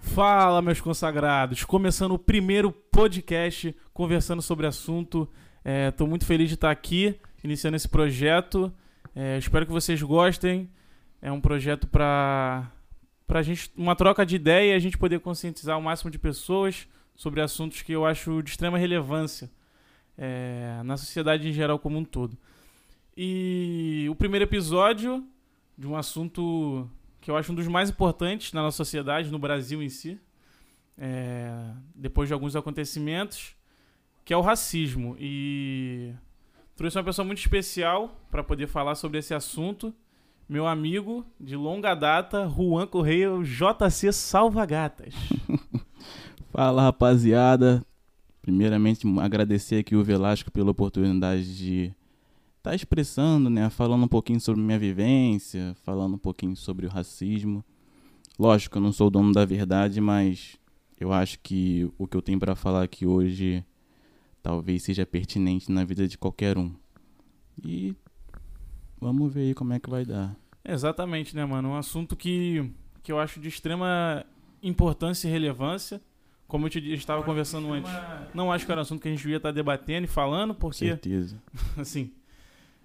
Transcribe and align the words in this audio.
Fala, 0.00 0.62
meus 0.62 0.80
consagrados! 0.80 1.64
Começando 1.64 2.12
o 2.12 2.18
primeiro 2.18 2.70
podcast 2.70 3.74
conversando 3.92 4.40
sobre 4.40 4.68
assunto. 4.68 5.28
Estou 5.64 6.06
muito 6.06 6.24
feliz 6.24 6.48
de 6.48 6.54
estar 6.54 6.70
aqui, 6.70 7.18
iniciando 7.42 7.76
esse 7.76 7.88
projeto. 7.88 8.72
É, 9.16 9.36
espero 9.36 9.66
que 9.66 9.72
vocês 9.72 10.00
gostem. 10.00 10.70
É 11.20 11.32
um 11.32 11.40
projeto 11.40 11.88
para 11.88 12.70
para 13.26 13.42
gente 13.42 13.72
uma 13.76 13.96
troca 13.96 14.24
de 14.24 14.36
ideia 14.36 14.72
e 14.72 14.76
a 14.76 14.78
gente 14.78 14.96
poder 14.96 15.18
conscientizar 15.18 15.76
o 15.76 15.82
máximo 15.82 16.10
de 16.10 16.20
pessoas 16.20 16.88
sobre 17.16 17.40
assuntos 17.40 17.82
que 17.82 17.92
eu 17.92 18.06
acho 18.06 18.42
de 18.44 18.50
extrema 18.50 18.78
relevância 18.78 19.50
é, 20.16 20.80
na 20.84 20.96
sociedade 20.96 21.48
em 21.48 21.52
geral 21.52 21.80
como 21.80 21.98
um 21.98 22.04
todo. 22.04 22.38
E 23.20 24.06
o 24.08 24.14
primeiro 24.14 24.44
episódio 24.44 25.26
de 25.76 25.88
um 25.88 25.96
assunto 25.96 26.88
que 27.20 27.28
eu 27.28 27.36
acho 27.36 27.50
um 27.50 27.54
dos 27.56 27.66
mais 27.66 27.90
importantes 27.90 28.52
na 28.52 28.62
nossa 28.62 28.76
sociedade, 28.76 29.28
no 29.28 29.40
Brasil 29.40 29.82
em 29.82 29.88
si, 29.88 30.20
é, 30.96 31.52
depois 31.96 32.28
de 32.28 32.32
alguns 32.32 32.54
acontecimentos, 32.54 33.56
que 34.24 34.32
é 34.32 34.36
o 34.36 34.40
racismo. 34.40 35.16
E 35.18 36.14
trouxe 36.76 36.96
uma 36.96 37.02
pessoa 37.02 37.26
muito 37.26 37.40
especial 37.40 38.16
para 38.30 38.44
poder 38.44 38.68
falar 38.68 38.94
sobre 38.94 39.18
esse 39.18 39.34
assunto 39.34 39.92
meu 40.48 40.64
amigo 40.68 41.26
de 41.40 41.56
longa 41.56 41.96
data, 41.96 42.48
Juan 42.48 42.86
Correia, 42.86 43.30
JC 43.42 44.12
Salvagatas. 44.12 45.12
Fala, 46.52 46.82
rapaziada. 46.82 47.84
Primeiramente, 48.40 49.04
agradecer 49.20 49.80
aqui 49.80 49.96
o 49.96 50.04
Velasco 50.04 50.52
pela 50.52 50.70
oportunidade 50.70 51.56
de 51.56 51.92
tá 52.62 52.74
expressando, 52.74 53.48
né, 53.48 53.70
falando 53.70 54.04
um 54.04 54.08
pouquinho 54.08 54.40
sobre 54.40 54.60
minha 54.60 54.78
vivência, 54.78 55.74
falando 55.84 56.14
um 56.14 56.18
pouquinho 56.18 56.56
sobre 56.56 56.86
o 56.86 56.90
racismo. 56.90 57.64
Lógico, 58.38 58.78
eu 58.78 58.82
não 58.82 58.92
sou 58.92 59.08
o 59.08 59.10
dono 59.10 59.32
da 59.32 59.44
verdade, 59.44 60.00
mas 60.00 60.56
eu 60.98 61.12
acho 61.12 61.38
que 61.40 61.90
o 61.98 62.06
que 62.06 62.16
eu 62.16 62.22
tenho 62.22 62.38
para 62.38 62.54
falar 62.54 62.82
aqui 62.82 63.06
hoje 63.06 63.64
talvez 64.42 64.82
seja 64.82 65.04
pertinente 65.04 65.70
na 65.70 65.84
vida 65.84 66.06
de 66.06 66.16
qualquer 66.16 66.56
um. 66.56 66.72
E 67.64 67.94
Vamos 69.00 69.32
ver 69.32 69.40
aí 69.42 69.54
como 69.54 69.72
é 69.72 69.78
que 69.78 69.88
vai 69.88 70.04
dar. 70.04 70.34
Exatamente, 70.64 71.34
né, 71.34 71.44
mano? 71.44 71.70
Um 71.70 71.76
assunto 71.76 72.16
que, 72.16 72.70
que 73.02 73.12
eu 73.12 73.18
acho 73.18 73.40
de 73.40 73.48
extrema 73.48 74.24
importância 74.62 75.28
e 75.28 75.30
relevância. 75.30 76.00
Como 76.46 76.66
eu 76.66 76.70
te 76.70 76.78
estava 76.92 77.22
conversando 77.22 77.72
antes. 77.72 77.90
Não 78.34 78.50
acho 78.50 78.64
que 78.64 78.72
era 78.72 78.80
um 78.80 78.82
assunto 78.82 79.02
que 79.02 79.08
a 79.08 79.10
gente 79.10 79.20
devia 79.20 79.36
estar 79.36 79.52
debatendo 79.52 80.04
e 80.04 80.08
falando, 80.08 80.54
porque. 80.54 80.86
Certeza. 80.86 81.40
assim. 81.76 82.10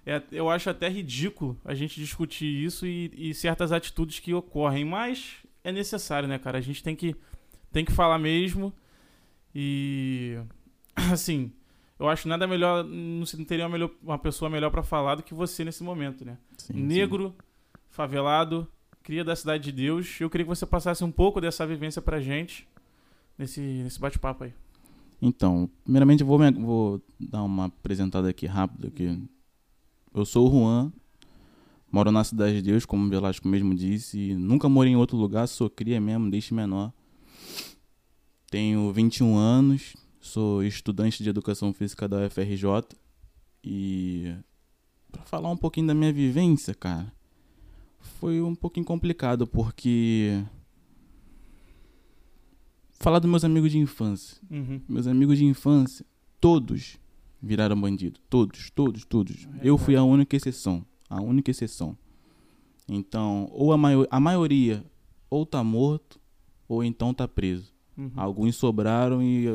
É, 0.06 0.22
eu 0.32 0.50
acho 0.50 0.70
até 0.70 0.90
ridículo 0.90 1.58
a 1.64 1.73
gente 1.73 2.00
discutir 2.00 2.46
isso 2.46 2.86
e, 2.86 3.12
e 3.16 3.34
certas 3.34 3.72
atitudes 3.72 4.20
que 4.20 4.34
ocorrem, 4.34 4.84
mas 4.84 5.38
é 5.64 5.72
necessário, 5.72 6.28
né, 6.28 6.38
cara? 6.38 6.58
A 6.58 6.62
gente 6.62 6.84
tem 6.84 6.96
que, 6.96 7.16
tem 7.72 7.86
que 7.86 7.92
falar 7.92 8.20
mesmo. 8.20 8.74
E. 9.54 10.38
Assim 11.12 11.52
eu 12.04 12.09
acho 12.09 12.28
nada 12.28 12.46
melhor, 12.46 12.84
não 12.84 13.24
teria 13.46 13.64
uma, 13.64 13.72
melhor, 13.72 13.90
uma 14.02 14.18
pessoa 14.18 14.50
melhor 14.50 14.70
para 14.70 14.84
falar 14.84 15.16
do 15.16 15.24
que 15.24 15.34
você 15.34 15.64
nesse 15.64 15.84
momento, 15.84 16.26
né? 16.26 16.38
Sim, 16.58 16.74
Negro, 16.74 17.30
sim. 17.30 17.46
favelado, 17.90 18.68
cria 19.02 19.24
da 19.24 19.36
cidade 19.36 19.64
de 19.64 19.72
Deus. 19.72 20.20
Eu 20.20 20.30
queria 20.30 20.44
que 20.44 20.50
você 20.50 20.66
passasse 20.66 21.02
um 21.04 21.12
pouco 21.12 21.40
dessa 21.40 21.66
vivência 21.66 22.02
pra 22.02 22.20
gente 22.20 22.68
nesse, 23.38 23.62
nesse 23.62 24.00
bate-papo 24.02 24.44
aí. 24.44 24.54
Então, 25.22 25.70
primeiramente 25.84 26.22
eu 26.22 26.28
vou, 26.28 26.40
vou 26.59 27.02
dar 27.18 27.44
uma 27.44 27.68
apresentada 27.68 28.28
aqui 28.28 28.46
rápida 28.46 28.90
aqui. 28.90 29.24
Eu 30.14 30.25
sou 30.25 30.47
o 30.47 30.52
Juan, 30.52 30.92
moro 31.92 32.11
na 32.11 32.23
cidade 32.23 32.56
de 32.56 32.61
Deus, 32.61 32.86
como 32.86 33.06
o 33.06 33.09
Velasco 33.09 33.47
mesmo 33.47 33.73
disse, 33.73 34.36
nunca 34.36 34.69
morei 34.69 34.94
em 34.94 34.95
outro 34.95 35.17
lugar, 35.17 35.47
sou 35.47 35.69
cria 35.69 36.00
mesmo, 36.00 36.30
desde 36.30 36.53
menor. 36.53 36.94
Tenho 38.50 38.91
21 38.94 39.36
anos, 39.36 39.96
Sou 40.24 40.63
estudante 40.63 41.22
de 41.22 41.29
educação 41.29 41.74
física 41.74 42.07
da 42.07 42.25
UFRJ 42.25 42.97
e 43.62 44.34
para 45.12 45.22
falar 45.24 45.51
um 45.51 45.57
pouquinho 45.57 45.88
da 45.88 45.94
minha 45.94 46.13
vivência, 46.13 46.74
cara, 46.74 47.12
foi 48.00 48.41
um 48.41 48.56
pouquinho 48.56 48.85
complicado 48.85 49.45
porque 49.45 50.41
falar 52.94 53.19
dos 53.19 53.30
meus 53.30 53.44
amigos 53.44 53.69
de 53.69 53.80
infância. 53.80 54.38
Uhum. 54.50 54.80
Meus 54.88 55.06
amigos 55.06 55.38
de 55.38 55.44
infância, 55.44 56.06
todos 56.40 56.97
viraram 57.44 57.80
bandido, 57.80 58.22
todos, 58.30 58.70
todos, 58.70 59.04
todos. 59.04 59.48
É 59.59 59.68
Eu 59.68 59.78
fui 59.78 59.98
a 59.98 60.04
única 60.04 60.36
exceção, 60.38 60.86
a 61.09 61.22
única 61.22 61.52
exceção. 61.52 61.98
Então, 62.88 63.50
ou 63.52 63.74
a, 63.74 63.78
maior, 63.78 64.08
a 64.09 64.20
maioria 64.20 64.84
ou 65.30 65.46
tá 65.46 65.62
morto 65.62 66.20
ou 66.70 66.84
então 66.84 67.14
tá 67.14 67.28
preso. 67.28 67.74
Uhum. 67.98 68.12
Alguns 68.16 68.56
sobraram 68.56 69.22
e 69.22 69.48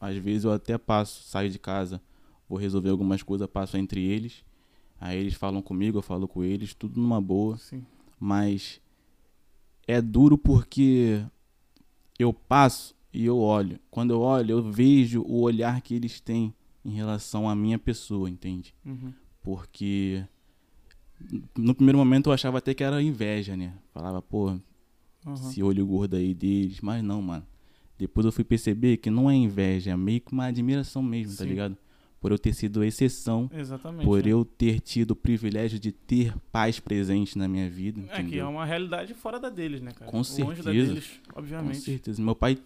às 0.00 0.16
vezes 0.16 0.44
eu 0.44 0.52
até 0.52 0.76
passo, 0.76 1.22
saio 1.28 1.48
de 1.48 1.58
casa, 1.58 2.02
vou 2.48 2.58
resolver 2.58 2.90
algumas 2.90 3.22
coisas, 3.22 3.46
passo 3.46 3.76
entre 3.76 4.02
eles. 4.02 4.44
Aí 5.00 5.16
eles 5.16 5.34
falam 5.34 5.62
comigo, 5.62 5.98
eu 5.98 6.02
falo 6.02 6.26
com 6.26 6.42
eles, 6.42 6.74
tudo 6.74 7.00
numa 7.00 7.20
boa. 7.20 7.56
Sim. 7.56 7.86
Mas 8.18 8.80
é 9.86 10.02
duro 10.02 10.36
porque 10.36 11.24
eu 12.18 12.32
passo 12.32 12.96
e 13.12 13.24
eu 13.24 13.38
olho. 13.38 13.78
Quando 13.90 14.10
eu 14.10 14.20
olho, 14.20 14.50
eu 14.50 14.62
vejo 14.72 15.22
o 15.22 15.40
olhar 15.40 15.80
que 15.80 15.94
eles 15.94 16.20
têm 16.20 16.52
em 16.88 16.94
relação 16.94 17.48
à 17.48 17.54
minha 17.54 17.78
pessoa, 17.78 18.28
entende? 18.28 18.74
Uhum. 18.84 19.12
Porque 19.42 20.24
no 21.56 21.74
primeiro 21.74 21.98
momento 21.98 22.28
eu 22.28 22.32
achava 22.32 22.58
até 22.58 22.72
que 22.72 22.82
era 22.82 23.02
inveja, 23.02 23.56
né? 23.56 23.74
Falava, 23.92 24.22
pô, 24.22 24.50
uhum. 25.26 25.34
esse 25.34 25.62
olho 25.62 25.86
gordo 25.86 26.16
aí 26.16 26.34
deles. 26.34 26.80
Mas 26.80 27.02
não, 27.02 27.20
mano. 27.20 27.46
Depois 27.98 28.24
eu 28.24 28.32
fui 28.32 28.44
perceber 28.44 28.98
que 28.98 29.10
não 29.10 29.28
é 29.28 29.34
inveja, 29.34 29.90
é 29.90 29.96
meio 29.96 30.20
que 30.20 30.32
uma 30.32 30.46
admiração 30.46 31.02
mesmo, 31.02 31.32
tá 31.32 31.38
Sim. 31.38 31.44
tá 31.44 31.44
ligado? 31.44 31.76
Por 32.20 32.32
eu 32.32 32.38
ter 32.38 32.52
sido 32.52 32.82
exceção, 32.82 33.48
Exatamente, 33.52 34.04
por 34.04 34.24
né? 34.24 34.30
eu 34.30 34.44
ter 34.44 34.80
tido 34.80 35.12
o 35.12 35.16
privilégio 35.16 35.78
de 35.78 35.92
ter 35.92 36.34
pais 36.50 36.80
presentes 36.80 37.36
na 37.36 37.46
minha 37.46 37.70
vida. 37.70 38.02
É 38.10 38.22
que 38.22 38.38
é 38.38 38.44
uma 38.44 38.64
realidade 38.64 39.14
fora 39.14 39.38
da 39.38 39.48
deles, 39.48 39.80
né, 39.80 39.92
cara? 39.92 40.10
Com 40.10 40.24
certeza. 40.24 40.48
Longe 40.48 40.62
da 40.62 40.70
deles, 40.72 41.20
obviamente. 41.34 41.76
Com 41.76 41.84
certeza. 41.84 42.22
Meu 42.22 42.34
pai 42.34 42.58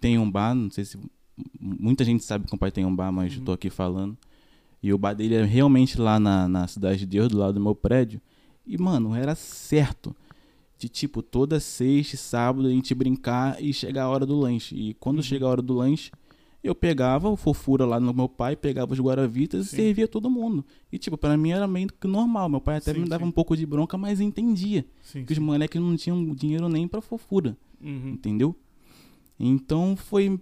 tem 0.00 0.18
um 0.18 0.28
bar, 0.28 0.54
não 0.54 0.70
sei 0.70 0.84
se 0.84 0.98
muita 1.60 2.04
gente 2.04 2.24
sabe 2.24 2.46
que 2.46 2.54
o 2.54 2.58
pai 2.58 2.70
tem 2.70 2.84
um 2.84 2.94
bar, 2.94 3.12
mas 3.12 3.32
uhum. 3.32 3.40
eu 3.40 3.44
tô 3.44 3.52
aqui 3.52 3.70
falando. 3.70 4.16
E 4.82 4.92
o 4.92 4.98
bar 4.98 5.14
dele 5.14 5.34
é 5.34 5.44
realmente 5.44 6.00
lá 6.00 6.20
na, 6.20 6.46
na 6.48 6.66
Cidade 6.66 7.00
de 7.00 7.06
Deus, 7.06 7.28
do 7.28 7.38
lado 7.38 7.54
do 7.54 7.60
meu 7.60 7.74
prédio. 7.74 8.20
E, 8.66 8.76
mano, 8.78 9.14
era 9.14 9.34
certo 9.34 10.14
de 10.78 10.88
tipo 10.88 11.22
toda 11.22 11.58
sexta, 11.58 12.16
sábado 12.16 12.68
a 12.68 12.70
gente 12.70 12.94
brincar 12.94 13.62
e 13.62 13.72
chegar 13.72 14.04
a 14.04 14.08
hora 14.08 14.26
do 14.26 14.38
lanche. 14.38 14.74
E 14.74 14.94
quando 14.94 15.18
uhum. 15.18 15.22
chega 15.22 15.46
a 15.46 15.48
hora 15.48 15.62
do 15.62 15.74
lanche, 15.74 16.10
eu 16.62 16.74
pegava 16.74 17.28
o 17.28 17.36
fofura 17.36 17.86
lá 17.86 17.98
no 17.98 18.12
meu 18.12 18.28
pai, 18.28 18.56
pegava 18.56 18.92
os 18.92 19.00
guaravitas 19.00 19.68
sim. 19.68 19.76
e 19.76 19.78
servia 19.80 20.08
todo 20.08 20.28
mundo. 20.28 20.64
E 20.92 20.98
tipo, 20.98 21.16
para 21.16 21.36
mim 21.36 21.50
era 21.50 21.66
meio 21.66 21.88
que 21.88 22.06
normal. 22.06 22.48
Meu 22.48 22.60
pai 22.60 22.76
até 22.78 22.92
sim, 22.92 23.00
me 23.00 23.08
dava 23.08 23.24
sim. 23.24 23.28
um 23.28 23.32
pouco 23.32 23.56
de 23.56 23.64
bronca, 23.64 23.96
mas 23.96 24.20
entendia 24.20 24.84
que 25.26 25.32
os 25.32 25.38
moleques 25.38 25.80
não 25.80 25.96
tinham 25.96 26.34
dinheiro 26.34 26.68
nem 26.68 26.86
para 26.86 27.00
fofura. 27.00 27.56
Uhum. 27.80 28.10
Entendeu? 28.10 28.54
Então 29.38 29.96
foi 29.96 30.40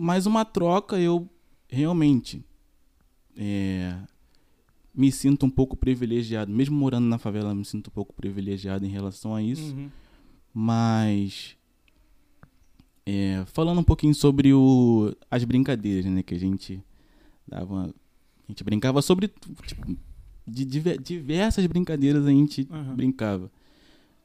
mais 0.00 0.26
uma 0.26 0.44
troca, 0.44 0.98
eu 0.98 1.28
realmente 1.68 2.44
é, 3.36 3.96
me 4.94 5.12
sinto 5.12 5.46
um 5.46 5.50
pouco 5.50 5.76
privilegiado, 5.76 6.50
mesmo 6.50 6.76
morando 6.76 7.06
na 7.06 7.18
favela, 7.18 7.54
me 7.54 7.64
sinto 7.64 7.88
um 7.88 7.92
pouco 7.92 8.14
privilegiado 8.14 8.84
em 8.84 8.88
relação 8.88 9.34
a 9.34 9.42
isso. 9.42 9.74
Uhum. 9.74 9.90
Mas 10.52 11.56
é, 13.06 13.44
falando 13.46 13.78
um 13.78 13.84
pouquinho 13.84 14.14
sobre 14.14 14.52
o, 14.52 15.14
as 15.30 15.44
brincadeiras, 15.44 16.10
né, 16.10 16.22
que 16.22 16.34
a 16.34 16.38
gente 16.38 16.82
dava, 17.46 17.94
a 18.48 18.52
gente 18.52 18.64
brincava 18.64 19.02
sobre 19.02 19.28
tipo, 19.66 19.96
de, 20.46 20.64
de, 20.64 20.98
diversas 20.98 21.66
brincadeiras 21.66 22.26
a 22.26 22.30
gente 22.30 22.66
uhum. 22.70 22.96
brincava. 22.96 23.50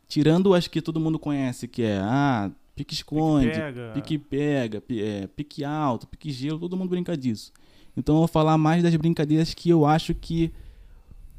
Tirando 0.08 0.54
as 0.54 0.68
que 0.68 0.82
todo 0.82 1.00
mundo 1.00 1.18
conhece, 1.18 1.68
que 1.68 1.82
é 1.82 1.98
ah, 1.98 2.52
pique 2.76 2.94
esconde, 2.94 3.52
pique 3.94 4.18
pega, 4.18 4.82
pique, 4.82 5.02
é, 5.02 5.28
pique 5.28 5.64
alto, 5.64 6.06
pique 6.08 6.30
gelo, 6.32 6.60
todo 6.60 6.76
mundo 6.76 6.90
brinca 6.90 7.16
disso. 7.16 7.52
Então 7.96 8.16
eu 8.16 8.20
vou 8.20 8.28
falar 8.28 8.58
mais 8.58 8.84
das 8.84 8.96
brincadeiras 8.96 9.54
que 9.54 9.70
eu 9.70 9.86
acho 9.86 10.14
que 10.14 10.52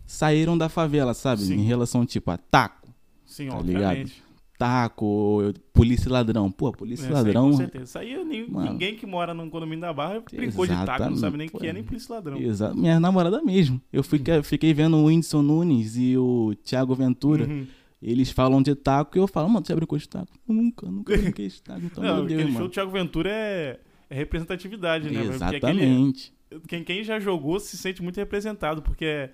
saíram 0.06 0.56
da 0.56 0.68
favela, 0.68 1.12
sabe? 1.12 1.42
Sim. 1.42 1.54
Em 1.54 1.64
relação, 1.64 2.06
tipo, 2.06 2.30
a 2.30 2.38
taco. 2.38 2.94
Sim, 3.26 3.48
tá 3.48 3.56
obviamente. 3.58 3.98
Ligado? 3.98 4.26
Taco, 4.58 5.52
polícia 5.70 6.08
e 6.08 6.12
ladrão. 6.12 6.50
Pô, 6.50 6.72
polícia 6.72 7.06
e 7.06 7.12
ladrão. 7.12 7.50
com 7.50 7.56
certeza. 7.58 7.84
Isso 7.84 7.98
aí 7.98 8.24
nem, 8.24 8.48
ninguém 8.48 8.96
que 8.96 9.04
mora 9.04 9.34
no 9.34 9.50
condomínio 9.50 9.82
da 9.82 9.92
Barra 9.92 10.22
brincou 10.32 10.66
de 10.66 10.72
taco, 10.72 11.10
não 11.10 11.16
sabe 11.16 11.36
nem 11.36 11.48
o 11.48 11.58
que 11.58 11.66
é 11.66 11.74
nem 11.74 11.84
polícia 11.84 12.10
e 12.10 12.14
ladrão. 12.14 12.38
Exato. 12.38 12.74
Minha 12.74 12.98
namorada 12.98 13.42
mesmo. 13.42 13.78
Eu 13.92 14.02
fiquei, 14.02 14.40
fiquei 14.42 14.72
vendo 14.72 14.96
o 14.96 15.04
Whindersson 15.04 15.42
Nunes 15.42 15.96
e 15.98 16.16
o 16.16 16.54
Thiago 16.64 16.94
Ventura. 16.94 17.46
Uhum. 17.46 17.66
Eles 18.06 18.30
falam 18.30 18.62
de 18.62 18.74
taco 18.76 19.18
e 19.18 19.20
eu 19.20 19.26
falo, 19.26 19.48
mano, 19.48 19.66
você 19.66 19.72
já 19.72 19.76
brincou 19.76 19.98
de 19.98 20.08
taco? 20.08 20.32
Nunca, 20.46 20.86
nunca 20.86 21.14
brinquei 21.18 21.48
de 21.48 21.60
taco. 21.60 21.80
Então, 21.84 22.04
não, 22.04 22.16
meu 22.18 22.26
Deus, 22.26 22.32
aquele 22.32 22.52
mano. 22.52 22.58
show 22.58 22.68
do 22.68 22.72
Thiago 22.72 22.90
Ventura 22.92 23.30
é, 23.30 23.80
é 24.08 24.14
representatividade, 24.14 25.10
né? 25.10 25.24
Exatamente. 25.24 26.32
Aquele, 26.48 26.62
quem, 26.68 26.84
quem 26.84 27.02
já 27.02 27.18
jogou 27.18 27.58
se 27.58 27.76
sente 27.76 28.00
muito 28.02 28.16
representado, 28.16 28.80
porque 28.80 29.30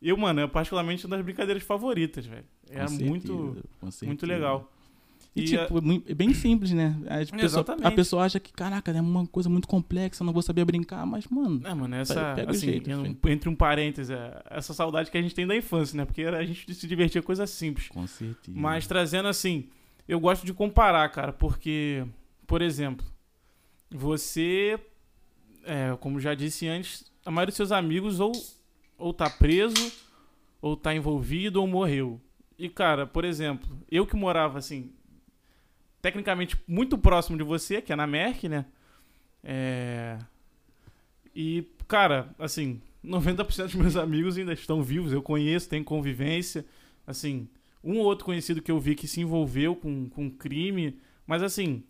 Eu, 0.00 0.16
mano, 0.16 0.40
é 0.40 0.46
particularmente 0.46 1.04
uma 1.04 1.16
das 1.16 1.24
brincadeiras 1.24 1.62
favoritas, 1.62 2.24
velho. 2.24 2.44
Era 2.70 2.88
muito, 2.90 3.52
certeza, 3.52 3.68
certeza. 3.82 4.06
muito 4.06 4.26
legal. 4.26 4.72
E, 5.36 5.42
E, 5.42 5.44
tipo, 5.44 5.78
é 5.78 6.12
é 6.12 6.14
bem 6.14 6.32
simples, 6.32 6.72
né? 6.72 6.96
A 7.06 7.18
pessoa, 7.18 7.42
Exatamente. 7.44 7.86
a 7.86 7.90
pessoa 7.90 8.24
acha 8.24 8.40
que, 8.40 8.50
caraca, 8.52 8.90
é 8.90 9.00
uma 9.00 9.26
coisa 9.26 9.50
muito 9.50 9.68
complexa, 9.68 10.24
não 10.24 10.32
vou 10.32 10.40
saber 10.40 10.64
brincar, 10.64 11.04
mas, 11.04 11.26
mano, 11.28 11.60
É, 11.62 11.74
mano, 11.74 11.94
essa. 11.94 12.34
Pega 12.34 12.50
assim, 12.50 12.66
jeito, 12.66 12.90
entre 13.28 13.48
um 13.50 13.54
parênteses, 13.54 14.10
é, 14.10 14.42
essa 14.50 14.72
saudade 14.72 15.10
que 15.10 15.18
a 15.18 15.22
gente 15.22 15.34
tem 15.34 15.46
da 15.46 15.54
infância, 15.54 15.94
né? 15.96 16.06
Porque 16.06 16.22
a 16.22 16.42
gente 16.44 16.72
se 16.74 16.86
divertia 16.86 17.20
com 17.20 17.26
coisas 17.26 17.50
simples. 17.50 17.88
com 17.88 18.06
certeza. 18.06 18.56
Mas 18.58 18.86
trazendo 18.86 19.28
assim, 19.28 19.68
eu 20.08 20.18
gosto 20.18 20.46
de 20.46 20.54
comparar, 20.54 21.06
cara, 21.10 21.32
porque, 21.34 22.06
por 22.46 22.62
exemplo, 22.62 23.04
você, 23.90 24.78
é, 25.64 25.96
como 26.00 26.18
já 26.18 26.34
disse 26.34 26.66
antes, 26.66 27.04
a 27.24 27.30
maioria 27.30 27.50
dos 27.50 27.56
seus 27.56 27.72
amigos 27.72 28.20
ou, 28.20 28.32
ou 28.96 29.12
tá 29.12 29.28
preso, 29.28 29.92
ou 30.62 30.76
tá 30.76 30.94
envolvido, 30.94 31.60
ou 31.60 31.66
morreu. 31.66 32.20
E, 32.58 32.68
cara, 32.68 33.06
por 33.06 33.24
exemplo, 33.24 33.68
eu 33.90 34.06
que 34.06 34.16
morava 34.16 34.58
assim, 34.58 34.90
tecnicamente 36.06 36.56
muito 36.68 36.96
próximo 36.96 37.36
de 37.36 37.42
você, 37.42 37.82
que 37.82 37.92
é 37.92 37.96
na 37.96 38.06
Merck, 38.06 38.48
né? 38.48 38.64
É... 39.42 40.16
E, 41.34 41.64
cara, 41.88 42.32
assim, 42.38 42.80
90% 43.04 43.64
dos 43.64 43.74
meus 43.74 43.96
amigos 43.96 44.38
ainda 44.38 44.52
estão 44.52 44.82
vivos, 44.84 45.12
eu 45.12 45.20
conheço, 45.20 45.68
tenho 45.68 45.82
convivência, 45.82 46.64
assim, 47.04 47.48
um 47.82 47.98
ou 47.98 48.04
outro 48.04 48.24
conhecido 48.24 48.62
que 48.62 48.70
eu 48.70 48.78
vi 48.78 48.94
que 48.94 49.08
se 49.08 49.20
envolveu 49.20 49.74
com, 49.74 50.08
com 50.08 50.30
crime, 50.30 50.96
mas 51.26 51.42
assim, 51.42 51.82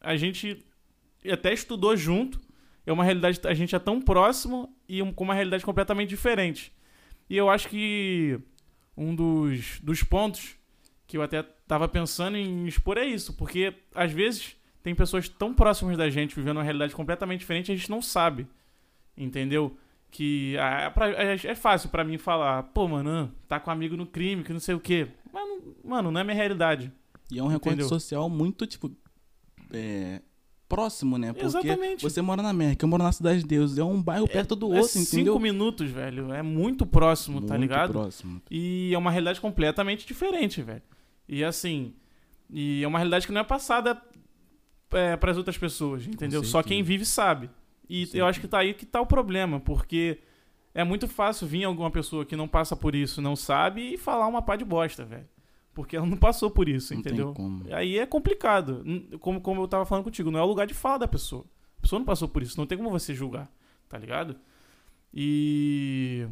a 0.00 0.16
gente 0.16 0.62
até 1.30 1.54
estudou 1.54 1.96
junto, 1.96 2.38
é 2.84 2.92
uma 2.92 3.04
realidade, 3.04 3.40
a 3.44 3.54
gente 3.54 3.74
é 3.74 3.78
tão 3.78 4.02
próximo 4.02 4.74
e 4.86 5.00
um- 5.02 5.12
com 5.14 5.24
uma 5.24 5.34
realidade 5.34 5.64
completamente 5.64 6.10
diferente. 6.10 6.72
E 7.30 7.36
eu 7.38 7.48
acho 7.48 7.68
que 7.70 8.38
um 8.96 9.14
dos, 9.14 9.80
dos 9.80 10.02
pontos 10.02 10.56
que 11.06 11.16
eu 11.16 11.22
até 11.22 11.42
tava 11.72 11.88
pensando 11.88 12.36
em 12.36 12.66
expor 12.66 12.98
é 12.98 13.06
isso, 13.06 13.32
porque 13.32 13.72
às 13.94 14.12
vezes 14.12 14.54
tem 14.82 14.94
pessoas 14.94 15.26
tão 15.26 15.54
próximas 15.54 15.96
da 15.96 16.10
gente 16.10 16.36
vivendo 16.36 16.58
uma 16.58 16.62
realidade 16.62 16.94
completamente 16.94 17.40
diferente 17.40 17.70
e 17.70 17.72
a 17.72 17.76
gente 17.76 17.88
não 17.90 18.02
sabe, 18.02 18.46
entendeu? 19.16 19.74
Que 20.10 20.54
ah, 20.58 20.92
é, 21.16 21.32
é- 21.34 21.46
é 21.52 21.54
fácil 21.54 21.88
pra 21.88 22.04
mim 22.04 22.18
falar, 22.18 22.64
pô, 22.64 22.86
mano, 22.86 23.32
tá 23.48 23.58
com 23.58 23.70
um 23.70 23.72
amigo 23.72 23.96
no 23.96 24.04
crime, 24.04 24.44
que 24.44 24.52
não 24.52 24.60
sei 24.60 24.74
o 24.74 24.80
quê. 24.80 25.08
Mas, 25.32 25.48
mano, 25.82 26.10
não 26.10 26.20
é 26.20 26.24
minha 26.24 26.36
realidade. 26.36 26.92
E 27.30 27.38
é 27.38 27.42
um 27.42 27.46
recorte 27.46 27.68
Entendeu? 27.78 27.88
social 27.88 28.28
muito, 28.28 28.66
tipo, 28.66 28.94
é, 29.72 30.20
próximo, 30.68 31.16
né? 31.16 31.32
Porque 31.32 31.46
Exatamente. 31.46 32.02
você 32.02 32.20
mora 32.20 32.42
na 32.42 32.50
América, 32.50 32.84
eu 32.84 32.88
moro 32.90 33.02
na 33.02 33.12
Cidade 33.12 33.40
de 33.40 33.46
Deus, 33.46 33.78
é 33.78 33.84
um 33.84 34.02
bairro 34.02 34.28
perto 34.28 34.54
do 34.54 34.74
é 34.74 34.80
outro, 34.80 34.98
entendeu? 35.00 35.32
cinco 35.32 35.38
minutos, 35.40 35.88
velho. 35.90 36.34
É 36.34 36.42
muito 36.42 36.84
próximo, 36.84 37.40
tá 37.40 37.54
Muito 37.54 37.62
ligado? 37.62 37.92
próximo. 37.92 38.42
E 38.50 38.92
é 38.92 38.98
uma 38.98 39.10
realidade 39.10 39.40
completamente 39.40 40.06
diferente, 40.06 40.60
velho. 40.60 40.82
E 41.34 41.42
assim, 41.42 41.94
e 42.50 42.82
é 42.84 42.86
uma 42.86 42.98
realidade 42.98 43.26
que 43.26 43.32
não 43.32 43.40
é 43.40 43.44
passada 43.44 44.00
é, 44.90 45.16
para 45.16 45.30
as 45.30 45.36
outras 45.38 45.56
pessoas, 45.56 46.06
entendeu? 46.06 46.40
Só 46.44 46.62
quem 46.62 46.82
vive 46.82 47.04
sabe. 47.06 47.48
E 47.88 48.08
eu 48.12 48.26
acho 48.26 48.38
que 48.40 48.46
tá 48.48 48.58
aí 48.58 48.74
que 48.74 48.84
tá 48.84 49.00
o 49.00 49.06
problema, 49.06 49.58
porque 49.60 50.18
é 50.74 50.84
muito 50.84 51.08
fácil 51.08 51.46
vir 51.46 51.64
alguma 51.64 51.90
pessoa 51.90 52.24
que 52.26 52.36
não 52.36 52.46
passa 52.46 52.76
por 52.76 52.94
isso, 52.94 53.22
não 53.22 53.34
sabe, 53.34 53.94
e 53.94 53.96
falar 53.96 54.26
uma 54.26 54.42
pá 54.42 54.56
de 54.56 54.64
bosta, 54.64 55.04
velho. 55.04 55.28
Porque 55.74 55.96
ela 55.96 56.04
não 56.04 56.18
passou 56.18 56.50
por 56.50 56.68
isso, 56.68 56.94
Não 56.94 57.00
tem 57.02 57.12
entendeu? 57.12 57.32
Aí 57.72 57.96
é 57.98 58.04
complicado. 58.04 58.84
Como, 59.18 59.40
como 59.40 59.62
eu 59.62 59.68
tava 59.68 59.86
falando 59.86 60.04
contigo, 60.04 60.30
não 60.30 60.38
é 60.38 60.42
o 60.42 60.46
lugar 60.46 60.66
de 60.66 60.74
fala 60.74 60.98
da 60.98 61.08
pessoa. 61.08 61.46
A 61.78 61.80
pessoa 61.80 61.98
não 61.98 62.04
passou 62.04 62.28
por 62.28 62.42
isso, 62.42 62.58
não 62.58 62.66
tem 62.66 62.76
como 62.76 62.90
você 62.90 63.14
julgar, 63.14 63.50
tá 63.88 63.96
ligado? 63.96 64.36
E. 65.14 66.26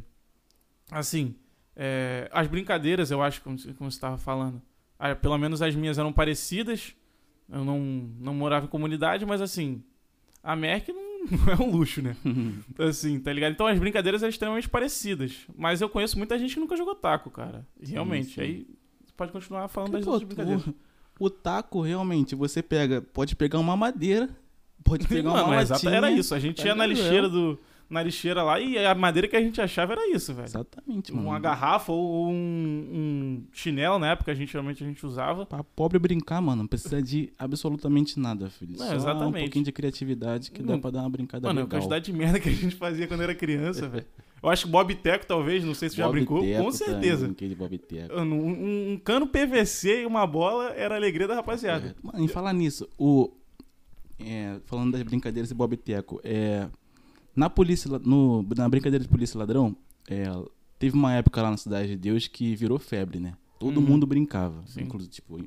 Assim, 0.91 1.35
é, 1.77 2.29
as 2.33 2.47
brincadeiras, 2.49 3.11
eu 3.11 3.23
acho, 3.23 3.41
como, 3.43 3.59
você- 3.59 3.73
como 3.75 3.91
você 3.91 3.97
estava 3.97 4.19
falando, 4.19 4.61
ah, 5.01 5.17
pelo 5.17 5.37
menos 5.39 5.63
as 5.63 5.75
minhas 5.75 5.99
eram 5.99 6.13
parecidas. 6.13 6.95
Eu 7.51 7.65
não, 7.65 7.81
não 8.21 8.35
morava 8.35 8.67
em 8.67 8.69
comunidade, 8.69 9.27
mas 9.27 9.41
assim, 9.41 9.83
a 10.43 10.55
Merck 10.55 10.93
não, 10.93 11.03
não 11.47 11.53
é 11.53 11.57
um 11.57 11.71
luxo, 11.71 12.01
né? 12.01 12.15
Assim, 12.79 13.19
tá 13.19 13.33
ligado? 13.33 13.53
Então 13.53 13.67
as 13.67 13.79
brincadeiras 13.79 14.23
eram 14.23 14.31
extremamente 14.31 14.69
parecidas. 14.69 15.47
Mas 15.57 15.81
eu 15.81 15.89
conheço 15.89 16.17
muita 16.17 16.39
gente 16.39 16.55
que 16.55 16.61
nunca 16.61 16.77
jogou 16.77 16.95
taco, 16.95 17.29
cara. 17.31 17.67
Realmente. 17.83 18.35
sim. 18.35 18.41
Aí 18.41 18.67
você 19.05 19.13
pode 19.17 19.33
continuar 19.33 19.67
falando 19.69 19.93
das 19.93 20.05
Pô, 20.05 20.13
outras 20.13 20.29
brincadeiras. 20.29 20.65
o, 20.67 20.75
o 21.19 21.29
taco, 21.31 21.81
realmente, 21.81 22.35
você 22.37 22.63
pega, 22.63 23.03
pode 23.03 23.35
pegar 23.37 23.59
uma 23.59 23.77
madeira, 23.77 24.29
pode 24.85 25.07
pegar 25.09 25.31
uma 25.31 25.39
Mano, 25.43 25.49
latinha. 25.57 25.63
exata- 25.77 25.91
era 25.91 26.11
isso. 26.11 26.35
A 26.35 26.39
gente 26.39 26.63
tá 26.63 26.69
ia 26.69 26.75
na 26.75 26.87
lixeira 26.87 27.29
do. 27.29 27.59
Na 27.91 28.05
lixeira 28.05 28.43
lá 28.45 28.61
e 28.61 28.79
a 28.79 28.95
madeira 28.95 29.27
que 29.27 29.35
a 29.35 29.41
gente 29.43 29.61
achava 29.61 29.95
era 29.95 30.09
isso, 30.15 30.33
velho. 30.33 30.47
Exatamente, 30.47 31.13
mano. 31.13 31.27
Uma 31.27 31.41
garrafa 31.41 31.91
ou 31.91 32.29
um, 32.29 32.33
um 32.33 33.43
chinelo, 33.53 33.99
na 33.99 34.13
época, 34.13 34.31
a 34.31 34.35
gente 34.35 34.53
geralmente 34.53 34.85
a 34.85 34.87
gente 34.87 35.05
usava. 35.05 35.45
Pra 35.45 35.65
pobre 35.65 35.99
brincar, 35.99 36.41
mano, 36.41 36.63
não 36.63 36.69
precisa 36.69 37.03
de 37.03 37.33
absolutamente 37.37 38.19
nada, 38.21 38.49
filho. 38.49 38.77
Não, 38.79 38.87
Só 38.87 38.93
um 38.93 38.97
exatamente. 38.97 39.43
pouquinho 39.43 39.65
de 39.65 39.73
criatividade 39.73 40.53
que 40.53 40.63
dá 40.63 40.75
Não. 40.75 40.81
pra 40.81 40.91
dar 40.93 41.01
uma 41.01 41.11
brincada 41.11 41.49
Mano, 41.49 41.61
a 41.61 41.63
legal. 41.65 41.81
quantidade 41.81 42.05
de 42.05 42.13
merda 42.13 42.39
que 42.39 42.49
a 42.49 42.53
gente 42.53 42.77
fazia 42.77 43.09
quando 43.09 43.23
era 43.23 43.35
criança, 43.35 43.89
velho. 43.89 44.07
Eu 44.41 44.49
acho 44.49 44.67
que 44.67 44.71
Bob 44.71 44.95
Teco, 44.95 45.27
talvez, 45.27 45.65
não 45.65 45.75
sei 45.75 45.89
se 45.89 45.97
você 45.97 46.01
já 46.03 46.09
brincou, 46.09 46.43
Teco 46.43 46.63
com 46.65 46.71
certeza. 46.73 47.27
brinquei 47.27 47.49
de 47.49 47.55
Bob 47.57 47.77
Teco. 47.77 48.15
Um, 48.21 48.23
um- 48.23 48.93
um 48.93 48.99
cano 48.99 49.27
PVC 49.27 50.03
e 50.03 50.07
uma 50.07 50.27
bola 50.29 50.71
era 50.77 50.95
a 50.95 50.97
alegria 50.97 51.27
da 51.27 51.35
rapaziada. 51.35 51.89
É, 51.89 51.95
Mano, 52.07 52.25
em 52.25 52.29
falar 52.29 52.53
nisso, 52.53 52.89
o, 52.97 53.31
é, 54.19 54.59
falando 54.67 54.93
das 54.93 55.03
brincadeiras 55.03 55.49
de 55.49 55.55
Bob 55.55 55.77
Teco, 55.77 56.21
é, 56.23 56.69
na, 57.41 57.49
polícia, 57.49 57.91
no, 58.05 58.43
na 58.55 58.69
brincadeira 58.69 59.03
de 59.03 59.09
polícia 59.09 59.39
ladrão, 59.39 59.75
é, 60.07 60.25
teve 60.79 60.95
uma 60.95 61.15
época 61.15 61.41
lá 61.41 61.51
na 61.51 61.57
Cidade 61.57 61.89
de 61.89 61.97
Deus 61.97 62.29
que 62.29 62.55
virou 62.55 62.79
febre, 62.79 63.19
né? 63.19 63.33
Todo 63.59 63.81
Uhum. 63.81 63.87
mundo 63.87 64.07
brincava. 64.07 64.63
Sim. 64.67 64.83
Inclusive, 64.83 65.11
tipo, 65.11 65.39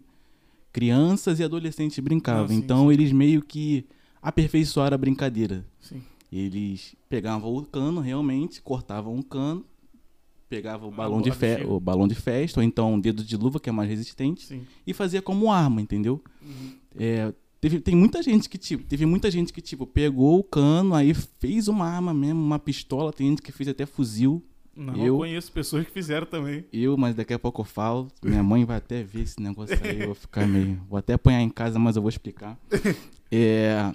crianças 0.72 1.40
e 1.40 1.44
adolescentes 1.44 2.00
brincavam. 2.00 2.42
Não, 2.44 2.48
sim, 2.50 2.56
então 2.56 2.88
sim. 2.88 2.94
eles 2.94 3.12
meio 3.12 3.44
que 3.44 3.86
aperfeiçoaram 4.22 4.96
a 4.96 4.98
brincadeira. 4.98 5.64
Eles 6.32 6.96
pegavam 7.08 7.56
o 7.56 7.64
cano 7.64 8.02
realmente, 8.02 8.60
cortavam 8.60 9.16
o 9.20 9.24
cano, 9.24 9.64
pegavam 10.50 10.90
o 10.90 10.94
A 10.94 10.96
balão, 10.96 11.22
de 11.22 11.32
fe 11.32 11.64
o 11.64 11.80
balão 11.80 12.08
de 12.08 12.16
festa, 12.16 12.60
ou 12.60 12.64
então 12.64 12.94
um 12.94 13.00
dedo 13.00 13.24
de 13.24 13.38
luva, 13.38 13.60
que 13.60 13.70
é 13.70 13.72
mais 13.72 13.88
resistente, 13.88 14.60
e 14.86 14.94
fazia 14.94 15.22
como 15.22 15.52
arma, 15.52 15.80
entendeu? 15.80 16.20
Uhum. 16.42 16.74
É, 16.98 17.32
teve, 17.64 17.80
tem 17.80 17.96
muita 17.96 18.22
gente 18.22 18.50
que, 18.50 18.58
tipo, 18.58 18.84
teve 18.84 19.06
muita 19.06 19.32
gente 19.32 19.54
que, 19.54 19.62
tipo, 19.62 19.88
pegou 19.88 20.38
o 20.40 20.44
cano, 20.44 20.94
aí 20.94 21.14
fez 21.14 21.70
uma 21.70 21.86
arma 21.88 22.14
mesmo, 22.14 22.42
uma 22.44 22.60
pistola, 22.60 23.14
tem 23.14 23.30
gente 23.30 23.42
que 23.42 23.54
fez 23.54 23.70
até 23.70 23.86
fuzil. 23.86 24.44
Não, 24.76 24.94
Eu- 24.98 25.18
conheço 25.18 25.50
pessoas 25.52 25.86
que 25.86 25.92
fizeram 25.92 26.26
também. 26.28 26.66
Eu, 26.74 26.98
mas 26.98 27.16
daqui 27.16 27.34
a 27.34 27.40
pouco 27.40 27.62
eu 27.62 27.66
falo. 27.66 28.10
Minha 28.22 28.44
mãe 28.44 28.66
vai 28.66 28.78
até 28.78 29.02
ver 29.02 29.22
esse 29.22 29.40
negócio 29.42 29.80
aí, 29.82 30.02
eu 30.02 30.08
vou 30.08 30.16
ficar 30.16 30.46
meio. 30.46 30.78
Vou 30.90 30.98
até 30.98 31.14
apanhar 31.14 31.42
em 31.42 31.50
casa, 31.50 31.80
mas 31.80 31.96
eu 31.96 32.02
vou 32.02 32.10
explicar. 32.10 32.58
É. 33.32 33.92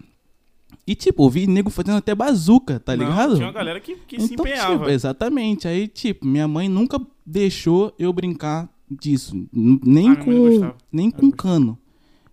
E, 0.87 0.95
tipo, 0.97 1.25
eu 1.25 1.31
vi 1.31 1.47
nego 1.47 1.71
fazendo 1.71 1.97
até 1.99 2.13
bazuca, 2.15 2.81
tá 2.81 2.97
Não, 2.97 3.05
ligado? 3.05 3.35
Tinha 3.37 3.47
uma 3.47 3.53
galera 3.53 3.79
que, 3.79 3.95
que 3.97 4.21
se 4.21 4.33
Então, 4.35 4.45
empenhava. 4.47 4.79
tipo, 4.79 4.91
exatamente. 4.91 5.69
Aí, 5.69 5.87
tipo, 5.87 6.27
minha 6.27 6.49
mãe 6.49 6.69
nunca 6.69 7.01
deixou 7.25 7.95
eu 7.99 8.13
brincar 8.13 8.69
disso. 8.91 9.37
N- 9.53 9.79
Nem 9.85 10.11
Ah, 10.11 10.17
com, 10.17 10.73
nem 10.91 11.11
com 11.11 11.31
cano. 11.31 11.79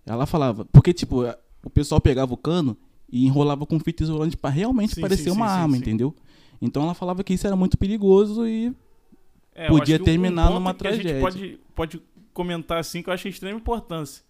Ela 0.06 0.24
falava. 0.26 0.64
Porque, 0.66 0.92
tipo, 0.92 1.22
a- 1.26 1.36
o 1.64 1.68
pessoal 1.68 2.00
pegava 2.00 2.32
o 2.32 2.36
cano 2.36 2.76
e 3.10 3.26
enrolava 3.26 3.66
com 3.66 3.78
fita 3.80 4.02
isolante 4.04 4.36
pra 4.36 4.48
realmente 4.50 4.94
Sim, 4.94 5.00
parecer 5.00 5.24
sim, 5.24 5.30
uma 5.30 5.48
sim, 5.48 5.54
arma, 5.54 5.76
entendeu? 5.76 6.14
Então 6.62 6.82
ela 6.84 6.94
falava 6.94 7.22
que 7.24 7.34
isso 7.34 7.46
era 7.46 7.56
muito 7.56 7.76
perigoso 7.76 8.46
e 8.46 8.72
É, 9.54 9.66
Podia 9.68 9.96
acho 9.96 10.02
um 10.02 10.04
terminar 10.04 10.44
ponto 10.48 10.54
numa 10.54 10.74
que 10.74 10.86
A 10.86 10.92
gente 10.92 11.02
tragédia. 11.02 11.20
pode, 11.20 11.60
pode 11.74 12.02
comentar 12.32 12.78
assim 12.78 13.02
que 13.02 13.08
eu 13.08 13.14
achei 13.14 13.30
de 13.30 13.36
extrema 13.36 13.58
importância. 13.58 14.22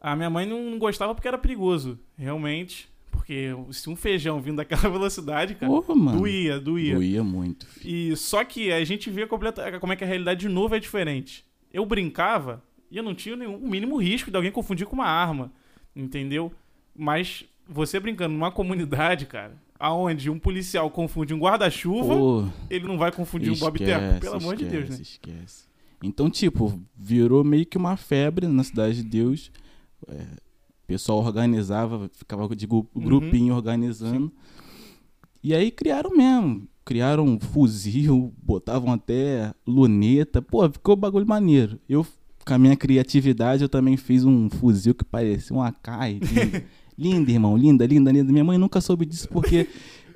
A 0.00 0.14
minha 0.16 0.30
mãe 0.30 0.46
não 0.46 0.78
gostava 0.78 1.14
porque 1.14 1.28
era 1.28 1.36
perigoso, 1.38 1.98
realmente. 2.16 2.88
Porque 3.10 3.48
se 3.72 3.90
um 3.90 3.96
feijão 3.96 4.40
vindo 4.40 4.56
daquela 4.56 4.82
velocidade, 4.88 5.54
cara, 5.54 5.70
Porra, 5.72 5.94
doía, 6.16 6.58
doía. 6.60 6.94
Doía 6.94 7.22
muito. 7.24 7.66
filho. 7.66 8.12
E 8.12 8.16
só 8.16 8.44
que 8.44 8.70
a 8.72 8.82
gente 8.84 9.10
vê 9.10 9.26
completa, 9.26 9.78
como 9.80 9.92
é 9.92 9.96
que 9.96 10.04
a 10.04 10.06
realidade 10.06 10.40
de 10.40 10.48
novo 10.48 10.74
é 10.74 10.78
diferente. 10.78 11.44
Eu 11.72 11.84
brincava 11.84 12.62
e 12.90 12.96
eu 12.96 13.02
não 13.02 13.14
tinha 13.14 13.36
nenhum 13.36 13.58
mínimo 13.58 13.96
risco 13.96 14.30
de 14.30 14.36
alguém 14.36 14.52
confundir 14.52 14.86
com 14.86 14.94
uma 14.94 15.06
arma, 15.06 15.52
entendeu? 15.94 16.52
Mas 16.96 17.44
você 17.68 18.00
brincando 18.00 18.34
numa 18.34 18.50
comunidade, 18.50 19.26
cara, 19.26 19.56
aonde 19.78 20.30
um 20.30 20.38
policial 20.38 20.90
confunde 20.90 21.32
um 21.34 21.38
guarda-chuva, 21.38 22.14
Pô, 22.14 22.48
ele 22.68 22.86
não 22.86 22.98
vai 22.98 23.12
confundir 23.12 23.52
um 23.52 23.56
Bob 23.56 23.78
Teco, 23.78 24.00
esquece, 24.04 24.20
pelo 24.20 24.36
amor 24.36 24.56
de 24.56 24.64
Deus, 24.64 24.88
né? 24.88 24.96
esquece, 25.00 25.12
Esquece. 25.12 25.68
Então, 26.02 26.30
tipo, 26.30 26.80
virou 26.96 27.42
meio 27.42 27.66
que 27.66 27.76
uma 27.76 27.96
febre 27.96 28.46
na 28.46 28.62
Cidade 28.62 29.02
de 29.02 29.08
Deus. 29.08 29.50
É, 30.06 30.14
o 30.14 30.86
pessoal 30.86 31.18
organizava, 31.18 32.08
ficava 32.14 32.54
de 32.54 32.66
Uhum. 32.70 32.86
grupinho 32.94 33.54
organizando. 33.54 34.32
E 35.42 35.52
aí 35.54 35.70
criaram 35.70 36.16
mesmo. 36.16 36.68
Criaram 36.84 37.24
um 37.24 37.38
fuzil, 37.40 38.32
botavam 38.42 38.92
até 38.92 39.52
luneta. 39.66 40.40
Pô, 40.40 40.68
ficou 40.70 40.94
bagulho 40.96 41.26
maneiro. 41.26 41.80
Eu, 41.88 42.06
com 42.48 42.54
a 42.54 42.58
minha 42.58 42.76
criatividade, 42.76 43.62
eu 43.62 43.68
também 43.68 43.96
fiz 43.96 44.24
um 44.24 44.48
fuzil 44.48 44.94
que 44.94 45.04
parecia 45.04 45.54
um 45.54 45.62
AK. 45.62 45.88
Lindo, 46.32 46.62
lindo 46.98 47.30
irmão. 47.30 47.56
Linda, 47.56 47.86
linda, 47.86 48.10
linda. 48.10 48.32
Minha 48.32 48.44
mãe 48.44 48.56
nunca 48.58 48.80
soube 48.80 49.04
disso 49.06 49.28
porque 49.28 49.66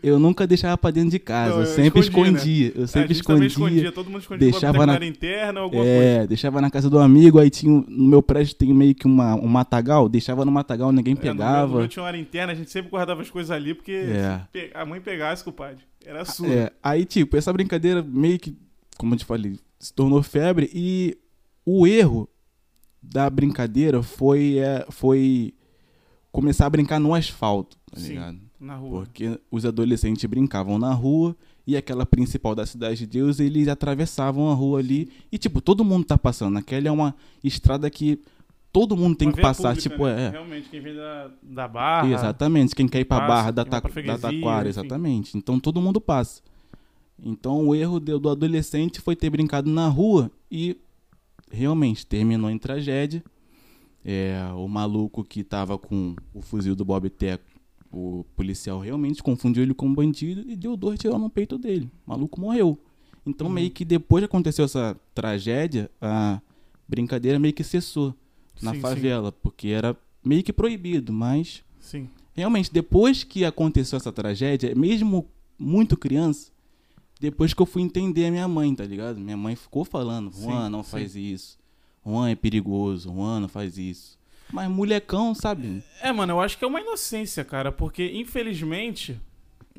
eu 0.03 0.19
nunca 0.19 0.47
deixava 0.47 0.77
pra 0.77 0.91
dentro 0.91 1.11
de 1.11 1.19
casa. 1.21 1.55
Não, 1.55 1.61
eu 1.61 1.67
sempre 1.67 2.01
escondia, 2.01 2.67
né? 2.69 2.73
Eu 2.75 2.85
É, 2.85 2.87
sempre 2.89 3.13
escondia. 3.13 3.47
escondia, 3.47 3.93
todo 3.93 4.07
mundo 4.11 4.21
escondia 4.23 4.51
deixava 4.51 4.85
na- 4.85 4.95
área 4.95 5.07
interna 5.07 5.61
ou 5.61 5.65
alguma 5.65 5.85
coisa. 5.85 5.97
É, 6.01 6.27
deixava 6.27 6.61
na 6.61 6.71
casa 6.71 6.91
do 6.91 6.99
amigo, 6.99 7.39
aí 7.39 7.51
tinha. 7.51 7.85
No 7.87 8.09
meu 8.09 8.21
prédio 8.23 8.55
tem 8.57 8.73
meio 8.75 8.95
que 8.97 9.07
uma, 9.07 9.37
um 9.37 9.47
matagal, 9.47 10.09
deixava 10.09 10.45
no 10.45 10.51
matagal, 10.51 10.91
ninguém 10.91 11.13
É, 11.13 11.17
no 11.17 11.23
meu- 11.23 11.35
no 11.35 11.39
pegava. 11.39 11.79
meu 11.79 11.87
tinha 11.89 12.03
uma 12.03 12.09
área 12.09 12.19
interna, 12.19 12.53
a 12.53 12.57
gente 12.57 12.71
sempre 12.71 12.91
guardava 12.91 13.21
as 13.23 13.31
coisas 13.31 13.51
ali, 13.53 13.75
porque 13.75 13.93
É. 13.93 14.41
a 14.75 14.85
mãe 14.85 15.01
pegasse, 15.01 15.45
compadre, 15.45 15.85
era 16.05 16.25
sua. 16.25 16.49
É, 16.49 16.73
aí, 16.83 17.05
tipo, 17.05 17.37
essa 17.37 17.53
brincadeira 17.53 18.03
meio 18.03 18.39
que, 18.41 18.57
como 18.99 19.15
eu 19.15 19.19
te 19.19 19.25
falei, 19.25 19.57
se 19.79 19.93
tornou 19.95 20.21
febre 20.23 20.69
e 20.75 21.17
o 21.65 21.87
erro 21.87 22.29
da 23.03 23.29
brincadeira 23.29 24.03
foi, 24.03 24.59
é, 24.59 24.87
foi 24.91 25.55
começar 26.31 26.67
a 26.67 26.71
brincar 26.71 26.99
no 27.01 27.15
asfalto, 27.15 27.77
tá 27.91 27.99
Sim. 28.01 28.09
ligado? 28.11 28.39
Na 28.61 28.77
rua. 28.77 29.01
Porque 29.03 29.41
os 29.51 29.67
adolescentes 29.67 30.25
brincavam 30.25 30.79
na 30.79 30.93
rua 30.93 31.37
e 31.67 31.77
aquela 31.77 32.07
principal 32.07 32.55
da 32.55 32.65
Cidade 32.65 32.99
de 33.01 33.07
Deus, 33.07 33.41
eles 33.41 33.67
atravessavam 33.69 34.51
a 34.51 34.55
rua 34.55 34.79
ali 34.79 35.11
e, 35.33 35.39
tipo, 35.39 35.61
todo 35.61 35.85
mundo 35.85 36.05
tá 36.05 36.17
passando. 36.17 36.59
Aquela 36.59 36.87
é 36.89 36.91
uma 36.91 37.15
estrada 37.43 37.91
que 37.91 38.21
todo 38.73 38.97
mundo 38.97 39.17
tem 39.17 39.29
Uma 39.29 39.35
que 39.35 39.43
passar, 39.43 39.75
pública, 39.75 39.91
tipo, 39.91 40.07
né? 40.07 40.27
é. 40.27 40.31
Realmente, 40.31 40.69
quem 40.69 40.81
vem 40.81 40.95
da, 40.95 41.31
da 41.43 41.69
barra. 41.69 42.09
Exatamente, 42.11 42.75
quem 42.75 42.89
quer 42.89 43.01
ir 43.01 43.05
pra 43.05 43.19
passa, 43.19 43.29
Barra 43.29 43.51
da, 43.51 43.65
Ta 43.65 43.81
da 43.81 44.19
Taquara, 44.19 44.69
enfim. 44.69 44.81
exatamente. 44.81 45.37
Então 45.37 45.61
todo 45.61 45.81
mundo 45.81 46.01
passa. 46.01 46.41
Então 47.23 47.69
o 47.69 47.75
erro 47.75 48.01
do 48.01 48.29
adolescente 48.29 49.01
foi 49.01 49.15
ter 49.15 49.29
brincado 49.29 49.71
na 49.71 49.89
rua 49.89 50.31
e 50.51 50.77
realmente 51.53 52.07
terminou 52.07 52.51
em 52.51 52.59
tragédia. 52.59 53.23
É, 54.05 54.37
o 54.57 54.67
maluco 54.67 55.23
que 55.23 55.45
tava 55.45 55.79
com 55.79 56.17
o 56.35 56.41
fuzil 56.43 56.75
do 56.75 56.85
Bob 56.85 57.09
Teco, 57.09 57.45
o 57.93 58.25
policial 58.35 58.81
realmente 58.81 59.23
confundiu 59.23 59.63
ele 59.63 59.75
com 59.75 59.87
um 59.87 59.95
bandido 59.95 60.43
e 60.51 60.57
deu 60.57 60.77
dois 60.77 60.99
tiros 60.99 61.21
no 61.21 61.31
peito 61.31 61.57
dele. 61.59 61.89
O 62.07 62.11
maluco 62.11 62.41
morreu. 62.41 62.77
Então 63.25 63.47
Uhum. 63.47 63.53
meio 63.53 63.71
que 63.71 63.85
depois 63.85 64.23
que 64.23 64.25
aconteceu 64.25 64.65
essa 64.65 64.99
tragédia, 65.15 65.89
a 66.01 66.41
brincadeira 66.89 67.39
meio 67.39 67.55
que 67.55 67.63
cessou 67.63 68.13
na 68.61 68.71
Sim, 68.73 68.77
sim, 68.79 68.81
favela, 68.83 69.31
porque 69.31 69.69
era 69.69 69.97
meio 70.25 70.43
que 70.43 70.53
proibido, 70.53 71.13
mas 71.13 71.63
Sim. 71.79 72.09
realmente 72.33 72.73
depois 72.73 73.23
que 73.23 73.45
aconteceu 73.45 73.97
essa 73.99 74.11
tragédia, 74.11 74.75
mesmo 74.75 75.29
muito 75.59 75.97
criança, 75.97 76.51
depois 77.23 77.55
que 77.55 77.63
eu 77.63 77.67
fui 77.67 77.83
entender 77.83 78.27
a 78.27 78.31
minha 78.31 78.49
mãe, 78.49 78.75
tá 78.75 78.85
ligado? 78.85 79.19
Minha 79.21 79.37
mãe 79.37 79.55
ficou 79.55 79.85
falando, 79.85 80.31
Juan, 80.33 80.69
não 80.69 80.83
sim. 80.83 80.91
faz 80.91 81.15
isso. 81.15 81.57
Juan 82.05 82.31
é 82.31 82.35
perigoso, 82.35 83.11
Juan 83.13 83.41
não 83.41 83.49
faz 83.49 83.79
isso. 83.79 84.19
Mas 84.53 84.69
molecão, 84.69 85.35
sabe? 85.35 85.83
É, 86.03 86.11
mano, 86.13 86.33
eu 86.33 86.41
acho 86.41 86.59
que 86.59 86.65
é 86.65 86.69
uma 86.69 86.81
inocência, 86.81 87.45
cara, 87.45 87.71
porque 87.71 88.11
infelizmente, 88.13 89.19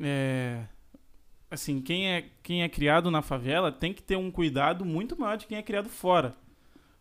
é, 0.00 0.62
assim, 1.50 1.80
quem 1.82 2.08
é, 2.08 2.24
quem 2.42 2.62
é 2.62 2.68
criado 2.68 3.10
na 3.10 3.20
favela 3.20 3.70
tem 3.70 3.92
que 3.92 4.02
ter 4.02 4.16
um 4.16 4.30
cuidado 4.30 4.84
muito 4.84 5.14
maior 5.20 5.36
de 5.36 5.46
quem 5.46 5.58
é 5.58 5.62
criado 5.62 5.88
fora. 5.90 6.34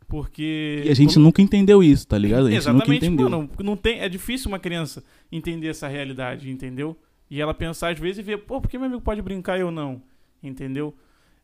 Porque. 0.07 0.83
E 0.85 0.89
a 0.89 0.93
gente 0.93 1.13
como- 1.13 1.25
nunca 1.25 1.41
entendeu 1.41 1.81
isso, 1.81 2.05
tá 2.05 2.17
ligado? 2.17 2.47
A 2.47 2.51
gente 2.51 2.59
nunca 2.67 2.69
Exatamente, 2.69 3.05
entendeu. 3.05 3.29
mano. 3.29 3.49
Não 3.63 3.75
tem, 3.77 3.99
é 3.99 4.09
difícil 4.09 4.49
uma 4.49 4.59
criança 4.59 5.03
entender 5.31 5.69
essa 5.69 5.87
realidade, 5.87 6.51
entendeu? 6.51 6.95
E 7.31 7.41
ela 7.41 7.53
pensar 7.53 7.93
às 7.93 7.97
vezes 7.97 8.19
e 8.19 8.21
ver, 8.21 8.39
pô, 8.39 8.61
por 8.61 8.69
que 8.69 8.77
meu 8.77 8.85
amigo 8.87 9.01
pode 9.01 9.21
brincar 9.21 9.57
e 9.57 9.61
eu 9.61 9.71
não? 9.71 10.01
Entendeu? 10.43 10.93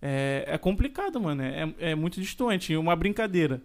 É, 0.01 0.43
é 0.47 0.57
complicado, 0.57 1.19
mano. 1.19 1.41
É, 1.41 1.73
é 1.79 1.95
muito 1.95 2.19
distante. 2.19 2.75
Uma 2.75 2.95
brincadeira. 2.95 3.61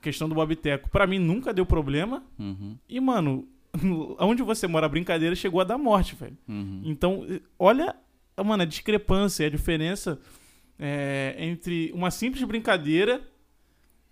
Questão 0.00 0.28
do 0.28 0.34
Bob 0.34 0.54
Teco. 0.56 0.88
Pra 0.90 1.06
mim 1.06 1.18
nunca 1.18 1.52
deu 1.52 1.66
problema. 1.66 2.22
Uhum, 2.38 2.76
E, 2.88 3.00
mano, 3.00 3.48
onde 4.20 4.42
você 4.42 4.66
mora, 4.66 4.86
a 4.86 4.88
brincadeira 4.88 5.34
chegou 5.34 5.60
a 5.60 5.64
dar 5.64 5.78
morte, 5.78 6.14
velho. 6.14 6.36
uhum. 6.48 6.82
Então, 6.84 7.24
olha, 7.58 7.94
mano, 8.44 8.62
a 8.62 8.66
discrepância, 8.66 9.46
a 9.46 9.50
diferença 9.50 10.18
é, 10.78 11.34
entre 11.38 11.90
uma 11.94 12.10
simples 12.10 12.42
brincadeira 12.44 13.20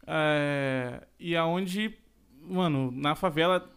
é, 0.06 1.02
e 1.18 1.36
aonde, 1.36 1.94
mano, 2.42 2.90
na 2.90 3.14
favela 3.14 3.68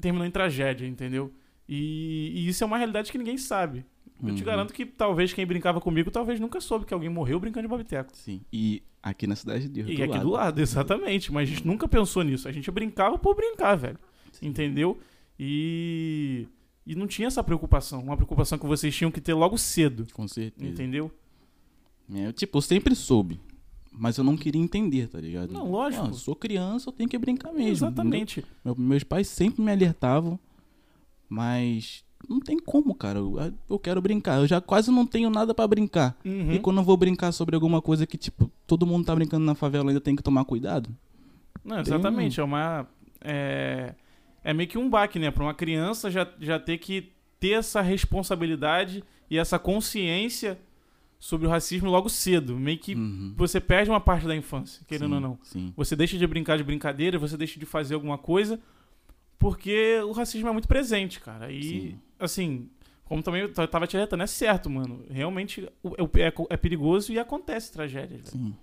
terminou 0.00 0.26
em 0.26 0.30
tragédia, 0.30 0.86
entendeu? 0.86 1.32
E, 1.68 2.32
e 2.34 2.48
isso 2.48 2.64
é 2.64 2.66
uma 2.66 2.78
realidade 2.78 3.12
que 3.12 3.18
ninguém 3.18 3.36
sabe. 3.36 3.84
Eu 4.22 4.34
te 4.34 4.40
Uhum. 4.40 4.46
garanto 4.46 4.72
que 4.74 4.84
talvez 4.84 5.32
quem 5.32 5.46
brincava 5.46 5.80
comigo 5.80 6.10
talvez 6.10 6.40
nunca 6.40 6.60
soube 6.60 6.84
que 6.84 6.92
alguém 6.92 7.08
morreu 7.08 7.38
brincando 7.38 7.66
de 7.66 7.70
babiteco. 7.70 8.10
Sim. 8.16 8.40
E 8.52 8.82
aqui 9.02 9.26
na 9.26 9.36
cidade 9.36 9.62
de 9.62 9.68
Deus. 9.68 9.88
E 9.90 9.94
do 9.96 10.02
aqui 10.02 10.12
lado. 10.12 10.22
do 10.22 10.30
lado, 10.30 10.60
exatamente. 10.60 11.32
Mas 11.32 11.48
a 11.48 11.52
gente 11.54 11.66
nunca 11.66 11.86
pensou 11.86 12.22
nisso. 12.24 12.48
A 12.48 12.52
gente 12.52 12.70
brincava 12.70 13.16
por 13.18 13.36
brincar, 13.36 13.76
velho. 13.76 13.98
Entendeu? 14.42 14.98
E. 15.38 16.46
E 16.86 16.94
não 16.94 17.06
tinha 17.06 17.28
essa 17.28 17.44
preocupação. 17.44 18.02
Uma 18.02 18.16
preocupação 18.16 18.58
que 18.58 18.66
vocês 18.66 18.94
tinham 18.96 19.10
que 19.10 19.20
ter 19.20 19.34
logo 19.34 19.56
cedo. 19.58 20.06
Com 20.12 20.26
certeza. 20.26 20.68
Entendeu? 20.70 21.10
É, 22.14 22.32
tipo, 22.32 22.56
eu 22.58 22.62
sempre 22.62 22.94
soube. 22.94 23.38
Mas 23.92 24.16
eu 24.16 24.24
não 24.24 24.36
queria 24.36 24.60
entender, 24.62 25.08
tá 25.08 25.20
ligado? 25.20 25.52
Não, 25.52 25.70
lógico. 25.70 26.06
eu 26.06 26.14
sou 26.14 26.34
criança, 26.34 26.88
eu 26.88 26.92
tenho 26.92 27.08
que 27.08 27.18
brincar 27.18 27.52
mesmo. 27.52 27.68
Exatamente. 27.70 28.44
Meu- 28.64 28.74
meus 28.76 29.02
pais 29.04 29.28
sempre 29.28 29.60
me 29.62 29.70
alertavam, 29.70 30.38
mas 31.28 32.04
não 32.28 32.40
tem 32.40 32.58
como, 32.58 32.94
cara. 32.94 33.18
Eu, 33.18 33.52
eu 33.68 33.78
quero 33.78 34.00
brincar. 34.00 34.38
Eu 34.40 34.46
já 34.46 34.60
quase 34.60 34.90
não 34.90 35.06
tenho 35.06 35.28
nada 35.30 35.52
pra 35.54 35.66
brincar. 35.66 36.16
Uhum. 36.24 36.52
E 36.52 36.58
quando 36.58 36.78
eu 36.78 36.82
vou 36.84 36.96
brincar 36.96 37.32
sobre 37.32 37.54
alguma 37.54 37.82
coisa 37.82 38.06
que, 38.06 38.16
tipo, 38.16 38.50
todo 38.66 38.86
mundo 38.86 39.04
tá 39.04 39.14
brincando 39.14 39.44
na 39.44 39.54
favela, 39.54 39.90
ainda 39.90 40.00
tem 40.00 40.16
que 40.16 40.22
tomar 40.22 40.44
cuidado. 40.44 40.88
Não, 41.64 41.80
exatamente. 41.80 42.40
É 42.40 42.42
uma. 42.44 42.86
É, 43.20 43.94
é 44.42 44.52
meio 44.54 44.68
que 44.68 44.78
um 44.78 44.88
baque, 44.88 45.18
né? 45.18 45.30
Pra 45.30 45.42
uma 45.44 45.54
criança 45.54 46.10
já, 46.10 46.26
já 46.40 46.58
ter 46.58 46.78
que 46.78 47.12
ter 47.38 47.50
essa 47.50 47.80
responsabilidade 47.80 49.04
e 49.30 49.38
essa 49.38 49.58
consciência 49.58 50.58
sobre 51.20 51.46
o 51.46 51.50
racismo 51.50 51.90
logo 51.90 52.08
cedo. 52.08 52.56
Meio 52.56 52.78
que 52.78 52.94
Uhum. 52.94 53.34
você 53.36 53.60
perde 53.60 53.90
uma 53.90 54.00
parte 54.00 54.26
da 54.26 54.36
infância, 54.36 54.82
querendo 54.86 55.08
Sim, 55.10 55.14
ou 55.14 55.20
não. 55.20 55.38
Sim. 55.42 55.72
Você 55.76 55.96
deixa 55.96 56.16
de 56.16 56.26
brincar 56.26 56.56
de 56.56 56.64
brincadeira, 56.64 57.18
você 57.18 57.36
deixa 57.36 57.58
de 57.58 57.66
fazer 57.66 57.94
alguma 57.94 58.16
coisa, 58.18 58.60
porque 59.38 60.00
o 60.04 60.12
racismo 60.12 60.48
é 60.48 60.52
muito 60.52 60.68
presente, 60.68 61.20
cara. 61.20 61.50
E, 61.52 61.62
Sim. 61.62 62.00
assim, 62.18 62.70
como 63.04 63.22
também 63.22 63.42
eu 63.42 63.52
tava 63.68 63.86
te 63.86 63.96
alertando, 63.96 64.22
é 64.22 64.26
certo, 64.26 64.68
mano. 64.68 65.04
Realmente 65.10 65.64
é, 65.64 66.02
é- 66.26 66.32
é 66.50 66.56
perigoso 66.56 67.12
e 67.12 67.18
acontece 67.18 67.72
tragédias, 67.72 68.22
velho, 68.22 68.44
Sim. 68.46 68.56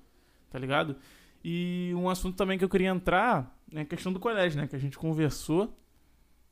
tá 0.50 0.60
ligado? 0.60 0.96
E 1.44 1.92
um 1.96 2.10
assunto 2.10 2.36
também 2.36 2.58
que 2.58 2.64
eu 2.64 2.70
queria 2.70 2.90
entrar 2.90 3.56
é 3.72 3.82
a 3.82 3.86
questão 3.86 4.12
do 4.12 4.20
colégio, 4.20 4.60
né? 4.60 4.68
Que 4.68 4.76
a 4.76 4.80
gente 4.80 4.98
conversou. 4.98 5.72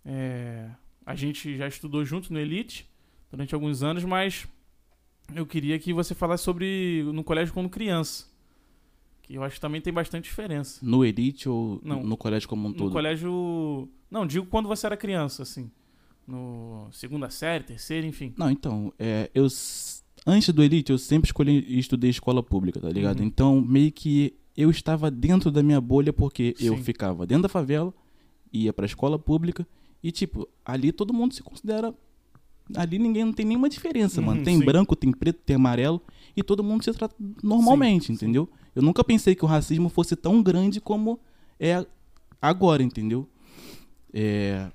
É, 0.05 0.69
a 1.05 1.15
gente 1.15 1.55
já 1.57 1.67
estudou 1.67 2.03
junto 2.05 2.31
no 2.31 2.39
Elite 2.39 2.87
durante 3.31 3.53
alguns 3.55 3.81
anos, 3.83 4.03
mas 4.03 4.47
eu 5.33 5.45
queria 5.45 5.79
que 5.79 5.93
você 5.93 6.13
falasse 6.13 6.43
sobre 6.43 7.03
no 7.13 7.23
colégio 7.23 7.53
quando 7.53 7.69
criança. 7.69 8.31
Que 9.23 9.35
eu 9.35 9.43
acho 9.43 9.55
que 9.55 9.61
também 9.61 9.79
tem 9.81 9.93
bastante 9.93 10.25
diferença. 10.25 10.79
No 10.85 11.03
Elite 11.05 11.47
ou 11.47 11.79
Não. 11.83 12.03
no 12.03 12.17
colégio 12.17 12.47
como 12.49 12.67
um 12.67 12.71
No 12.71 12.75
todo? 12.75 12.91
colégio. 12.91 13.89
Não, 14.13 14.27
digo 14.27 14.45
quando 14.45 14.67
você 14.67 14.85
era 14.85 14.95
criança, 14.95 15.41
assim. 15.41 15.71
No 16.27 16.87
segunda 16.91 17.31
série, 17.31 17.63
terceira, 17.63 18.05
enfim. 18.05 18.31
Não, 18.37 18.49
então, 18.51 18.93
é, 18.99 19.29
eu 19.33 19.47
antes 20.25 20.53
do 20.53 20.61
Elite 20.63 20.91
eu 20.91 20.99
sempre 20.99 21.27
escolhi 21.29 21.65
e 21.67 21.79
estudei 21.79 22.11
escola 22.11 22.43
pública, 22.43 22.79
tá 22.79 22.89
ligado? 22.89 23.21
Uhum. 23.21 23.25
Então, 23.25 23.59
meio 23.59 23.91
que 23.91 24.35
eu 24.55 24.69
estava 24.69 25.09
dentro 25.09 25.49
da 25.49 25.63
minha 25.63 25.81
bolha 25.81 26.13
porque 26.13 26.55
eu 26.59 26.77
Sim. 26.77 26.83
ficava 26.83 27.25
dentro 27.25 27.43
da 27.43 27.49
favela, 27.49 27.91
ia 28.53 28.71
pra 28.71 28.85
escola 28.85 29.17
pública 29.17 29.67
e 30.03 30.11
tipo, 30.11 30.47
ali 30.63 30.91
todo 30.91 31.11
mundo 31.11 31.33
se 31.33 31.41
considera 31.41 31.91
ali 32.75 32.99
ninguém 32.99 33.25
não 33.25 33.33
tem 33.33 33.45
nenhuma 33.45 33.67
diferença, 33.67 34.21
Uhum, 34.21 34.27
mano. 34.27 34.43
Tem 34.43 34.59
sim. 34.59 34.63
branco, 34.63 34.95
tem 34.95 35.11
preto, 35.11 35.39
tem 35.43 35.55
amarelo 35.55 35.99
e 36.37 36.43
todo 36.43 36.63
mundo 36.63 36.83
se 36.83 36.93
trata 36.93 37.15
normalmente, 37.43 38.03
Sim, 38.05 38.15
sim. 38.15 38.25
entendeu? 38.25 38.47
Eu 38.75 38.83
nunca 38.83 39.03
pensei 39.03 39.33
que 39.35 39.43
o 39.43 39.47
racismo 39.47 39.89
fosse 39.89 40.15
tão 40.15 40.41
grande 40.41 40.79
como 40.79 41.19
é 41.59 41.83
agora, 42.41 42.83
entendeu? 42.83 43.27
É, 44.13 44.69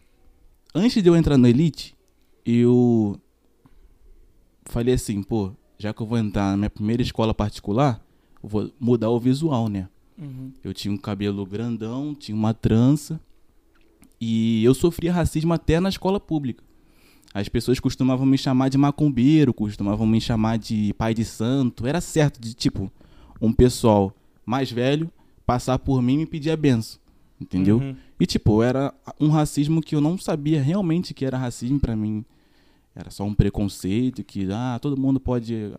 antes 0.74 1.02
de 1.02 1.08
eu 1.08 1.16
entrar 1.16 1.38
no 1.38 1.46
Elite, 1.46 1.96
eu 2.44 3.20
falei 4.64 4.94
assim, 4.94 5.22
pô, 5.22 5.52
já 5.78 5.92
que 5.92 6.02
eu 6.02 6.06
vou 6.06 6.18
entrar 6.18 6.50
na 6.50 6.56
minha 6.56 6.70
primeira 6.70 7.02
escola 7.02 7.32
particular, 7.32 8.04
eu 8.42 8.48
vou 8.48 8.70
mudar 8.80 9.10
o 9.10 9.20
visual, 9.20 9.68
né? 9.68 9.88
Uhum. 10.18 10.52
Eu 10.64 10.74
tinha 10.74 10.92
um 10.92 10.98
cabelo 10.98 11.46
grandão, 11.46 12.14
tinha 12.14 12.36
uma 12.36 12.52
trança. 12.52 13.20
E 14.20 14.64
eu 14.64 14.74
sofria 14.74 15.12
racismo 15.12 15.52
até 15.52 15.78
na 15.78 15.88
escola 15.88 16.18
pública. 16.18 16.64
As 17.32 17.48
pessoas 17.48 17.78
costumavam 17.78 18.26
me 18.26 18.36
chamar 18.36 18.68
de 18.68 18.76
macumbeiro, 18.76 19.54
costumavam 19.54 20.06
me 20.06 20.20
chamar 20.20 20.58
de 20.58 20.92
pai 20.94 21.14
de 21.14 21.24
santo. 21.24 21.86
Era 21.86 22.00
certo 22.00 22.40
de, 22.40 22.54
tipo, 22.54 22.90
um 23.40 23.52
pessoal 23.52 24.12
mais 24.44 24.72
velho 24.72 25.10
passar 25.46 25.78
por 25.78 26.02
mim 26.02 26.14
e 26.14 26.18
me 26.18 26.26
pedir 26.26 26.50
a 26.50 26.56
benção. 26.56 26.98
Entendeu? 27.40 27.78
Uhum. 27.78 27.96
E, 28.18 28.26
tipo, 28.26 28.62
era 28.62 28.92
um 29.20 29.28
racismo 29.28 29.80
que 29.80 29.94
eu 29.94 30.00
não 30.00 30.18
sabia 30.18 30.60
realmente 30.60 31.14
que 31.14 31.24
era 31.24 31.38
racismo 31.38 31.78
pra 31.78 31.94
mim. 31.94 32.24
Era 32.94 33.10
só 33.10 33.24
um 33.24 33.34
preconceito 33.34 34.24
que, 34.24 34.48
ah, 34.50 34.78
todo 34.80 35.00
mundo 35.00 35.20
pode. 35.20 35.72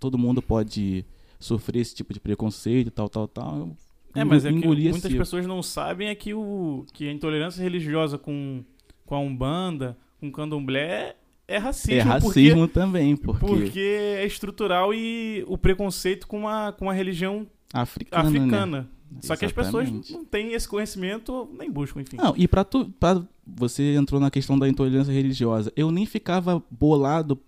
Todo 0.00 0.18
mundo 0.18 0.42
pode 0.42 1.04
sofrer 1.38 1.80
esse 1.80 1.94
tipo 1.94 2.12
de 2.12 2.20
preconceito, 2.20 2.90
tal, 2.90 3.08
tal, 3.08 3.28
tal. 3.28 3.76
É, 4.14 4.24
mas 4.24 4.44
é 4.44 4.52
que 4.52 4.66
muitas 4.66 5.12
pessoas 5.12 5.46
não 5.46 5.62
sabem 5.62 6.08
é 6.08 6.14
que, 6.14 6.34
o, 6.34 6.84
que 6.92 7.08
a 7.08 7.12
intolerância 7.12 7.62
religiosa 7.62 8.16
com, 8.16 8.64
com 9.04 9.14
a 9.14 9.18
Umbanda, 9.18 9.96
com 10.20 10.28
o 10.28 10.32
Candomblé, 10.32 11.16
é 11.46 11.58
racismo. 11.58 12.00
É 12.00 12.02
racismo 12.02 12.68
também, 12.68 13.16
porque, 13.16 13.40
porque, 13.40 13.62
porque 13.64 13.80
é 13.80 14.26
estrutural 14.26 14.94
e 14.94 15.44
o 15.46 15.58
preconceito 15.58 16.26
com 16.26 16.40
uma, 16.40 16.72
com 16.72 16.86
uma 16.86 16.94
religião 16.94 17.46
africana, 17.72 18.82
né? 18.82 18.86
Só 19.22 19.36
que 19.36 19.44
as 19.44 19.52
pessoas 19.52 19.90
não 20.10 20.24
têm 20.24 20.52
esse 20.52 20.68
conhecimento, 20.68 21.48
nem 21.58 21.70
buscam, 21.70 22.00
enfim. 22.00 22.16
Não, 22.16 22.34
e 22.36 22.46
pra 22.48 22.64
tu, 22.64 22.86
pra, 22.98 23.22
você 23.46 23.94
entrou 23.94 24.20
na 24.20 24.30
questão 24.30 24.58
da 24.58 24.68
intolerância 24.68 25.12
religiosa. 25.12 25.72
Eu 25.76 25.90
nem 25.90 26.06
ficava 26.06 26.62
bolado 26.70 27.38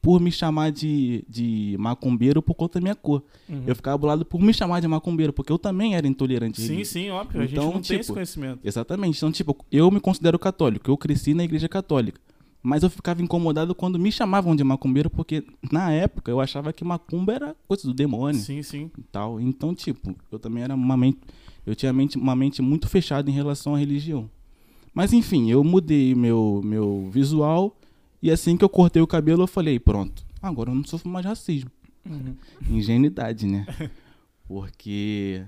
por 0.00 0.20
me 0.20 0.30
chamar 0.30 0.70
de, 0.70 1.24
de 1.26 1.76
macumbeiro 1.78 2.42
por 2.42 2.54
conta 2.54 2.78
da 2.78 2.82
minha 2.82 2.94
cor. 2.94 3.22
Uhum. 3.48 3.62
Eu 3.66 3.74
ficava 3.74 3.96
bolado 3.96 4.24
por 4.24 4.38
me 4.38 4.52
chamar 4.52 4.80
de 4.80 4.86
macumbeiro, 4.86 5.32
porque 5.32 5.50
eu 5.50 5.58
também 5.58 5.96
era 5.96 6.06
intolerante 6.06 6.60
Sim, 6.60 6.74
religioso. 6.74 6.92
sim, 6.92 7.10
óbvio. 7.10 7.40
a 7.40 7.44
gente 7.46 7.52
Então, 7.54 7.64
não 7.64 7.80
tem 7.80 7.80
esse 7.80 7.98
tipo, 8.00 8.12
conhecimento. 8.12 8.60
Exatamente. 8.62 9.16
Então, 9.16 9.32
tipo, 9.32 9.56
eu 9.72 9.90
me 9.90 10.00
considero 10.00 10.38
católico. 10.38 10.90
Eu 10.90 10.96
cresci 10.98 11.32
na 11.32 11.42
igreja 11.42 11.70
católica. 11.70 12.20
Mas 12.66 12.82
eu 12.82 12.88
ficava 12.88 13.20
incomodado 13.20 13.74
quando 13.74 13.98
me 13.98 14.10
chamavam 14.10 14.56
de 14.56 14.64
macumbeiro, 14.64 15.10
porque 15.10 15.44
na 15.70 15.90
época 15.92 16.30
eu 16.30 16.40
achava 16.40 16.72
que 16.72 16.82
macumba 16.82 17.34
era 17.34 17.56
coisa 17.68 17.82
do 17.86 17.92
demônio 17.92 18.40
Sim, 18.40 18.62
sim. 18.62 18.90
e 18.96 19.02
tal. 19.02 19.38
Então, 19.38 19.74
tipo, 19.74 20.16
eu 20.32 20.38
também 20.38 20.62
era 20.62 20.74
uma 20.74 20.96
mente. 20.96 21.18
Eu 21.66 21.74
tinha 21.74 21.92
mente, 21.92 22.16
uma 22.16 22.34
mente 22.34 22.62
muito 22.62 22.88
fechada 22.88 23.30
em 23.30 23.34
relação 23.34 23.74
à 23.74 23.78
religião. 23.78 24.30
Mas 24.94 25.12
enfim, 25.12 25.50
eu 25.50 25.62
mudei 25.62 26.14
meu, 26.14 26.62
meu 26.64 27.10
visual 27.10 27.76
e 28.22 28.30
assim 28.30 28.56
que 28.56 28.64
eu 28.64 28.70
cortei 28.70 29.02
o 29.02 29.06
cabelo, 29.06 29.42
eu 29.42 29.46
falei, 29.46 29.78
pronto, 29.78 30.24
agora 30.40 30.70
eu 30.70 30.74
não 30.74 30.84
sofro 30.84 31.10
mais 31.10 31.26
racismo. 31.26 31.70
Uhum. 32.08 32.34
Ingenuidade, 32.70 33.46
né? 33.46 33.66
Porque. 34.48 35.44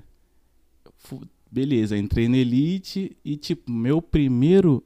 Beleza, 1.50 1.96
entrei 1.96 2.28
na 2.28 2.36
Elite 2.36 3.16
e, 3.24 3.38
tipo, 3.38 3.70
meu 3.70 4.02
primeiro. 4.02 4.84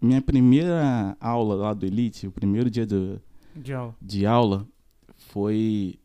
Minha 0.00 0.22
primeira 0.22 1.16
aula 1.20 1.54
lá 1.54 1.74
do 1.74 1.84
Elite, 1.86 2.26
o 2.26 2.30
primeiro 2.32 2.70
dia 2.70 2.86
do, 2.86 3.20
De 3.54 3.72
aula. 3.72 3.94
de 4.00 4.24
aula 4.26 4.66
foi 5.16 5.98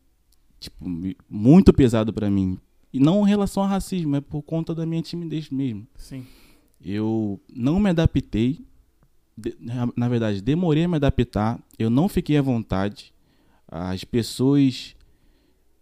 tipo 0.60 0.84
muito 1.28 1.72
pesado 1.72 2.12
pra 2.12 2.30
mim. 2.30 2.58
E 2.92 2.98
não 3.00 3.24
em 3.26 3.28
relação 3.28 3.62
a 3.62 3.66
racismo, 3.66 4.16
é 4.16 4.20
por 4.20 4.42
conta 4.42 4.74
da 4.74 4.84
minha 4.86 5.02
timidez 5.02 5.50
mesmo. 5.50 5.86
Sim. 5.96 6.24
Eu 6.80 7.40
não 7.54 7.80
me 7.80 7.90
adaptei, 7.90 8.64
de- 9.36 9.56
na- 9.60 9.88
na 9.96 10.08
verdade, 10.08 10.40
demorei 10.42 10.84
a 10.84 10.88
me 10.88 10.96
adaptar, 10.96 11.58
eu 11.78 11.88
não 11.90 12.08
fiquei 12.08 12.36
à 12.36 12.42
vontade. 12.42 13.12
As 13.68 14.04
pessoas 14.04 14.94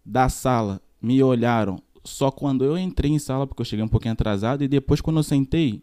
da 0.05 0.29
sala 0.29 0.81
me 1.01 1.21
olharam 1.21 1.81
só 2.03 2.31
quando 2.31 2.63
eu 2.63 2.77
entrei 2.77 3.11
em 3.11 3.19
sala, 3.19 3.45
porque 3.47 3.61
eu 3.61 3.65
cheguei 3.65 3.83
um 3.83 3.87
pouquinho 3.89 4.13
atrasado, 4.13 4.63
e 4.63 4.67
depois 4.67 5.01
quando 5.01 5.17
eu 5.17 5.23
sentei, 5.23 5.81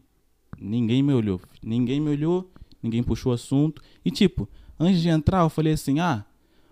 ninguém 0.61 1.03
me 1.03 1.13
olhou. 1.13 1.41
Ninguém 1.63 2.01
me 2.01 2.11
olhou, 2.11 2.51
ninguém 2.83 3.03
puxou 3.03 3.33
assunto. 3.33 3.83
E 4.05 4.11
tipo, 4.11 4.49
antes 4.79 5.01
de 5.01 5.09
entrar, 5.09 5.43
eu 5.43 5.49
falei 5.49 5.73
assim: 5.73 6.01
ah, 6.01 6.25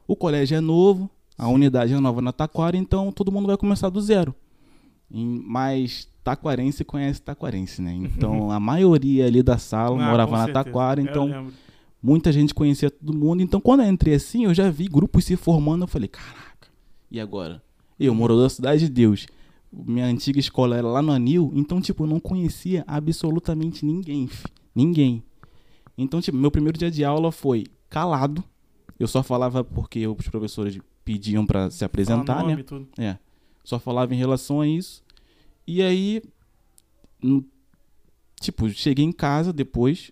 o 0.07 0.17
colégio 0.17 0.57
é 0.57 0.61
novo, 0.61 1.09
a 1.37 1.49
unidade 1.49 1.93
é 1.93 2.01
nova 2.01 2.21
na 2.21 2.33
Taquara, 2.33 2.77
então 2.77 3.13
todo 3.13 3.33
mundo 3.33 3.47
vai 3.47 3.57
começar 3.57 3.89
do 3.89 4.01
zero. 4.01 4.35
Mas 5.11 6.09
taquarense 6.23 6.85
conhece 6.85 7.21
taquarense, 7.21 7.83
né? 7.83 7.93
Então 7.95 8.51
a 8.53 8.61
maioria 8.61 9.27
ali 9.27 9.43
da 9.43 9.59
sala 9.59 10.01
Ah, 10.01 10.11
morava 10.11 10.33
na 10.33 10.45
certeza. 10.45 10.65
Taquara, 10.65 11.01
então 11.01 11.51
muita 12.03 12.33
gente 12.33 12.55
conhecia 12.55 12.91
todo 12.91 13.13
mundo. 13.17 13.43
Então, 13.43 13.61
quando 13.61 13.83
eu 13.83 13.89
entrei 13.89 14.15
assim, 14.15 14.45
eu 14.45 14.55
já 14.55 14.71
vi 14.71 14.89
grupos 14.89 15.25
se 15.25 15.37
formando. 15.37 15.85
Eu 15.85 15.89
falei, 15.89 16.09
caraca, 16.09 16.69
e 17.11 17.21
agora? 17.21 17.63
Eu, 17.99 18.15
morador 18.15 18.45
da 18.45 18.49
Cidade 18.49 18.87
de 18.87 18.89
Deus. 18.89 19.27
Minha 19.73 20.07
antiga 20.07 20.41
escola 20.41 20.77
era 20.77 20.87
lá 20.87 21.01
no 21.01 21.13
Anil. 21.13 21.53
Então, 21.55 21.81
tipo, 21.81 22.03
eu 22.05 22.09
não 22.09 22.19
conhecia 22.19 22.85
absolutamente 22.87 23.85
ninguém. 23.85 24.29
Ninguém. 24.75 25.23
Então, 25.97 26.21
tipo, 26.21 26.37
meu 26.37 26.51
primeiro 26.51 26.79
dia 26.79 26.91
de 26.91 27.05
aula 27.05 27.31
foi 27.31 27.67
calado. 27.89 28.43
Eu 28.99 29.07
só 29.07 29.23
falava 29.23 29.63
porque 29.63 30.07
os 30.07 30.29
professores 30.29 30.79
pediam 31.05 31.47
pra 31.47 31.71
se 31.71 31.85
apresentar, 31.85 32.43
nome 32.43 32.57
né? 32.57 32.63
tudo. 32.63 32.89
É. 32.99 33.17
Só 33.65 33.79
falava 33.79 34.15
em 34.15 34.19
relação 34.19 34.61
a 34.61 34.67
isso. 34.67 35.03
E 35.67 35.83
aí, 35.83 36.23
tipo, 38.41 38.69
cheguei 38.71 39.05
em 39.05 39.13
casa 39.13 39.53
depois. 39.53 40.11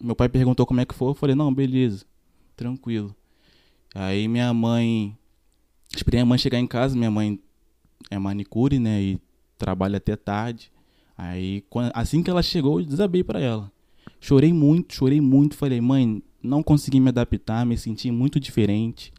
Meu 0.00 0.16
pai 0.16 0.28
perguntou 0.28 0.66
como 0.66 0.80
é 0.80 0.84
que 0.84 0.94
foi. 0.94 1.10
Eu 1.10 1.14
falei, 1.14 1.34
não, 1.34 1.52
beleza. 1.52 2.04
Tranquilo. 2.56 3.14
Aí 3.94 4.26
minha 4.28 4.52
mãe. 4.52 5.16
Esperei 5.94 6.20
a 6.20 6.26
mãe 6.26 6.38
chegar 6.38 6.58
em 6.58 6.66
casa. 6.66 6.96
Minha 6.96 7.10
mãe 7.10 7.40
é 8.10 8.18
manicure, 8.18 8.78
né? 8.78 9.00
E 9.02 9.20
trabalha 9.56 9.96
até 9.98 10.16
tarde. 10.16 10.70
Aí, 11.16 11.64
assim 11.94 12.22
que 12.22 12.30
ela 12.30 12.42
chegou, 12.42 12.80
eu 12.80 12.86
desabei 12.86 13.24
pra 13.24 13.40
ela. 13.40 13.70
Chorei 14.20 14.52
muito, 14.52 14.94
chorei 14.94 15.20
muito. 15.20 15.56
Falei, 15.56 15.80
mãe, 15.80 16.22
não 16.42 16.62
consegui 16.62 17.00
me 17.00 17.08
adaptar, 17.08 17.66
me 17.66 17.76
senti 17.76 18.10
muito 18.10 18.38
diferente. 18.38 19.12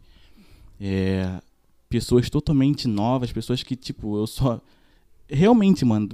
É, 0.80 1.40
pessoas 1.88 2.30
totalmente 2.30 2.88
novas, 2.88 3.32
pessoas 3.32 3.62
que, 3.62 3.76
tipo, 3.76 4.16
eu 4.16 4.26
só. 4.26 4.60
Realmente, 5.28 5.84
mano, 5.84 6.08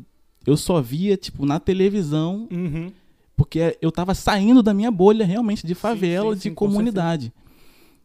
eu 0.47 0.57
só 0.57 0.81
via, 0.83 1.17
tipo, 1.17 1.47
na 1.47 1.59
televisão, 1.61 2.49
Uhum. 2.51 2.91
porque 3.37 3.79
eu 3.81 3.91
tava 3.93 4.15
saindo 4.15 4.63
da 4.63 4.75
minha 4.75 4.91
bolha 4.91 5.25
realmente 5.25 5.67
de 5.67 5.75
favela, 5.75 6.35
sim, 6.35 6.41
sim, 6.41 6.49
de 6.51 6.55
com 6.55 6.67
comunidade. 6.67 7.33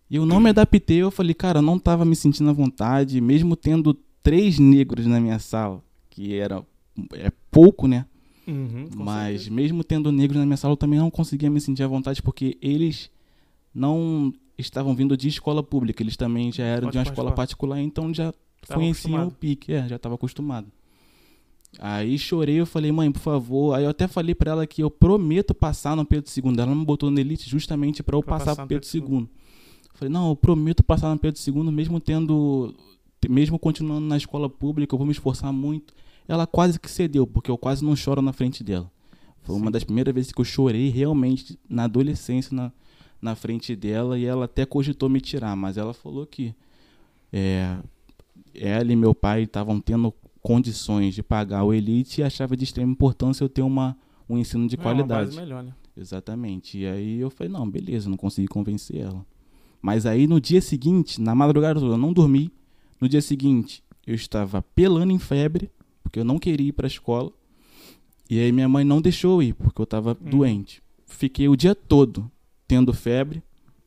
E 0.10 0.16
eu 0.18 0.26
não 0.26 0.40
me 0.40 0.50
adaptei, 0.50 0.98
eu 0.98 1.10
falei, 1.12 1.34
cara, 1.34 1.60
eu 1.60 1.64
não 1.64 1.80
tava 1.80 2.04
me 2.06 2.16
sentindo 2.16 2.50
à 2.50 2.54
vontade, 2.54 3.20
mesmo 3.22 3.56
tendo 3.56 3.98
três 4.24 4.60
negros 4.60 5.06
na 5.06 5.20
minha 5.20 5.40
sala, 5.40 5.84
que 6.10 6.36
era 6.36 6.64
é 7.14 7.32
pouco, 7.50 7.88
né? 7.88 8.06
Uhum, 8.48 8.90
Mas 8.96 9.42
certeza. 9.44 9.52
mesmo 9.56 9.84
tendo 9.84 10.12
negros 10.12 10.40
na 10.40 10.46
minha 10.46 10.58
sala, 10.58 10.74
eu 10.74 10.78
também 10.78 11.00
não 11.00 11.10
conseguia 11.12 11.50
me 11.50 11.62
sentir 11.62 11.84
à 11.84 11.88
vontade, 11.88 12.22
porque 12.22 12.58
eles 12.62 13.10
não 13.74 14.34
estavam 14.58 14.94
vindo 14.96 15.16
de 15.16 15.28
escola 15.28 15.64
pública, 15.64 16.04
eles 16.04 16.18
também 16.18 16.52
já 16.52 16.64
eram 16.64 16.84
Pode 16.88 16.92
de 16.94 16.98
uma 16.98 17.04
escola 17.04 17.32
particular. 17.32 17.76
particular, 17.78 17.82
então 17.82 18.14
já 18.14 18.34
Tava 18.68 18.80
conheciam 18.80 19.16
acostumado. 19.16 19.28
o 19.30 19.32
pique, 19.32 19.74
é, 19.74 19.88
já 19.88 19.96
estava 19.96 20.16
acostumado. 20.16 20.68
Aí 21.80 22.18
chorei, 22.20 22.56
eu 22.60 22.66
falei, 22.66 22.92
mãe, 22.92 23.10
por 23.12 23.20
favor. 23.22 23.74
Aí 23.74 23.86
eu 23.86 23.90
até 23.90 24.08
falei 24.08 24.36
pra 24.36 24.52
ela 24.52 24.68
que 24.68 24.84
eu 24.84 24.92
prometo 24.92 25.54
passar 25.54 25.96
no 25.96 26.04
Pedro 26.06 26.30
II. 26.36 26.54
Ela 26.60 26.76
me 26.76 26.84
botou 26.84 27.10
na 27.10 27.22
elite 27.22 27.50
justamente 27.50 28.04
pra 28.04 28.18
eu 28.18 28.22
Pra 28.22 28.34
passar 28.38 28.52
passar 28.52 28.62
no 28.64 28.68
Pedro 28.68 28.90
Pedro 28.92 29.16
II. 29.20 29.28
Falei, 29.94 30.12
não, 30.12 30.30
eu 30.30 30.36
prometo 30.36 30.84
passar 30.84 31.10
no 31.12 31.18
Pedro 31.18 31.40
II, 31.48 31.72
mesmo 31.72 32.00
tendo. 32.00 32.76
Mesmo 33.30 33.60
continuando 33.60 34.06
na 34.06 34.18
escola 34.18 34.50
pública, 34.50 34.94
eu 34.94 34.98
vou 34.98 35.06
me 35.06 35.14
esforçar 35.14 35.52
muito. 35.54 35.94
Ela 36.28 36.48
quase 36.48 36.80
que 36.80 36.90
cedeu, 36.90 37.26
porque 37.28 37.52
eu 37.52 37.58
quase 37.58 37.84
não 37.84 37.96
choro 37.96 38.22
na 38.22 38.34
frente 38.34 38.64
dela. 38.64 38.90
Foi 39.44 39.56
uma 39.56 39.66
Sim. 39.66 39.72
das 39.72 39.84
primeiras 39.84 40.14
vezes 40.14 40.32
que 40.32 40.40
eu 40.40 40.46
chorei 40.46 40.90
realmente 40.90 41.58
na 41.68 41.86
adolescência 41.86 42.56
na, 42.56 42.72
na 43.22 43.36
frente 43.36 43.76
dela 43.76 44.18
e 44.18 44.26
ela 44.26 44.46
até 44.46 44.66
cogitou 44.66 45.10
me 45.10 45.20
tirar, 45.20 45.56
mas 45.56 45.78
ela 45.78 45.94
falou 45.94 46.26
que 46.26 46.54
é, 47.34 47.78
ela 48.54 48.92
e 48.92 48.96
meu 48.96 49.16
pai 49.16 49.44
estavam 49.44 49.80
tendo 49.80 50.14
condições 50.42 51.14
de 51.16 51.24
pagar 51.24 51.64
o 51.64 51.74
elite 51.74 52.22
e 52.22 52.24
achava 52.24 52.56
de 52.58 52.64
extrema 52.64 52.92
importância 52.92 53.44
eu 53.44 53.50
ter 53.50 53.62
uma, 53.62 53.98
um 54.30 54.38
ensino 54.38 54.68
de 54.68 54.76
É, 54.76 54.78
uma 54.78 54.84
qualidade. 54.84 55.36
melhor, 55.36 55.64
né? 55.64 55.74
Exatamente. 55.96 56.80
E 56.80 56.86
aí 56.88 57.20
eu 57.20 57.30
falei, 57.30 57.52
não, 57.52 57.70
beleza, 57.70 58.10
não 58.10 58.18
consegui 58.18 58.48
convencer 58.48 58.98
ela. 59.02 59.26
Mas 59.82 60.06
aí 60.06 60.28
no 60.28 60.40
dia 60.40 60.62
seguinte, 60.62 61.20
na 61.22 61.34
madrugada 61.36 61.80
eu 61.80 61.98
não 61.98 62.14
dormi. 62.14 62.52
No 63.02 63.10
dia 63.10 63.22
seguinte, 63.22 63.84
eu 64.06 64.14
estava 64.16 64.62
pelando 64.62 65.12
em 65.12 65.18
febre, 65.20 65.70
porque 66.04 66.20
eu 66.20 66.24
não 66.24 66.38
queria 66.38 66.68
ir 66.68 66.72
para 66.72 66.86
a 66.86 66.88
escola. 66.88 67.32
E 68.30 68.40
aí 68.40 68.52
minha 68.52 68.70
mãe 68.70 68.86
não 68.86 69.02
deixou 69.02 69.42
eu 69.42 69.50
ir, 69.50 69.54
porque 69.56 69.82
eu 69.82 69.86
estava 69.86 70.12
Hum. 70.22 70.30
doente. 70.30 70.82
Fiquei 71.08 71.50
o 71.50 71.56
dia 71.56 71.74
todo 71.76 72.32
tendo 72.68 72.94
febre. 72.94 73.42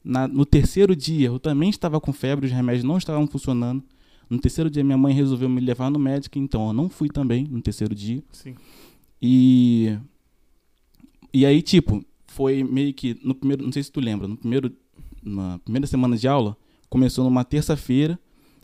Na- 0.04 0.28
no 0.28 0.44
terceiro 0.44 0.94
dia, 0.94 1.28
eu 1.28 1.38
também 1.38 1.70
estava 1.70 1.98
com 2.00 2.12
febre, 2.12 2.46
os 2.46 2.52
remédios 2.52 2.84
não 2.84 2.98
estavam 2.98 3.26
funcionando. 3.26 3.82
No 4.28 4.38
terceiro 4.38 4.68
dia, 4.68 4.82
minha 4.84 4.98
mãe 4.98 5.14
resolveu 5.14 5.48
me 5.48 5.60
levar 5.60 5.90
no 5.90 5.98
médico, 5.98 6.38
então 6.38 6.66
eu 6.66 6.72
não 6.72 6.88
fui 6.90 7.08
também 7.08 7.44
no 7.48 7.62
terceiro 7.62 7.94
dia. 7.94 8.22
Sim. 8.32 8.54
E. 9.22 9.96
E 11.32 11.44
aí, 11.46 11.62
tipo, 11.62 12.04
foi 12.26 12.62
meio 12.62 12.92
que. 12.92 13.18
No 13.22 13.34
primeiro. 13.34 13.64
Não 13.64 13.72
sei 13.72 13.82
se 13.82 13.90
tu 13.92 14.00
lembra, 14.00 14.28
no 14.28 14.36
primeiro. 14.36 14.72
Na 15.22 15.58
primeira 15.60 15.86
semana 15.86 16.16
de 16.18 16.28
aula, 16.28 16.54
começou 16.90 17.24
numa 17.24 17.44
terça-feira. 17.44 18.18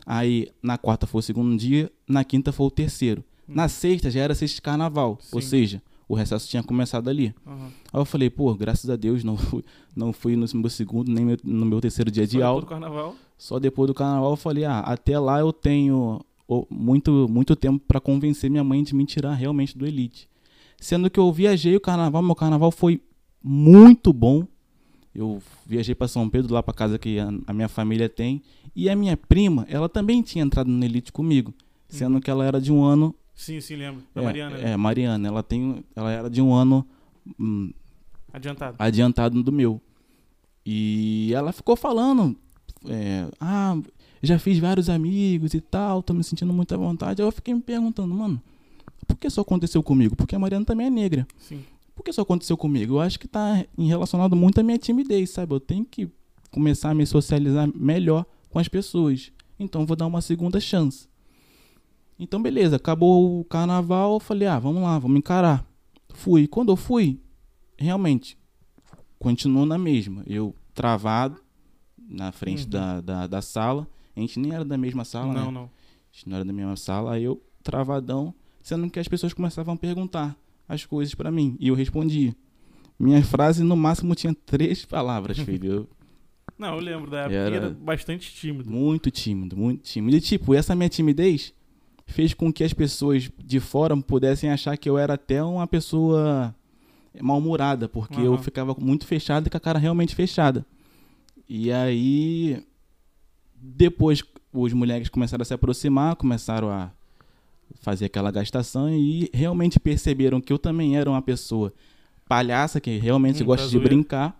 Aí 0.05 0.47
na 0.61 0.77
quarta 0.77 1.05
foi 1.07 1.19
o 1.19 1.23
segundo 1.23 1.55
dia, 1.57 1.91
na 2.07 2.23
quinta 2.23 2.51
foi 2.51 2.67
o 2.67 2.71
terceiro. 2.71 3.23
Hum. 3.47 3.53
Na 3.55 3.67
sexta 3.67 4.09
já 4.09 4.21
era 4.21 4.35
sexta 4.35 4.55
de 4.55 4.61
carnaval. 4.61 5.17
Ou 5.31 5.41
Sim. 5.41 5.47
seja, 5.47 5.81
o 6.07 6.15
recesso 6.15 6.47
tinha 6.49 6.61
começado 6.61 7.09
ali. 7.09 7.33
Uhum. 7.45 7.67
Aí 7.93 8.01
eu 8.01 8.05
falei, 8.05 8.29
pô, 8.29 8.53
graças 8.53 8.89
a 8.89 8.95
Deus 8.95 9.23
não 9.23 9.37
fui, 9.37 9.63
não 9.95 10.11
fui 10.11 10.35
no 10.35 10.45
meu 10.55 10.69
segundo, 10.69 11.09
nem 11.11 11.37
no 11.43 11.65
meu 11.65 11.79
terceiro 11.79 12.11
dia 12.11 12.27
de 12.27 12.37
Só 12.39 12.45
aula. 12.45 12.61
depois 12.61 12.65
do 12.65 12.81
carnaval. 12.81 13.15
Só 13.37 13.59
depois 13.59 13.87
do 13.87 13.93
carnaval 13.93 14.31
eu 14.31 14.37
falei, 14.37 14.65
ah, 14.65 14.79
até 14.79 15.17
lá 15.17 15.39
eu 15.39 15.53
tenho 15.53 16.19
muito, 16.69 17.27
muito 17.29 17.55
tempo 17.55 17.83
pra 17.87 17.99
convencer 17.99 18.49
minha 18.49 18.63
mãe 18.63 18.83
de 18.83 18.93
me 18.93 19.05
tirar 19.05 19.33
realmente 19.33 19.77
do 19.77 19.85
Elite. 19.85 20.29
Sendo 20.79 21.09
que 21.09 21.19
eu 21.19 21.31
viajei 21.31 21.75
o 21.75 21.79
carnaval, 21.81 22.21
meu 22.21 22.35
carnaval 22.35 22.71
foi 22.71 23.01
muito 23.41 24.11
bom. 24.11 24.45
Eu 25.13 25.41
viajei 25.65 25.93
pra 25.93 26.07
São 26.07 26.29
Pedro, 26.29 26.53
lá 26.53 26.63
pra 26.63 26.73
casa 26.73 26.97
que 26.97 27.19
a, 27.19 27.29
a 27.47 27.53
minha 27.53 27.67
família 27.67 28.07
tem. 28.07 28.41
E 28.75 28.89
a 28.89 28.95
minha 28.95 29.17
prima, 29.17 29.65
ela 29.69 29.89
também 29.89 30.21
tinha 30.21 30.43
entrado 30.43 30.69
no 30.69 30.83
Elite 30.83 31.11
comigo. 31.11 31.53
Sendo 31.89 32.15
Uhum. 32.15 32.21
que 32.21 32.31
ela 32.31 32.45
era 32.45 32.61
de 32.61 32.71
um 32.71 32.81
ano. 32.83 33.13
Sim, 33.35 33.59
sim, 33.59 33.75
lembro. 33.75 34.01
Da 34.15 34.21
é, 34.21 34.25
Mariana, 34.25 34.57
né? 34.57 34.71
É, 34.71 34.77
Mariana. 34.77 35.27
Ela, 35.27 35.43
tem, 35.43 35.83
ela 35.95 36.11
era 36.11 36.29
de 36.29 36.41
um 36.41 36.53
ano 36.53 36.85
hum, 37.39 37.71
Adiantado. 38.31 38.75
adiantado 38.79 39.43
do 39.43 39.51
meu. 39.51 39.81
E 40.65 41.31
ela 41.33 41.51
ficou 41.51 41.75
falando, 41.75 42.35
é, 42.87 43.27
ah, 43.39 43.77
já 44.21 44.37
fiz 44.37 44.59
vários 44.59 44.89
amigos 44.89 45.53
e 45.53 45.59
tal, 45.61 46.03
tô 46.03 46.13
me 46.13 46.23
sentindo 46.23 46.53
muito 46.53 46.73
à 46.73 46.77
vontade. 46.77 47.21
Aí 47.21 47.27
eu 47.27 47.31
fiquei 47.31 47.53
me 47.53 47.61
perguntando, 47.61 48.13
mano, 48.13 48.41
por 49.07 49.17
que 49.17 49.27
isso 49.27 49.41
aconteceu 49.41 49.81
comigo? 49.81 50.15
Porque 50.15 50.35
a 50.35 50.39
Mariana 50.39 50.63
também 50.65 50.87
é 50.87 50.89
negra. 50.89 51.27
Sim. 51.37 51.63
Por 52.01 52.05
que 52.05 52.09
isso 52.09 52.21
aconteceu 52.21 52.57
comigo? 52.57 52.95
Eu 52.95 52.99
acho 52.99 53.19
que 53.19 53.27
tá 53.27 53.63
em 53.77 53.87
relacionado 53.87 54.35
muito 54.35 54.59
à 54.59 54.63
minha 54.63 54.79
timidez, 54.79 55.29
sabe? 55.29 55.53
Eu 55.53 55.59
tenho 55.59 55.85
que 55.85 56.09
começar 56.49 56.89
a 56.89 56.95
me 56.95 57.05
socializar 57.05 57.69
melhor 57.75 58.25
com 58.49 58.57
as 58.57 58.67
pessoas. 58.67 59.31
Então 59.59 59.85
vou 59.85 59.95
dar 59.95 60.07
uma 60.07 60.19
segunda 60.19 60.59
chance. 60.59 61.07
Então 62.17 62.41
beleza, 62.41 62.77
acabou 62.77 63.39
o 63.39 63.45
carnaval, 63.45 64.13
eu 64.15 64.19
falei, 64.19 64.47
ah, 64.47 64.57
vamos 64.57 64.81
lá, 64.81 64.97
vamos 64.97 65.19
encarar. 65.19 65.63
Fui. 66.09 66.47
Quando 66.47 66.71
eu 66.71 66.75
fui, 66.75 67.21
realmente, 67.77 68.35
continuou 69.19 69.67
na 69.67 69.77
mesma. 69.77 70.23
Eu 70.25 70.55
travado 70.73 71.39
na 72.09 72.31
frente 72.31 72.63
Uhum. 72.63 72.69
da, 72.71 73.01
da, 73.01 73.27
da 73.27 73.41
sala. 73.43 73.87
A 74.15 74.19
gente 74.19 74.39
nem 74.39 74.53
era 74.55 74.65
da 74.65 74.75
mesma 74.75 75.05
sala, 75.05 75.31
não, 75.31 75.45
né? 75.45 75.51
não. 75.51 75.63
A 75.65 75.69
gente 76.11 76.27
não 76.27 76.35
era 76.37 76.43
da 76.45 76.51
mesma 76.51 76.75
sala. 76.75 77.13
Aí 77.13 77.25
eu, 77.25 77.39
travadão, 77.61 78.33
sendo 78.59 78.89
que 78.89 78.97
as 78.99 79.07
pessoas 79.07 79.33
começavam 79.33 79.75
a 79.75 79.77
perguntar 79.77 80.35
as 80.73 80.85
coisas 80.85 81.13
pra 81.13 81.31
mim. 81.31 81.55
E 81.59 81.67
eu 81.69 81.75
respondia. 81.75 82.35
Minha 82.99 83.23
frase, 83.23 83.63
no 83.63 83.75
máximo, 83.75 84.13
tinha 84.15 84.33
três 84.45 84.85
palavras, 84.85 85.37
filho. 85.39 85.71
Eu, 85.71 85.89
Não, 86.57 86.75
eu 86.75 86.79
lembro 86.81 87.09
da 87.09 87.21
época 87.21 87.35
Era- 87.35 87.49
que 87.49 87.55
era 87.57 87.69
bastante 87.71 88.31
tímido. 88.33 88.69
muito 88.69 89.09
tímido, 89.11 89.57
muito 89.57 89.81
tímido. 89.83 90.17
E, 90.17 90.21
tipo, 90.21 90.53
essa 90.53 90.75
minha 90.75 90.89
timidez 90.89 91.53
fez 92.05 92.33
com 92.33 92.51
que 92.51 92.63
as 92.63 92.73
pessoas 92.73 93.29
de 93.43 93.59
fora 93.59 93.95
pudessem 93.97 94.51
achar 94.51 94.77
que 94.77 94.89
eu 94.89 94.97
era 94.97 95.13
até 95.15 95.41
uma 95.43 95.65
pessoa 95.65 96.53
mal-humorada, 97.21 97.89
porque 97.89 98.19
eu 98.19 98.33
Aham. 98.33 98.43
ficava 98.43 98.75
muito 98.79 99.05
fechado 99.05 99.47
e 99.47 99.49
com 99.49 99.57
a 99.57 99.59
cara 99.59 99.79
realmente 99.79 100.13
fechada. 100.15 100.65
E 101.49 101.71
aí, 101.71 102.63
depois, 103.55 104.23
os 104.53 104.73
moleques 104.73 105.09
começaram 105.09 105.41
a 105.41 105.45
se 105.45 105.53
aproximar, 105.53 106.15
começaram 106.15 106.69
a 106.69 106.91
fazer 107.81 108.05
aquela 108.05 108.31
gastação 108.31 108.89
e 108.89 109.29
realmente 109.33 109.79
perceberam 109.79 110.39
que 110.39 110.53
eu 110.53 110.59
também 110.59 110.95
era 110.97 111.09
uma 111.09 111.21
pessoa 111.21 111.73
palhaça, 112.29 112.79
que 112.79 112.97
realmente 112.97 113.43
Hum, 113.43 113.47
gosta 113.47 113.67
de 113.67 113.79
brincar. 113.79 114.39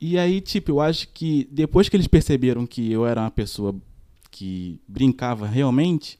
E 0.00 0.18
aí, 0.18 0.40
tipo, 0.40 0.72
eu 0.72 0.80
acho 0.80 1.08
que 1.08 1.46
depois 1.50 1.88
que 1.88 1.96
eles 1.96 2.08
perceberam 2.08 2.66
que 2.66 2.90
eu 2.90 3.06
era 3.06 3.20
uma 3.20 3.30
pessoa 3.30 3.74
que 4.30 4.80
brincava 4.88 5.46
realmente, 5.46 6.18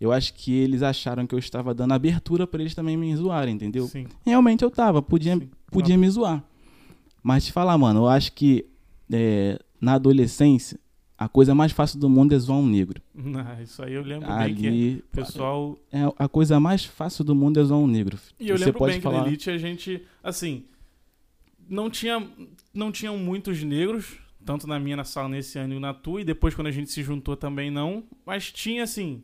eu 0.00 0.12
acho 0.12 0.32
que 0.34 0.52
eles 0.52 0.82
acharam 0.82 1.26
que 1.26 1.34
eu 1.34 1.38
estava 1.38 1.74
dando 1.74 1.92
abertura 1.92 2.46
para 2.46 2.60
eles 2.60 2.74
também 2.74 2.96
me 2.96 3.14
zoarem, 3.16 3.54
entendeu? 3.54 3.88
Sim. 3.88 4.06
Realmente 4.24 4.62
eu 4.62 4.70
tava, 4.70 5.02
podia, 5.02 5.36
Sim. 5.36 5.50
podia 5.70 5.98
me 5.98 6.08
zoar. 6.08 6.44
Mas 7.22 7.46
te 7.46 7.52
falar, 7.52 7.76
mano, 7.76 8.00
eu 8.00 8.08
acho 8.08 8.32
que 8.32 8.64
é, 9.12 9.58
na 9.80 9.94
adolescência, 9.94 10.78
a 11.18 11.28
coisa 11.28 11.54
mais 11.54 11.72
fácil 11.72 11.98
do 11.98 12.08
mundo 12.08 12.32
é 12.34 12.38
zoar 12.38 12.58
um 12.58 12.66
negro. 12.66 13.02
Não, 13.12 13.44
isso 13.62 13.82
aí 13.82 13.92
eu 13.94 14.02
lembro 14.02 14.28
bem 14.28 14.54
que 14.54 14.66
Ali, 14.68 14.96
o 14.98 15.02
pessoal. 15.16 15.76
é, 15.92 15.98
a 16.16 16.28
coisa 16.28 16.60
mais 16.60 16.84
fácil 16.84 17.24
do 17.24 17.34
mundo 17.34 17.58
é 17.58 17.64
zoar 17.64 17.80
um 17.80 17.86
negro. 17.88 18.16
E 18.38 18.48
eu 18.48 18.56
Você 18.56 18.66
lembro 18.66 18.78
pode 18.78 18.92
bem 18.92 19.00
falar. 19.00 19.16
que 19.18 19.22
na 19.22 19.26
Elite 19.28 19.50
a 19.50 19.58
gente, 19.58 20.02
assim, 20.22 20.64
não 21.68 21.90
tinha, 21.90 22.24
não 22.72 22.92
tinham 22.92 23.18
muitos 23.18 23.62
negros, 23.64 24.16
tanto 24.44 24.66
na 24.66 24.78
minha 24.78 24.96
na 24.96 25.04
sala 25.04 25.28
nesse 25.28 25.58
ano 25.58 25.74
e 25.74 25.78
na 25.80 25.92
tua, 25.92 26.20
e 26.20 26.24
depois 26.24 26.54
quando 26.54 26.68
a 26.68 26.70
gente 26.72 26.90
se 26.90 27.02
juntou 27.02 27.36
também 27.36 27.70
não, 27.70 28.04
mas 28.24 28.50
tinha, 28.52 28.84
assim, 28.84 29.22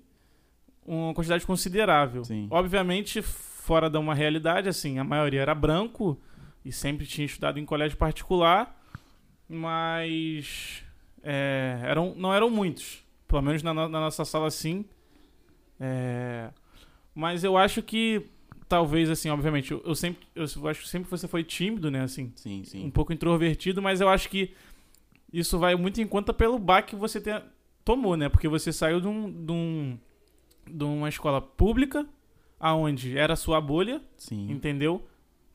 uma 0.84 1.14
quantidade 1.14 1.46
considerável. 1.46 2.24
Sim. 2.24 2.46
Obviamente, 2.50 3.22
fora 3.22 3.88
de 3.88 3.96
uma 3.96 4.14
realidade, 4.14 4.68
assim, 4.68 4.98
a 4.98 5.04
maioria 5.04 5.40
era 5.42 5.54
branco 5.54 6.20
e 6.64 6.72
sempre 6.72 7.06
tinha 7.06 7.24
estudado 7.24 7.58
em 7.58 7.64
colégio 7.64 7.96
particular, 7.96 8.78
mas 9.48 10.83
é, 11.24 11.80
eram, 11.82 12.14
não 12.16 12.32
eram 12.32 12.48
muitos. 12.50 13.02
Pelo 13.26 13.42
menos 13.42 13.62
na, 13.62 13.72
na 13.74 13.88
nossa 13.88 14.24
sala, 14.24 14.50
sim. 14.50 14.84
É, 15.80 16.50
mas 17.14 17.42
eu 17.44 17.56
acho 17.56 17.82
que 17.82 18.26
talvez, 18.68 19.10
assim, 19.10 19.28
obviamente, 19.30 19.72
eu, 19.72 19.82
eu 19.84 19.94
sempre, 19.94 20.26
eu 20.34 20.44
acho 20.68 20.82
que 20.82 20.88
sempre 20.88 21.10
você 21.10 21.26
foi 21.28 21.42
tímido, 21.44 21.90
né, 21.90 22.02
assim, 22.02 22.32
Sim, 22.36 22.60
um 22.60 22.64
sim. 22.64 22.90
pouco 22.90 23.12
introvertido, 23.12 23.82
mas 23.82 24.00
eu 24.00 24.08
acho 24.08 24.28
que 24.28 24.52
isso 25.32 25.58
vai 25.58 25.74
muito 25.74 26.00
em 26.00 26.06
conta 26.06 26.32
pelo 26.32 26.58
baque 26.58 26.90
que 26.90 26.96
você 26.96 27.20
tenha- 27.20 27.42
tomou, 27.84 28.16
né? 28.16 28.28
Porque 28.28 28.48
você 28.48 28.72
saiu 28.72 29.00
de, 29.00 29.06
um, 29.08 29.30
de, 29.44 29.52
um- 29.52 29.98
de 30.70 30.84
uma 30.84 31.08
escola 31.08 31.40
pública, 31.40 32.06
aonde 32.58 33.18
era 33.18 33.36
sua 33.36 33.60
bolha, 33.60 34.00
Sim, 34.16 34.50
entendeu? 34.50 35.04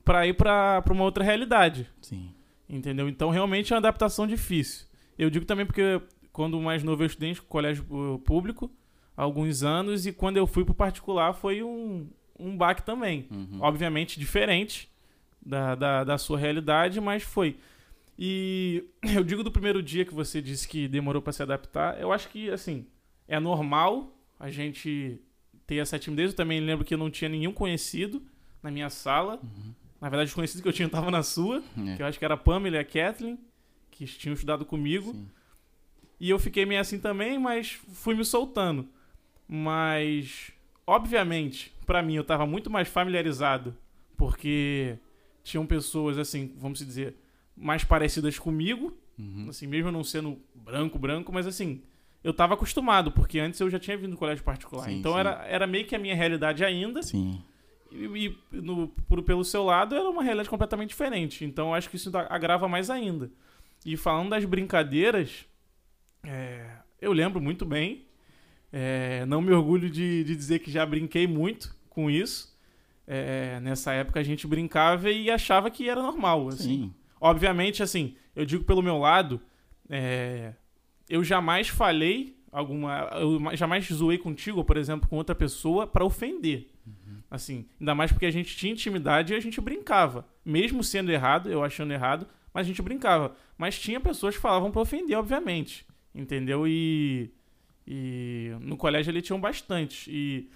Pra 0.03 0.27
ir 0.27 0.33
pra 0.33 0.83
uma 0.91 1.03
outra 1.03 1.23
realidade, 1.23 1.87
sim. 2.01 2.31
entendeu? 2.69 3.07
Então, 3.07 3.29
realmente 3.29 3.71
é 3.71 3.75
uma 3.75 3.79
adaptação 3.79 4.27
difícil. 4.27 4.85
Eu 5.19 5.29
digo 5.29 5.45
também 5.45 5.65
porque 5.65 6.01
quando 6.31 6.59
mais 6.61 6.83
novo 6.83 7.03
eu 7.03 7.07
estudei 7.07 7.31
em 7.31 7.35
colégio 7.35 7.85
uh, 7.89 8.17
público, 8.19 8.71
há 9.15 9.21
alguns 9.23 9.61
anos, 9.63 10.05
e 10.07 10.13
quando 10.13 10.37
eu 10.37 10.47
fui 10.47 10.63
pro 10.63 10.73
particular 10.73 11.33
foi 11.33 11.61
um, 11.61 12.07
um 12.39 12.55
baque 12.55 12.81
também 12.83 13.27
Uhum. 13.29 13.57
obviamente 13.61 14.17
diferente 14.19 14.89
da, 15.45 15.75
da, 15.75 16.03
da 16.03 16.17
sua 16.17 16.37
realidade, 16.39 16.99
mas 17.01 17.21
foi. 17.23 17.57
E 18.17 18.83
eu 19.15 19.23
digo 19.23 19.43
do 19.43 19.51
primeiro 19.51 19.81
dia 19.83 20.05
que 20.05 20.13
você 20.13 20.41
disse 20.41 20.67
que 20.67 20.87
demorou 20.87 21.21
pra 21.21 21.33
se 21.33 21.43
adaptar, 21.43 21.99
eu 21.99 22.11
acho 22.11 22.29
que, 22.29 22.49
assim, 22.49 22.85
é 23.27 23.39
normal 23.39 24.15
a 24.39 24.49
gente 24.49 25.19
ter 25.67 25.75
essa 25.77 25.99
timidez. 25.99 26.31
Eu 26.31 26.35
também 26.37 26.59
lembro 26.59 26.83
que 26.85 26.93
eu 26.93 26.97
não 26.97 27.09
tinha 27.09 27.29
nenhum 27.29 27.51
conhecido 27.51 28.21
na 28.63 28.71
minha 28.71 28.89
sala. 28.89 29.39
Na 30.01 30.07
verdade, 30.09 30.29
os 30.29 30.33
conhecidos 30.33 30.61
que 30.61 30.67
eu 30.67 30.73
tinha 30.73 30.85
estavam 30.91 31.11
na 31.11 31.23
sua, 31.23 31.61
É, 31.87 31.95
que 31.95 32.01
eu 32.01 32.05
acho 32.07 32.17
que 32.19 32.25
era 32.25 32.33
a 32.35 32.37
Pamela 32.37 32.77
e 32.77 32.79
a 32.79 32.83
Kathleen, 32.85 33.37
que 34.05 34.17
tinham 34.17 34.33
estudado 34.33 34.65
comigo. 34.65 35.11
sim. 35.13 35.27
E 36.21 36.29
eu 36.29 36.37
fiquei 36.37 36.65
meio 36.65 36.81
assim 36.81 36.99
também, 36.99 37.39
mas 37.39 37.79
fui 37.93 38.13
me 38.13 38.25
soltando. 38.25 38.85
Mas, 39.47 40.51
obviamente, 40.85 41.73
pra 41.85 42.01
mim 42.01 42.15
eu 42.15 42.23
tava 42.23 42.45
muito 42.45 42.69
mais 42.69 42.87
familiarizado, 42.87 43.75
porque 44.17 44.97
tinham 45.43 45.65
pessoas, 45.65 46.17
assim, 46.17 46.53
vamos 46.57 46.79
dizer, 46.79 47.15
mais 47.55 47.83
parecidas 47.83 48.37
comigo, 48.37 48.95
Uhum. 49.17 49.47
assim, 49.49 49.65
mesmo 49.67 49.91
não 49.91 50.03
sendo 50.03 50.37
branco, 50.55 50.97
branco, 50.99 51.31
mas 51.33 51.45
assim, 51.47 51.81
eu 52.23 52.33
tava 52.33 52.53
acostumado, 52.53 53.11
porque 53.11 53.39
antes 53.39 53.59
eu 53.59 53.69
já 53.69 53.79
tinha 53.79 53.97
vindo 53.97 54.11
do 54.11 54.17
colégio 54.17 54.43
particular. 54.43 54.85
Sim, 54.85 54.99
então 54.99 55.13
sim. 55.13 55.19
Era, 55.19 55.45
era 55.47 55.67
meio 55.67 55.85
que 55.85 55.95
a 55.95 55.99
minha 55.99 56.15
realidade 56.15 56.63
ainda, 56.63 57.01
Sim. 57.03 57.41
e, 57.91 58.05
e 58.53 58.61
no, 58.61 58.87
por- 59.07 59.21
pelo 59.23 59.43
seu 59.43 59.63
lado 59.63 59.95
era 59.95 60.09
uma 60.09 60.21
realidade 60.23 60.49
completamente 60.49 60.89
diferente. 60.89 61.43
Então 61.43 61.69
eu 61.69 61.73
acho 61.73 61.89
que 61.89 61.95
isso 61.97 62.11
agrava 62.29 62.67
mais 62.67 62.89
ainda. 62.89 63.29
E 63.85 63.95
falando 63.97 64.29
das 64.29 64.45
brincadeiras, 64.45 65.45
é, 66.23 66.65
eu 67.01 67.11
lembro 67.13 67.41
muito 67.41 67.65
bem. 67.65 68.05
é, 68.71 69.25
não 69.25 69.41
me 69.41 69.51
orgulho 69.51 69.89
de, 69.89 70.23
de 70.23 70.35
dizer 70.35 70.59
que 70.59 70.69
já 70.71 70.85
brinquei 70.85 71.25
muito 71.27 71.75
com 71.89 72.09
isso. 72.09 72.57
É, 73.07 73.59
nessa 73.61 73.91
época 73.93 74.19
a 74.19 74.23
gente 74.23 74.45
brincava 74.45 75.09
e 75.09 75.31
achava 75.31 75.71
que 75.71 75.89
era 75.89 76.01
normal. 76.01 76.47
Assim. 76.49 76.63
Sim. 76.63 76.93
Obviamente, 77.19 77.81
assim, 77.81 78.15
eu 78.35 78.45
digo 78.45 78.63
pelo 78.63 78.83
meu 78.83 78.97
lado, 78.99 79.41
é, 79.89 80.53
eu 81.09 81.23
jamais 81.23 81.67
falei 81.67 82.37
alguma. 82.51 83.09
Eu 83.13 83.39
ma- 83.39 83.55
jamais 83.55 83.85
zoei 83.91 84.17
contigo, 84.17 84.63
por 84.63 84.77
exemplo, 84.77 85.09
com 85.09 85.15
outra 85.15 85.33
pessoa 85.33 85.87
pra 85.87 86.05
ofender. 86.05 86.69
Assim, 87.31 87.67
ainda 87.79 87.93
mais 87.93 88.11
porque 88.11 88.25
a 88.25 88.31
gente 88.31 88.55
tinha 88.57 88.71
intimidade 88.73 89.33
e 89.33 89.35
a 89.35 89.39
gente 89.39 89.61
brincava. 89.61 90.27
Mesmo 90.43 90.83
sendo 90.83 91.11
errado, 91.11 91.49
eu 91.51 91.63
achando 91.63 91.93
errado, 91.93 92.27
mas 92.53 92.65
a 92.65 92.67
gente 92.67 92.81
brincava. 92.81 93.35
Mas 93.57 93.79
tinha 93.79 93.99
pessoas 93.99 94.35
que 94.35 94.41
falavam 94.41 94.71
pra 94.71 94.81
ofender, 94.81 95.17
obviamente. 95.17 95.85
Entendeu? 96.13 96.67
E. 96.67 97.31
E 97.91 98.51
no 98.61 98.77
colégio 98.77 99.09
ali 99.09 99.21
tinham 99.21 99.41
bastante. 99.41 100.11
E 100.11 100.47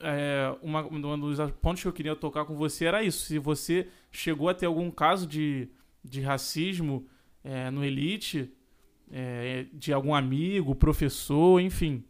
é, 0.00 0.54
uma, 0.62 0.82
um 0.86 1.18
dos 1.18 1.38
pontos 1.60 1.82
que 1.82 1.88
eu 1.88 1.92
queria 1.92 2.16
tocar 2.16 2.44
com 2.44 2.56
você 2.56 2.86
era 2.86 3.02
isso. 3.02 3.26
Se 3.26 3.38
você 3.38 3.88
chegou 4.10 4.48
a 4.48 4.54
ter 4.54 4.66
algum 4.66 4.90
caso 4.90 5.26
de, 5.26 5.68
de 6.02 6.20
racismo 6.22 7.06
é, 7.44 7.70
no 7.70 7.84
Elite, 7.84 8.50
é, 9.10 9.66
de 9.72 9.92
algum 9.92 10.14
amigo, 10.14 10.74
professor, 10.74 11.60
enfim. 11.60 12.02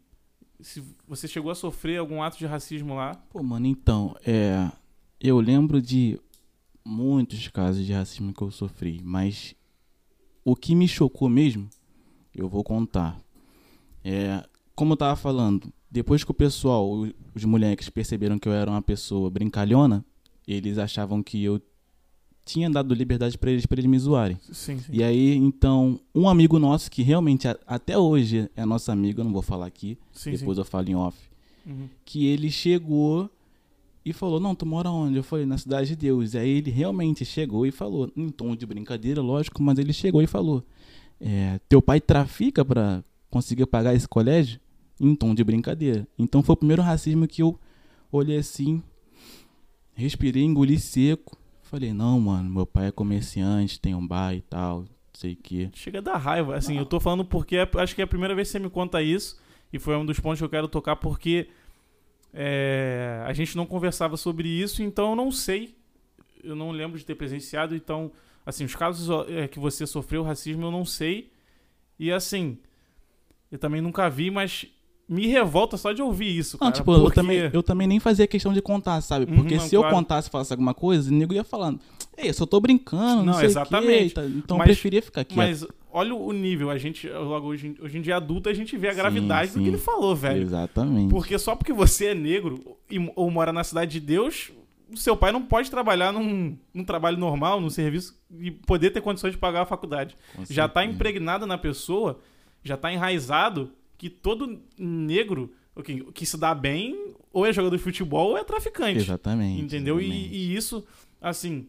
Se 0.61 0.83
você 1.09 1.27
chegou 1.27 1.51
a 1.51 1.57
sofrer 1.57 1.99
algum 1.99 2.23
ato 2.23 2.39
de 2.39 2.47
racismo 2.47 2.95
lá. 2.95 3.15
Pô, 3.31 3.43
mano, 3.43 3.67
então, 3.67 4.17
é. 4.25 4.71
Eu 5.21 5.39
lembro 5.39 5.81
de 5.81 6.19
muitos 6.85 7.49
casos 7.49 7.85
de 7.87 7.93
racismo 7.93 8.33
que 8.33 8.43
eu 8.43 8.51
sofri, 8.51 9.01
mas 9.05 9.55
o 10.45 10.57
que 10.57 10.75
me 10.75 10.89
chocou 10.89 11.29
mesmo, 11.29 11.69
eu 12.35 12.49
vou 12.49 12.65
contar. 12.65 13.21
É, 14.05 14.45
como 14.75 14.93
eu 14.95 14.97
tava 14.97 15.15
falando, 15.17 15.73
depois 15.91 16.25
que 16.25 16.31
o 16.31 16.35
pessoal, 16.35 16.91
os 17.35 17.45
moleques 17.45 17.89
perceberam 17.89 18.39
que 18.39 18.49
eu 18.49 18.53
era 18.53 18.71
uma 18.71 18.83
pessoa 18.83 19.31
brincalhona, 19.31 20.05
eles 20.47 20.79
achavam 20.79 21.23
que 21.23 21.43
eu 21.45 21.61
tinha 22.45 22.69
dado 22.69 22.93
liberdade 22.93 23.39
pra 23.39 23.53
eles, 23.53 23.65
pra 23.67 23.77
eles 23.79 23.89
me 23.89 23.99
zoarem. 23.99 24.37
Sim, 24.51 24.79
sim. 24.81 24.93
E 24.93 25.05
aí, 25.05 25.37
então, 25.37 26.01
um 26.13 26.29
amigo 26.29 26.59
nosso 26.59 26.91
que 26.91 27.01
realmente 27.03 27.47
a- 27.47 27.57
até 27.67 27.97
hoje 27.97 28.51
é 28.57 28.65
nosso 28.65 28.91
amigo, 28.91 29.21
eu 29.21 29.25
não 29.25 29.33
vou 29.33 29.43
falar 29.43 29.67
aqui, 29.67 29.97
sim, 30.13 30.33
depois 30.33 30.59
eu 30.59 30.65
falo 30.65 30.89
em 30.91 30.95
off. 30.97 31.17
Uhum. 31.65 31.89
que 32.05 32.27
ele 32.27 32.51
chegou 32.51 33.31
e 34.05 34.13
falou: 34.13 34.41
Não, 34.41 34.55
tu 34.55 34.67
mora 34.67 34.91
onde? 34.91 35.17
Eu 35.17 35.23
falei: 35.23 35.47
Na 35.47 35.59
Cidade 35.59 35.89
de 35.89 35.97
Deus. 35.97 36.35
E 36.35 36.39
aí 36.39 36.49
ele 36.59 36.71
realmente 36.71 37.25
chegou 37.25 37.67
e 37.67 37.71
falou, 37.71 38.11
em 38.17 38.29
tom 38.29 38.55
de 38.57 38.67
brincadeira, 38.67 39.21
lógico, 39.23 39.63
mas 39.63 39.79
ele 39.79 39.93
chegou 39.93 40.23
e 40.23 40.27
falou: 40.27 40.65
é, 41.21 41.61
Teu 41.69 41.81
pai 41.81 42.01
trafica 42.01 42.65
pra 42.65 43.03
conseguir 43.31 43.67
pagar 43.67 43.95
esse 43.95 44.09
colégio? 44.09 44.61
Em 45.01 45.15
tom 45.15 45.35
de 45.35 45.43
brincadeira. 45.43 46.07
Então 46.19 46.43
foi 46.43 46.53
o 46.53 46.57
primeiro 46.57 46.83
racismo 46.83 47.27
que 47.27 47.43
eu 47.43 47.59
olhei 48.11 48.37
assim, 48.39 48.83
respirei, 49.95 50.43
engoli 50.45 50.79
seco. 50.79 51.37
Falei: 51.63 51.93
Não, 51.93 52.21
mano, 52.21 52.51
meu 52.51 52.67
pai 52.67 52.89
é 52.89 52.91
comerciante, 52.93 53.81
tem 53.81 53.95
um 53.95 54.07
bar 54.07 54.35
e 54.35 54.43
tal, 54.43 54.81
não 54.81 54.87
sei 55.15 55.33
o 55.33 55.37
quê. 55.37 55.71
Chega 55.75 55.99
a 55.99 56.03
dar 56.03 56.17
raiva. 56.19 56.55
Assim, 56.57 56.77
eu 56.77 56.85
tô 56.85 57.01
falando 57.01 57.25
porque 57.25 57.57
é- 57.57 57.69
acho 57.79 57.95
que 57.95 58.01
é 58.03 58.05
a 58.05 58.09
primeira 58.09 58.35
vez 58.35 58.49
que 58.49 58.53
você 58.53 58.59
me 58.59 58.69
conta 58.71 59.03
isso. 59.03 59.41
E 59.73 59.79
foi 59.79 59.97
um 59.97 60.05
dos 60.05 60.21
pontos 60.21 60.39
que 60.39 60.45
eu 60.45 60.51
quero 60.51 60.69
tocar 60.69 60.97
porque 60.97 61.49
é, 62.33 63.23
a 63.27 63.33
gente 63.33 63.57
não 63.57 63.67
conversava 63.67 64.17
sobre 64.17 64.49
isso, 64.49 64.83
então 64.83 65.11
eu 65.11 65.17
não 65.17 65.31
sei. 65.31 65.75
Eu 66.43 66.57
não 66.57 66.71
lembro 66.71 66.99
de 66.99 67.05
ter 67.05 67.15
presenciado. 67.15 67.75
Então, 67.77 68.11
assim, 68.45 68.65
os 68.65 68.75
casos 68.75 69.09
é, 69.29 69.47
que 69.49 69.59
você 69.59 69.87
sofreu 69.87 70.23
racismo 70.23 70.65
eu 70.67 70.71
não 70.71 70.85
sei. 70.85 71.31
E 71.99 72.11
assim, 72.11 72.59
eu 73.51 73.59
também 73.59 73.81
nunca 73.81 74.09
vi, 74.09 74.31
mas 74.31 74.67
me 75.09 75.27
revolta 75.27 75.77
só 75.77 75.93
de 75.93 76.01
ouvir 76.03 76.37
isso. 76.37 76.57
Não, 76.61 76.69
cara, 76.69 76.73
tipo, 76.73 76.93
eu 76.93 77.03
porque- 77.03 77.15
também, 77.15 77.51
eu 77.53 77.63
também 77.63 77.87
nem 77.87 78.01
fazia 78.01 78.27
questão 78.27 78.53
de 78.53 78.63
contar, 78.63 79.01
sabe? 79.03 79.31
Uhum, 79.31 79.37
Porque 79.39 79.57
não, 79.57 79.63
se 79.69 79.75
eu 79.75 79.83
claro. 79.83 79.97
contasse 79.97 80.29
e 80.29 80.31
falasse 80.31 80.53
alguma 80.53 80.73
coisa, 80.75 81.11
o 81.11 81.15
nego 81.15 81.35
ia 81.35 81.45
falando, 81.45 81.81
ei, 82.17 82.29
eu 82.31 82.35
só 82.35 82.45
tô 82.47 82.61
brincando, 82.61 83.23
não, 83.25 83.33
Não, 83.35 83.43
exatamente. 83.43 84.15
quê. 84.15 84.21
Então 84.37 84.57
Mas- 84.59 84.69
eu 84.69 84.75
preferia 84.75 85.03
ficar 85.03 85.25
quieto. 85.25 85.37
Mas 85.37 85.67
olha 85.91 86.15
o 86.15 86.33
nível, 86.33 86.71
a 86.71 86.79
gente, 86.79 87.09
logo 87.09 87.49
hoje, 87.49 87.75
hoje 87.81 87.99
em 87.99 88.03
dia 88.03 88.17
adulto, 88.17 88.49
a 88.49 88.55
gente 88.55 88.77
vê 88.77 88.89
a 88.89 88.93
Sim, 88.93 88.97
gravidade 88.99 89.51
do 89.53 89.55
sim. 89.55 89.63
que 89.63 89.69
ele 89.69 89.79
falou, 89.79 90.15
velho. 90.15 90.43
Exatamente. 90.43 91.11
Porque 91.11 91.39
só 91.39 91.55
porque 91.57 91.73
você 91.73 92.07
é 92.07 92.15
negro 92.15 92.77
e- 92.91 93.11
ou 93.17 93.31
mora 93.31 93.53
na 93.53 93.65
cidade 93.65 93.93
de 93.93 94.01
Deus, 94.01 94.51
o 94.93 94.97
seu 94.97 95.17
pai 95.17 95.33
não 95.33 95.43
pode 95.43 95.71
trabalhar 95.71 96.13
num, 96.13 96.57
num 96.75 96.85
trabalho 96.85 97.17
normal, 97.17 97.61
num 97.61 97.71
serviço 97.71 98.19
e 98.39 98.51
poder 98.51 98.91
ter 98.91 99.01
condições 99.01 99.33
de 99.33 99.39
pagar 99.39 99.63
a 99.63 99.67
faculdade. 99.67 100.17
Com 100.37 100.45
Já 100.45 100.69
tá 100.69 100.81
certeza. 100.81 100.95
impregnado 100.97 101.47
na 101.47 101.57
pessoa, 101.57 102.19
já 102.63 102.77
tá 102.77 102.93
enraizado 102.93 103.73
que 103.97 104.11
todo 104.11 104.61
negro 104.79 105.51
que, 105.85 106.05
que 106.13 106.27
se 106.27 106.37
dá 106.37 106.55
bem 106.55 107.15
ou 107.33 107.47
é 107.47 107.53
jogador 107.53 107.77
de 107.77 107.83
futebol 107.83 108.31
ou 108.33 108.37
é 108.39 108.45
traficante. 108.45 108.99
Exatamente. 108.99 109.63
Entendeu? 109.63 109.99
E, 109.99 110.05
exatamente. 110.05 110.35
e 110.35 110.55
isso, 110.57 110.85
assim, 111.21 111.67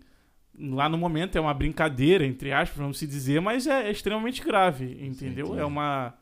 lá 0.58 0.88
no 0.88 0.98
momento 0.98 1.38
é 1.38 1.42
uma 1.42 1.54
brincadeira, 1.54 2.26
entre 2.26 2.52
aspas, 2.52 2.78
vamos 2.78 2.98
se 2.98 3.08
dizer, 3.08 3.42
mas 3.42 3.68
é, 3.68 3.88
é 3.88 3.92
extremamente 3.92 4.44
grave, 4.44 4.98
entendeu? 5.02 5.58
É 5.58 5.66
uma, 5.66 6.14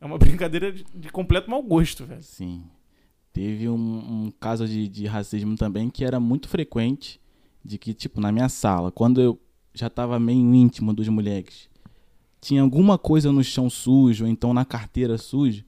é 0.00 0.06
uma 0.06 0.18
brincadeira 0.18 0.72
de, 0.72 0.84
de 0.94 1.08
completo 1.10 1.50
mau 1.50 1.62
gosto, 1.62 2.04
velho. 2.04 2.22
Sim. 2.22 2.64
Teve 3.32 3.68
um, 3.68 3.74
um 3.74 4.32
caso 4.40 4.66
de, 4.66 4.88
de 4.88 5.06
racismo 5.06 5.56
também 5.56 5.88
que 5.88 6.04
era 6.04 6.18
muito 6.18 6.48
frequente, 6.48 7.20
de 7.64 7.78
que, 7.78 7.94
tipo, 7.94 8.20
na 8.20 8.32
minha 8.32 8.48
sala, 8.48 8.90
quando 8.90 9.20
eu 9.20 9.40
já 9.74 9.88
tava 9.88 10.18
meio 10.18 10.54
íntimo 10.54 10.92
dos 10.92 11.08
moleques, 11.08 11.68
tinha 12.40 12.62
alguma 12.62 12.98
coisa 12.98 13.30
no 13.30 13.44
chão 13.44 13.68
sujo, 13.68 14.24
ou 14.24 14.30
então 14.30 14.52
na 14.52 14.64
carteira 14.64 15.18
suja, 15.18 15.64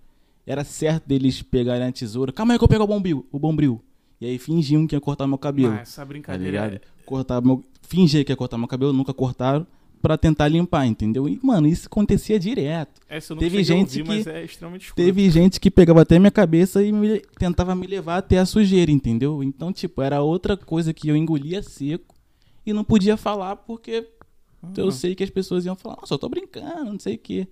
era 0.46 0.64
certo 0.64 1.06
deles 1.06 1.42
pegarem 1.42 1.86
a 1.86 1.92
tesoura, 1.92 2.32
calma 2.32 2.54
aí 2.54 2.58
que 2.58 2.64
eu 2.64 2.68
pego 2.68 2.84
o 2.84 2.86
bombril, 2.86 3.26
o 3.30 3.38
bombril. 3.38 3.84
E 4.20 4.26
aí 4.26 4.38
fingiam 4.38 4.86
que 4.86 4.94
ia 4.94 5.00
cortar 5.00 5.26
meu 5.26 5.38
cabelo. 5.38 5.72
Ah, 5.72 5.80
essa 5.80 6.02
tá 6.02 6.04
brincadeira 6.04 6.66
ligado? 6.66 6.80
Cortar 7.10 7.42
meu, 7.42 7.64
fingir 7.82 8.24
que 8.24 8.32
ia 8.32 8.36
cortar 8.36 8.56
meu 8.56 8.68
cabelo, 8.68 8.92
nunca 8.92 9.12
cortaram, 9.12 9.66
pra 10.00 10.16
tentar 10.16 10.48
limpar, 10.48 10.86
entendeu? 10.86 11.28
E, 11.28 11.38
mano, 11.42 11.66
isso 11.66 11.86
acontecia 11.88 12.38
direto. 12.38 13.00
é, 13.08 13.16
essa 13.18 13.32
eu 13.32 13.36
nunca 13.36 13.46
teve 13.50 13.62
gente 13.64 13.88
ouvir, 13.88 14.02
que- 14.02 14.08
mas 14.08 14.26
é 14.26 14.44
extremamente 14.44 14.82
escuro. 14.86 15.04
Teve 15.04 15.28
gente 15.28 15.60
que 15.60 15.70
pegava 15.70 16.00
até 16.02 16.18
minha 16.18 16.30
cabeça 16.30 16.82
e 16.82 16.90
me- 16.92 17.20
tentava 17.38 17.74
me 17.74 17.86
levar 17.86 18.16
até 18.18 18.38
a 18.38 18.46
sujeira, 18.46 18.90
entendeu? 18.90 19.42
Então, 19.42 19.72
tipo, 19.72 20.00
era 20.00 20.22
outra 20.22 20.56
coisa 20.56 20.94
que 20.94 21.08
eu 21.08 21.16
engolia 21.16 21.62
seco 21.62 22.14
e 22.64 22.72
não 22.72 22.84
podia 22.84 23.16
falar 23.16 23.56
porque 23.56 24.06
eu 24.76 24.84
Uhum. 24.86 24.90
sei 24.90 25.14
que 25.14 25.24
as 25.24 25.30
pessoas 25.30 25.66
iam 25.66 25.74
falar, 25.76 25.96
nossa, 26.00 26.14
eu 26.14 26.18
tô 26.18 26.28
brincando, 26.28 26.92
não 26.92 26.98
sei 27.00 27.16
o 27.16 27.18
quê. 27.18 27.48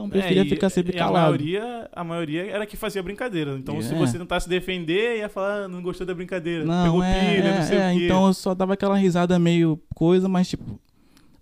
Então, 0.00 0.06
eu 0.06 0.10
preferia 0.22 0.42
É, 0.42 0.46
e- 0.46 0.48
ficar 0.48 0.70
sempre 0.70 0.92
e 0.92 0.96
a 0.96 1.04
calado. 1.04 1.24
maioria, 1.24 1.88
a 1.92 2.04
maioria 2.04 2.46
era 2.46 2.66
que 2.66 2.76
fazia 2.76 3.02
brincadeira. 3.02 3.56
Então, 3.58 3.80
se 3.82 3.94
É. 3.94 3.98
você 3.98 4.18
tentasse 4.18 4.48
defender, 4.48 5.18
ia 5.18 5.28
falar, 5.28 5.64
ah, 5.64 5.68
não 5.68 5.82
gostou 5.82 6.06
da 6.06 6.14
brincadeira. 6.14 6.64
Não, 6.64 6.84
pegou 6.84 7.02
é, 7.02 7.20
pilha, 7.36 7.48
é, 7.48 7.58
não 7.58 7.66
sei 7.66 7.78
é, 7.78 7.92
o 7.92 7.98
quê. 7.98 8.04
então 8.04 8.26
eu 8.26 8.34
só 8.34 8.54
dava 8.54 8.74
aquela 8.74 8.96
risada 8.96 9.38
meio 9.38 9.80
coisa, 9.94 10.28
mas 10.28 10.48
tipo, 10.48 10.80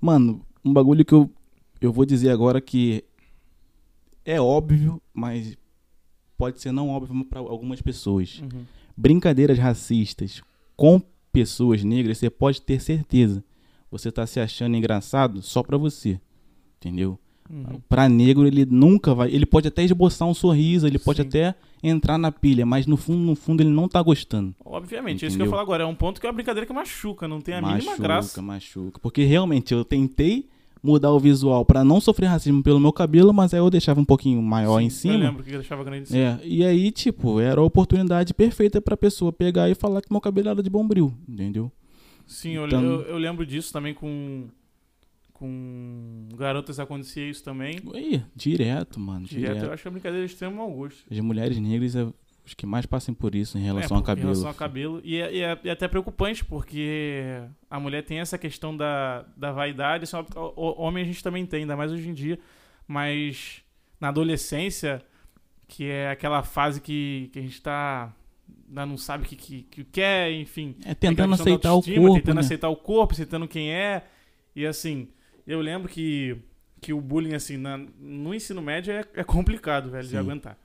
mano, 0.00 0.44
um 0.64 0.72
bagulho 0.72 1.04
que 1.04 1.14
eu, 1.14 1.30
eu 1.80 1.92
vou 1.92 2.04
dizer 2.04 2.30
agora 2.30 2.60
que 2.60 3.04
é 4.24 4.40
óbvio, 4.40 5.00
mas 5.14 5.56
pode 6.36 6.60
ser 6.60 6.72
não 6.72 6.88
óbvio 6.90 7.24
para 7.24 7.40
algumas 7.40 7.80
pessoas. 7.80 8.40
Uhum. 8.42 8.62
Brincadeiras 8.96 9.58
racistas 9.58 10.42
com 10.76 11.00
pessoas 11.32 11.82
negras, 11.84 12.18
você 12.18 12.28
pode 12.30 12.60
ter 12.62 12.80
certeza. 12.80 13.42
Você 13.90 14.10
tá 14.12 14.26
se 14.26 14.38
achando 14.38 14.76
engraçado 14.76 15.40
só 15.40 15.62
pra 15.62 15.76
você. 15.78 16.20
Entendeu? 16.76 17.18
Uhum. 17.50 17.80
Pra 17.88 18.08
negro, 18.08 18.46
ele 18.46 18.66
nunca 18.66 19.14
vai. 19.14 19.30
Ele 19.30 19.46
pode 19.46 19.68
até 19.68 19.82
esboçar 19.82 20.28
um 20.28 20.34
sorriso, 20.34 20.86
ele 20.86 20.98
pode 20.98 21.22
Sim. 21.22 21.28
até 21.28 21.54
entrar 21.82 22.18
na 22.18 22.30
pilha, 22.30 22.66
mas 22.66 22.86
no 22.86 22.96
fundo, 22.96 23.20
no 23.20 23.34
fundo, 23.34 23.62
ele 23.62 23.70
não 23.70 23.88
tá 23.88 24.02
gostando. 24.02 24.54
Obviamente, 24.64 25.24
é 25.24 25.28
isso 25.28 25.36
que 25.36 25.42
eu 25.42 25.46
Entendeu? 25.46 25.50
falar 25.50 25.62
agora. 25.62 25.82
É 25.84 25.86
um 25.86 25.94
ponto 25.94 26.20
que 26.20 26.26
é 26.26 26.30
uma 26.30 26.34
brincadeira 26.34 26.66
que 26.66 26.72
machuca, 26.72 27.26
não 27.26 27.40
tem 27.40 27.54
a 27.54 27.60
mínima 27.62 27.76
machuca, 27.84 28.02
graça. 28.02 28.42
machuca. 28.42 28.98
Porque 29.00 29.22
realmente 29.24 29.72
eu 29.72 29.84
tentei 29.84 30.46
mudar 30.82 31.10
o 31.12 31.18
visual 31.18 31.64
pra 31.64 31.82
não 31.82 32.00
sofrer 32.00 32.26
racismo 32.26 32.62
pelo 32.62 32.78
meu 32.78 32.92
cabelo, 32.92 33.32
mas 33.32 33.52
aí 33.54 33.58
eu 33.60 33.68
deixava 33.70 34.00
um 34.00 34.04
pouquinho 34.04 34.40
maior 34.42 34.78
em 34.80 34.90
Sim, 34.90 35.08
Eu 35.08 35.14
cima. 35.14 35.24
lembro 35.26 35.42
que 35.42 35.50
eu 35.50 35.58
deixava 35.58 35.82
grande 35.82 36.02
em 36.02 36.06
cima. 36.06 36.18
É, 36.20 36.40
e 36.44 36.64
aí, 36.64 36.90
tipo, 36.92 37.40
era 37.40 37.60
a 37.60 37.64
oportunidade 37.64 38.32
perfeita 38.34 38.80
pra 38.80 38.96
pessoa 38.96 39.32
pegar 39.32 39.68
e 39.68 39.74
falar 39.74 40.00
que 40.02 40.12
meu 40.12 40.20
cabelo 40.20 40.50
era 40.50 40.62
de 40.62 40.70
bombril, 40.70 41.12
entendeu? 41.28 41.72
Sim, 42.26 42.50
eu, 42.52 42.66
Então- 42.66 42.82
eu, 42.82 43.00
eu 43.02 43.16
lembro 43.18 43.44
disso 43.46 43.72
também 43.72 43.94
com. 43.94 44.44
Com 45.38 46.28
garotas 46.36 46.80
acontecia 46.80 47.28
isso 47.30 47.44
também. 47.44 47.78
Aí, 47.94 48.22
direto, 48.34 48.98
mano, 48.98 49.24
Direto, 49.26 49.52
direto. 49.52 49.66
eu 49.66 49.72
acho 49.72 49.86
a 49.86 49.90
brincadeira 49.90 50.26
de 50.26 50.32
extremo 50.32 50.56
mau 50.56 50.70
gosto. 50.70 51.04
As 51.08 51.20
mulheres 51.20 51.56
negras 51.58 51.94
é 51.94 52.06
os 52.44 52.54
que 52.54 52.66
mais 52.66 52.86
passam 52.86 53.14
por 53.14 53.34
isso 53.36 53.56
em 53.56 53.60
relação 53.62 53.96
É, 53.96 54.00
ao 54.00 54.04
cabelo. 54.04 54.26
Em 54.26 54.30
relação 54.32 54.48
ao 54.48 54.54
cabelo. 54.54 55.00
E 55.04 55.16
é, 55.20 55.32
e 55.34 55.40
é- 55.42 55.58
é 55.64 55.70
até 55.70 55.86
preocupante, 55.86 56.44
porque 56.44 57.40
a 57.70 57.78
mulher 57.78 58.02
tem 58.02 58.18
essa 58.18 58.36
questão 58.36 58.76
da, 58.76 59.22
da 59.36 59.52
vaidade. 59.52 60.06
É 60.12 60.38
o, 60.40 60.82
homem 60.82 61.04
a 61.04 61.06
gente 61.06 61.22
também 61.22 61.46
tem, 61.46 61.60
ainda 61.60 61.76
mais 61.76 61.92
hoje 61.92 62.08
em 62.08 62.14
dia. 62.14 62.38
Mas 62.86 63.62
na 64.00 64.08
adolescência, 64.08 65.00
que 65.68 65.84
é 65.84 66.10
aquela 66.10 66.42
fase 66.42 66.80
que, 66.80 67.30
que 67.32 67.38
a 67.38 67.42
gente 67.42 67.60
tá. 67.62 68.12
ainda 68.68 68.86
não 68.86 68.96
sabe 68.96 69.24
o 69.24 69.26
que, 69.28 69.36
que, 69.36 69.62
que 69.62 69.84
quer, 69.84 70.32
enfim. 70.32 70.74
É 70.84 70.94
tentando 70.94 71.34
aceitar 71.34 71.74
o 71.74 71.82
corpo, 71.82 72.14
Tentando 72.14 72.34
né? 72.36 72.40
aceitar 72.40 72.68
o 72.70 72.76
corpo, 72.76 73.12
aceitando 73.12 73.46
quem 73.46 73.70
é. 73.72 74.04
E 74.56 74.66
assim, 74.66 75.08
eu 75.48 75.60
lembro 75.60 75.88
que, 75.88 76.36
que 76.80 76.92
o 76.92 77.00
bullying, 77.00 77.34
assim, 77.34 77.56
na- 77.56 77.78
no 77.98 78.32
ensino 78.34 78.60
médio 78.62 78.92
é, 78.92 79.04
é 79.14 79.24
complicado, 79.24 79.90
velho, 79.90 80.04
de 80.04 80.10
Sim. 80.10 80.16
aguentar. 80.18 80.56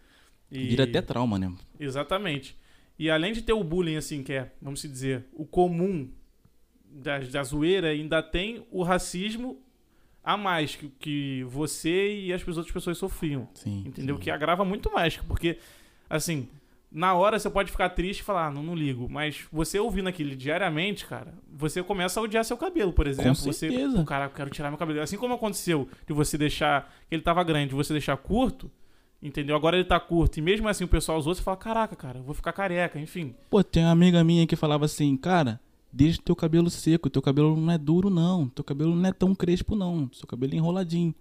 E- 0.51 0.67
Vira 0.67 0.83
até 0.83 1.01
trauma, 1.01 1.39
né? 1.39 1.51
Exatamente. 1.79 2.55
E 2.99 3.09
além 3.09 3.33
de 3.33 3.41
ter 3.41 3.53
o 3.53 3.63
bullying, 3.63 3.95
assim, 3.95 4.21
que 4.21 4.33
é, 4.33 4.51
vamos 4.61 4.81
dizer, 4.81 5.25
o 5.33 5.45
comum 5.45 6.07
da, 6.85 7.17
da 7.19 7.43
zoeira, 7.43 7.87
ainda 7.87 8.21
tem 8.21 8.63
o 8.71 8.83
racismo 8.83 9.59
a 10.23 10.37
mais 10.37 10.75
que, 10.75 10.89
que 10.99 11.43
você 11.49 12.15
e 12.21 12.31
as 12.31 12.47
outras 12.47 12.71
pessoas 12.71 12.97
sofriam. 12.97 13.49
Sim. 13.55 13.83
Entendeu? 13.87 14.15
sim. 14.17 14.21
Que 14.21 14.29
agrava 14.29 14.63
muito 14.63 14.91
mais. 14.91 15.17
Porque, 15.17 15.57
assim, 16.09 16.47
na 16.93 17.15
hora 17.15 17.39
você 17.39 17.49
pode 17.49 17.71
ficar 17.71 17.89
triste 17.89 18.19
e 18.19 18.23
falar, 18.23 18.47
ah, 18.47 18.51
não, 18.51 18.61
não 18.61 18.75
ligo. 18.75 19.09
Mas 19.09 19.45
você 19.51 19.79
ouvindo 19.79 20.07
aquilo 20.07 20.35
diariamente, 20.35 21.05
cara, 21.07 21.33
você 21.51 21.81
começa 21.81 22.19
a 22.19 22.23
odiar 22.23 22.45
seu 22.45 22.55
cabelo, 22.55 22.93
por 22.93 23.07
exemplo. 23.07 23.33
você, 23.35 23.51
certeza. 23.51 23.97
"Pô, 23.97 24.03
cara, 24.05 24.25
eu 24.25 24.29
quero 24.29 24.49
tirar 24.51 24.69
meu 24.69 24.77
cabelo. 24.77 25.01
Assim 25.01 25.17
como 25.17 25.33
aconteceu 25.33 25.87
de 26.05 26.13
você 26.13 26.37
deixar, 26.37 26.93
que 27.09 27.15
ele 27.15 27.23
tava 27.23 27.43
grande, 27.43 27.69
de 27.69 27.75
você 27.75 27.93
deixar 27.93 28.15
curto, 28.17 28.69
entendeu? 29.21 29.55
Agora 29.55 29.75
ele 29.75 29.85
tá 29.85 29.99
curto. 29.99 30.37
E 30.37 30.41
mesmo 30.41 30.67
assim 30.67 30.83
o 30.83 30.87
pessoal 30.87 31.17
usou, 31.17 31.33
você 31.33 31.41
fala, 31.41 31.57
caraca, 31.57 31.95
cara, 31.95 32.19
eu 32.19 32.23
vou 32.23 32.35
ficar 32.35 32.53
careca, 32.53 32.99
enfim. 32.99 33.33
Pô, 33.49 33.63
tem 33.63 33.83
uma 33.83 33.91
amiga 33.91 34.23
minha 34.23 34.45
que 34.45 34.55
falava 34.55 34.85
assim, 34.85 35.17
cara, 35.17 35.59
deixa 35.91 36.21
teu 36.23 36.35
cabelo 36.35 36.69
seco, 36.69 37.09
teu 37.09 37.21
cabelo 37.23 37.55
não 37.57 37.71
é 37.73 37.77
duro 37.77 38.09
não, 38.11 38.47
teu 38.49 38.63
cabelo 38.63 38.95
não 38.95 39.09
é 39.09 39.11
tão 39.11 39.33
crespo 39.33 39.75
não, 39.75 40.09
seu 40.13 40.27
cabelo 40.27 40.53
é 40.53 40.57
enroladinho. 40.57 41.15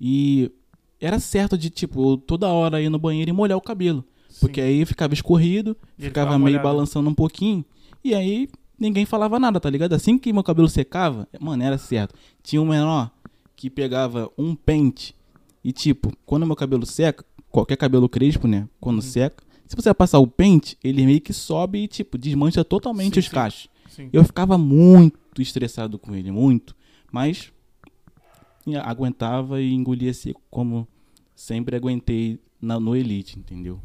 E 0.00 0.50
era 0.98 1.18
certo 1.18 1.58
de, 1.58 1.68
tipo, 1.68 2.16
toda 2.16 2.48
hora 2.48 2.80
ir 2.80 2.88
no 2.88 2.98
banheiro 2.98 3.30
e 3.30 3.32
molhar 3.34 3.58
o 3.58 3.60
cabelo. 3.60 4.02
Porque 4.40 4.60
aí 4.60 4.84
ficava 4.86 5.12
escorrido, 5.14 5.76
E 5.98 6.04
ficava 6.04 6.30
meio 6.30 6.40
molhado. 6.40 6.62
balançando 6.64 7.08
um 7.10 7.14
pouquinho, 7.14 7.64
e 8.02 8.14
aí 8.14 8.48
ninguém 8.78 9.04
falava 9.04 9.38
nada, 9.38 9.60
tá 9.60 9.68
ligado? 9.68 9.92
Assim 9.92 10.18
que 10.18 10.32
meu 10.32 10.42
cabelo 10.42 10.68
secava, 10.68 11.28
mano, 11.38 11.62
era 11.62 11.76
certo. 11.78 12.14
Tinha 12.42 12.60
um 12.62 12.66
menor 12.66 13.10
que 13.54 13.68
pegava 13.68 14.30
um 14.38 14.54
pente 14.54 15.14
e, 15.62 15.72
tipo, 15.72 16.12
quando 16.24 16.46
meu 16.46 16.56
cabelo 16.56 16.86
seca, 16.86 17.24
qualquer 17.50 17.76
cabelo 17.76 18.08
crespo, 18.08 18.48
né? 18.48 18.66
Quando 18.80 18.96
Uhum. 18.96 19.02
seca, 19.02 19.44
se 19.66 19.76
você 19.76 19.92
passar 19.92 20.18
o 20.18 20.26
pente, 20.26 20.78
ele 20.82 21.04
meio 21.04 21.20
que 21.20 21.32
sobe 21.34 21.80
e, 21.84 21.86
tipo, 21.88 22.16
desmancha 22.16 22.64
totalmente 22.64 23.14
Sim, 23.14 23.20
os 23.20 23.26
sim. 23.26 23.32
cachos. 23.32 23.68
Sim. 23.90 24.08
Eu 24.12 24.24
ficava 24.24 24.56
muito 24.56 25.42
estressado 25.42 25.98
com 25.98 26.14
ele, 26.14 26.30
muito. 26.32 26.74
Mas 27.12 27.52
aguentava 28.84 29.60
e 29.60 29.72
engolia 29.72 30.14
seco, 30.14 30.40
como 30.50 30.86
sempre 31.34 31.76
aguentei 31.76 32.38
na, 32.60 32.78
no 32.78 32.94
Elite, 32.94 33.38
entendeu? 33.38 33.80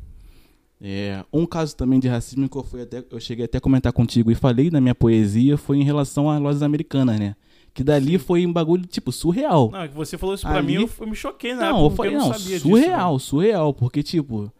É, 0.81 1.23
um 1.31 1.45
caso 1.45 1.75
também 1.75 1.99
de 1.99 2.07
racismo 2.07 2.49
que 2.49 2.57
eu, 2.57 2.63
fui 2.63 2.81
até, 2.81 3.03
eu 3.09 3.19
cheguei 3.19 3.45
até 3.45 3.57
a 3.57 3.61
comentar 3.61 3.93
contigo 3.93 4.29
e 4.29 4.35
falei 4.35 4.69
na 4.69 4.81
minha 4.81 4.93
poesia 4.93 5.57
foi 5.57 5.77
em 5.77 5.83
relação 5.83 6.29
às 6.29 6.41
lojas 6.41 6.61
americanas, 6.61 7.17
né? 7.19 7.35
Que 7.73 7.83
dali 7.83 8.17
foi 8.17 8.45
um 8.45 8.51
bagulho, 8.53 8.85
tipo, 8.85 9.11
surreal. 9.11 9.69
Não, 9.71 9.81
é 9.81 9.87
que 9.87 9.95
você 9.95 10.17
falou 10.17 10.35
isso 10.35 10.45
pra 10.47 10.57
Ali- 10.57 10.77
mim, 10.77 10.83
eu, 10.83 10.89
eu 10.99 11.07
me 11.07 11.15
choquei 11.15 11.53
na 11.53 11.61
Não, 11.61 11.67
época, 11.79 11.83
eu 11.85 11.89
falei, 11.95 12.15
eu 12.15 12.19
não, 12.19 12.29
não, 12.29 12.33
surreal, 12.39 13.15
disso. 13.17 13.27
surreal, 13.29 13.73
porque, 13.73 14.01
tipo, 14.03 14.51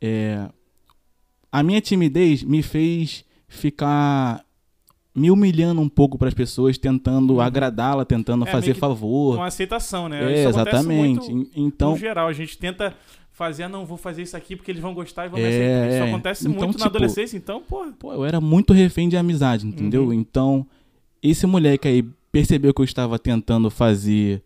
é, 0.00 0.48
a 1.50 1.62
minha 1.62 1.80
timidez 1.80 2.42
me 2.44 2.62
fez 2.62 3.24
ficar 3.48 4.44
me 5.12 5.28
humilhando 5.30 5.80
um 5.80 5.88
pouco 5.88 6.16
pras 6.16 6.32
pessoas, 6.32 6.78
tentando 6.78 7.34
Uhum. 7.34 7.40
agradá-la, 7.40 8.04
tentando 8.04 8.46
É, 8.46 8.50
fazer 8.50 8.74
favor. 8.74 9.36
Com 9.36 9.42
aceitação, 9.42 10.08
né? 10.08 10.32
É, 10.32 10.44
exatamente. 10.48 11.50
Então, 11.54 11.90
no 11.90 11.96
geral. 11.96 12.28
A 12.28 12.32
gente 12.32 12.56
tenta 12.56 12.94
fazer, 13.40 13.62
ah, 13.62 13.68
não, 13.70 13.86
vou 13.86 13.96
fazer 13.96 14.20
isso 14.20 14.36
aqui 14.36 14.54
porque 14.54 14.70
eles 14.70 14.82
vão 14.82 14.92
gostar 14.92 15.24
e 15.24 15.30
vão 15.30 15.38
É, 15.40 15.42
me 15.42 15.48
aceitar. 15.48 15.88
Isso 15.88 15.96
é. 16.04 16.08
acontece 16.10 16.42
Então, 16.46 16.52
muito 16.52 16.78
na 16.78 16.84
tipo, 16.84 16.96
adolescência, 16.96 17.36
então, 17.38 17.62
porra. 17.62 17.90
pô, 17.98 18.12
eu 18.12 18.22
era 18.22 18.38
muito 18.38 18.74
refém 18.74 19.08
de 19.08 19.16
amizade, 19.16 19.66
entendeu? 19.66 20.08
Uhum. 20.08 20.12
Então, 20.12 20.66
esse 21.22 21.46
moleque 21.46 21.88
aí 21.88 22.02
percebeu 22.30 22.74
que 22.74 22.82
eu 22.82 22.84
estava 22.84 23.18
tentando 23.18 23.70
fazer 23.70 24.42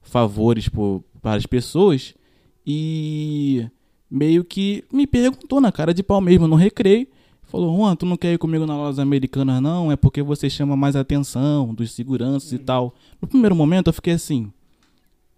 favores 0.00 0.66
por, 0.66 1.04
para 1.20 1.36
as 1.36 1.44
pessoas 1.44 2.14
e 2.66 3.68
meio 4.10 4.42
que 4.42 4.82
me 4.90 5.06
perguntou 5.06 5.60
na 5.60 5.70
cara 5.70 5.92
de 5.92 6.02
pau 6.02 6.18
mesmo 6.18 6.48
no 6.48 6.56
recreio. 6.56 7.06
Falou, 7.42 7.76
Juan, 7.76 7.96
tu 7.96 8.06
não 8.06 8.16
quer 8.16 8.32
ir 8.32 8.38
comigo 8.38 8.64
na 8.64 8.76
loja 8.78 9.02
americana 9.02 9.60
não? 9.60 9.92
É 9.92 9.96
porque 9.96 10.22
você 10.22 10.48
chama 10.48 10.74
mais 10.74 10.96
atenção 10.96 11.74
dos 11.74 11.92
seguranças 11.92 12.50
e 12.52 12.58
tal. 12.58 12.94
No 13.20 13.28
primeiro 13.28 13.54
momento 13.54 13.88
eu 13.88 13.92
fiquei 13.92 14.14
assim, 14.14 14.50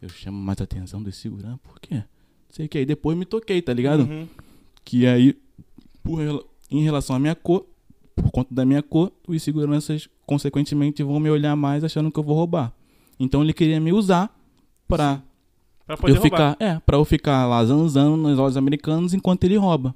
eu 0.00 0.08
chamo 0.08 0.38
mais 0.38 0.60
atenção 0.60 1.02
dos 1.02 1.16
seguranças, 1.16 1.58
por 1.64 1.80
quê? 1.80 2.04
Sei 2.50 2.66
o 2.66 2.68
que. 2.68 2.78
Aí 2.78 2.86
depois 2.86 3.16
me 3.16 3.24
toquei, 3.24 3.60
tá 3.62 3.72
ligado? 3.72 4.00
Uhum. 4.02 4.26
Que 4.84 5.06
aí, 5.06 5.36
por 6.02 6.44
em 6.70 6.82
relação 6.82 7.16
à 7.16 7.18
minha 7.18 7.34
cor, 7.34 7.66
por 8.14 8.30
conta 8.30 8.54
da 8.54 8.64
minha 8.64 8.82
cor, 8.82 9.12
os 9.26 9.42
seguranças, 9.42 10.08
consequentemente, 10.26 11.02
vão 11.02 11.18
me 11.20 11.30
olhar 11.30 11.54
mais 11.56 11.82
achando 11.84 12.10
que 12.10 12.18
eu 12.18 12.24
vou 12.24 12.36
roubar. 12.36 12.72
Então 13.18 13.42
ele 13.42 13.52
queria 13.52 13.80
me 13.80 13.92
usar 13.92 14.34
pra 14.88 15.22
Pra 15.86 15.96
poder 15.96 16.16
eu 16.16 16.20
roubar. 16.20 16.52
ficar, 16.52 16.64
é, 16.64 16.78
para 16.80 16.96
eu 16.96 17.04
ficar 17.04 17.46
lá 17.46 17.64
zanzando 17.64 18.16
nas 18.16 18.36
lojas 18.38 18.56
americanas 18.56 19.12
enquanto 19.14 19.44
ele 19.44 19.56
rouba. 19.56 19.94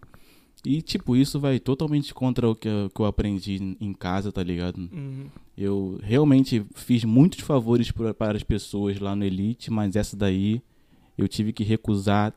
E 0.64 0.80
tipo, 0.80 1.14
isso 1.14 1.38
vai 1.38 1.58
totalmente 1.60 2.14
contra 2.14 2.48
o 2.48 2.54
que 2.54 2.66
eu, 2.68 2.90
que 2.94 3.00
eu 3.00 3.04
aprendi 3.06 3.62
em- 3.62 3.76
em 3.80 3.92
casa, 3.92 4.32
tá 4.32 4.42
ligado? 4.42 4.78
Uhum. 4.78 5.26
Eu 5.56 5.98
realmente 6.02 6.64
fiz 6.74 7.04
muitos 7.04 7.40
favores 7.40 7.90
pra- 7.92 8.14
para 8.14 8.36
as 8.36 8.42
pessoas 8.42 8.98
lá 8.98 9.14
no 9.14 9.24
Elite, 9.24 9.70
mas 9.70 9.94
essa 9.94 10.16
daí 10.16 10.60
eu 11.18 11.28
tive 11.28 11.52
que 11.52 11.62
recusar 11.62 12.32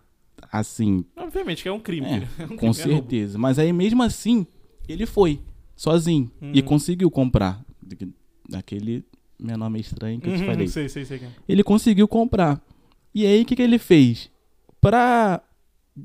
assim, 0.51 1.03
Obviamente 1.15 1.63
que 1.63 1.69
é 1.69 1.71
um 1.71 1.79
crime. 1.79 2.07
É, 2.07 2.27
É 2.39 2.43
um 2.43 2.47
crime, 2.47 2.57
com 2.57 2.69
é 2.69 2.73
certeza. 2.73 3.37
Mas 3.37 3.57
aí 3.59 3.71
mesmo 3.73 4.01
assim, 4.03 4.45
ele 4.87 5.05
foi, 5.05 5.39
sozinho. 5.75 6.31
E 6.41 6.59
Uhum. 6.59 6.65
conseguiu 6.65 7.09
comprar. 7.11 7.63
Daquele 8.49 9.03
menor 9.39 9.69
meio 9.69 9.81
estranho 9.81 10.19
que 10.19 10.27
eu 10.29 10.33
te 10.35 10.39
Uhum, 10.41 10.45
falei. 10.45 10.67
Sei, 10.67 10.87
sei, 10.89 11.05
sei. 11.05 11.19
cara. 11.19 11.31
Ele 11.47 11.63
conseguiu 11.63 12.07
comprar. 12.07 12.61
E 13.13 13.25
aí 13.25 13.41
o 13.41 13.45
que, 13.45 13.55
que 13.55 13.61
ele 13.61 13.77
fez? 13.77 14.29
Pra 14.79 15.41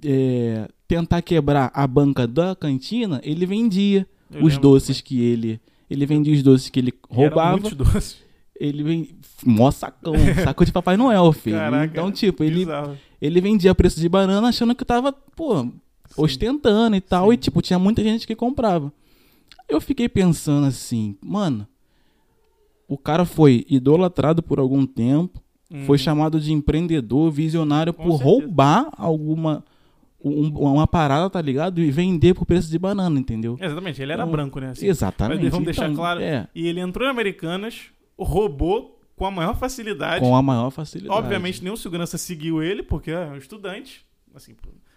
é, 0.04 0.68
tentar 0.88 1.22
quebrar 1.22 1.70
a 1.74 1.86
banca 1.86 2.26
da 2.26 2.56
cantina, 2.56 3.20
ele 3.22 3.46
vendia 3.46 4.06
Eu 4.30 4.44
os 4.44 4.58
doces 4.58 5.00
que 5.00 5.20
ele. 5.20 5.60
Ele 5.90 6.06
vendia 6.06 6.32
os 6.34 6.42
doces 6.42 6.68
que 6.70 6.80
ele 6.80 6.92
roubava. 7.08 7.52
muitos 7.52 7.74
doces. 7.74 8.22
Ele 8.58 8.82
vem. 8.82 9.08
Mó 9.44 9.70
sacão. 9.70 10.14
saco 10.42 10.64
de 10.64 10.72
Papai 10.72 10.96
Noel, 10.96 11.32
filho. 11.32 11.56
Caraca, 11.56 11.92
então, 11.92 12.10
tipo, 12.10 12.42
ele 12.42 12.60
Bizarro. 12.60 12.96
Ele 13.22 13.40
vendia 13.40 13.74
preço 13.74 14.00
de 14.00 14.08
banana 14.08 14.48
achando 14.48 14.74
que 14.74 14.84
tava, 14.84 15.12
pô, 15.12 15.68
ostentando 16.16 16.96
e 16.96 17.00
tal. 17.00 17.28
Sim. 17.28 17.32
E, 17.34 17.36
tipo, 17.36 17.62
tinha 17.62 17.78
muita 17.78 18.02
gente 18.02 18.26
que 18.26 18.34
comprava. 18.34 18.92
Eu 19.68 19.80
fiquei 19.80 20.08
pensando 20.08 20.66
assim, 20.66 21.16
mano, 21.22 21.66
o 22.88 22.98
cara 22.98 23.24
foi 23.24 23.64
idolatrado 23.68 24.42
por 24.42 24.58
algum 24.58 24.84
tempo, 24.84 25.40
foi 25.86 25.96
Uhum. 25.96 25.98
chamado 25.98 26.40
de 26.40 26.52
empreendedor, 26.52 27.30
visionário 27.30 27.94
Com 27.94 28.02
por 28.02 28.18
certeza. 28.18 28.28
roubar 28.30 28.88
alguma. 28.98 29.64
um- 30.24 30.50
uma 30.72 30.86
parada, 30.86 31.28
tá 31.28 31.42
ligado? 31.42 31.80
E 31.80 31.90
vender 31.90 32.32
por 32.32 32.46
preço 32.46 32.70
de 32.70 32.78
banana, 32.78 33.18
entendeu? 33.18 33.56
Exatamente, 33.60 34.00
ele 34.00 34.12
era 34.12 34.22
Então, 34.22 34.30
branco, 34.30 34.60
né? 34.60 34.68
assim. 34.68 34.86
Exatamente. 34.86 35.42
Mas 35.42 35.50
vamos 35.50 35.64
deixar 35.64 35.86
Então, 35.86 35.96
claro. 35.96 36.20
É, 36.20 36.46
E 36.54 36.68
ele 36.68 36.78
entrou 36.78 37.08
em 37.08 37.10
Americanas, 37.10 37.86
roubou 38.16 39.00
com 39.22 39.26
a 39.26 39.30
maior 39.30 39.56
facilidade. 39.56 40.20
com 40.20 40.34
a 40.34 40.42
maior 40.42 40.70
facilidade. 40.70 41.16
Obviamente, 41.16 41.62
nenhum 41.62 41.76
segurança 41.76 42.18
seguiu 42.18 42.60
ele, 42.60 42.82
porque 42.82 43.12
é 43.12 43.20
um 43.26 43.36
estudante. 43.36 44.04
Assim, 44.34 44.56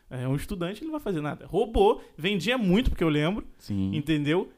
é 0.10 0.28
um 0.28 0.36
estudante, 0.36 0.80
ele 0.80 0.86
não 0.86 0.94
vai 0.94 1.00
fazer 1.02 1.22
nada. 1.22 1.46
Roubou, 1.46 2.02
vendia 2.18 2.58
muito, 2.58 2.90
porque 2.90 3.04
eu 3.04 3.10
lembro, 3.10 3.46
Sim, 3.60 3.96
entendeu? 3.96 4.50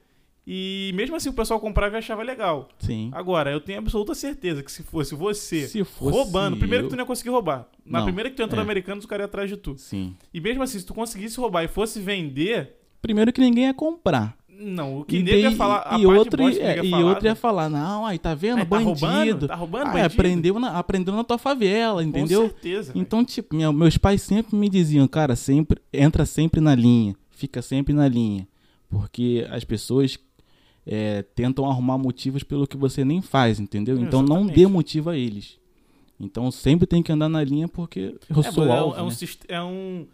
E 0.50 0.94
mesmo 0.96 1.14
assim 1.18 1.28
o 1.28 1.34
pessoal 1.34 1.60
comprava 1.60 1.96
e 1.96 2.00
achava 2.00 2.24
legal. 2.24 2.70
sim. 2.80 3.10
Agora, 3.12 3.52
eu 3.52 3.60
tenho 3.60 3.80
absoluta 3.80 4.16
certeza 4.16 4.64
que 4.64 4.72
se 4.72 4.82
fosse 4.84 5.14
você 5.14 5.68
Se 5.68 5.84
fosse 5.84 6.16
roubando, 6.16 6.56
primeiro 6.56 6.86
que 6.86 6.92
tu 6.92 6.96
não 6.96 7.04
ia 7.04 7.06
conseguir 7.08 7.32
roubar. 7.32 7.68
Na 7.86 8.00
Não, 8.00 8.06
primeira 8.06 8.30
que 8.30 8.38
tu 8.38 8.44
entrou 8.44 8.56
é. 8.62 8.64
no 8.64 8.70
Americanos, 8.70 9.04
o 9.04 9.08
cara 9.10 9.24
ia 9.24 9.26
atrás 9.26 9.50
de 9.50 9.58
tu. 9.58 9.78
Sim. 9.78 10.16
E 10.34 10.40
mesmo 10.40 10.64
assim, 10.64 10.80
se 10.80 10.86
tu 10.86 10.94
conseguisse 10.94 11.38
roubar 11.38 11.64
e 11.66 11.68
fosse 11.68 12.00
vender, 12.00 12.76
Primeiro 13.02 13.34
que 13.34 13.42
ninguém 13.42 13.66
ia 13.66 13.74
comprar. 13.74 14.38
Não, 14.60 15.00
o 15.00 15.06
que 15.06 15.18
E 15.18 15.24
nego 15.24 15.38
ia 15.38 15.52
falar, 15.52 15.84
a 15.86 16.00
e 16.00 16.06
outro, 16.06 16.48
é, 16.50 16.84
e 16.86 16.90
falar, 16.90 17.06
outro 17.06 17.26
ia 17.28 17.36
falar, 17.36 17.70
não, 17.70 18.06
aí 18.06 18.18
tá 18.18 18.34
vendo, 18.34 18.58
"Ai, 18.60 18.66
tá 18.66 18.70
bandido. 18.70 18.90
roubando, 19.06 19.48
tá 19.48 19.56
roubando, 19.56 19.82
Ah, 19.88 19.92
bandido. 19.94 20.06
aprendeu, 20.08 20.60
na, 20.60 20.78
aprendeu 20.80 21.16
na 21.16 21.24
tua 21.24 21.38
favela, 21.38 22.02
Com 22.02 22.10
entendeu? 22.10 22.42
certeza. 22.44 22.92
velho. 22.94 23.02
Então, 23.02 23.24
tipo, 23.24 23.56
minha- 23.56 23.72
meus 23.72 23.98
pais 23.98 24.22
sempre 24.22 24.56
me 24.56 24.68
diziam, 24.70 25.08
cara, 25.08 25.36
sempre 25.36 25.80
entra 25.94 26.26
sempre 26.26 26.60
na 26.60 26.74
linha, 26.76 27.16
fica 27.30 27.62
sempre 27.62 27.94
na 27.94 28.08
linha, 28.08 28.48
porque 28.90 29.46
as 29.52 29.64
pessoas 29.64 30.18
é, 30.90 31.22
tentam 31.36 31.70
arrumar 31.70 31.98
motivos 31.98 32.44
pelo 32.44 32.66
que 32.66 32.78
você 32.78 33.04
nem 33.04 33.22
faz, 33.22 33.60
entendeu? 33.60 33.98
Então 34.00 34.22
não 34.22 34.38
Exatamente. 34.38 34.56
dê 34.56 34.68
motivo 34.68 35.10
a 35.10 35.18
eles. 35.18 35.60
Então 36.18 36.50
sempre 36.50 36.88
tem 36.88 37.04
que 37.04 37.12
andar 37.12 37.28
na 37.28 37.44
linha 37.44 37.68
porque 37.68 38.16
eu 38.30 38.40
É, 38.40 38.52
sou 38.52 38.66
é, 38.66 38.72
alvo, 38.78 38.96
é 38.98 39.04
um, 39.04 39.08
né? 39.10 39.16
é 39.50 39.62
um 39.62 40.08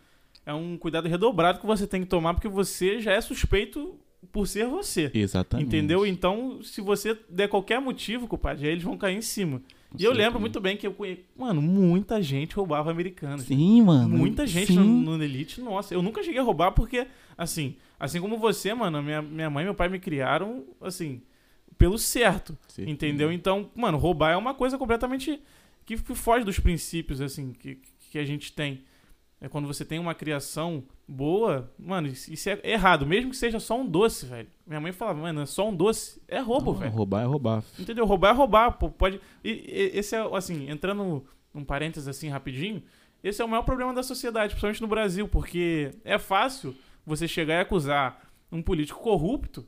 é 0.45 0.53
um 0.53 0.75
cuidado 0.77 1.08
redobrado 1.08 1.60
que 1.60 1.65
você 1.67 1.86
tem 1.88 2.01
que 2.01 2.08
tomar 2.08 2.34
porque 2.34 2.49
você 2.49 2.99
já 2.99 3.12
é 3.13 3.21
suspeito 3.21 3.93
por 4.31 4.47
ser 4.47 4.67
você. 4.67 5.12
Exatamente. 5.13 5.67
Entendeu? 5.67 6.05
Então, 6.05 6.62
se 6.63 6.81
você 6.81 7.17
der 7.29 7.47
qualquer 7.47 7.79
motivo, 7.79 8.27
compadre, 8.27 8.67
aí 8.67 8.71
eles 8.73 8.83
vão 8.83 8.97
cair 8.97 9.17
em 9.17 9.21
cima. 9.21 9.62
Com 9.89 9.97
E 9.99 10.03
eu 10.03 10.12
lembro 10.12 10.39
muito 10.39 10.59
bem 10.59 10.75
que 10.75 10.88
eu 10.88 10.93
conheço. 10.93 11.21
Mano, 11.38 11.62
muita 11.62 12.21
gente 12.21 12.55
roubava 12.55 12.89
americanos. 12.89 13.45
Sim, 13.45 13.81
mano. 13.81 14.17
Muita 14.17 14.47
gente 14.47 14.73
no, 14.73 14.83
no 14.83 15.23
Elite, 15.23 15.62
nossa. 15.62 15.93
Eu 15.93 16.01
nunca 16.01 16.23
cheguei 16.23 16.39
a 16.39 16.43
roubar 16.43 16.71
porque, 16.71 17.05
assim, 17.38 17.75
assim 17.99 18.19
como 18.19 18.38
você, 18.38 18.73
mano, 18.73 19.01
minha, 19.03 19.21
minha 19.21 19.49
mãe 19.49 19.63
e 19.63 19.65
meu 19.65 19.75
pai 19.75 19.89
me 19.89 19.99
criaram, 19.99 20.63
assim, 20.81 21.21
pelo 21.77 21.97
certo. 21.97 22.57
Entendeu? 22.79 23.31
Então, 23.31 23.69
mano, 23.75 23.97
roubar 23.97 24.31
é 24.31 24.38
uma 24.38 24.53
coisa 24.53 24.77
completamente 24.77 25.39
que, 25.86 25.97
que 25.97 26.15
foge 26.15 26.43
dos 26.43 26.59
princípios, 26.59 27.21
assim, 27.21 27.53
que, 27.53 27.79
que 28.09 28.17
a 28.17 28.25
gente 28.25 28.51
tem. 28.53 28.81
É 29.43 29.49
quando 29.49 29.67
você 29.67 29.84
tem 29.84 29.99
uma 29.99 30.15
criação 30.15 30.86
boa, 31.06 31.69
mano, 31.77 32.08
isso 32.08 32.49
é 32.49 32.62
errado, 32.63 33.06
mesmo 33.06 33.29
que 33.32 33.36
seja 33.36 33.60
só 33.60 33.77
um 33.77 33.86
doce, 33.86 34.25
velho. 34.25 34.47
Minha 34.65 34.79
mãe 34.79 34.93
falava, 34.93 35.19
mano, 35.19 35.41
é 35.41 35.45
só 35.45 35.67
um 35.67 35.75
doce, 35.75 36.21
é 36.29 36.39
roubo, 36.39 36.71
Não, 36.71 36.79
velho. 36.79 36.91
Roubar 36.93 37.23
é 37.23 37.25
roubar. 37.25 37.63
Entendeu? 37.77 38.06
Roubar 38.06 38.29
é 38.29 38.38
roubar, 38.38 38.71
pô, 38.71 38.89
pode. 38.89 39.19
E, 39.43 39.49
e- 39.51 39.91
esse 39.99 40.15
é, 40.15 40.25
assim, 40.34 40.69
entrando 40.69 41.25
num 41.53 41.65
parênteses 41.65 42.08
assim 42.08 42.29
rapidinho, 42.29 42.82
esse 43.21 43.41
é 43.41 43.45
o 43.45 43.49
maior 43.49 43.63
problema 43.63 43.93
da 43.93 44.01
sociedade, 44.01 44.51
principalmente 44.53 44.82
no 44.82 44.88
Brasil, 44.88 45.27
porque 45.27 45.91
é 46.06 46.17
fácil 46.17 46.73
você 47.06 47.27
chegar 47.27 47.56
e 47.56 47.60
acusar 47.60 48.21
um 48.49 48.62
político 48.62 49.01
corrupto, 49.01 49.67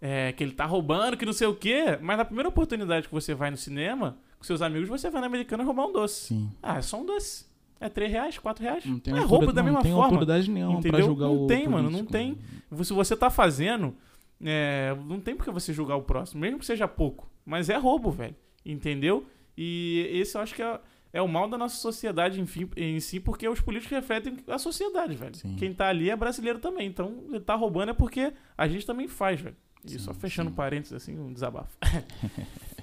é, 0.00 0.32
que 0.32 0.42
ele 0.42 0.52
tá 0.52 0.64
roubando, 0.64 1.18
que 1.18 1.26
não 1.26 1.34
sei 1.34 1.46
o 1.48 1.54
quê, 1.54 1.98
mas 2.00 2.16
na 2.16 2.24
primeira 2.24 2.48
oportunidade 2.48 3.08
que 3.08 3.12
você 3.12 3.34
vai 3.34 3.50
no 3.50 3.58
cinema, 3.58 4.16
com 4.38 4.44
seus 4.44 4.62
amigos, 4.62 4.88
você 4.88 5.10
vai 5.10 5.20
na 5.20 5.26
americana 5.26 5.62
roubar 5.64 5.86
um 5.86 5.92
doce. 5.92 6.28
Sim. 6.28 6.50
Ah, 6.62 6.78
é 6.78 6.82
só 6.82 6.98
um 6.98 7.04
doce. 7.04 7.49
É 7.80 7.88
3 7.88 8.12
reais, 8.12 8.38
4 8.38 8.62
reais. 8.62 8.84
Não 8.84 8.98
tem, 8.98 9.16
é 9.16 9.20
roubo 9.20 9.52
da 9.52 9.62
não 9.62 9.64
mesma 9.64 9.82
tem 9.82 9.92
forma. 9.92 10.06
autoridade 10.06 10.50
nenhuma 10.50 10.80
pra 10.80 10.88
entendeu? 10.88 11.06
julgar 11.06 11.26
Não 11.28 11.44
o 11.44 11.46
tem, 11.46 11.66
mano, 11.66 11.90
não 11.90 12.04
tem. 12.04 12.38
Se 12.82 12.92
você 12.92 13.16
tá 13.16 13.30
fazendo, 13.30 13.96
é, 14.42 14.94
não 15.06 15.18
tem 15.18 15.34
porque 15.34 15.50
você 15.50 15.72
julgar 15.72 15.96
o 15.96 16.02
próximo, 16.02 16.40
mesmo 16.42 16.58
que 16.58 16.66
seja 16.66 16.86
pouco. 16.86 17.30
Mas 17.44 17.70
é 17.70 17.76
roubo, 17.76 18.10
velho. 18.10 18.36
Entendeu? 18.64 19.26
E 19.56 20.06
esse 20.12 20.36
eu 20.36 20.42
acho 20.42 20.54
que 20.54 20.62
é, 20.62 20.78
é 21.12 21.22
o 21.22 21.26
mal 21.28 21.48
da 21.48 21.56
nossa 21.56 21.76
sociedade 21.76 22.38
enfim, 22.40 22.68
em 22.76 23.00
si, 23.00 23.18
porque 23.18 23.48
os 23.48 23.60
políticos 23.60 23.96
refletem 23.96 24.36
a 24.46 24.58
sociedade, 24.58 25.14
velho. 25.14 25.34
Sim. 25.34 25.56
Quem 25.56 25.72
tá 25.72 25.88
ali 25.88 26.10
é 26.10 26.16
brasileiro 26.16 26.58
também. 26.58 26.86
Então, 26.86 27.24
ele 27.30 27.40
tá 27.40 27.54
roubando 27.54 27.90
é 27.90 27.94
porque 27.94 28.32
a 28.56 28.68
gente 28.68 28.86
também 28.86 29.08
faz, 29.08 29.40
velho. 29.40 29.56
E 29.84 29.92
Sim, 29.92 29.98
só 30.00 30.12
fechando 30.12 30.50
sim. 30.50 30.56
parênteses, 30.56 30.92
assim, 30.92 31.18
um 31.18 31.32
desabafo. 31.32 31.74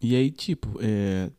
E 0.00 0.14
aí, 0.14 0.30
tipo, 0.30 0.78
é, 0.80 1.30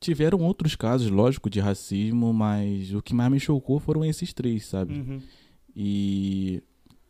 tiveram 0.00 0.40
outros 0.40 0.74
casos, 0.76 1.10
lógico, 1.10 1.48
de 1.48 1.60
racismo, 1.60 2.32
mas 2.32 2.92
o 2.92 3.00
que 3.00 3.14
mais 3.14 3.30
me 3.30 3.40
chocou 3.40 3.78
foram 3.78 4.04
esses 4.04 4.32
três, 4.32 4.66
sabe? 4.66 4.94
Uhum. 4.94 5.20
E 5.74 6.62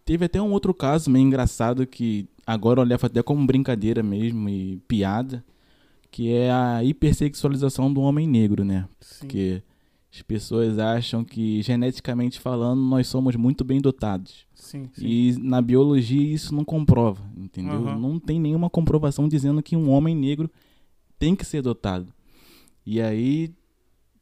teve 0.05 0.27
até 0.27 0.41
um 0.41 0.53
outro 0.53 0.73
caso 0.73 1.11
meio 1.11 1.27
engraçado 1.27 1.87
que 1.87 2.29
agora 2.47 2.81
eu 2.81 2.85
levo 2.85 3.07
até 3.07 3.23
como 3.23 3.47
brincadeira 3.47 4.03
mesmo 4.03 4.49
e 4.49 4.77
piada, 4.87 5.45
que 6.11 6.31
é 6.33 6.51
a 6.53 6.85
hipersexualização 6.85 7.93
do 7.93 8.01
homem 8.01 8.29
negro, 8.29 8.65
né? 8.65 8.87
Sim. 9.01 9.21
Porque 9.21 9.63
as 10.15 10.23
pessoas 10.23 10.79
acham 10.79 11.25
que, 11.25 11.61
geneticamente 11.63 12.39
falando, 12.39 12.81
nós 12.81 13.09
somos 13.09 13.35
muito 13.35 13.65
bem 13.65 13.81
dotados. 13.81 14.47
Sim, 14.55 14.89
sim. 14.93 15.05
E 15.05 15.37
na 15.41 15.61
biologia 15.61 16.33
isso 16.33 16.55
não 16.55 16.65
comprova, 16.65 17.29
entendeu? 17.37 17.89
Aham. 17.89 17.99
Não 17.99 18.21
tem 18.21 18.39
nenhuma 18.39 18.71
comprovação 18.71 19.27
dizendo 19.27 19.61
que 19.61 19.75
um 19.75 19.91
homem 19.91 20.15
negro 20.15 20.49
tem 21.25 21.35
que 21.35 21.45
ser 21.47 21.63
dotado. 21.63 22.13
E 22.85 23.01
aí 23.01 23.51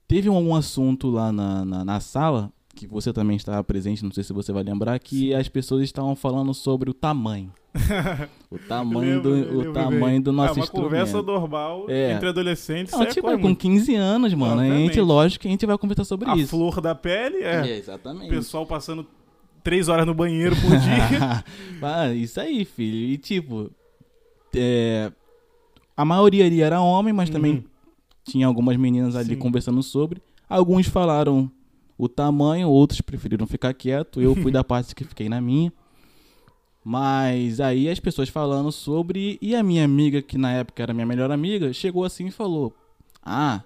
teve 0.07 0.29
um 0.31 0.55
assunto 0.55 1.11
lá 1.11 1.33
na, 1.33 1.65
na, 1.65 1.85
na 1.85 1.99
sala, 1.99 2.53
que 2.77 2.87
você 2.87 3.13
também 3.13 3.37
estava 3.37 3.63
presente, 3.65 4.05
não 4.05 4.13
sei 4.13 4.23
se 4.23 4.33
você 4.33 4.53
vai 4.53 4.63
lembrar, 4.63 4.97
que 5.01 5.35
as 5.35 5.49
pessoas 5.49 5.83
estavam 5.83 6.15
falando 6.15 6.55
sobre 6.55 6.89
o 6.89 6.95
tamanho. 6.95 7.53
o 8.49 8.59
tamanho 8.59 9.21
do, 9.21 9.31
Lembro, 9.31 9.53
o 9.53 9.59
lembro 9.59 9.73
tamanho 9.73 10.01
bem. 10.01 10.21
do 10.21 10.31
nosso 10.33 10.51
é 10.51 10.53
uma 10.59 10.63
instrumento. 10.65 10.91
conversa 10.91 11.23
normal 11.23 11.87
É. 11.89 12.13
entre 12.13 12.29
adolescentes. 12.29 12.93
Não, 12.93 13.01
aí 13.01 13.07
tipo, 13.09 13.21
ocorre 13.27 13.37
com 13.43 13.49
muito. 13.49 13.59
15 13.59 13.95
anos, 13.97 14.33
mano, 14.35 14.61
a 14.61 14.65
gente, 14.69 15.01
lógico 15.01 15.43
que 15.43 15.49
a 15.49 15.51
gente 15.51 15.67
vai 15.67 15.77
conversar 15.77 16.05
sobre 16.05 16.31
A 16.31 16.37
isso. 16.37 16.51
flor 16.51 16.81
da 16.81 16.95
pele 16.95 17.39
é. 17.43 17.63
O 17.63 17.67
exatamente. 17.67 18.29
pessoal 18.29 18.65
passando 18.65 19.05
três 19.65 19.89
horas 19.89 20.07
no 20.07 20.15
banheiro 20.15 20.55
por 20.55 20.71
dia. 20.79 21.45
Ah, 21.83 22.13
isso 22.15 22.39
aí, 22.41 22.65
filho. 22.65 22.97
E 23.13 23.19
tipo, 23.19 23.73
é, 24.55 25.11
a 25.97 26.05
maioria 26.05 26.45
ali 26.47 26.61
era 26.63 26.81
homem, 26.81 27.13
mas 27.13 27.29
também 27.31 27.55
Uhum. 27.57 27.65
tinha 28.25 28.47
algumas 28.47 28.77
meninas 28.77 29.15
ali 29.17 29.35
Sim. 29.35 29.39
conversando 29.39 29.83
sobre. 29.83 30.23
Alguns 30.49 30.87
falaram 30.87 31.51
o 31.99 32.09
tamanho, 32.09 32.69
outros 32.69 33.01
preferiram 33.01 33.47
ficar 33.47 33.73
quieto. 33.75 34.21
Eu 34.21 34.35
fui 34.35 34.51
da 34.53 34.63
parte 34.65 34.95
que 34.95 35.05
fiquei 35.05 35.29
na 35.29 35.41
minha. 35.41 35.73
Mas 36.85 37.61
aí 37.61 37.89
as 37.89 38.01
pessoas 38.01 38.29
falando 38.29 38.73
sobre. 38.73 39.39
E 39.41 39.55
a 39.55 39.63
minha 39.63 39.85
amiga, 39.85 40.21
que 40.21 40.37
na 40.37 40.51
época 40.53 40.83
era 40.83 40.93
minha 40.93 41.07
melhor 41.07 41.31
amiga, 41.31 41.73
chegou 41.73 42.05
assim 42.05 42.27
e 42.27 42.31
falou: 42.33 42.75
Ah, 43.23 43.63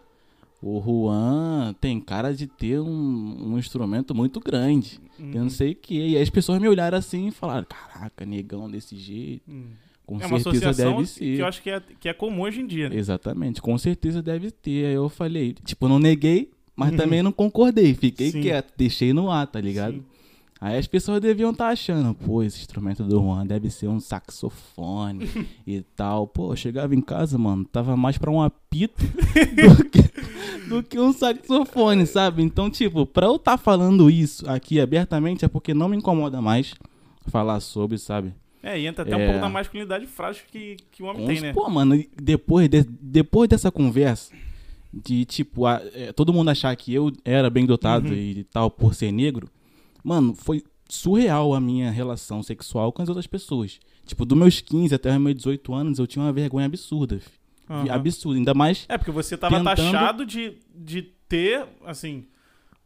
o 0.63 0.81
Juan 0.83 1.75
tem 1.81 1.99
cara 1.99 2.35
de 2.35 2.47
ter 2.47 2.79
um, 2.81 3.53
um 3.53 3.59
instrumento 3.59 4.15
muito 4.15 4.39
grande. 4.39 5.01
Eu 5.19 5.43
não 5.43 5.51
sei 5.51 5.73
o 5.73 5.75
que. 5.75 5.95
E 5.95 6.17
aí 6.17 6.23
as 6.23 6.29
pessoas 6.29 6.61
me 6.61 6.69
olharam 6.69 6.99
assim 6.99 7.29
e 7.29 7.31
falaram: 7.31 7.67
Caraca, 7.67 8.27
negão 8.27 8.71
desse 8.71 8.95
jeito. 8.97 9.51
Hum. 9.51 9.69
Com 10.07 10.21
É 10.21 10.27
uma 10.27 10.39
certeza 10.39 10.71
associação 10.71 10.93
deve 10.99 11.03
que 11.03 11.15
ser. 11.15 11.41
eu 11.41 11.47
acho 11.47 11.63
que 11.63 11.69
é, 11.71 11.83
que 12.01 12.09
é 12.09 12.13
comum 12.13 12.43
hoje 12.43 12.61
em 12.61 12.67
dia. 12.67 12.89
Né? 12.89 12.97
Exatamente, 12.97 13.61
com 13.61 13.77
certeza 13.77 14.23
deve 14.23 14.51
ter. 14.53 14.87
Aí 14.87 14.95
eu 14.95 15.09
falei, 15.09 15.53
tipo, 15.65 15.89
não 15.89 15.99
neguei, 15.99 16.51
mas 16.77 16.91
Uhum. 16.93 16.97
também 16.97 17.23
não 17.23 17.33
concordei. 17.33 17.93
Fiquei 17.93 18.31
Sim. 18.31 18.41
quieto, 18.41 18.73
deixei 18.77 19.13
no 19.13 19.31
ar, 19.31 19.47
tá 19.49 19.61
ligado? 19.61 19.95
Sim. 19.95 20.05
Aí 20.61 20.79
as 20.79 20.87
pessoas 20.87 21.21
deviam 21.21 21.51
estar 21.51 21.69
achando, 21.69 22.15
pô, 22.15 22.43
esse 22.43 22.59
instrumento 22.61 23.03
do 23.05 23.17
Juan 23.21 23.47
deve 23.47 23.69
ser 23.69 23.89
um 23.89 24.01
saxofone 24.01 25.29
e 25.67 25.83
tal. 25.95 26.27
Pô, 26.27 26.53
eu 26.53 26.57
chegava 26.57 26.95
em 26.95 27.01
casa, 27.01 27.37
mano, 27.37 27.65
tava 27.65 27.95
mais 27.97 28.17
pra 28.17 28.31
um 28.31 28.41
apito 28.41 29.03
do 29.05 29.85
que, 29.91 30.69
do 30.69 30.83
que 30.83 30.99
um 30.99 31.13
saxofone, 31.13 32.07
sabe? 32.07 32.43
Então, 32.43 32.71
tipo, 32.71 33.05
pra 33.05 33.27
eu 33.27 33.37
estar 33.37 33.59
falando 33.59 34.09
isso 34.09 34.49
aqui 34.49 34.81
abertamente 34.81 35.45
é 35.45 35.49
porque 35.49 35.75
não 35.75 35.89
me 35.89 35.97
incomoda 35.97 36.41
mais 36.41 36.73
falar 37.27 37.61
sobre, 37.61 37.99
sabe? 37.99 38.33
É, 38.69 38.81
e 38.81 38.87
entra 38.87 39.03
até 39.05 39.17
um 39.17 39.21
É. 39.21 39.27
pouco 39.27 39.41
da 39.41 39.49
masculinidade 39.49 40.07
frágil 40.07 40.43
que, 40.51 40.77
que 40.91 41.03
o 41.03 41.07
homem 41.07 41.25
tem, 41.27 41.41
né? 41.41 41.53
Pô, 41.53 41.69
mano, 41.71 42.03
depois, 42.21 42.69
de- 42.69 42.83
depois 43.01 43.49
dessa 43.49 43.71
conversa, 43.71 44.33
de 44.93 45.25
tipo, 45.25 45.67
a- 45.67 45.81
é, 45.95 46.13
todo 46.13 46.33
mundo 46.33 46.49
achar 46.51 46.75
que 46.75 46.93
eu 46.93 47.13
era 47.25 47.49
bem 47.49 47.65
dotado 47.65 48.09
Uhum. 48.09 48.15
e 48.15 48.45
tal 48.45 48.71
por 48.71 48.95
ser 48.95 49.13
negro, 49.13 49.49
mano, 50.03 50.35
foi 50.35 50.65
surreal 50.89 51.55
a 51.55 51.61
minha 51.61 51.91
relação 51.91 52.43
sexual 52.43 52.93
com 52.93 53.03
as 53.03 53.09
outras 53.09 53.27
pessoas. 53.27 53.79
Tipo, 54.05 54.25
dos 54.25 54.39
meus 54.39 54.61
15 54.61 54.95
até 54.95 55.11
os 55.15 55.21
meus 55.21 55.35
18 55.37 55.75
anos, 55.75 55.99
eu 55.99 56.07
tinha 56.07 56.25
uma 56.25 56.33
vergonha 56.33 56.67
absurda. 56.67 57.21
Aham. 57.69 57.91
Absurda. 57.91 58.39
Ainda 58.39 58.55
mais. 58.55 58.85
É, 58.89 58.97
porque 58.97 59.11
você 59.11 59.37
tava 59.37 59.59
Tentando- 59.59 59.77
taxado 59.77 60.25
de, 60.27 60.55
de 60.75 61.03
ter, 61.29 61.67
assim, 61.85 62.25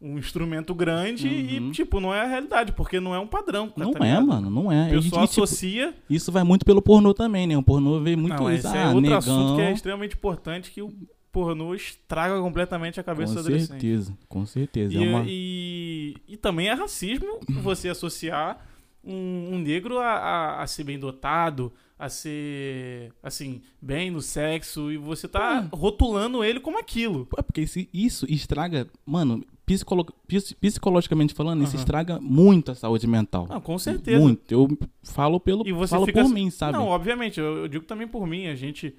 um 0.01 0.17
instrumento 0.17 0.73
grande 0.73 1.27
Uhum. 1.27 1.69
e, 1.69 1.71
tipo, 1.71 1.99
não 1.99 2.13
é 2.13 2.21
a 2.21 2.27
realidade, 2.27 2.71
porque 2.71 2.99
não 2.99 3.13
é 3.13 3.19
um 3.19 3.27
padrão. 3.27 3.71
Não 3.77 3.91
tá 3.91 3.99
é, 3.99 4.09
ligado? 4.09 4.27
mano, 4.27 4.49
não 4.49 4.71
é. 4.71 4.87
O 4.87 5.01
pessoal 5.01 5.27
tipo, 5.27 5.43
associa. 5.43 5.93
isso 6.09 6.31
vai 6.31 6.43
muito 6.43 6.65
pelo 6.65 6.81
pornô 6.81 7.13
também, 7.13 7.45
né? 7.45 7.55
O 7.55 7.61
pornô 7.63 7.99
vê 7.99 8.15
muito 8.15 8.35
não, 8.41 8.51
isso. 8.51 8.67
esse 8.67 8.75
ah, 8.75 8.81
é 8.81 8.85
outro 8.87 9.01
negão. 9.01 9.17
assunto 9.19 9.55
que 9.55 9.61
é 9.61 9.71
extremamente 9.71 10.15
importante, 10.15 10.71
que 10.71 10.81
o 10.81 10.91
pornô 11.31 11.75
estraga 11.75 12.39
completamente 12.41 12.99
a 12.99 13.03
cabeça 13.03 13.35
do 13.35 13.35
Com 13.35 13.41
adolescente. 13.41 13.69
certeza, 13.69 14.17
com 14.27 14.45
certeza. 14.45 14.93
E, 14.93 15.03
é 15.03 15.07
uma... 15.07 15.23
e, 15.27 16.15
e 16.27 16.35
também 16.35 16.67
é 16.67 16.73
racismo 16.73 17.39
você 17.61 17.87
associar 17.89 18.65
um, 19.03 19.55
um 19.55 19.59
negro 19.59 19.99
a, 19.99 20.07
a, 20.09 20.63
a 20.63 20.67
ser 20.67 20.83
bem 20.83 20.99
dotado, 20.99 21.71
a 21.97 22.09
ser, 22.09 23.13
assim, 23.21 23.61
bem 23.79 24.09
no 24.09 24.21
sexo, 24.21 24.91
e 24.91 24.97
você 24.97 25.27
tá 25.27 25.67
rotulando 25.71 26.43
ele 26.43 26.59
como 26.59 26.79
aquilo. 26.79 27.27
É 27.37 27.41
porque 27.43 27.63
isso 27.93 28.25
estraga, 28.27 28.87
mano, 29.05 29.45
psicolo- 29.73 30.05
psi- 30.27 30.55
psicologicamente 30.55 31.33
falando, 31.33 31.63
isso 31.63 31.75
estraga 31.75 32.19
muito 32.19 32.71
a 32.71 32.75
saúde 32.75 33.07
mental. 33.07 33.47
Não, 33.49 33.61
com 33.61 33.77
certeza. 33.77 34.19
Muito. 34.19 34.51
Eu 34.51 34.77
falo 35.03 35.39
pelo 35.39 35.67
E 35.67 35.71
você 35.71 35.91
falo 35.95 36.05
fica 36.05 36.21
por 36.23 36.29
mim, 36.29 36.49
sabe? 36.49 36.73
Não, 36.73 36.87
obviamente, 36.87 37.39
eu, 37.39 37.57
eu 37.57 37.67
digo 37.67 37.85
também 37.85 38.07
por 38.07 38.25
mim, 38.27 38.47
a 38.47 38.55
gente 38.55 38.95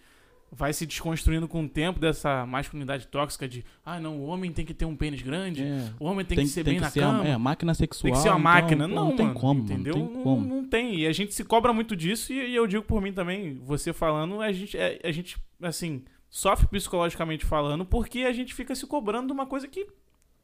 vai 0.54 0.70
se 0.74 0.84
desconstruindo 0.84 1.48
com 1.48 1.64
o 1.64 1.68
tempo 1.68 1.98
dessa 1.98 2.44
masculinidade 2.44 3.06
tóxica 3.06 3.48
de, 3.48 3.64
ah, 3.86 3.98
não, 3.98 4.18
o 4.18 4.26
homem 4.26 4.52
tem 4.52 4.66
que 4.66 4.74
ter 4.74 4.84
um 4.84 4.94
pênis 4.94 5.22
grande, 5.22 5.62
É. 5.62 5.90
o 5.98 6.04
homem 6.04 6.26
tem, 6.26 6.36
que 6.36 6.46
ser 6.46 6.62
bem 6.62 6.78
na 6.78 6.90
ser 6.90 7.00
cama. 7.00 7.22
A, 7.22 7.26
é, 7.28 7.32
a 7.32 7.38
máquina 7.38 7.72
sexual. 7.72 8.02
Tem 8.04 8.12
que 8.12 8.18
ser 8.18 8.28
uma 8.28 8.38
então, 8.38 8.52
máquina. 8.52 8.86
não, 8.86 9.06
não 9.06 9.16
tem 9.16 9.26
mano, 9.28 9.40
como, 9.40 9.60
entendeu? 9.62 9.96
Não 9.96 10.06
tem 10.08 10.14
Não- 10.16 10.22
como. 10.22 10.46
Não, 10.46 10.64
tem. 10.68 10.94
E 10.96 11.06
a 11.06 11.12
gente 11.12 11.32
se 11.32 11.42
cobra 11.42 11.72
muito 11.72 11.96
disso 11.96 12.34
e, 12.34 12.50
e 12.50 12.54
eu 12.54 12.66
digo 12.66 12.84
por 12.84 13.00
mim 13.00 13.14
também, 13.14 13.58
você 13.64 13.94
falando, 13.94 14.42
a 14.42 14.52
gente, 14.52 14.76
é- 14.76 15.00
a 15.02 15.10
gente, 15.10 15.38
assim, 15.62 16.02
sofre 16.28 16.66
psicologicamente 16.66 17.46
falando 17.46 17.86
porque 17.86 18.20
a 18.20 18.32
gente 18.32 18.52
fica 18.52 18.74
se 18.74 18.86
cobrando 18.86 19.28
de 19.28 19.32
uma 19.32 19.46
coisa 19.46 19.66
que 19.66 19.80
é 19.80 19.86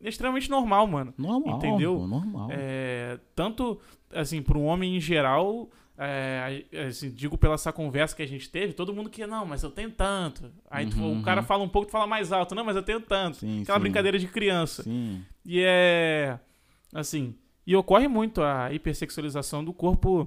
extremamente 0.01 0.49
normal, 0.51 0.87
mano. 0.87 1.13
Normal, 1.19 1.57
Entendeu? 1.59 2.07
normal. 2.07 2.49
É, 2.53 3.19
tanto, 3.35 3.81
assim, 4.13 4.41
para 4.43 4.57
um 4.59 4.65
homem 4.67 4.97
em 4.97 5.01
geral, 5.01 5.69
é, 5.97 6.65
assim, 6.89 7.11
digo 7.11 7.37
pela 7.37 7.55
essa 7.55 7.73
conversa 7.73 8.15
que 8.15 8.23
a 8.23 8.27
gente 8.29 8.49
teve, 8.49 8.73
todo 8.73 8.95
mundo 8.95 9.11
que, 9.11 9.27
não, 9.27 9.45
mas 9.45 9.63
eu 9.63 9.71
tenho 9.71 9.91
tanto. 9.91 10.53
Aí 10.71 10.87
tu- 10.87 10.97
Uhum, 10.99 11.21
o 11.21 11.23
cara 11.23 11.41
uhum. 11.41 11.47
fala 11.47 11.65
um 11.65 11.69
pouco, 11.69 11.89
tu 11.89 11.93
fala 11.93 12.07
mais 12.07 12.31
alto, 12.33 12.55
não, 12.55 12.65
mas 12.65 12.77
eu 12.77 12.83
tenho 12.83 13.01
tanto. 13.01 13.39
Sim, 13.39 13.63
Aquela 13.63 13.79
sim. 13.79 13.83
brincadeira 13.83 14.19
de 14.19 14.29
criança. 14.29 14.83
Sim. 14.85 15.23
E 15.45 15.61
é. 15.65 16.39
Assim. 16.95 17.35
E 17.67 17.75
ocorre 17.77 18.09
muito 18.09 18.41
a 18.43 18.73
hipersexualização 18.73 19.63
do 19.65 19.73
corpo 19.75 20.27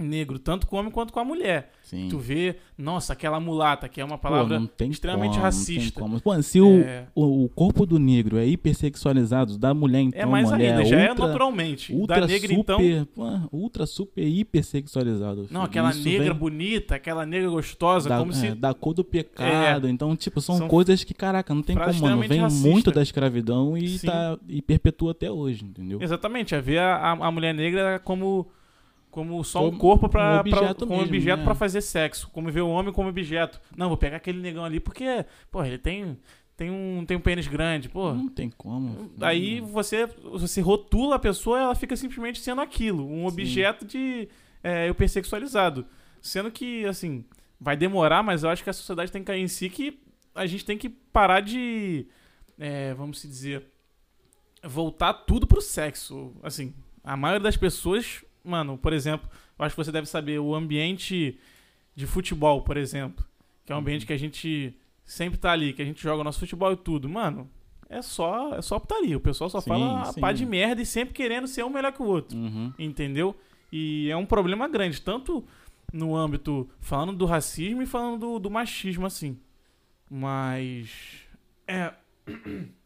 negro, 0.00 0.38
tanto 0.38 0.66
com 0.66 0.76
o 0.76 0.78
homem 0.78 0.90
quanto 0.90 1.12
com 1.12 1.20
a 1.20 1.24
mulher. 1.24 1.72
Sim. 1.82 2.08
Tu 2.08 2.18
vê, 2.18 2.56
nossa, 2.78 3.12
aquela 3.12 3.40
mulata, 3.40 3.88
que 3.88 4.00
é 4.00 4.04
uma 4.04 4.16
Pô, 4.16 4.28
palavra 4.28 4.60
tem 4.76 4.90
extremamente 4.90 5.32
como, 5.32 5.42
racista. 5.42 6.00
Pô, 6.22 6.42
se 6.42 6.60
o, 6.60 6.80
É, 6.80 7.06
o, 7.14 7.44
o 7.44 7.48
corpo 7.48 7.84
do 7.84 7.98
negro 7.98 8.38
é 8.38 8.46
hipersexualizado, 8.46 9.58
da 9.58 9.74
mulher 9.74 10.00
então, 10.00 10.20
é 10.20 10.26
mais 10.26 10.50
mano, 10.50 10.62
ainda, 10.62 10.82
é 10.82 10.84
já 10.84 11.00
é 11.00 11.10
ultra, 11.10 11.26
naturalmente. 11.26 11.92
ultra 11.92 12.20
da 12.20 12.26
negra, 12.26 12.54
super, 12.54 12.80
então. 12.80 13.08
pô, 13.14 13.56
ultra 13.56 13.86
super 13.86 14.26
hipersexualizado. 14.26 15.48
Não, 15.50 15.62
aquela 15.62 15.90
Isso 15.90 16.04
negra 16.08 16.24
vem 16.30 16.34
bonita, 16.34 16.94
aquela 16.94 17.26
negra 17.26 17.50
gostosa, 17.50 18.08
da, 18.08 18.18
como 18.18 18.32
é, 18.32 18.34
se. 18.34 18.46
É. 18.48 18.54
da 18.54 18.72
cor 18.74 18.94
do 18.94 19.04
pecado. 19.04 19.88
Então, 19.88 20.14
tipo, 20.16 20.40
são, 20.40 20.58
São 20.58 20.68
coisas 20.68 21.02
que, 21.04 21.14
caraca, 21.14 21.54
não 21.54 21.62
tem 21.62 21.76
como, 21.76 22.00
mano. 22.00 22.22
Vem 22.28 22.40
racista. 22.40 22.68
muito 22.68 22.90
da 22.90 23.02
escravidão 23.02 23.76
e, 23.76 23.98
Sim. 23.98 24.06
tá, 24.06 24.38
e 24.48 24.62
perpetua 24.62 25.12
até 25.12 25.30
hoje, 25.30 25.64
entendeu? 25.64 25.98
Exatamente, 26.00 26.54
é 26.54 26.60
ver 26.60 26.78
a, 26.78 26.96
a, 26.96 27.10
a 27.12 27.30
mulher 27.30 27.54
negra 27.54 27.98
como. 27.98 28.46
Como 29.10 29.42
só 29.42 29.66
um 29.66 29.70
Como 29.70 29.78
corpo 29.78 30.08
pra, 30.08 30.36
um 30.36 30.40
objeto 30.40 30.58
pra, 30.58 30.86
como 30.86 31.00
mesmo, 31.00 31.16
objeto 31.16 31.38
né? 31.38 31.44
pra 31.44 31.54
fazer 31.54 31.80
sexo. 31.80 32.28
Como 32.30 32.50
ver 32.50 32.60
o 32.60 32.68
homem 32.68 32.92
como 32.92 33.08
objeto. 33.08 33.60
Não, 33.76 33.88
vou 33.88 33.96
pegar 33.96 34.18
aquele 34.18 34.40
negão 34.40 34.64
ali 34.64 34.78
porque, 34.78 35.24
pô, 35.50 35.64
ele 35.64 35.78
tem, 35.78 36.16
tem, 36.56 36.70
um, 36.70 37.04
tem 37.04 37.16
um 37.16 37.20
pênis 37.20 37.48
grande, 37.48 37.88
pô. 37.88 38.12
Não 38.12 38.28
tem 38.28 38.50
como. 38.50 39.10
Aí 39.20 39.60
você, 39.60 40.06
você 40.06 40.60
rotula 40.60 41.16
a 41.16 41.18
pessoa 41.18 41.58
ela 41.58 41.74
fica 41.74 41.96
simplesmente 41.96 42.38
sendo 42.38 42.60
aquilo, 42.60 43.04
um 43.04 43.26
objeto 43.26 43.84
de 43.84 44.28
é, 44.62 44.88
hipersexualizado. 44.88 45.86
Sendo 46.22 46.50
que, 46.50 46.84
assim, 46.84 47.24
vai 47.60 47.76
demorar, 47.76 48.22
mas 48.22 48.42
eu 48.42 48.50
acho 48.50 48.62
que 48.62 48.70
a 48.70 48.74
sociedade 48.74 49.10
tem 49.10 49.22
que 49.22 49.26
cair 49.26 49.42
em 49.42 49.48
si 49.48 49.68
que 49.68 50.00
a 50.34 50.46
gente 50.46 50.64
tem 50.64 50.78
que 50.78 50.88
parar 50.88 51.40
de, 51.40 52.06
é, 52.58 52.94
vamos 52.94 53.20
se 53.20 53.28
dizer, 53.28 53.66
voltar 54.62 55.12
tudo 55.12 55.46
pro 55.46 55.60
sexo. 55.60 56.32
Assim, 56.42 56.74
a 57.02 57.16
maioria 57.16 57.42
das 57.42 57.56
pessoas, 57.56 58.24
mano, 58.44 58.78
por 58.78 58.92
exemplo, 58.92 59.28
eu 59.58 59.64
acho 59.64 59.74
que 59.74 59.84
você 59.84 59.92
deve 59.92 60.06
saber, 60.06 60.38
o 60.38 60.54
ambiente 60.54 61.38
de 61.94 62.06
futebol, 62.06 62.62
por 62.62 62.76
exemplo, 62.76 63.24
que 63.64 63.72
é 63.72 63.76
um 63.76 63.78
ambiente 63.78 64.06
que 64.06 64.12
a 64.12 64.18
gente 64.18 64.74
sempre 65.04 65.38
tá 65.38 65.52
ali, 65.52 65.72
que 65.72 65.82
a 65.82 65.84
gente 65.84 66.02
joga 66.02 66.24
nosso 66.24 66.40
futebol 66.40 66.72
e 66.72 66.76
tudo, 66.76 67.08
mano, 67.08 67.50
é 67.88 68.00
só, 68.00 68.54
é 68.54 68.62
só 68.62 68.78
putaria. 68.78 69.16
O 69.16 69.20
pessoal 69.20 69.50
só 69.50 69.60
Sim, 69.60 69.68
fala 69.68 70.04
sim. 70.06 70.20
pá 70.20 70.32
de 70.32 70.46
merda 70.46 70.80
e 70.80 70.86
sempre 70.86 71.12
querendo 71.12 71.48
ser 71.48 71.64
um 71.64 71.70
melhor 71.70 71.92
que 71.92 72.00
o 72.00 72.06
outro. 72.06 72.38
Uhum. 72.38 72.72
Entendeu? 72.78 73.34
E 73.72 74.08
é 74.08 74.16
um 74.16 74.24
problema 74.24 74.68
grande, 74.68 75.02
tanto 75.02 75.44
no 75.92 76.16
âmbito 76.16 76.68
falando 76.78 77.12
do 77.12 77.26
racismo 77.26 77.82
e 77.82 77.86
falando 77.86 78.20
do, 78.20 78.38
do 78.38 78.50
machismo, 78.50 79.06
assim. 79.06 79.36
Mas. 80.08 80.88
É. 81.66 81.92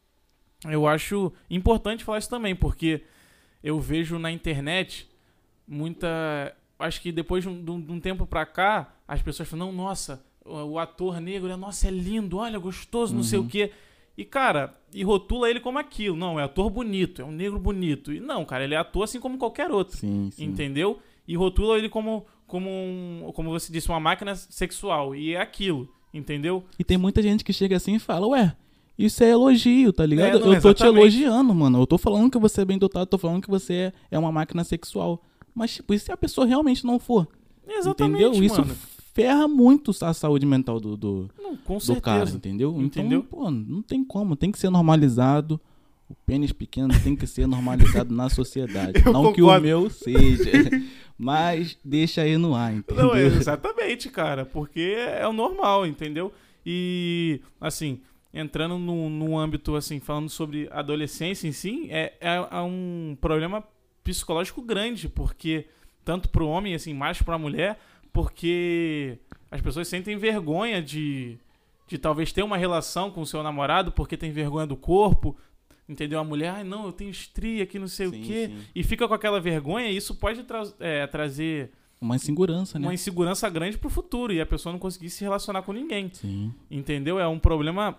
Eu 0.67 0.87
acho 0.87 1.31
importante 1.51 2.03
falar 2.03 2.19
isso 2.19 2.31
também, 2.31 2.57
porque 2.57 3.03
eu 3.63 3.79
vejo 3.79 4.19
na 4.19 4.33
internet 4.33 5.07
muita. 5.67 6.55
Acho 6.79 7.01
que 7.01 7.13
depois 7.13 7.43
de 7.45 7.49
um, 7.49 7.63
de 7.81 7.93
um- 7.93 8.01
tempo 8.01 8.27
pra 8.27 8.45
cá, 8.45 8.95
as 9.07 9.23
pessoas 9.23 9.49
falam, 9.49 9.67
não, 9.67 9.73
nossa, 9.73 10.25
o, 10.45 10.79
ator 10.79 11.21
negro, 11.21 11.51
é, 11.51 11.57
nossa, 11.57 11.89
é 11.89 11.91
lindo, 11.91 12.39
olha, 12.39 12.59
gostoso, 12.59 13.15
não 13.15 13.23
sei 13.23 13.39
Uhum. 13.39 13.45
o 13.47 13.49
quê. 13.49 13.71
E, 14.17 14.25
cara, 14.25 14.75
e 14.93 15.03
rotula 15.03 15.49
ele 15.51 15.61
como 15.61 15.79
aquilo. 15.79 16.17
Não, 16.17 16.39
é 16.39 16.45
ator 16.45 16.71
bonito, 16.71 17.23
é 17.23 17.25
um 17.25 17.33
negro 17.33 17.59
bonito. 17.59 18.13
E 18.13 18.21
não, 18.21 18.45
cara, 18.45 18.65
ele 18.65 18.75
é 18.75 18.77
ator 18.77 19.05
assim 19.05 19.19
como 19.19 19.39
qualquer 19.39 19.71
outro. 19.71 19.97
Sim, 19.97 20.31
sim. 20.33 20.45
Entendeu? 20.45 20.99
E 21.27 21.37
rotula 21.37 21.79
ele 21.79 21.89
como, 21.89 22.27
como, 22.47 22.69
um, 22.69 23.31
como 23.35 23.51
você 23.51 23.73
disse, 23.73 23.89
uma 23.89 23.99
máquina 23.99 24.35
sexual. 24.37 25.15
E 25.17 25.35
é 25.35 25.41
aquilo, 25.41 25.89
entendeu? 26.13 26.65
E 26.79 26.85
tem 26.85 26.99
muita 26.99 27.23
gente 27.23 27.43
que 27.45 27.53
chega 27.53 27.77
assim 27.77 27.95
e 27.95 27.99
fala, 27.99 28.27
ué, 28.29 28.55
isso 28.97 29.25
é 29.25 29.31
elogio, 29.31 29.93
tá 29.93 30.05
ligado? 30.07 30.37
É, 30.37 30.39
não, 30.41 30.53
eu 30.55 30.61
tô 30.61 30.73
te 30.73 30.83
exatamente. 30.83 31.01
elogiando, 31.01 31.53
mano. 31.55 31.81
Eu 31.81 31.87
tô 31.87 31.99
falando 31.99 32.31
que 32.31 32.39
você 32.39 32.61
é 32.61 32.65
bem 32.65 32.79
dotado, 32.79 33.07
tô 33.07 33.19
falando 33.19 33.43
que 33.43 33.51
você 33.51 33.75
é, 33.75 33.93
é 34.13 34.19
uma 34.19 34.31
máquina 34.31 34.63
sexual. 34.63 35.21
Mas, 35.55 35.75
tipo, 35.75 35.95
e 35.95 35.99
se 35.99 36.11
a 36.11 36.17
pessoa 36.17 36.47
realmente 36.47 36.85
não 36.85 36.99
for? 36.99 37.29
Exatamente, 37.67 38.23
entendeu? 38.25 38.43
Isso 38.43 38.61
mano. 38.61 38.75
ferra 39.15 39.47
muito 39.47 39.93
a 40.03 40.13
saúde 40.13 40.45
mental 40.45 40.81
do, 40.81 40.97
do, 40.97 41.31
Não, 41.41 41.57
com 41.57 41.75
do 41.75 41.81
certeza. 41.81 42.01
cara, 42.01 42.31
entendeu? 42.31 42.81
Entendeu? 42.81 43.21
Então, 43.21 43.41
pô, 43.41 43.51
não 43.51 43.81
tem 43.81 44.05
como. 44.05 44.37
Tem 44.37 44.51
que 44.51 44.59
ser 44.59 44.71
normalizado. 44.71 45.61
O 46.09 46.15
pênis 46.15 46.53
pequeno 46.53 46.93
tem 47.03 47.17
que 47.17 47.27
ser 47.27 47.47
normalizado 47.47 48.15
na 48.15 48.29
sociedade. 48.29 49.01
Eu 49.07 49.13
não 49.13 49.33
que 49.33 49.41
o 49.41 49.47
concordo. 49.47 49.67
meu 49.67 49.89
seja. 49.89 50.51
Mas 51.17 51.79
deixa 51.85 52.23
aí 52.23 52.37
no 52.37 52.55
ar, 52.55 52.75
entendeu? 52.75 53.07
Não, 53.07 53.15
é, 53.15 53.23
exatamente, 53.25 54.11
cara. 54.11 54.45
Porque 54.45 54.97
é 54.99 55.27
o 55.27 55.33
normal, 55.33 55.87
entendeu? 55.87 56.33
E, 56.67 57.41
assim, 57.61 58.01
entrando 58.33 58.79
num, 58.79 59.09
num 59.09 59.39
âmbito, 59.39 59.77
assim, 59.77 60.01
falando 60.01 60.29
sobre 60.29 60.69
adolescência 60.73 61.47
em 61.47 61.53
si, 61.53 61.87
é, 61.89 62.15
é, 62.21 62.35
é 62.51 62.61
um 62.61 63.17
problema 63.21 63.65
psicológico 64.05 64.63
grande, 64.63 65.09
porque 65.09 65.67
tanto 66.05 66.29
pro 66.29 66.47
homem, 66.47 66.75
assim, 66.75 66.93
mais 66.95 67.21
pra 67.23 67.39
mulher, 67.39 67.79
porque 68.13 69.19
as 69.51 69.61
pessoas 69.61 69.89
sentem 69.89 70.17
vergonha 70.17 70.81
de, 70.83 71.39
de 71.89 71.99
talvez 71.99 72.31
ter 72.33 72.43
uma 72.43 72.57
relação 72.57 73.11
com 73.11 73.23
o 73.23 73.27
seu 73.27 73.43
namorado 73.43 73.91
porque 73.91 74.17
tem 74.17 74.31
vergonha 74.31 74.67
do 74.67 74.77
corpo, 74.77 75.37
entendeu? 75.89 76.19
A 76.21 76.25
mulher, 76.25 76.51
ai 76.51 76.65
não, 76.65 76.87
eu 76.87 76.93
tenho 76.93 77.11
estria 77.11 77.65
aqui, 77.65 77.79
não 77.79 77.89
sei 77.89 78.09
Sim, 78.09 78.21
o 78.21 78.25
quê, 78.25 78.47
sim. 78.49 78.59
e 78.75 78.83
fica 78.85 79.09
com 79.09 79.15
aquela 79.15 79.41
vergonha, 79.41 79.89
e 79.91 79.97
isso 79.97 80.15
pode 80.15 80.43
tra 80.45 80.63
é, 80.79 81.07
trazer 81.07 81.73
Uma 82.01 82.17
insegurança, 82.17 82.79
né? 82.79 82.87
uma 82.87 82.95
insegurança 82.95 83.49
grande 83.49 83.79
pro 83.79 83.89
futuro 83.89 84.33
e 84.33 84.41
a 84.41 84.47
pessoa 84.47 84.73
não 84.73 84.79
conseguir 84.79 85.11
se 85.11 85.25
relacionar 85.25 85.63
com 85.63 85.73
ninguém. 85.73 86.11
Sim. 86.13 86.53
Entendeu? 86.71 87.19
É 87.19 87.27
um 87.27 87.39
problema 87.39 87.99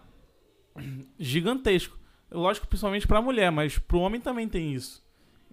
gigantesco. 1.19 1.97
Lógico, 2.31 2.67
principalmente 2.67 3.07
pra 3.07 3.21
mulher, 3.21 3.51
mas 3.51 3.77
pro 3.77 3.99
homem 3.99 4.19
também 4.19 4.47
tem 4.47 4.73
isso. 4.73 5.03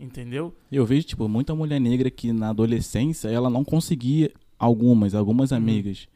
Entendeu? 0.02 0.52
Eu 0.70 0.84
vejo, 0.84 1.06
tipo, 1.06 1.28
muita 1.28 1.54
mulher 1.54 1.80
negra 1.80 2.10
que 2.10 2.32
na 2.32 2.48
adolescência 2.50 3.28
ela 3.28 3.48
não 3.48 3.62
conseguia, 3.64 4.32
algumas, 4.58 5.14
algumas 5.14 5.52
Uhum. 5.52 5.58
amigas, 5.58 6.08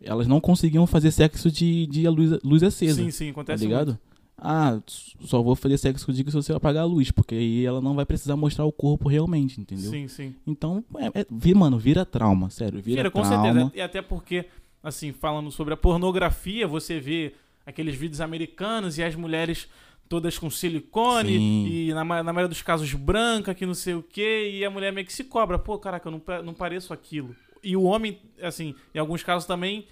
elas 0.00 0.26
não 0.26 0.40
conseguiam 0.40 0.86
fazer 0.86 1.10
sexo 1.10 1.50
de, 1.50 1.86
de 1.86 2.08
luz, 2.08 2.38
luz 2.42 2.62
acesa. 2.62 3.02
Sim, 3.02 3.10
sim, 3.10 3.26
Tá 3.26 3.30
acontece 3.32 3.64
ligado? 3.66 3.88
muito. 3.88 4.00
Ah, 4.38 4.80
só 5.20 5.42
vou 5.42 5.54
fazer 5.56 5.78
sexo 5.78 6.04
contigo 6.04 6.30
se 6.30 6.36
você 6.36 6.52
apagar 6.52 6.82
a 6.82 6.86
luz, 6.86 7.10
porque 7.10 7.34
aí 7.34 7.64
ela 7.64 7.80
não 7.80 7.94
vai 7.94 8.04
precisar 8.04 8.36
mostrar 8.36 8.64
o 8.66 8.72
corpo 8.72 9.08
realmente, 9.08 9.58
entendeu? 9.60 9.90
Sim, 9.90 10.08
sim. 10.08 10.34
Então, 10.46 10.84
é, 10.98 11.20
é- 11.20 11.54
mano, 11.54 11.78
vira 11.78 12.04
trauma, 12.04 12.50
sério, 12.50 12.80
vira, 12.82 12.98
Vira, 13.02 13.10
com 13.10 13.22
trauma. 13.22 13.44
certeza. 13.44 13.72
E 13.74 13.80
até 13.80 14.02
porque, 14.02 14.44
assim, 14.82 15.10
falando 15.12 15.50
sobre 15.50 15.72
a 15.72 15.76
pornografia, 15.76 16.66
você 16.68 17.00
vê 17.00 17.32
aqueles 17.64 17.94
vídeos 17.96 18.20
americanos 18.20 18.98
e 18.98 19.02
as 19.02 19.14
mulheres 19.14 19.68
todas 20.08 20.38
com 20.38 20.48
silicone 20.50 21.36
Sim. 21.38 21.66
e 21.68 21.94
na, 21.94 22.04
na 22.04 22.32
maioria 22.32 22.48
dos 22.48 22.62
casos 22.62 22.92
branca, 22.94 23.54
que 23.54 23.66
não 23.66 23.74
sei 23.74 23.94
o 23.94 24.02
quê, 24.02 24.50
e 24.54 24.64
a 24.64 24.70
mulher 24.70 24.92
meio 24.92 25.06
que 25.06 25.12
se 25.12 25.24
cobra. 25.24 25.58
Pô, 25.58 25.78
caraca, 25.78 26.08
eu 26.08 26.12
não, 26.12 26.42
não 26.42 26.54
pareço 26.54 26.92
aquilo. 26.92 27.34
E 27.62 27.76
o 27.76 27.82
homem, 27.82 28.18
assim, 28.40 28.74
em 28.94 28.98
alguns 28.98 29.22
casos 29.22 29.46
também, 29.46 29.86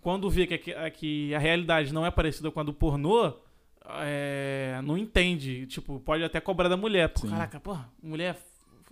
quando 0.00 0.30
vê 0.30 0.46
que, 0.46 0.72
a- 0.72 0.90
que 0.90 1.34
a- 1.34 1.38
realidade 1.38 1.92
não 1.92 2.06
é 2.06 2.10
parecida 2.10 2.50
com 2.50 2.60
a 2.60 2.62
do 2.62 2.72
pornô, 2.72 3.32
é, 4.00 4.80
não 4.84 4.96
entende. 4.96 5.66
Tipo, 5.66 6.00
pode 6.00 6.22
até 6.22 6.40
cobrar 6.40 6.68
da 6.68 6.76
mulher. 6.76 7.08
Pô, 7.08 7.20
Sim. 7.20 7.30
caraca, 7.30 7.60
pô, 7.60 7.76
mulher 8.02 8.38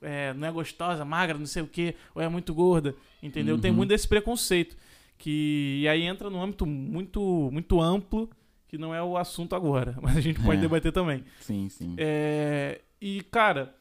é, 0.03 0.33
não 0.35 0.47
é 0.47 0.51
gostosa, 0.53 1.05
magra, 1.05 1.39
não 1.39 1.47
sei 1.47 1.63
o 1.63 1.67
quê, 1.67 1.95
ou 2.15 2.21
é 2.21 2.29
muito 2.29 2.53
gorda, 2.55 2.95
entendeu? 3.23 3.59
Tem 3.59 3.71
Uhum. 3.71 3.79
muito 3.79 3.89
desse 3.91 4.07
preconceito. 4.07 4.77
Que, 5.19 5.81
e 5.83 5.89
aí 5.89 6.03
entra 6.03 6.29
num 6.29 6.43
âmbito 6.43 6.67
muito, 6.67 7.49
muito 7.51 7.81
amplo, 7.81 8.29
que 8.69 8.77
não 8.79 8.95
é 8.95 9.03
o 9.03 9.17
assunto 9.17 9.55
agora, 9.55 9.97
mas 10.03 10.17
a 10.17 10.21
gente 10.21 10.41
pode 10.41 10.59
É. 10.59 10.61
debater 10.61 10.93
também. 10.93 11.25
Sim, 11.41 11.69
sim. 11.69 11.95
É, 11.99 12.81
e, 13.01 13.23
cara, 13.31 13.75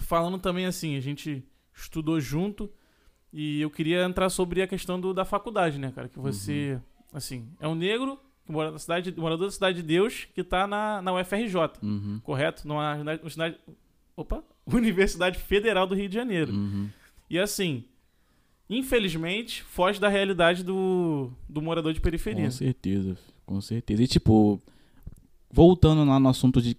falando 0.00 0.38
também 0.38 0.66
assim, 0.66 0.96
a 0.96 1.00
gente 1.00 1.42
estudou 1.74 2.20
junto 2.20 2.70
e 3.32 3.60
eu 3.60 3.70
queria 3.70 4.04
entrar 4.04 4.28
sobre 4.30 4.62
a 4.62 4.66
questão 4.66 5.00
do, 5.00 5.12
da 5.14 5.24
faculdade, 5.24 5.78
né, 5.78 5.90
cara? 5.94 6.08
Que 6.08 6.18
você, 6.18 6.80
assim, 7.12 7.48
é 7.60 7.66
um 7.66 7.74
negro 7.74 8.18
que 8.46 8.52
mora 8.52 8.70
na 8.70 8.78
cidade, 8.78 9.12
morador 9.16 9.46
da 9.46 9.52
Cidade 9.52 9.76
de 9.78 9.82
Deus 9.82 10.26
que 10.34 10.44
tá 10.44 10.66
na, 10.66 11.00
na 11.00 11.12
UFRJ, 11.14 11.56
Uhum. 11.82 12.20
correto? 12.22 12.68
Numa 12.68 12.94
universidade, 12.94 13.56
opa, 14.16 14.44
Universidade 14.66 15.38
Federal 15.38 15.86
do 15.86 15.94
Rio 15.94 16.08
de 16.08 16.14
Janeiro. 16.14 16.52
Uhum. 16.52 16.88
E 17.30 17.38
assim, 17.38 17.84
infelizmente, 18.68 19.62
foge 19.62 20.00
da 20.00 20.08
realidade 20.08 20.62
do, 20.62 21.30
do 21.48 21.60
morador 21.62 21.92
de 21.92 22.00
periferia. 22.00 22.44
Com 22.44 22.50
certeza, 22.50 23.16
com 23.46 23.60
certeza. 23.60 24.02
E 24.02 24.06
tipo, 24.06 24.60
voltando 25.50 26.04
lá 26.04 26.18
no 26.18 26.28
assunto 26.28 26.60
de 26.60 26.76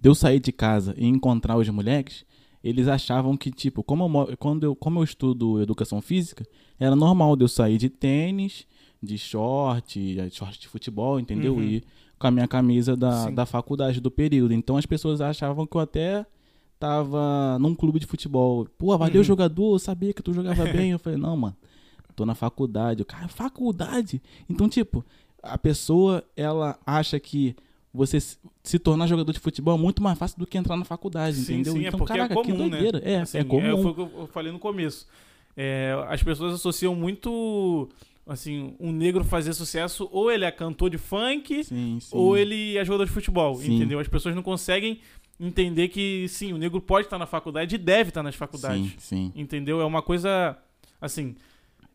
de 0.00 0.08
eu 0.10 0.14
sair 0.14 0.38
de 0.38 0.52
casa 0.52 0.94
e 0.98 1.06
encontrar 1.06 1.56
os 1.56 1.66
moleques, 1.70 2.26
eles 2.62 2.88
achavam 2.88 3.38
que, 3.38 3.50
tipo, 3.50 3.82
como 3.82 4.26
eu, 4.28 4.36
quando 4.36 4.64
eu, 4.64 4.76
como 4.76 4.98
eu 5.00 5.04
estudo 5.04 5.62
educação 5.62 6.02
física, 6.02 6.46
era 6.78 6.94
normal 6.94 7.34
de 7.36 7.44
eu 7.44 7.48
sair 7.48 7.78
de 7.78 7.88
tênis, 7.88 8.66
de 9.02 9.16
short, 9.16 9.98
de 9.98 10.30
short 10.30 10.60
de 10.60 10.68
futebol, 10.68 11.18
entendeu? 11.18 11.54
Uhum. 11.54 11.62
E 11.62 11.84
com 12.18 12.26
a 12.26 12.30
minha 12.30 12.46
camisa 12.46 12.94
da, 12.94 13.24
Sim. 13.28 13.34
da 13.34 13.46
faculdade 13.46 13.98
do 13.98 14.10
período. 14.10 14.52
Então 14.52 14.76
as 14.76 14.84
pessoas 14.84 15.22
achavam 15.22 15.66
que 15.66 15.74
eu 15.74 15.80
até 15.80 16.26
tava 16.78 17.58
num 17.58 17.74
clube 17.74 17.98
de 17.98 18.04
futebol. 18.06 18.66
Pô, 18.76 18.96
valeu 18.98 19.16
Uhum. 19.18 19.24
jogador, 19.24 19.74
eu 19.74 19.78
sabia 19.78 20.12
que 20.12 20.22
tu 20.22 20.34
jogava 20.34 20.64
bem. 20.66 20.90
Eu 20.90 20.98
falei, 20.98 21.18
não, 21.18 21.34
mano, 21.34 21.56
tô 22.14 22.26
na 22.26 22.34
faculdade. 22.34 23.00
O 23.00 23.06
cara, 23.06 23.26
faculdade? 23.26 24.20
Então, 24.50 24.68
tipo, 24.68 25.02
a 25.44 25.58
pessoa, 25.58 26.24
ela 26.36 26.78
acha 26.86 27.18
que 27.20 27.54
você 27.92 28.18
se- 28.20 28.78
tornar 28.82 29.06
jogador 29.06 29.32
de 29.32 29.38
futebol 29.38 29.76
é 29.76 29.80
muito 29.80 30.02
mais 30.02 30.18
fácil 30.18 30.38
do 30.38 30.46
que 30.46 30.58
entrar 30.58 30.76
na 30.76 30.84
faculdade, 30.84 31.36
Sim, 31.36 31.54
entendeu? 31.54 31.72
sim, 31.74 31.84
é 31.84 31.88
então, 31.88 31.98
porque 31.98 32.12
é 32.12 32.16
caraca, 32.16 32.34
que 32.34 32.42
comum, 32.52 32.64
né? 32.64 32.70
doideira. 32.70 32.98
É, 33.04 33.20
Assim, 33.20 33.38
é 33.38 33.44
comum. 33.44 33.82
foi 33.82 33.90
o 33.92 33.94
que 33.94 34.00
eu 34.00 34.26
falei 34.32 34.50
no 34.52 34.58
começo. 34.58 35.06
É, 35.56 35.94
as 36.08 36.20
pessoas 36.22 36.54
associam 36.54 36.94
muito, 36.96 37.88
assim, 38.26 38.74
um 38.80 38.90
negro 38.90 39.22
fazer 39.22 39.52
sucesso, 39.52 40.08
ou 40.10 40.30
ele 40.32 40.44
é 40.44 40.50
cantor 40.50 40.90
de 40.90 40.98
funk, 40.98 41.62
Sim, 41.62 41.98
sim. 42.00 42.08
ou 42.16 42.36
ele 42.36 42.76
é 42.76 42.84
jogador 42.84 43.04
de 43.06 43.12
futebol, 43.12 43.62
entendeu? 43.62 44.00
As 44.00 44.08
pessoas 44.08 44.34
não 44.34 44.42
conseguem 44.42 44.98
entender 45.38 45.88
que, 45.88 46.26
sim, 46.28 46.52
o 46.52 46.58
negro 46.58 46.80
pode 46.80 47.06
estar 47.06 47.18
na 47.18 47.26
faculdade 47.26 47.74
e 47.76 47.78
deve 47.78 48.10
estar 48.10 48.22
nas 48.24 48.34
faculdades, 48.34 48.92
Sim, 48.98 49.30
sim. 49.32 49.40
entendeu? 49.40 49.80
É 49.80 49.84
uma 49.84 50.02
coisa, 50.02 50.56
assim, 51.00 51.36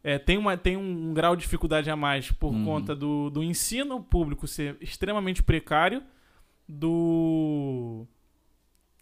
é, 0.03 0.17
tem, 0.17 0.37
uma, 0.37 0.55
tem 0.57 0.77
um 0.77 1.13
grau 1.13 1.35
de 1.35 1.43
dificuldade 1.43 1.89
a 1.89 1.95
mais 1.95 2.31
por 2.31 2.53
Uhum. 2.53 2.65
conta 2.65 2.95
do, 2.95 3.29
do 3.29 3.43
ensino 3.43 4.01
público 4.01 4.47
ser 4.47 4.77
extremamente 4.79 5.43
precário, 5.43 6.01
do 6.67 8.05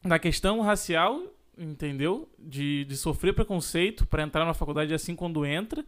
da 0.03 0.17
questão 0.17 0.61
racial, 0.61 1.21
entendeu? 1.57 2.29
De, 2.39 2.85
de 2.85 2.95
sofrer 2.95 3.33
preconceito 3.33 4.05
para 4.05 4.23
entrar 4.23 4.45
na 4.45 4.53
faculdade 4.53 4.93
assim 4.93 5.15
quando 5.15 5.45
entra 5.45 5.83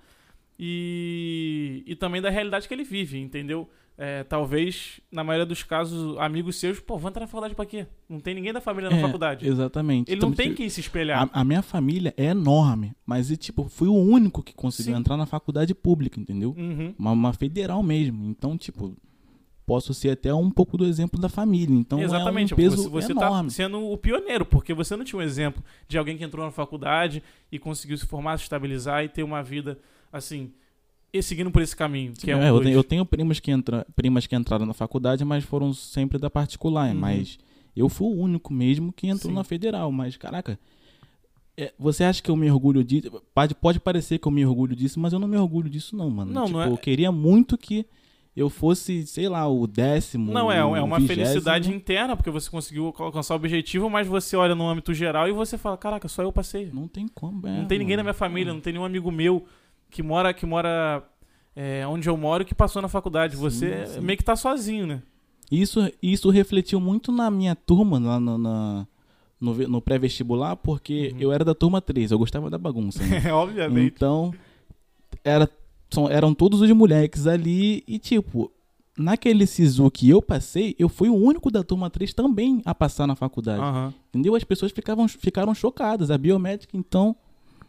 e, 0.58 1.84
e 1.88 1.96
também 1.96 2.22
da 2.22 2.30
realidade 2.30 2.68
que 2.68 2.74
ele 2.74 2.84
vive, 2.84 3.18
entendeu? 3.18 3.70
É, 4.02 4.24
talvez, 4.24 5.02
na 5.12 5.26
maioria 5.26 5.46
dos 5.46 5.62
casos, 5.62 6.18
amigos 6.20 6.56
seus, 6.56 6.80
pô, 6.80 6.98
vão 6.98 7.10
entrar 7.10 7.20
na 7.20 7.28
faculdade 7.28 7.54
pra 7.54 7.66
quê? 7.66 7.86
Não 8.08 8.22
tem 8.22 8.34
ninguém 8.34 8.54
da 8.54 8.62
família 8.62 8.90
na 8.90 8.96
É, 8.96 9.02
faculdade. 9.02 9.46
Exatamente. 9.46 10.10
Ele 10.10 10.22
não 10.22 10.30
Então, 10.30 10.38
tem 10.38 10.46
tipo, 10.48 10.58
quem 10.58 10.70
se 10.70 10.80
espelhar. 10.80 11.30
A, 11.34 11.42
a 11.42 11.44
minha 11.44 11.62
família 11.62 12.14
é 12.16 12.28
enorme, 12.28 12.94
mas, 13.06 13.28
tipo, 13.38 13.68
fui 13.68 13.90
o 13.90 13.94
único 13.94 14.42
que 14.42 14.54
conseguiu 14.54 14.94
Sim. 14.94 15.00
entrar 15.02 15.18
na 15.18 15.26
faculdade 15.26 15.76
pública, 15.76 16.18
entendeu? 16.18 16.56
Uhum. 16.58 16.96
Uma, 16.98 17.12
uma 17.12 17.34
federal 17.34 17.84
mesmo. 17.84 18.24
Então, 18.26 18.58
tipo, 18.58 18.96
posso 19.66 19.94
ser 19.94 20.12
até 20.12 20.34
um 20.34 20.50
pouco 20.50 20.78
do 20.78 20.86
exemplo 20.86 21.20
da 21.20 21.28
família. 21.28 21.76
Então, 21.76 22.00
Exatamente, 22.02 22.54
é 22.54 22.56
um 22.56 22.58
peso 22.58 22.78
você, 22.84 22.90
você 22.90 23.12
enorme. 23.12 23.50
tá 23.50 23.54
sendo 23.56 23.84
o 23.86 23.98
pioneiro, 23.98 24.46
porque 24.46 24.74
você 24.74 24.96
não 24.96 25.04
tinha 25.04 25.20
um 25.20 25.22
exemplo 25.22 25.62
de 25.90 25.98
alguém 25.98 26.16
que 26.18 26.24
entrou 26.24 26.46
na 26.46 26.52
faculdade 26.52 27.22
e 27.52 27.60
conseguiu 27.60 27.98
se 27.98 28.06
formar, 28.06 28.38
se 28.38 28.44
estabilizar 28.44 29.04
e 29.04 29.10
ter 29.10 29.24
uma 29.24 29.44
vida 29.44 29.78
assim, 30.12 30.54
e 31.12 31.22
seguindo 31.24 31.50
por 31.52 31.62
esse 31.62 31.76
caminho, 31.76 32.14
que 32.14 32.30
é, 32.30 32.36
um 32.36 32.42
É, 32.42 32.50
eu, 32.50 32.62
tenho, 32.62 32.74
eu 32.76 32.84
tenho 32.84 33.06
primos 33.06 33.40
que 33.40 33.52
entra, 33.52 33.86
primas 33.96 34.28
que 34.28 34.36
entraram 34.36 34.66
na 34.66 34.74
faculdade, 34.74 35.26
mas 35.26 35.44
foram 35.44 35.74
sempre 35.74 36.18
da 36.18 36.30
particular. 36.30 36.90
Uhum. 36.94 37.00
Mas 37.00 37.40
eu 37.76 37.90
fui 37.90 38.08
o 38.08 38.16
único 38.22 38.54
mesmo 38.54 38.92
que 38.94 39.08
entrou 39.08 39.32
Sim. 39.32 39.36
na 39.36 39.44
federal. 39.44 39.92
Mas, 39.92 40.18
caraca, 40.18 40.60
é, 41.58 41.74
você 41.78 42.04
acha 42.04 42.22
que 42.22 42.30
eu 42.30 42.36
me 42.36 42.50
orgulho 42.50 42.84
disso? 42.84 43.22
Pode, 43.34 43.56
pode 43.56 43.80
parecer 43.80 44.20
que 44.20 44.28
eu 44.28 44.32
me 44.32 44.46
orgulho 44.46 44.76
disso, 44.76 45.00
mas 45.00 45.12
eu 45.12 45.20
não 45.20 45.28
me 45.28 45.38
orgulho 45.38 45.70
disso, 45.70 45.96
não, 45.96 46.10
mano. 46.10 46.32
Não, 46.32 46.46
tipo, 46.46 46.58
não 46.58 46.64
é- 46.64 46.70
eu 46.70 46.78
queria 46.78 47.12
muito 47.12 47.58
que 47.58 47.86
eu 48.36 48.50
fosse, 48.50 49.06
sei 49.06 49.28
lá, 49.28 49.48
o 49.50 49.68
décimo. 49.68 50.32
Não, 50.32 50.50
é, 50.52 50.60
é 50.60 50.64
uma 50.64 51.00
vigésimo. 51.00 51.26
felicidade 51.26 51.74
interna, 51.74 52.16
porque 52.16 52.30
você 52.30 52.50
conseguiu 52.50 52.94
alcançar 52.98 53.34
o 53.34 53.38
objetivo, 53.38 53.90
mas 53.90 54.08
você 54.08 54.38
olha 54.38 54.56
no 54.56 54.70
âmbito 54.70 54.94
geral 54.94 55.28
e 55.28 55.32
você 55.34 55.58
fala, 55.58 55.76
caraca, 55.76 56.08
só 56.08 56.22
eu 56.22 56.32
passei. 56.32 56.70
Não 56.72 56.88
tem 56.88 57.08
como, 57.08 57.46
é, 57.48 57.58
não 57.58 57.66
tem 57.66 57.80
ninguém 57.80 57.98
na 57.98 58.04
mano. 58.04 58.14
minha 58.14 58.14
família, 58.14 58.54
não 58.54 58.62
tem 58.62 58.72
nenhum 58.72 58.86
amigo 58.86 59.12
meu 59.12 59.46
que 59.90 60.02
mora, 60.04 60.34
que 60.34 60.46
mora 60.46 61.04
é, 61.56 61.86
onde 61.88 62.08
eu 62.10 62.16
moro 62.18 62.46
que 62.46 62.54
passou 62.56 62.82
na 62.82 62.88
faculdade. 62.88 63.36
Sim, 63.36 63.42
Você 63.42 63.86
sim. 63.88 64.00
meio 64.02 64.18
que 64.18 64.24
tá 64.24 64.36
sozinho, 64.36 64.86
né? 64.88 65.02
Isso, 65.52 65.80
isso 66.02 66.30
refletiu 66.30 66.80
muito 66.80 67.12
na 67.12 67.30
minha 67.32 67.56
turma, 67.56 67.98
lá 68.00 68.20
no, 68.20 68.38
na, 68.38 68.88
no, 69.42 69.54
no 69.68 69.82
pré-vestibular, 69.82 70.56
porque 70.56 71.12
Uhum. 71.14 71.20
eu 71.22 71.32
era 71.32 71.44
da 71.44 71.56
turma 71.56 71.82
3, 71.82 72.12
eu 72.12 72.20
gostava 72.20 72.50
da 72.50 72.58
bagunça. 72.58 73.04
Né? 73.04 73.30
Obviamente. 73.34 73.94
Então, 73.96 74.32
era, 75.24 75.50
são, 75.90 76.08
eram 76.10 76.34
todos 76.36 76.62
os 76.62 76.70
moleques 76.72 77.26
ali 77.26 77.84
e, 77.88 77.98
tipo, 77.98 78.52
naquele 78.96 79.48
SISU 79.48 79.90
que 79.90 80.08
eu 80.08 80.22
passei, 80.22 80.76
eu 80.78 80.88
fui 80.88 81.10
o 81.10 81.16
único 81.16 81.50
da 81.50 81.64
turma 81.64 81.90
3 81.90 82.14
também 82.14 82.62
a 82.64 82.76
passar 82.76 83.08
na 83.08 83.16
faculdade. 83.16 83.60
Aham. 83.62 83.92
Entendeu? 84.10 84.36
As 84.36 84.44
pessoas 84.44 84.72
ficavam, 84.72 85.08
ficaram 85.08 85.54
chocadas. 85.56 86.12
A 86.12 86.18
biomédica, 86.18 86.78
então. 86.78 87.16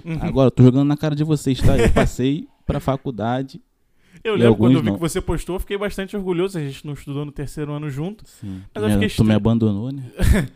Uhum. 0.05 0.19
Agora, 0.21 0.47
eu 0.49 0.51
tô 0.51 0.63
jogando 0.63 0.87
na 0.89 0.97
cara 0.97 1.15
de 1.15 1.25
vocês, 1.25 1.61
tá? 1.61 1.77
Eu 1.79 1.91
passei 1.93 2.49
pra 2.67 2.81
faculdade. 2.81 3.61
Eu 4.23 4.35
lembro 4.35 4.57
quando 4.57 4.75
eu 4.75 4.81
vi 4.81 4.87
não. 4.87 4.95
que 4.95 5.01
você 5.01 5.21
postou, 5.21 5.57
eu 5.57 5.61
fiquei 5.61 5.79
bastante 5.79 6.17
orgulhoso. 6.17 6.59
A 6.59 6.61
gente 6.61 6.87
não 6.87 6.93
estudou 6.93 7.25
no 7.25 7.33
terceiro 7.33 7.73
ano 7.73 7.89
junto. 7.89 8.29
Sim. 8.29 8.63
Mas 8.75 8.83
tu, 8.85 8.85
eu 8.85 8.87
me, 8.89 8.93
fiquei 8.95 9.17
tu 9.17 9.25
me 9.25 9.35
abandonou, 9.35 9.91
né? 9.93 10.03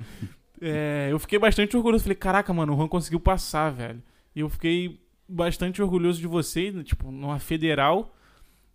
É, 0.66 1.08
eu 1.10 1.18
fiquei 1.18 1.38
bastante 1.38 1.76
orgulhoso. 1.76 2.04
Falei, 2.04 2.16
caraca, 2.16 2.50
mano, 2.52 2.72
o 2.72 2.76
Juan 2.76 2.88
conseguiu 2.88 3.20
passar, 3.20 3.70
velho. 3.70 4.02
E 4.34 4.40
eu 4.40 4.48
fiquei 4.48 4.98
bastante 5.28 5.82
orgulhoso 5.82 6.20
de 6.20 6.26
você, 6.26 6.72
tipo, 6.84 7.10
numa 7.10 7.38
federal, 7.38 8.14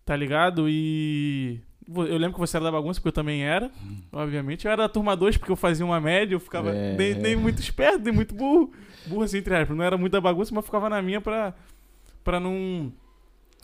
tá 0.05 0.15
ligado? 0.15 0.67
E. 0.69 1.59
Eu 1.87 2.17
lembro 2.19 2.33
que 2.33 2.39
você 2.39 2.55
era 2.57 2.65
da 2.65 2.71
bagunça, 2.71 2.99
porque 2.99 3.07
eu 3.07 3.13
também 3.13 3.43
era, 3.43 3.71
obviamente. 4.11 4.65
Eu 4.65 4.71
era 4.71 4.83
da 4.83 4.89
turma 4.89 5.15
2, 5.15 5.37
porque 5.37 5.51
eu 5.51 5.55
fazia 5.55 5.83
uma 5.83 5.99
média, 5.99 6.35
eu 6.35 6.39
ficava 6.39 6.69
É. 6.69 6.95
nem, 6.95 7.15
nem 7.15 7.35
muito 7.35 7.59
esperto, 7.59 8.03
nem 8.03 8.13
muito 8.13 8.35
burro. 8.35 8.71
Burro 9.07 9.23
assim, 9.23 9.37
entre 9.37 9.55
aspas. 9.55 9.75
Não 9.77 9.83
era 9.83 9.97
muito 9.97 10.11
da 10.13 10.21
bagunça, 10.21 10.53
mas 10.53 10.65
ficava 10.65 10.89
na 10.89 11.01
minha 11.01 11.19
pra, 11.21 11.53
pra 12.23 12.39
não 12.39 12.91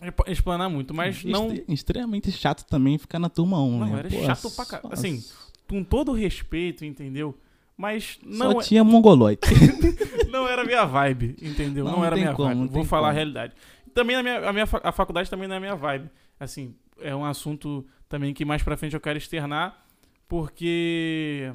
exp- 0.02 0.28
explanar 0.30 0.70
muito. 0.70 0.94
Mas 0.94 1.24
não. 1.24 1.48
Extre- 1.52 1.66
Extremamente 1.74 2.32
chato 2.32 2.66
também 2.66 2.98
ficar 2.98 3.20
na 3.20 3.30
turma 3.30 3.62
1, 3.62 3.80
Não, 3.80 3.86
né? 3.88 4.00
era 4.00 4.10
Pô, 4.10 4.24
chato 4.24 4.52
pra 4.56 4.66
ca- 4.66 4.82
só- 4.82 4.90
assim, 4.92 5.24
com 5.68 5.84
todo 5.84 6.12
respeito, 6.14 6.84
entendeu? 6.86 7.38
Mas 7.78 8.18
Só 8.22 8.28
não, 8.52 8.62
é- 8.62 8.64
tinha 8.64 8.84
mongoloide. 8.84 9.42
não 10.32 10.48
era 10.48 10.64
minha 10.64 10.86
vibe, 10.86 11.36
entendeu? 11.42 11.84
Não, 11.84 11.92
Não, 11.92 12.00
não 12.00 12.06
era 12.06 12.16
minha 12.16 12.34
como, 12.34 12.56
vibe. 12.62 12.72
Vou 12.74 12.84
falar 12.86 13.08
a 13.08 13.12
como. 13.12 13.16
realidade. 13.18 13.54
Também 13.94 14.16
a 14.16 14.24
minha, 14.24 14.50
a 14.50 14.54
minha 14.54 14.66
a 14.84 14.92
faculdade 14.92 15.30
também 15.30 15.48
não 15.48 15.56
é 15.56 15.60
minha 15.60 15.76
vibe. 15.76 16.10
Assim, 16.40 16.74
é 17.02 17.14
um 17.16 17.26
assunto 17.26 17.86
também 18.08 18.34
que 18.34 18.46
mais 18.46 18.64
pra 18.64 18.78
frente 18.78 18.94
eu 18.94 19.00
quero 19.02 19.18
externar, 19.18 19.86
porque 20.28 21.52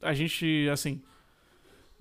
a 0.00 0.12
gente, 0.14 0.68
assim, 0.72 1.00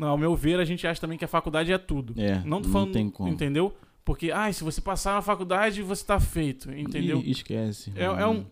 não, 0.01 0.07
ao 0.09 0.17
meu 0.17 0.35
ver, 0.35 0.59
a 0.59 0.65
gente 0.65 0.87
acha 0.87 0.99
também 0.99 1.15
que 1.15 1.23
a 1.23 1.27
faculdade 1.27 1.71
é 1.71 1.77
tudo. 1.77 2.19
É, 2.19 2.41
não 2.43 2.59
tô 2.59 2.67
não 2.67 2.73
falando, 2.73 2.91
tem 2.91 3.07
como. 3.07 3.29
entendeu? 3.29 3.71
Porque, 4.03 4.31
ah, 4.31 4.51
se 4.51 4.63
você 4.63 4.81
passar 4.81 5.13
na 5.13 5.21
faculdade, 5.21 5.83
você 5.83 6.03
tá 6.03 6.19
feito, 6.19 6.71
entendeu? 6.71 7.21
E, 7.23 7.29
esquece. 7.29 7.93
É, 7.95 8.05
é 8.05 8.27
um, 8.27 8.43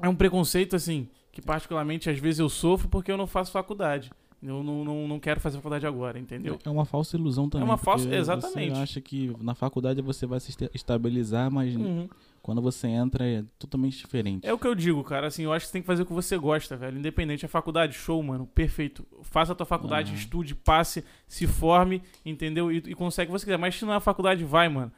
é 0.00 0.08
um 0.08 0.14
preconceito, 0.14 0.76
assim, 0.76 1.08
que 1.32 1.42
particularmente 1.42 2.08
às 2.08 2.16
vezes 2.20 2.38
eu 2.38 2.48
sofro 2.48 2.88
porque 2.88 3.10
eu 3.10 3.16
não 3.16 3.26
faço 3.26 3.50
faculdade. 3.50 4.12
Eu 4.42 4.62
não, 4.62 4.84
não, 4.84 5.08
não 5.08 5.18
quero 5.18 5.40
fazer 5.40 5.56
faculdade 5.56 5.84
agora, 5.86 6.16
entendeu? 6.18 6.58
É 6.64 6.70
uma 6.70 6.84
falsa 6.84 7.16
ilusão 7.16 7.48
também. 7.48 7.66
uma 7.66 7.76
porque 7.76 7.84
falsa- 7.86 8.14
exatamente. 8.14 8.74
Você 8.76 8.80
acha 8.82 9.00
que 9.00 9.34
na 9.40 9.54
faculdade 9.54 10.00
você 10.00 10.26
vai 10.26 10.38
se 10.38 10.50
esta- 10.50 10.70
estabilizar, 10.72 11.50
mas 11.50 11.74
Uhum. 11.74 12.08
quando 12.40 12.62
você 12.62 12.86
entra 12.86 13.26
é 13.26 13.42
totalmente 13.58 13.98
diferente. 13.98 14.46
É 14.46 14.52
o 14.52 14.58
que 14.58 14.66
eu 14.68 14.76
digo, 14.76 15.02
cara. 15.02 15.26
Assim, 15.26 15.42
eu 15.42 15.52
acho 15.52 15.64
que 15.64 15.70
você 15.70 15.72
tem 15.72 15.82
que 15.82 15.86
fazer 15.86 16.02
o 16.02 16.06
que 16.06 16.12
você 16.12 16.38
gosta, 16.38 16.76
velho. 16.76 16.98
Independente. 16.98 17.44
A 17.46 17.48
faculdade, 17.48 17.94
show, 17.94 18.22
mano. 18.22 18.46
Perfeito. 18.46 19.04
Faça 19.22 19.52
a 19.52 19.54
tua 19.56 19.66
faculdade, 19.66 20.10
Aham. 20.12 20.18
estude, 20.20 20.54
passe, 20.54 21.04
se 21.26 21.46
forme, 21.48 22.00
entendeu? 22.24 22.70
E, 22.70 22.76
e 22.76 22.94
consegue 22.94 23.30
o 23.30 23.34
que 23.34 23.40
você 23.40 23.44
quiser. 23.46 23.58
Mas 23.58 23.74
se 23.74 23.84
não 23.84 23.92
é 23.92 23.96
a 23.96 24.00
faculdade, 24.00 24.44
vai, 24.44 24.68
mano. 24.68 24.92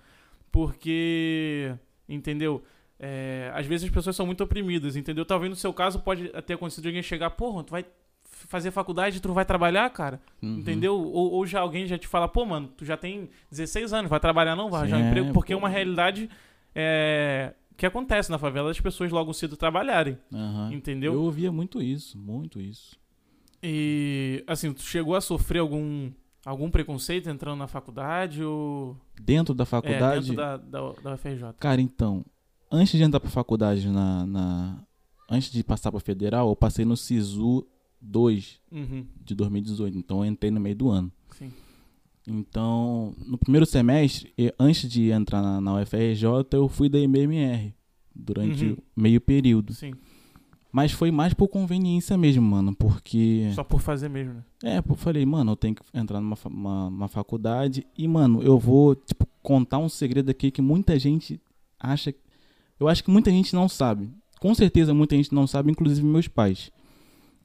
Porque. 0.52 1.74
Entendeu? 2.08 2.62
É, 2.98 3.50
às 3.54 3.64
vezes 3.64 3.86
as 3.88 3.90
pessoas 3.94 4.14
são 4.14 4.26
muito 4.26 4.44
oprimidas, 4.44 4.94
entendeu? 4.96 5.24
Talvez 5.24 5.48
no 5.48 5.56
seu 5.56 5.72
caso 5.72 6.00
pode 6.00 6.28
ter 6.42 6.54
acontecido 6.54 6.84
alguém 6.86 7.02
chegar, 7.02 7.30
porra, 7.30 7.64
tu 7.64 7.70
vai 7.70 7.86
fazer 8.46 8.70
faculdade 8.70 9.18
e 9.18 9.20
tu 9.20 9.32
vai 9.32 9.44
trabalhar, 9.44 9.88
cara? 9.90 10.20
Uhum. 10.42 10.58
Entendeu? 10.58 10.94
Ou, 10.98 11.32
ou 11.32 11.46
já 11.46 11.60
alguém 11.60 11.86
já 11.86 11.98
te 11.98 12.06
fala, 12.06 12.26
pô, 12.28 12.44
mano, 12.44 12.68
tu 12.76 12.84
já 12.84 12.96
tem 12.96 13.28
16 13.50 13.92
anos, 13.92 14.10
vai 14.10 14.20
trabalhar 14.20 14.54
não, 14.56 14.70
vai 14.70 14.80
arranjar 14.80 14.98
um 14.98 15.08
emprego, 15.08 15.32
porque 15.32 15.52
é 15.52 15.56
pô. 15.56 15.62
uma 15.62 15.68
realidade 15.68 16.28
é, 16.74 17.54
que 17.76 17.84
acontece 17.86 18.30
na 18.30 18.38
favela, 18.38 18.70
as 18.70 18.80
pessoas 18.80 19.10
logo 19.10 19.32
cedo 19.32 19.56
trabalharem, 19.56 20.18
Aham. 20.32 20.72
entendeu? 20.72 21.12
Eu 21.14 21.22
ouvia 21.22 21.50
muito 21.52 21.80
isso, 21.82 22.18
muito 22.18 22.60
isso. 22.60 22.96
E, 23.62 24.42
assim, 24.46 24.72
tu 24.72 24.82
chegou 24.82 25.14
a 25.14 25.20
sofrer 25.20 25.58
algum, 25.58 26.10
algum 26.46 26.70
preconceito 26.70 27.28
entrando 27.28 27.58
na 27.58 27.66
faculdade 27.66 28.42
ou... 28.42 28.96
Dentro 29.20 29.54
da 29.54 29.62
É, 29.62 29.66
faculdade. 29.66 30.20
dentro 30.28 30.36
da, 30.36 30.56
da, 30.56 30.92
da 30.92 31.14
UFRJ. 31.14 31.52
Cara, 31.58 31.80
então, 31.80 32.24
antes 32.70 32.92
de 32.96 33.02
entrar 33.02 33.20
pra 33.20 33.28
faculdade, 33.30 33.88
na, 33.90 34.24
na- 34.26 34.78
antes 35.30 35.52
de 35.52 35.62
passar 35.62 35.90
pra 35.90 36.00
federal, 36.00 36.48
eu 36.48 36.56
passei 36.56 36.84
no 36.86 36.96
SISU 36.96 37.66
2 38.00 38.60
Uhum, 38.72 39.04
de 39.24 39.34
2018. 39.34 39.96
Então 39.98 40.24
eu 40.24 40.30
entrei 40.30 40.50
no 40.50 40.60
meio 40.60 40.76
do 40.76 40.88
ano. 40.88 41.10
sim. 41.32 41.50
Então, 42.26 43.14
no 43.26 43.38
primeiro 43.38 43.64
semestre, 43.66 44.32
e- 44.38 44.54
antes 44.58 44.88
de 44.88 45.10
entrar 45.10 45.42
na, 45.42 45.60
na 45.60 45.74
UFRJ, 45.80 46.24
eu 46.52 46.68
fui 46.68 46.88
da 46.88 46.98
MMR 46.98 47.74
durante 48.14 48.66
Uhum. 48.66 48.76
meio 48.94 49.20
período. 49.20 49.72
Sim, 49.72 49.94
Mas 50.70 50.92
foi 50.92 51.10
mais 51.10 51.34
por 51.34 51.48
conveniência 51.48 52.16
mesmo, 52.16 52.42
mano, 52.48 52.72
porque 52.76 53.50
só 53.54 53.64
por 53.64 53.80
fazer 53.80 54.08
mesmo, 54.08 54.34
né? 54.34 54.44
é, 54.62 54.78
eu 54.78 54.94
falei, 54.94 55.26
mano, 55.26 55.52
eu 55.52 55.56
tenho 55.56 55.74
que 55.74 55.82
entrar 55.92 56.20
numa 56.20 56.36
uma, 56.46 56.86
uma 56.88 57.08
faculdade 57.08 57.84
e, 57.98 58.06
mano, 58.06 58.40
eu 58.42 58.56
vou, 58.58 58.94
tipo, 58.94 59.26
contar 59.42 59.78
um 59.78 59.88
segredo 59.88 60.30
aqui 60.30 60.50
que 60.52 60.62
muita 60.62 60.96
gente 60.98 61.40
acha. 61.80 62.14
Eu 62.78 62.86
acho 62.86 63.02
que 63.02 63.10
muita 63.10 63.30
gente 63.30 63.52
não 63.54 63.68
sabe. 63.68 64.08
Com 64.38 64.54
certeza 64.54 64.94
muita 64.94 65.16
gente 65.16 65.34
não 65.34 65.46
sabe, 65.46 65.72
inclusive 65.72 66.06
meus 66.06 66.28
pais. 66.28 66.70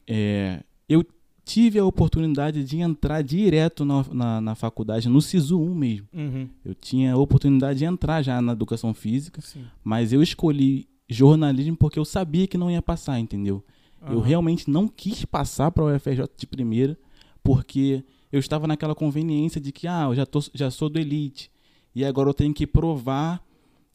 É, 0.08 0.64
eu 0.88 1.06
tive 1.43 1.78
a 1.78 1.86
oportunidade 1.86 2.64
de 2.64 2.80
entrar 2.80 3.22
direto 3.22 3.86
na, 3.86 4.03
na, 4.12 4.41
na 4.41 4.56
faculdade, 4.56 5.08
no 5.08 5.22
SISU 5.22 5.62
1 5.62 5.76
mesmo. 5.76 6.08
Uhum, 6.12 6.49
Eu 6.64 6.74
tinha 6.74 7.14
a 7.14 7.18
oportunidade 7.18 7.80
de 7.80 7.86
entrar 7.86 8.22
já 8.24 8.41
na 8.41 8.53
educação 8.53 8.93
física, 8.93 9.41
sim. 9.41 9.64
mas 9.84 10.12
eu 10.12 10.24
escolhi 10.24 10.88
jornalismo 11.08 11.78
porque 11.78 11.99
eu 11.99 12.06
sabia 12.06 12.47
que 12.47 12.58
não 12.58 12.72
ia 12.72 12.82
passar, 12.82 13.20
entendeu? 13.20 13.64
Eu 14.01 14.18
Aham. 14.20 14.26
realmente 14.28 14.70
não 14.70 14.88
quis 14.88 15.24
passar 15.26 15.72
para 15.72 15.84
o 15.84 15.95
UFRJ 15.95 16.26
de 16.38 16.47
primeira, 16.47 16.97
porque 17.43 18.03
eu 18.32 18.39
estava 18.39 18.68
naquela 18.68 18.95
conveniência 18.95 19.62
de 19.62 19.72
que, 19.72 19.88
ah, 19.88 20.06
eu 20.10 20.16
já, 20.16 20.26
tô, 20.26 20.39
já 20.53 20.70
sou 20.72 20.89
do 20.89 20.99
Elite, 20.99 21.51
e 21.93 22.03
agora 22.03 22.30
eu 22.30 22.34
tenho 22.34 22.53
que 22.53 22.68
provar 22.68 23.41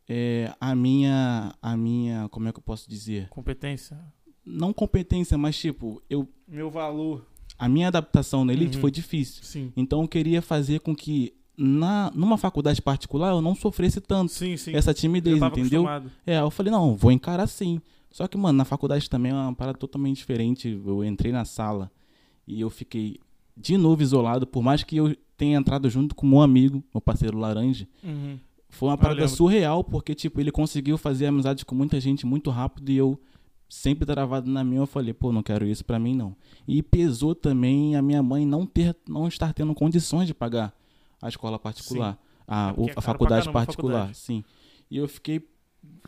é, 0.09 0.53
a 0.61 0.75
minha, 0.75 1.55
a 1.61 1.77
minha, 1.77 2.29
como 2.31 2.49
é 2.49 2.53
que 2.53 2.59
eu 2.59 2.63
posso 2.63 2.89
dizer? 2.89 3.29
Competência. 3.29 3.99
Não 4.53 4.73
competência, 4.73 5.37
mas 5.39 5.57
tipo, 5.57 6.03
eu, 6.11 6.29
Meu 6.49 6.71
valor. 6.71 7.25
a 7.59 7.69
minha 7.69 7.89
adaptação 7.89 8.45
na 8.45 8.53
Elite 8.53 8.77
Uhum. 8.77 8.81
foi 8.81 8.91
difícil. 8.91 9.43
Sim. 9.45 9.73
Então 9.77 10.03
eu 10.03 10.09
queria 10.09 10.43
fazer 10.43 10.81
com 10.81 10.95
que 10.95 11.33
na, 11.57 12.11
numa 12.15 12.39
faculdade 12.39 12.81
particular 12.81 13.31
eu 13.33 13.43
não 13.43 13.55
sofresse 13.55 14.01
tanto 14.01 14.33
Sim, 14.33 14.57
sim. 14.57 14.75
essa 14.75 14.95
timidez, 14.95 15.37
entendeu? 15.37 15.83
acostumado. 15.87 16.11
É, 16.27 16.39
eu 16.41 16.51
falei, 16.51 16.73
não, 16.73 16.97
vou 16.97 17.13
encarar 17.13 17.47
sim. 17.47 17.81
Só 18.11 18.27
que, 18.27 18.37
mano, 18.37 18.57
na 18.59 18.65
faculdade 18.65 19.09
também 19.09 19.31
é 19.31 19.35
uma 19.35 19.55
parada 19.55 19.79
totalmente 19.79 20.17
diferente. 20.17 20.81
Eu 20.85 21.05
entrei 21.05 21.31
na 21.31 21.45
sala 21.45 21.91
e 22.47 22.61
eu 22.61 22.69
fiquei 22.71 23.19
de 23.57 23.77
novo 23.77 24.03
isolado, 24.03 24.47
por 24.47 24.63
mais 24.63 24.83
que 24.83 24.97
eu 24.97 25.15
tenha 25.37 25.59
entrado 25.59 25.89
junto 25.91 26.15
com 26.15 26.27
meu 26.27 26.41
amigo, 26.41 26.83
meu 26.95 27.01
parceiro 27.01 27.39
Laranja. 27.39 27.87
Uhum. 28.03 28.39
Foi 28.71 28.89
uma 28.89 28.97
parada 28.97 29.27
surreal, 29.29 29.85
porque, 29.85 30.15
tipo, 30.15 30.41
ele 30.41 30.51
conseguiu 30.51 30.97
fazer 30.97 31.27
amizade 31.27 31.65
com 31.65 31.75
muita 31.75 32.01
gente 32.01 32.25
muito 32.25 32.51
rápido 32.51 32.91
e 32.91 32.97
eu 32.97 33.21
sempre 33.71 34.05
travado 34.05 34.51
na 34.51 34.63
minha, 34.65 34.81
eu 34.81 34.87
falei, 34.87 35.15
pô, 35.15 35.33
não 35.33 35.43
quero 35.43 35.65
isso 35.67 35.85
pra 35.85 35.99
mim, 35.99 36.15
não. 36.15 36.37
E 36.69 36.83
pesou 36.83 37.35
também 37.35 37.95
a 37.97 38.03
minha 38.03 38.23
mãe 38.23 38.45
não 38.45 38.67
ter, 38.67 38.95
não 39.09 39.27
estar 39.29 39.55
tendo 39.55 39.73
condições 39.75 40.27
de 40.27 40.35
pagar 40.35 40.75
a 41.23 41.29
escola 41.29 41.59
particular, 41.59 42.19
a, 42.47 42.75
É 42.77 42.91
é 42.91 42.93
a 42.97 43.01
faculdade 43.01 43.45
caramba 43.47 43.65
particular, 43.65 43.93
faculdade. 44.01 44.19
sim. 44.19 44.45
E 44.91 44.97
eu 44.97 45.07
fiquei, 45.09 45.49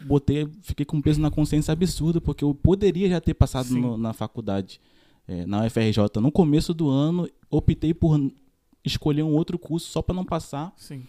botei, 0.04 0.48
fiquei 0.62 0.84
com 0.84 0.96
um 0.96 1.00
peso 1.00 1.20
na 1.20 1.30
consciência 1.30 1.70
absurdo, 1.72 2.20
porque 2.20 2.42
eu 2.44 2.52
poderia 2.54 3.08
já 3.08 3.20
ter 3.20 3.34
passado 3.34 3.68
Sim. 3.68 3.80
no- 3.80 3.96
na 3.96 4.12
faculdade, 4.12 4.80
eh, 5.28 5.46
na 5.46 5.64
UFRJ, 5.64 6.20
no 6.20 6.32
começo 6.32 6.74
do 6.74 6.88
ano, 6.90 7.28
optei 7.48 7.94
por 7.94 8.18
escolher 8.84 9.22
um 9.22 9.34
outro 9.34 9.56
curso 9.58 9.86
só 9.88 10.02
pra 10.02 10.14
não 10.14 10.24
passar, 10.24 10.72
Sim. 10.76 11.04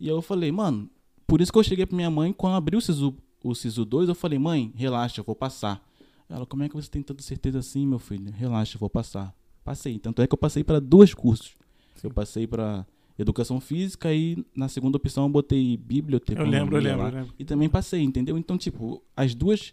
e 0.00 0.08
aí 0.08 0.14
eu 0.16 0.20
falei, 0.22 0.50
mano, 0.50 0.90
por 1.28 1.40
isso 1.40 1.52
que 1.52 1.58
eu 1.58 1.62
cheguei 1.62 1.86
pra 1.86 1.94
minha 1.94 2.10
mãe, 2.10 2.32
quando 2.32 2.54
abriu 2.56 2.78
o 2.78 2.82
SISU, 2.82 3.14
o 3.44 3.54
SISU 3.54 3.84
2, 3.84 4.08
eu 4.08 4.14
falei, 4.14 4.38
mãe, 4.38 4.72
relaxa, 4.74 5.20
eu 5.20 5.24
vou 5.24 5.36
passar. 5.36 5.80
Ela, 6.28 6.46
como 6.46 6.62
é 6.62 6.68
que 6.68 6.74
você 6.74 6.88
tem 6.90 7.02
tanta 7.02 7.22
certeza 7.22 7.58
assim, 7.58 7.86
meu 7.86 7.98
filho? 7.98 8.32
Relaxa, 8.32 8.78
vou 8.78 8.88
passar. 8.90 9.34
Passei. 9.64 9.98
Tanto 9.98 10.22
é 10.22 10.26
que 10.26 10.34
eu 10.34 10.38
passei 10.38 10.64
para 10.64 10.80
dois 10.80 11.12
cursos. 11.14 11.54
Eu 12.02 12.10
passei 12.10 12.46
para 12.46 12.86
educação 13.18 13.60
física 13.60 14.12
e 14.12 14.44
na 14.56 14.68
segunda 14.68 14.96
opção 14.96 15.24
eu 15.24 15.28
botei 15.28 15.76
biblioteca. 15.76 16.40
Eu 16.40 16.46
lembro, 16.46 16.76
eu 16.76 16.82
lembro, 16.82 17.06
eu 17.06 17.12
lembro. 17.14 17.34
E 17.38 17.44
também 17.44 17.68
passei, 17.68 18.02
entendeu? 18.02 18.36
Então, 18.38 18.56
tipo, 18.58 19.02
as 19.16 19.34
duas, 19.34 19.70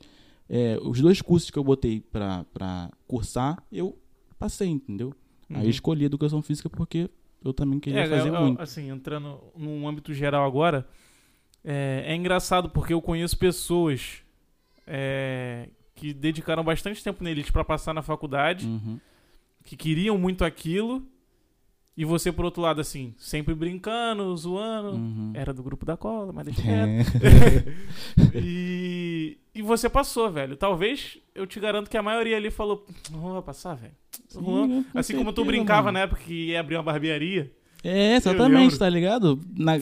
é, 0.48 0.78
os 0.82 1.00
dois 1.02 1.22
cursos 1.22 1.50
que 1.50 1.58
eu 1.58 1.64
botei 1.64 2.02
pra 2.02 2.92
cursar, 3.08 3.64
eu 3.72 3.98
passei, 4.38 4.68
entendeu? 4.68 5.14
Aí 5.50 5.56
Uhum. 5.58 5.64
eu 5.64 5.70
escolhi 5.70 6.06
educação 6.06 6.42
física 6.42 6.70
porque 6.70 7.10
eu 7.44 7.54
também 7.54 7.80
queria 7.80 8.02
É, 8.02 8.08
fazer 8.08 8.30
eu- 8.30 8.40
muito. 8.42 8.62
assim, 8.62 8.90
entrando 8.92 9.40
num 9.58 9.88
âmbito 9.88 10.14
geral 10.14 10.46
agora, 10.46 10.88
é, 11.64 12.04
é 12.06 12.16
engraçado 12.16 12.70
porque 12.70 12.94
eu 12.94 13.02
conheço 13.02 13.38
pessoas 13.38 14.18
é, 14.86 15.70
que 16.00 16.14
dedicaram 16.14 16.64
bastante 16.64 17.04
tempo 17.04 17.24
na 17.24 17.30
elite 17.32 17.52
pra 17.52 17.64
passar 17.64 17.94
na 17.94 18.02
faculdade, 18.02 18.66
Uhum. 18.66 19.00
que 19.64 19.76
queriam 19.76 20.18
muito 20.18 20.46
aquilo, 20.46 21.04
e 21.98 22.06
você, 22.06 22.32
por 22.32 22.46
outro 22.46 22.62
lado, 22.62 22.80
assim, 22.80 23.14
sempre 23.18 23.54
brincando, 23.54 24.36
zoando. 24.38 24.92
Uhum. 24.92 25.32
Era 25.34 25.54
do 25.54 25.62
grupo 25.62 25.86
da 25.86 25.98
cola, 25.98 26.32
mas 26.32 26.46
deixa 26.46 26.62
quieto. 26.62 27.12
É. 27.22 28.30
E, 28.42 29.38
e 29.54 29.62
você 29.62 29.90
passou, 29.90 30.32
velho. 30.32 30.56
Talvez 30.56 31.18
eu 31.36 31.46
te 31.46 31.60
garanto 31.60 31.90
que 31.90 31.98
a 31.98 32.02
maioria 32.04 32.38
ali 32.38 32.50
falou: 32.50 32.86
não 33.12 33.34
vai 33.34 33.42
passar, 33.42 33.76
velho. 33.76 33.94
Sim, 34.30 34.86
Assim 34.94 35.16
como 35.16 35.34
tu 35.34 35.44
brincava 35.44 35.84
mano. 35.88 35.98
na 35.98 36.00
época 36.06 36.22
que 36.22 36.48
ia 36.52 36.60
abrir 36.60 36.76
uma 36.76 36.84
barbearia. 36.84 37.52
É, 37.84 38.16
exatamente, 38.16 38.78
tá 38.78 38.90
ligado? 38.90 39.40
Na, 39.56 39.78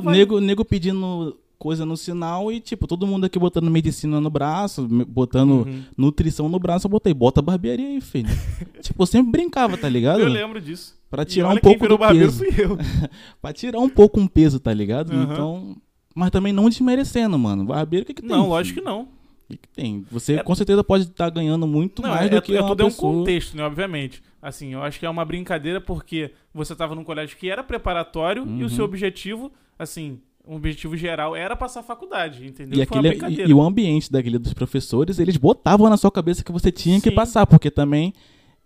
vai. 0.00 0.14
nego, 0.16 0.40
nego 0.40 0.64
pedindo 0.64 1.36
coisa 1.64 1.86
no 1.86 1.96
sinal 1.96 2.52
e, 2.52 2.60
tipo, 2.60 2.86
todo 2.86 3.06
mundo 3.06 3.24
aqui 3.24 3.38
botando 3.38 3.70
medicina 3.70 4.20
no 4.20 4.28
braço, 4.28 4.86
botando 5.08 5.66
Uhum. 5.66 5.82
nutrição 5.96 6.46
no 6.46 6.58
braço, 6.58 6.86
eu 6.86 6.90
botei, 6.90 7.14
bota 7.14 7.40
barbearia 7.40 7.88
aí, 7.88 8.02
filho. 8.02 8.28
tipo, 8.82 9.02
eu 9.02 9.06
sempre 9.06 9.32
brincava, 9.32 9.78
tá 9.78 9.88
ligado? 9.88 10.20
Eu 10.20 10.28
lembro 10.28 10.60
disso. 10.60 10.94
Pra 11.08 11.24
tirar 11.24 11.48
um 11.48 11.56
pouco 11.56 11.88
do 11.88 11.98
peso. 11.98 12.38
fui 12.44 12.48
eu. 12.62 12.76
Pra 13.40 13.52
tirar 13.54 13.78
um 13.80 13.88
pouco 13.88 14.20
um 14.20 14.26
peso, 14.26 14.60
tá 14.60 14.74
ligado? 14.74 15.10
Aham. 15.10 15.22
Então. 15.32 15.76
Mas 16.14 16.30
também 16.30 16.52
não 16.52 16.68
desmerecendo, 16.68 17.38
mano. 17.38 17.64
Barbeiro, 17.64 18.04
o 18.04 18.06
que, 18.06 18.12
que 18.14 18.20
tem? 18.22 18.30
Não, 18.30 18.48
lógico 18.50 18.80
que 18.80 18.84
não. 18.84 19.08
O 19.48 19.56
que, 19.56 19.68
tem? 19.74 20.04
Você 20.10 20.34
É- 20.34 20.42
com 20.42 20.54
certeza 20.54 20.84
pode 20.84 21.04
estar 21.04 21.30
ganhando 21.30 21.66
muito 21.66 22.02
Não, 22.02 22.10
mais 22.10 22.26
é, 22.26 22.28
do 22.34 22.42
que 22.42 22.54
é 22.54 22.60
uma 22.60 22.68
tudo 22.68 22.82
é 22.82 22.84
um 22.84 22.88
pessoa. 22.90 23.12
contexto, 23.14 23.56
né? 23.56 23.64
Obviamente. 23.64 24.22
Assim, 24.42 24.74
eu 24.74 24.82
acho 24.82 24.98
que 25.00 25.06
é 25.06 25.10
uma 25.10 25.24
brincadeira 25.24 25.80
porque 25.80 26.30
você 26.52 26.74
tava 26.76 26.94
num 26.94 27.04
colégio 27.04 27.36
que 27.38 27.48
era 27.48 27.62
preparatório 27.64 28.42
e 28.42 28.60
o 28.60 28.62
Uhum. 28.64 28.68
seu 28.68 28.84
objetivo, 28.84 29.50
assim, 29.78 30.18
um 30.46 30.56
objetivo 30.56 30.96
geral 30.96 31.34
era 31.34 31.56
passar 31.56 31.82
faculdade, 31.82 32.46
entendeu? 32.46 32.78
E, 32.78 32.82
aquele, 32.82 33.08
e, 33.28 33.48
e 33.48 33.54
o 33.54 33.62
ambiente 33.62 34.12
daquele 34.12 34.38
dos 34.38 34.52
professores, 34.52 35.18
eles 35.18 35.36
botavam 35.36 35.88
na 35.88 35.96
sua 35.96 36.10
cabeça 36.12 36.44
que 36.44 36.52
você 36.52 36.70
tinha 36.70 37.00
que 37.00 37.08
Sim. 37.10 37.14
passar, 37.16 37.46
porque 37.46 37.70
também 37.70 38.12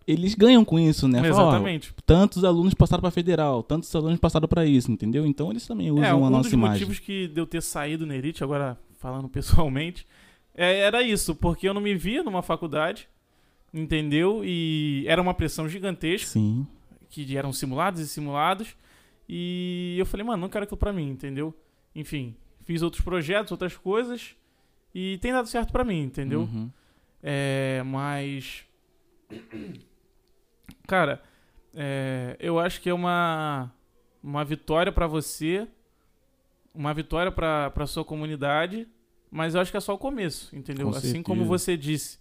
eles 0.07 0.35
ganham 0.35 0.65
com 0.65 0.79
isso, 0.79 1.07
né? 1.07 1.21
Fala, 1.23 1.45
ó, 1.45 1.49
Exatamente. 1.51 1.95
tantos 2.05 2.43
alunos 2.43 2.75
passaram 2.75 3.01
pra 3.03 3.11
federal, 3.11 3.63
tantos 3.63 3.95
alunos 3.95 4.19
passaram 4.19 4.49
pra 4.49 4.65
isso, 4.67 4.91
entendeu? 4.91 5.25
Então 5.27 5.51
eles 5.51 5.67
também 5.67 5.91
usam 5.91 6.05
É, 6.05 6.09
a 6.11 6.17
um 6.17 6.29
nossa 6.31 6.45
dos 6.45 6.53
imagem. 6.53 6.73
motivos 6.81 6.99
que 6.99 7.29
de 7.29 7.41
eu 7.41 7.47
ter 7.47 7.63
saído 7.63 8.07
na 8.07 8.17
Elite, 8.17 8.43
agora 8.43 8.77
falando 8.99 9.29
pessoalmente, 9.31 10.07
é, 10.55 10.81
era 10.81 11.03
isso, 11.03 11.35
porque 11.35 11.69
eu 11.69 11.75
não 11.75 11.81
me 11.81 11.95
via 11.95 12.23
numa 12.25 12.43
faculdade, 12.43 13.07
entendeu? 13.73 14.43
E 14.45 15.05
era 15.07 15.21
uma 15.23 15.35
pressão 15.35 15.69
gigantesca, 15.69 16.31
Sim. 16.31 16.67
que 17.09 17.37
eram 17.37 17.53
simulados 17.53 18.01
e 18.01 18.09
simulados, 18.09 18.75
e 19.29 19.95
eu 19.99 20.07
falei, 20.07 20.25
mano, 20.27 20.41
não 20.41 20.49
quero 20.49 20.65
aquilo 20.65 20.79
pra 20.79 20.93
mim, 20.93 21.11
entendeu? 21.11 21.55
Enfim, 21.95 22.37
fiz 22.65 22.83
outros 22.83 23.03
projetos, 23.03 23.53
outras 23.53 23.77
coisas, 23.77 24.37
e 24.95 25.19
tem 25.19 25.33
dado 25.33 25.49
certo 25.49 25.73
pra 25.73 25.85
mim, 25.85 26.03
entendeu? 26.03 26.41
Uhum. 26.43 26.71
É, 27.23 27.83
mas. 27.85 28.65
Cara, 30.87 31.23
é, 31.75 32.37
eu 32.41 32.59
acho 32.59 32.81
que 32.81 32.89
é 32.89 32.95
uma, 32.95 33.71
uma 34.23 34.45
vitória 34.45 34.91
pra 34.93 35.07
você, 35.07 35.69
uma 36.75 36.95
vitória 36.95 37.31
pra 37.31 37.71
pra 37.71 37.87
sua 37.87 38.05
comunidade, 38.05 38.87
mas 39.31 39.55
eu 39.55 39.61
acho 39.61 39.71
que 39.71 39.77
é 39.77 39.81
só 39.81 39.95
o 39.95 39.99
começo, 39.99 40.55
entendeu? 40.57 40.91
Com 40.91 40.97
assim 40.97 41.23
como 41.23 41.45
você 41.45 41.77
disse, 41.77 42.19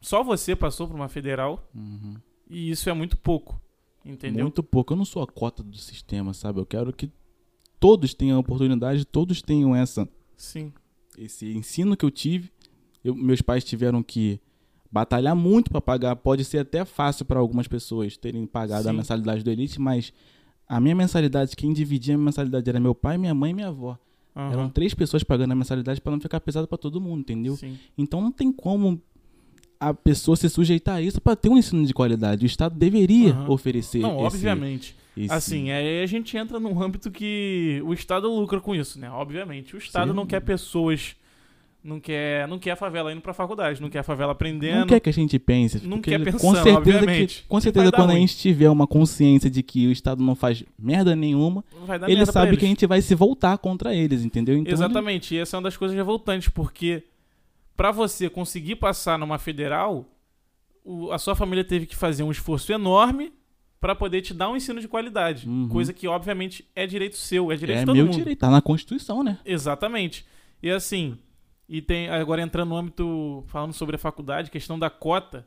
só 0.00 0.22
você 0.22 0.56
passou 0.56 0.88
por 0.88 0.94
uma 0.96 1.08
federal 1.08 1.68
Uhum. 1.74 2.16
e 2.50 2.70
isso 2.70 2.90
é 2.90 2.92
muito 2.92 3.16
pouco, 3.16 3.60
entendeu? 4.04 4.44
Muito 4.44 4.62
pouco. 4.62 4.92
Eu 4.92 4.96
não 4.96 5.04
sou 5.04 5.22
a 5.22 5.26
cota 5.26 5.62
do 5.62 5.76
sistema, 5.76 6.34
sabe? 6.34 6.58
Eu 6.58 6.66
quero 6.66 6.92
que 6.92 7.08
todos 7.82 8.14
tenham 8.14 8.38
oportunidade, 8.38 9.04
todos 9.04 9.42
tenham 9.42 9.74
essa 9.74 10.08
Sim. 10.36 10.72
esse 11.18 11.52
ensino 11.52 11.96
que 11.96 12.04
eu 12.04 12.10
tive. 12.10 12.48
Eu- 13.04 13.14
meus 13.14 13.42
pais 13.42 13.64
tiveram 13.64 14.02
que 14.02 14.40
batalhar 14.90 15.34
muito 15.34 15.68
para 15.70 15.80
pagar. 15.80 16.14
Pode 16.14 16.44
ser 16.44 16.58
até 16.58 16.84
fácil 16.84 17.24
para 17.24 17.40
algumas 17.40 17.66
pessoas 17.66 18.16
terem 18.16 18.46
pagado 18.46 18.88
a 18.88 18.92
Sim. 18.92 18.96
mensalidade 18.98 19.42
do 19.42 19.50
Elite, 19.50 19.80
mas 19.80 20.12
a 20.68 20.78
minha 20.80 20.94
mensalidade, 20.94 21.56
quem 21.56 21.72
dividia 21.72 22.14
a 22.14 22.16
minha 22.16 22.26
mensalidade 22.26 22.68
era 22.70 22.78
meu 22.78 22.94
pai, 22.94 23.18
minha 23.18 23.34
mãe 23.34 23.50
e 23.50 23.54
minha 23.54 23.68
avó. 23.68 23.98
aham, 24.36 24.52
Eram 24.52 24.70
três 24.70 24.94
pessoas 24.94 25.24
pagando 25.24 25.50
a 25.50 25.56
mensalidade 25.56 26.00
para 26.00 26.12
não 26.12 26.20
ficar 26.20 26.38
pesado 26.40 26.68
para 26.68 26.78
todo 26.78 27.00
mundo, 27.00 27.20
entendeu? 27.20 27.56
Sim. 27.56 27.76
Então 27.98 28.20
não 28.20 28.30
tem 28.30 28.52
como 28.52 29.02
a 29.80 29.92
pessoa 29.92 30.36
se 30.36 30.48
sujeitar 30.48 30.96
a 30.96 31.02
isso 31.02 31.20
para 31.20 31.34
ter 31.34 31.48
um 31.48 31.58
ensino 31.58 31.84
de 31.84 31.92
qualidade. 31.92 32.44
O 32.44 32.46
Estado 32.46 32.76
deveria 32.78 33.32
Aham. 33.32 33.50
oferecer 33.50 33.98
Não, 33.98 34.14
esse, 34.24 34.36
obviamente. 34.36 34.96
Assim, 35.28 35.70
aí 35.70 36.02
a 36.02 36.06
gente 36.06 36.36
entra 36.36 36.58
num 36.58 36.82
âmbito 36.82 37.10
que 37.10 37.82
o 37.84 37.92
Estado 37.92 38.28
lucra 38.32 38.60
com 38.60 38.74
isso, 38.74 38.98
né? 38.98 39.10
Obviamente. 39.10 39.74
O 39.74 39.78
Estado 39.78 40.10
Sim. 40.10 40.16
não 40.16 40.26
quer 40.26 40.40
pessoas. 40.40 41.14
Não 41.84 41.98
quer, 41.98 42.46
não 42.46 42.60
quer 42.60 42.70
a 42.70 42.76
favela 42.76 43.12
indo 43.12 43.20
pra 43.20 43.34
faculdade, 43.34 43.82
não 43.82 43.90
quer 43.90 43.98
a 43.98 44.02
favela 44.04 44.30
aprendendo. 44.30 44.78
Não 44.80 44.86
quer 44.86 45.00
que 45.00 45.08
a 45.10 45.12
gente 45.12 45.36
pense. 45.36 45.84
Não 45.84 46.00
quer 46.00 46.16
com 46.20 46.24
pensando, 46.26 46.54
certeza 46.54 46.78
obviamente. 46.78 47.42
Que, 47.42 47.48
com 47.48 47.60
certeza, 47.60 47.90
quando 47.90 48.10
a 48.10 48.12
ruim. 48.12 48.20
gente 48.20 48.36
tiver 48.38 48.70
uma 48.70 48.86
consciência 48.86 49.50
de 49.50 49.64
que 49.64 49.88
o 49.88 49.90
Estado 49.90 50.22
não 50.22 50.36
faz 50.36 50.62
merda 50.78 51.16
nenhuma, 51.16 51.64
ele 52.06 52.24
sabe 52.24 52.56
que 52.56 52.64
a 52.64 52.68
gente 52.68 52.86
vai 52.86 53.02
se 53.02 53.16
voltar 53.16 53.58
contra 53.58 53.92
eles, 53.92 54.24
entendeu? 54.24 54.56
Então, 54.56 54.72
Exatamente. 54.72 55.34
E 55.34 55.38
essa 55.38 55.56
é 55.56 55.58
uma 55.58 55.64
das 55.64 55.76
coisas 55.76 55.96
revoltantes, 55.96 56.48
porque 56.50 57.02
pra 57.76 57.90
você 57.90 58.30
conseguir 58.30 58.76
passar 58.76 59.18
numa 59.18 59.36
federal, 59.36 60.06
o- 60.84 61.10
a 61.10 61.18
sua 61.18 61.34
família 61.34 61.64
teve 61.64 61.86
que 61.86 61.96
fazer 61.96 62.22
um 62.22 62.30
esforço 62.30 62.72
enorme 62.72 63.32
pra 63.82 63.94
poder 63.96 64.22
te 64.22 64.32
dar 64.32 64.48
um 64.48 64.56
ensino 64.56 64.80
de 64.80 64.86
qualidade. 64.86 65.46
Uhum. 65.48 65.68
Coisa 65.68 65.92
que, 65.92 66.06
obviamente, 66.06 66.64
é 66.74 66.86
direito 66.86 67.16
seu, 67.16 67.50
é 67.50 67.56
direito 67.56 67.78
é 67.78 67.80
de 67.80 67.86
todo 67.86 67.96
meu 67.96 68.06
mundo. 68.06 68.16
direito, 68.16 68.38
tá 68.38 68.48
na 68.48 68.62
Constituição, 68.62 69.22
né? 69.24 69.38
Exatamente. 69.44 70.24
E 70.62 70.70
assim, 70.70 71.18
e 71.68 71.82
tem 71.82 72.08
agora 72.08 72.40
entrando 72.40 72.68
no 72.70 72.76
âmbito 72.76 73.42
falando 73.48 73.72
sobre 73.72 73.96
a 73.96 73.98
faculdade, 73.98 74.50
questão 74.52 74.78
da 74.78 74.88
cota, 74.88 75.46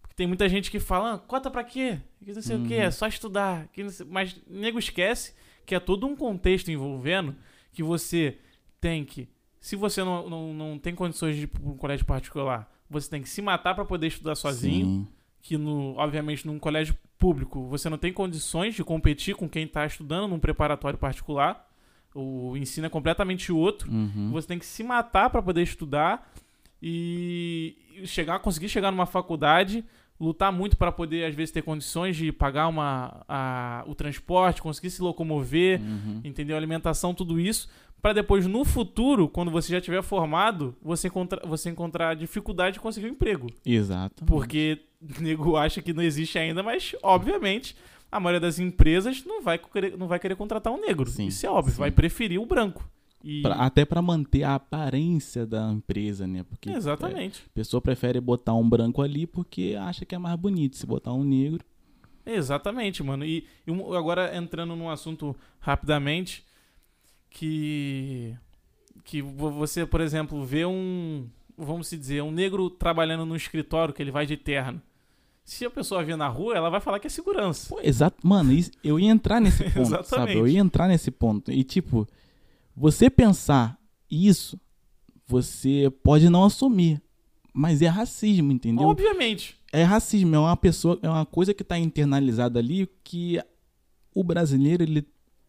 porque 0.00 0.14
tem 0.14 0.26
muita 0.26 0.46
gente 0.48 0.70
que 0.70 0.78
fala, 0.78 1.14
ah, 1.14 1.18
cota 1.18 1.50
pra 1.50 1.64
quê? 1.64 1.98
Que 2.22 2.32
não 2.34 2.42
sei 2.42 2.56
o 2.56 2.64
quê, 2.66 2.74
Uhum. 2.74 2.80
é 2.82 2.90
só 2.90 3.06
estudar, 3.06 3.66
que 3.72 3.88
sei- 3.88 4.06
mas 4.08 4.36
nego 4.46 4.78
esquece 4.78 5.34
que 5.64 5.74
é 5.74 5.80
todo 5.80 6.06
um 6.06 6.14
contexto 6.14 6.70
envolvendo 6.70 7.34
que 7.72 7.82
você 7.82 8.36
tem 8.78 9.04
que, 9.06 9.26
se 9.58 9.74
você 9.74 10.04
não, 10.04 10.28
não, 10.28 10.52
não 10.52 10.78
tem 10.78 10.94
condições 10.94 11.34
de 11.36 11.42
ir 11.44 11.46
para 11.46 11.62
um 11.62 11.76
colégio 11.78 12.04
particular, 12.04 12.70
você 12.90 13.08
tem 13.08 13.22
que 13.22 13.28
se 13.28 13.40
matar 13.40 13.74
pra 13.74 13.84
poder 13.86 14.08
estudar 14.08 14.34
sozinho, 14.34 14.84
Sim. 14.84 15.06
que 15.40 15.56
no, 15.56 15.96
obviamente 15.96 16.46
num 16.46 16.58
colégio 16.58 16.94
público 17.20 17.68
você 17.68 17.88
não 17.88 17.98
tem 17.98 18.12
condições 18.12 18.74
de 18.74 18.82
competir 18.82 19.36
com 19.36 19.48
quem 19.48 19.66
tá 19.66 19.86
estudando 19.86 20.28
num 20.28 20.40
preparatório 20.40 20.98
particular. 20.98 21.68
O 22.12 22.56
ensino 22.56 22.86
é 22.86 22.90
completamente 22.90 23.52
outro. 23.52 23.92
Uhum. 23.92 24.30
Você 24.32 24.48
tem 24.48 24.58
que 24.58 24.66
se 24.66 24.82
matar 24.82 25.30
para 25.30 25.40
poder 25.40 25.62
estudar 25.62 26.32
e 26.82 27.76
e 28.02 28.06
chegar, 28.06 28.38
conseguir 28.38 28.68
chegar 28.68 28.90
numa 28.90 29.06
faculdade, 29.06 29.84
lutar 30.20 30.52
muito 30.52 30.76
para 30.76 30.92
poder 30.92 31.24
às 31.24 31.34
vezes 31.34 31.50
ter 31.50 31.62
condições 31.62 32.14
de 32.16 32.30
pagar 32.30 32.68
uma, 32.68 33.24
a- 33.26 33.82
o 33.86 33.94
transporte, 33.94 34.60
conseguir 34.60 34.90
se 34.90 35.00
locomover, 35.02 35.80
Uhum. 35.80 36.20
entendeu? 36.22 36.56
Alimentação, 36.56 37.14
tudo 37.14 37.40
isso, 37.40 37.68
para 38.02 38.12
depois 38.12 38.46
no 38.46 38.64
futuro, 38.64 39.28
quando 39.28 39.50
você 39.50 39.72
já 39.72 39.80
tiver 39.80 40.02
formado, 40.02 40.74
você 40.82 41.08
encontrar 41.08 41.46
você 41.46 41.70
encontrar 41.70 42.14
dificuldade 42.14 42.74
de 42.74 42.80
conseguir 42.80 43.06
um 43.06 43.10
emprego, 43.10 43.46
Exato. 43.64 44.24
porque 44.26 44.78
o 45.00 45.06
nego 45.22 45.56
acha 45.56 45.80
que 45.82 45.92
não 45.92 46.02
existe 46.02 46.38
ainda, 46.38 46.62
mas 46.62 46.94
obviamente 47.02 47.74
a 48.12 48.18
maioria 48.20 48.40
das 48.40 48.58
empresas 48.58 49.24
não 49.24 49.40
vai 49.42 49.56
querer, 49.56 49.96
não 49.96 50.06
vai 50.08 50.18
querer 50.18 50.34
contratar 50.36 50.72
um 50.72 50.80
negro. 50.80 51.08
Sim, 51.10 51.26
Isso 51.28 51.46
é 51.46 51.50
óbvio, 51.50 51.72
sim. 51.74 51.80
vai 51.80 51.90
preferir 51.90 52.40
o 52.40 52.44
branco. 52.46 52.86
E... 53.22 53.42
Pra- 53.42 53.54
até 53.56 53.84
pra 53.84 54.00
manter 54.00 54.42
a 54.44 54.54
aparência 54.54 55.44
da 55.46 55.70
empresa, 55.72 56.26
né? 56.26 56.42
Porque 56.42 56.70
Exatamente. 56.70 57.42
a 57.46 57.54
pessoa 57.54 57.80
prefere 57.80 58.20
botar 58.20 58.54
um 58.54 58.68
branco 58.68 59.02
ali 59.02 59.26
porque 59.26 59.76
acha 59.78 60.04
que 60.06 60.14
é 60.14 60.18
mais 60.18 60.36
bonito. 60.36 60.76
Se 60.76 60.86
botar 60.86 61.12
um 61.12 61.22
negro. 61.24 61.64
Exatamente, 62.24 63.02
mano. 63.02 63.24
E, 63.24 63.46
e 63.66 63.70
um- 63.70 63.92
agora 63.94 64.34
entrando 64.36 64.74
num 64.76 64.88
assunto 64.88 65.34
rapidamente, 65.58 66.44
que 67.28 68.34
que 69.04 69.22
vo- 69.22 69.50
você, 69.50 69.86
por 69.86 70.00
exemplo, 70.00 70.44
vê 70.44 70.64
um, 70.66 71.26
vamos 71.56 71.88
se 71.88 71.96
dizer, 71.96 72.22
um 72.22 72.30
negro 72.30 72.68
trabalhando 72.70 73.24
no 73.24 73.34
escritório 73.34 73.94
que 73.94 74.02
ele 74.02 74.10
vai 74.10 74.26
de 74.26 74.36
terno. 74.36 74.80
Se 75.44 75.64
a 75.64 75.70
pessoa 75.70 76.04
vir 76.04 76.16
na 76.16 76.28
rua, 76.28 76.54
ela 76.54 76.68
vai 76.70 76.80
falar 76.80 77.00
que 77.00 77.06
é 77.06 77.10
segurança. 77.10 77.68
Pô, 77.74 77.80
exato. 77.82 78.16
Mano, 78.26 78.52
isso- 78.52 78.70
eu 78.84 79.00
ia 79.00 79.10
entrar 79.10 79.40
nesse 79.40 79.64
ponto, 79.72 80.04
sabe? 80.04 80.34
Eu 80.34 80.46
ia 80.46 80.60
entrar 80.60 80.86
nesse 80.86 81.10
ponto. 81.10 81.50
E, 81.50 81.64
tipo, 81.64 82.06
você 82.80 83.10
pensar 83.10 83.78
isso, 84.10 84.58
você 85.26 85.92
pode 86.02 86.30
não 86.30 86.44
assumir. 86.44 87.00
Mas 87.52 87.82
é 87.82 87.86
racismo, 87.88 88.50
entendeu? 88.52 88.86
Obviamente. 88.88 89.54
É 89.70 89.82
racismo, 89.82 90.34
é 90.34 90.38
uma 90.38 90.56
pessoa, 90.56 90.98
é 91.02 91.08
uma 91.08 91.26
coisa 91.26 91.52
que 91.52 91.62
tá 91.62 91.76
internalizada 91.78 92.58
ali 92.58 92.88
que 93.04 93.38
o 94.14 94.24
brasileiro 94.24 94.82
ele 94.82 95.06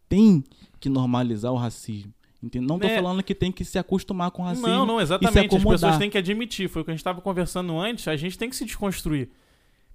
tem 0.09 0.43
que 0.79 0.89
normalizar 0.89 1.53
o 1.53 1.55
racismo. 1.55 2.13
Entendeu? 2.43 2.67
Não 2.67 2.79
tô 2.79 2.88
É. 2.88 2.95
falando 2.95 3.23
que 3.23 3.34
tem 3.36 3.51
que 3.51 3.63
se 3.63 3.79
acostumar 3.79 4.32
com 4.32 4.41
o 4.41 4.45
racismo. 4.45 4.67
não, 4.67 4.86
não, 4.86 4.99
exatamente. 4.99 5.55
As 5.55 5.63
pessoas 5.63 5.97
têm 5.97 6.09
que 6.09 6.17
admitir. 6.17 6.67
Foi 6.67 6.82
o 6.82 6.86
que 6.86 6.91
a 6.91 6.93
gente 6.93 6.99
estava 6.99 7.21
conversando 7.21 7.79
antes. 7.79 8.07
A 8.09 8.17
gente 8.17 8.38
tem 8.38 8.49
que 8.49 8.55
se 8.57 8.65
desconstruir. 8.65 9.29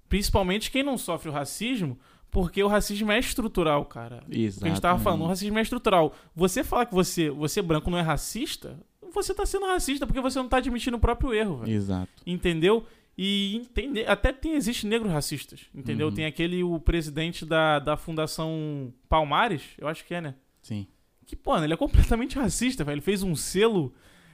Principalmente 0.09 0.71
quem 0.71 0.81
não 0.81 0.97
sofre 0.97 1.29
o 1.29 1.33
racismo, 1.33 1.99
porque 2.29 2.61
o 2.63 2.67
racismo 2.67 3.11
é 3.11 3.19
estrutural, 3.19 3.85
cara. 3.85 4.23
O 4.27 4.29
que 4.29 4.47
a 4.47 4.67
gente 4.67 4.81
tava 4.81 4.99
falando, 4.99 5.23
o 5.23 5.27
racismo 5.27 5.57
é 5.57 5.61
estrutural. 5.61 6.13
Você 6.35 6.63
falar 6.63 6.85
que 6.85 6.93
você, 6.93 7.29
você 7.29 7.61
branco 7.61 7.89
não 7.89 7.97
é 7.97 8.01
racista, 8.01 8.79
você 9.13 9.33
tá 9.33 9.45
sendo 9.45 9.65
racista 9.65 10.05
porque 10.05 10.21
você 10.21 10.37
não 10.39 10.47
tá 10.47 10.57
admitindo 10.57 10.97
o 10.97 10.99
próprio 10.99 11.33
erro, 11.33 11.57
velho. 11.57 11.71
Exato. 11.71 12.09
Entendeu? 12.25 12.85
E 13.17 13.67
até 14.05 14.31
tem, 14.31 14.53
existe 14.53 14.85
negros 14.85 15.11
racistas, 15.11 15.61
entendeu? 15.73 16.09
Uhum. 16.09 16.13
Tem 16.13 16.25
aquele, 16.25 16.63
o 16.63 16.79
presidente 16.79 17.45
da, 17.45 17.79
da 17.79 17.97
Fundação 17.97 18.93
Palmares, 19.09 19.63
eu 19.77 19.87
acho 19.87 20.05
que 20.05 20.13
é, 20.13 20.21
né? 20.21 20.35
Sim. 20.61 20.85
Que, 21.25 21.35
pô, 21.35 21.57
ele 21.57 21.73
é 21.73 21.77
completamente 21.77 22.37
racista, 22.37 22.83
velho. 22.83 22.95
Ele 22.95 23.01
fez 23.01 23.23
um 23.23 23.35
selo 23.35 23.91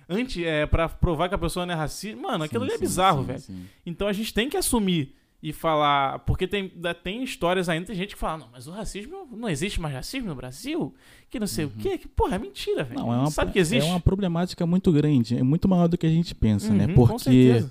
anti, 0.09 0.43
é, 0.43 0.65
pra 0.65 0.89
provar 0.89 1.29
que 1.29 1.35
a 1.35 1.37
pessoa 1.37 1.65
não 1.65 1.73
é 1.73 1.77
racista. 1.77 2.19
Mano, 2.19 2.43
aquilo 2.43 2.65
Sim, 2.65 2.71
ali 2.71 2.75
é 2.75 2.79
bizarro, 2.79 3.21
sim, 3.21 3.27
velho. 3.27 3.39
sim. 3.39 3.65
Então 3.85 4.07
a 4.07 4.13
gente 4.13 4.33
tem 4.33 4.49
que 4.49 4.57
assumir 4.57 5.15
e 5.43 5.51
falar. 5.51 6.19
Porque 6.19 6.47
tem, 6.47 6.71
tem 7.03 7.21
histórias 7.21 7.67
ainda, 7.67 7.87
tem 7.87 7.95
gente 7.97 8.13
que 8.13 8.19
fala, 8.19 8.37
não, 8.37 8.49
mas 8.49 8.65
o 8.65 8.71
racismo. 8.71 9.27
Não 9.29 9.49
existe 9.49 9.81
mais 9.81 9.93
racismo 9.93 10.29
no 10.29 10.35
Brasil? 10.35 10.95
Que 11.29 11.37
não 11.37 11.45
sei 11.45 11.65
o 11.65 11.69
quê. 11.69 11.97
Que, 11.97 12.07
porra, 12.07 12.37
é 12.37 12.39
mentira, 12.39 12.85
velho. 12.85 13.01
Uhum. 13.01 13.07
Não, 13.07 13.13
é 13.13 13.17
uma, 13.17 13.29
Sabe 13.29 13.51
que 13.51 13.59
existe? 13.59 13.85
é 13.85 13.91
uma 13.91 13.99
problemática 13.99 14.65
muito 14.65 14.89
grande, 14.93 15.37
é 15.37 15.43
muito 15.43 15.67
maior 15.67 15.89
do 15.89 15.97
que 15.97 16.07
a 16.07 16.09
gente 16.09 16.33
pensa, 16.33 16.73
né? 16.73 16.85
Uhum, 16.85 16.95
com 16.95 17.07
Porque 17.07 17.65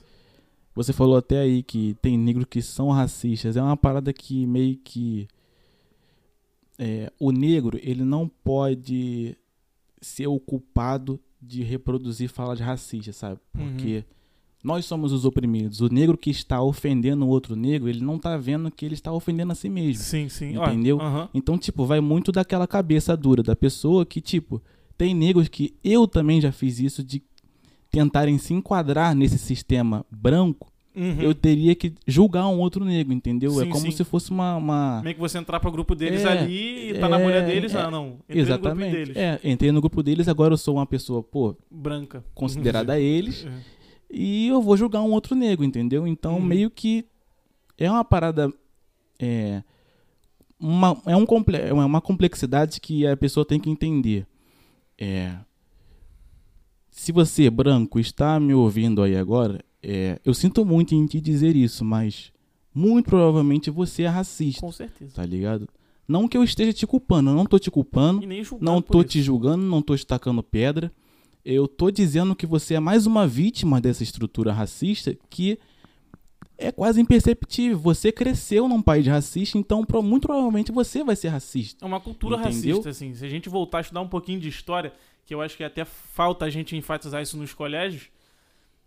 você 0.74 0.92
falou 0.92 1.16
até 1.16 1.38
aí 1.38 1.62
que 1.62 1.96
tem 2.02 2.18
negros 2.18 2.44
que 2.44 2.60
são 2.60 2.90
racistas. 2.90 3.56
É 3.56 3.62
uma 3.62 3.76
parada 3.76 4.12
que 4.12 4.46
meio 4.46 4.76
que. 4.76 5.26
é, 6.78 7.10
o 7.18 7.32
negro, 7.32 7.80
ele 7.82 8.04
não 8.04 8.28
pode 8.28 9.34
ser 9.98 10.26
o 10.26 10.38
culpado 10.38 11.18
de 11.40 11.62
reproduzir 11.62 12.28
falas 12.28 12.60
racistas, 12.60 13.16
sabe? 13.16 13.40
Uhum. 13.56 14.02
Nós 14.62 14.84
somos 14.84 15.12
os 15.12 15.24
oprimidos. 15.24 15.80
O 15.80 15.92
negro 15.92 16.16
que 16.16 16.30
está 16.30 16.62
ofendendo 16.62 17.24
o 17.24 17.28
outro 17.28 17.56
negro, 17.56 17.88
ele 17.88 18.00
não 18.00 18.18
tá 18.18 18.36
vendo 18.36 18.70
que 18.70 18.84
ele 18.84 18.94
está 18.94 19.12
ofendendo 19.12 19.50
a 19.52 19.54
si 19.56 19.68
mesmo. 19.68 20.02
Sim, 20.02 20.28
sim. 20.28 20.54
Entendeu? 20.56 20.98
Então, 21.34 21.58
tipo, 21.58 21.84
vai 21.84 22.00
muito 22.00 22.30
daquela 22.30 22.66
cabeça 22.66 23.16
dura 23.16 23.42
da 23.42 23.56
pessoa 23.56 24.06
que, 24.06 24.20
tipo, 24.20 24.62
tem 24.96 25.14
negros 25.14 25.48
que 25.48 25.74
eu 25.82 26.06
também 26.06 26.40
já 26.40 26.52
fiz 26.52 26.78
isso 26.78 27.02
de 27.02 27.20
tentarem 27.90 28.38
se 28.38 28.54
enquadrar 28.54 29.14
nesse 29.14 29.36
sistema 29.38 30.04
branco, 30.10 30.70
Uhum. 30.94 31.22
eu 31.22 31.34
teria 31.34 31.74
que 31.74 31.94
julgar 32.06 32.46
um 32.48 32.58
outro 32.58 32.84
negro, 32.84 33.14
entendeu? 33.14 33.50
Sim, 33.52 33.62
é 33.62 33.66
como 33.66 33.80
sim. 33.80 33.90
se 33.92 34.04
fosse 34.04 34.30
uma. 34.30 34.56
uma- 34.56 35.00
Meio 35.02 35.14
que 35.14 35.20
você 35.20 35.38
entrar 35.38 35.58
pro 35.58 35.72
grupo 35.72 35.94
deles 35.94 36.22
É, 36.22 36.28
ali 36.28 36.90
e 36.90 36.94
tá 36.98 37.08
na 37.08 37.18
é, 37.18 37.22
bolha 37.24 37.42
deles, 37.42 37.74
é, 37.74 37.80
ah, 37.80 37.90
não. 37.90 38.18
Entrei 38.28 38.42
no 38.42 38.46
grupo 38.48 38.62
Exatamente. 38.68 38.92
deles. 38.92 39.16
É, 39.16 39.40
entrei 39.42 39.72
no 39.72 39.80
grupo 39.80 40.02
deles, 40.02 40.28
agora 40.28 40.52
eu 40.52 40.58
sou 40.58 40.76
uma 40.76 40.84
pessoa, 40.86 41.22
pô, 41.22 41.56
Branca. 41.70 42.22
considerada 42.34 42.92
a 42.94 43.00
eles, 43.00 43.46
É. 43.46 43.81
e 44.12 44.48
eu 44.48 44.60
vou 44.60 44.76
julgar 44.76 45.02
um 45.02 45.12
outro 45.12 45.34
negro, 45.34 45.64
entendeu? 45.64 46.06
Então, 46.06 46.34
Uhum. 46.36 46.42
meio 46.42 46.70
que 46.70 47.04
é 47.78 47.90
uma 47.90 48.04
parada. 48.04 48.52
É, 49.18 49.62
uma, 50.60 51.00
é, 51.06 51.16
um 51.16 51.24
comple 51.26 51.56
é 51.56 51.72
uma 51.72 52.00
complexidade 52.00 52.80
que 52.80 53.06
a 53.06 53.16
pessoa 53.16 53.44
tem 53.46 53.58
que 53.58 53.70
entender. 53.70 54.26
É, 54.98 55.36
se 56.90 57.10
você, 57.12 57.48
branco, 57.50 57.98
está 57.98 58.38
me 58.38 58.52
ouvindo 58.54 59.02
aí 59.02 59.16
agora, 59.16 59.64
é, 59.82 60.20
eu 60.24 60.34
sinto 60.34 60.64
muito 60.64 60.94
em 60.94 61.06
te 61.06 61.20
dizer 61.20 61.56
isso, 61.56 61.84
mas 61.84 62.32
muito 62.74 63.06
provavelmente 63.06 63.70
você 63.70 64.02
é 64.04 64.08
racista, 64.08 64.60
Com 64.60 64.70
certeza. 64.72 65.14
tá 65.14 65.24
ligado? 65.24 65.68
Não 66.06 66.28
que 66.28 66.36
eu 66.36 66.44
esteja 66.44 66.72
te 66.72 66.86
culpando, 66.86 67.30
eu 67.30 67.34
não 67.34 67.46
tô 67.46 67.58
te 67.58 67.70
culpando, 67.70 68.22
E 68.22 68.42
não 68.60 68.82
tô 68.82 69.00
isso. 69.00 69.08
te 69.08 69.22
julgando, 69.22 69.64
não 69.64 69.80
tô 69.80 69.96
te 69.96 70.06
tacando 70.06 70.42
pedra. 70.42 70.92
Eu 71.44 71.66
tô 71.66 71.90
dizendo 71.90 72.36
que 72.36 72.46
você 72.46 72.74
é 72.74 72.80
mais 72.80 73.06
uma 73.06 73.26
vítima 73.26 73.80
dessa 73.80 74.02
estrutura 74.02 74.52
racista 74.52 75.16
que 75.28 75.58
é 76.56 76.70
quase 76.70 77.00
imperceptível. 77.00 77.76
Você 77.78 78.12
cresceu 78.12 78.68
num 78.68 78.80
país 78.80 79.06
racista, 79.06 79.58
então 79.58 79.84
muito 80.02 80.26
provavelmente 80.28 80.70
você 80.70 81.02
vai 81.02 81.16
ser 81.16 81.28
racista. 81.28 81.84
É 81.84 81.86
uma 81.88 82.00
cultura 82.00 82.36
Entendeu? 82.36 82.76
racista, 82.76 82.90
assim. 82.90 83.14
Se 83.14 83.24
a 83.24 83.28
gente 83.28 83.48
voltar 83.48 83.78
a 83.78 83.80
estudar 83.80 84.00
um 84.02 84.08
pouquinho 84.08 84.38
de 84.38 84.48
história, 84.48 84.92
que 85.26 85.34
eu 85.34 85.40
acho 85.40 85.56
que 85.56 85.64
até 85.64 85.84
falta 85.84 86.44
a 86.44 86.50
gente 86.50 86.76
enfatizar 86.76 87.20
isso 87.20 87.36
nos 87.36 87.52
colégios, 87.52 88.08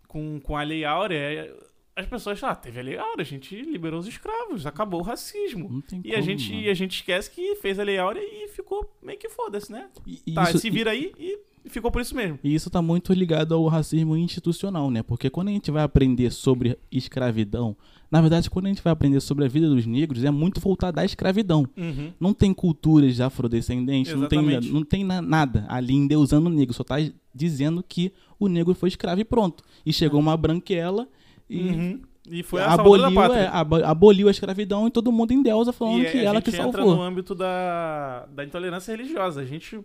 com, 0.08 0.40
com 0.40 0.56
a 0.56 0.62
Lei 0.62 0.84
Áurea, 0.84 1.16
é- 1.18 1.54
as 1.94 2.06
pessoas 2.06 2.38
falam, 2.38 2.52
ah, 2.52 2.56
teve 2.56 2.78
a 2.78 2.82
Lei 2.82 2.96
Áurea, 2.98 3.22
a 3.22 3.24
gente 3.26 3.54
liberou 3.62 3.98
os 4.00 4.06
escravos, 4.06 4.66
acabou 4.66 5.00
o 5.00 5.02
racismo. 5.02 5.82
E 5.92 6.10
como, 6.10 6.14
a 6.16 6.20
gente, 6.20 6.50
mano. 6.50 6.62
e 6.64 6.68
a 6.70 6.74
gente 6.74 6.94
esquece 6.96 7.30
que 7.30 7.56
fez 7.56 7.78
a 7.78 7.82
Lei 7.82 7.98
Áurea 7.98 8.20
e 8.22 8.48
ficou 8.48 8.90
meio 9.02 9.18
que 9.18 9.28
foda-se, 9.28 9.70
né? 9.72 9.88
E- 10.06 10.20
e 10.26 10.32
tá, 10.34 10.44
isso- 10.44 10.58
se 10.58 10.70
vira 10.70 10.90
aí 10.90 11.12
e 11.18 11.38
ficou 11.68 11.90
por 11.90 12.00
isso 12.02 12.14
mesmo. 12.14 12.38
E 12.42 12.54
isso 12.54 12.68
tá 12.70 12.80
muito 12.82 13.12
ligado 13.12 13.54
ao 13.54 13.66
racismo 13.66 14.16
institucional, 14.16 14.90
né? 14.90 15.02
Porque 15.02 15.28
quando 15.30 15.48
a 15.48 15.52
gente 15.52 15.70
vai 15.70 15.82
aprender 15.82 16.30
sobre 16.30 16.78
escravidão, 16.90 17.76
na 18.10 18.20
verdade, 18.20 18.48
quando 18.48 18.66
a 18.66 18.68
gente 18.68 18.82
vai 18.82 18.92
aprender 18.92 19.20
sobre 19.20 19.44
a 19.44 19.48
vida 19.48 19.68
dos 19.68 19.84
negros, 19.86 20.22
é 20.24 20.30
muito 20.30 20.60
voltado 20.60 21.00
à 21.00 21.04
escravidão. 21.04 21.66
Uhum. 21.76 22.12
Não 22.20 22.32
tem 22.32 22.54
culturas 22.54 23.20
afrodescendentes, 23.20 24.12
não 24.14 24.28
tem, 24.28 24.38
Exatamente. 24.38 24.72
não 24.72 24.84
tem 24.84 25.04
na- 25.04 25.22
nada 25.22 25.64
ali 25.68 25.94
endeusando 25.94 26.48
o 26.48 26.52
negro, 26.52 26.72
só 26.74 26.84
tá 26.84 26.96
dizendo 27.34 27.82
que 27.86 28.12
o 28.38 28.48
negro 28.48 28.74
foi 28.74 28.88
escravo 28.88 29.20
e 29.20 29.24
pronto. 29.24 29.64
E 29.84 29.92
chegou 29.92 30.20
uma 30.20 30.36
branquela 30.36 31.08
e 31.50 31.60
Uhum. 31.60 32.00
E 32.28 32.42
foi 32.42 32.60
a 32.60 32.72
aboliu, 32.74 33.20
é, 33.34 33.46
abo- 33.46 33.84
aboliu 33.84 34.26
a 34.26 34.32
escravidão 34.32 34.88
e 34.88 34.90
todo 34.90 35.12
mundo 35.12 35.32
endeusa 35.32 35.72
falando 35.72 36.02
E 36.02 36.10
que 36.10 36.18
a 36.18 36.22
ela 36.24 36.42
que 36.42 36.50
entra 36.50 36.62
salvou. 36.72 36.96
no 36.96 37.00
âmbito 37.02 37.36
da, 37.36 38.26
da 38.34 38.44
intolerância 38.44 38.90
religiosa. 38.96 39.42
A 39.42 39.44
gente, 39.44 39.78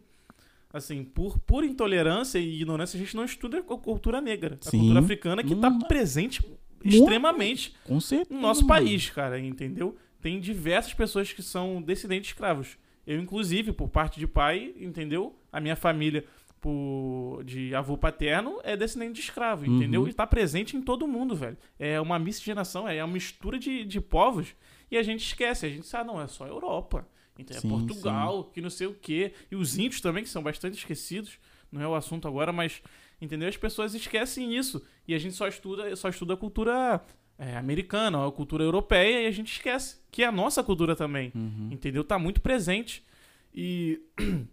assim, 0.73 1.03
por, 1.03 1.37
por 1.39 1.63
intolerância 1.63 2.39
e 2.39 2.55
ignorância, 2.55 2.97
a 2.97 2.99
gente 3.03 3.15
não 3.15 3.25
estuda 3.25 3.59
a 3.59 3.61
cultura 3.63 4.19
negra. 4.21 4.57
A 4.65 4.69
Sim. 4.69 4.79
cultura 4.79 4.99
africana 4.99 5.43
que 5.43 5.53
está 5.53 5.67
Hum. 5.69 5.79
presente 5.79 6.41
extremamente 6.83 7.73
Com 7.83 7.99
certeza. 7.99 8.33
no 8.33 8.41
nosso 8.41 8.65
país, 8.65 9.09
cara, 9.09 9.39
entendeu? 9.39 9.95
Tem 10.21 10.39
diversas 10.39 10.93
pessoas 10.93 11.31
que 11.33 11.41
são 11.43 11.81
descendentes 11.81 12.27
de 12.27 12.33
escravos. 12.33 12.77
Eu, 13.05 13.19
inclusive, 13.19 13.71
por 13.71 13.89
parte 13.89 14.19
de 14.19 14.27
pai, 14.27 14.73
entendeu? 14.79 15.35
A 15.51 15.59
minha 15.59 15.75
família 15.75 16.23
por, 16.59 17.43
de 17.43 17.73
avô 17.73 17.97
paterno 17.97 18.59
é 18.63 18.77
descendente 18.77 19.13
de 19.13 19.21
escravo, 19.21 19.65
Uhum. 19.65 19.77
entendeu? 19.77 20.07
E 20.07 20.13
tá 20.13 20.27
presente 20.27 20.77
em 20.77 20.81
todo 20.81 21.07
mundo, 21.07 21.35
velho. 21.35 21.57
É 21.79 21.99
uma 21.99 22.19
miscigenação, 22.19 22.87
é 22.87 23.03
uma 23.03 23.13
mistura 23.13 23.57
de, 23.57 23.83
de 23.83 23.99
povos 23.99 24.55
e 24.91 24.97
a 24.97 25.03
gente 25.03 25.25
esquece. 25.25 25.65
A 25.65 25.69
gente 25.69 25.87
sabe, 25.87 26.09
ah, 26.09 26.13
não, 26.13 26.21
é 26.21 26.27
só 26.27 26.45
Europa. 26.47 27.07
Então, 27.41 27.57
é 27.57 27.59
Sim, 27.59 27.69
Portugal, 27.69 28.45
que 28.45 28.61
não 28.61 28.69
sei 28.69 28.87
o 28.87 28.93
quê. 28.93 29.33
E 29.51 29.55
os 29.55 29.77
índios 29.77 30.01
também, 30.01 30.23
que 30.23 30.29
são 30.29 30.41
bastante 30.41 30.77
esquecidos. 30.77 31.37
Não 31.71 31.81
é 31.81 31.87
o 31.87 31.95
assunto 31.95 32.27
agora, 32.27 32.51
mas, 32.51 32.81
entendeu? 33.21 33.47
As 33.47 33.57
pessoas 33.57 33.93
esquecem 33.93 34.55
isso. 34.55 34.81
E 35.07 35.13
a 35.13 35.19
gente 35.19 35.35
só 35.35 35.47
estuda, 35.47 35.95
só 35.95 36.09
estuda 36.09 36.33
a 36.33 36.37
cultura 36.37 37.01
é, 37.37 37.57
americana, 37.57 38.27
a 38.27 38.31
cultura 38.31 38.63
europeia, 38.63 39.23
e 39.23 39.25
a 39.25 39.31
gente 39.31 39.53
esquece 39.53 39.99
que 40.11 40.23
é 40.23 40.27
a 40.27 40.31
nossa 40.31 40.63
cultura 40.63 40.95
também. 40.95 41.31
Uhum. 41.33 41.69
Entendeu? 41.71 42.03
Tá 42.03 42.19
muito 42.19 42.41
presente. 42.41 43.03
E. 43.53 44.01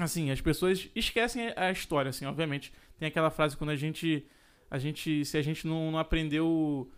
Assim, 0.00 0.30
as 0.30 0.40
pessoas 0.40 0.88
esquecem 0.94 1.52
a 1.56 1.72
história, 1.72 2.10
assim, 2.10 2.24
obviamente. 2.24 2.72
Tem 3.00 3.08
aquela 3.08 3.30
frase 3.30 3.56
quando 3.56 3.70
a 3.70 3.76
gente. 3.76 4.24
A 4.70 4.78
gente. 4.78 5.24
Se 5.24 5.36
a 5.36 5.42
gente 5.42 5.66
não, 5.66 5.90
não 5.90 5.98
aprendeu 5.98 6.88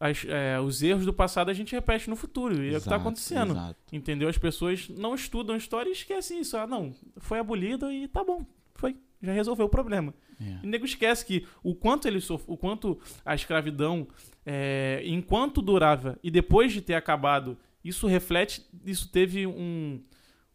as- 0.00 0.24
é, 0.28 0.58
os 0.60 0.82
erros 0.82 1.04
do 1.06 1.12
passado, 1.12 1.50
a 1.50 1.54
gente 1.54 1.72
repete 1.74 2.08
no 2.10 2.16
futuro. 2.16 2.54
E 2.54 2.56
é 2.56 2.60
o 2.60 2.64
que 2.64 2.70
tá 2.72 2.76
Exato, 2.76 2.94
acontecendo. 2.94 3.52
exato. 3.52 3.76
Entendeu? 3.92 4.28
As 4.28 4.38
pessoas 4.38 4.88
não 4.88 5.14
estudam 5.14 5.56
história 5.56 5.88
e 5.88 5.92
esquecem 5.92 6.40
isso. 6.40 6.56
Ah, 6.56 6.66
não, 6.66 6.94
foi 7.18 7.38
abolido 7.38 7.90
e 7.92 8.08
tá 8.08 8.22
bom. 8.24 8.44
Foi. 8.74 8.96
Já 9.22 9.32
resolveu 9.32 9.66
o 9.66 9.68
problema. 9.70 10.12
É. 10.40 10.58
E 10.62 10.66
o 10.66 10.68
nego 10.68 10.84
esquece 10.84 11.24
que 11.24 11.46
o 11.62 11.74
quanto 11.74 12.06
ele 12.08 12.20
sof... 12.20 12.44
o 12.46 12.56
quanto 12.56 12.98
a 13.24 13.34
escravidão, 13.34 14.06
é, 14.44 15.00
enquanto 15.06 15.62
durava 15.62 16.18
e 16.22 16.30
depois 16.30 16.72
de 16.72 16.80
ter 16.82 16.94
acabado, 16.94 17.56
isso 17.82 18.06
reflete, 18.06 18.66
isso 18.84 19.08
teve 19.10 19.46
um, 19.46 20.00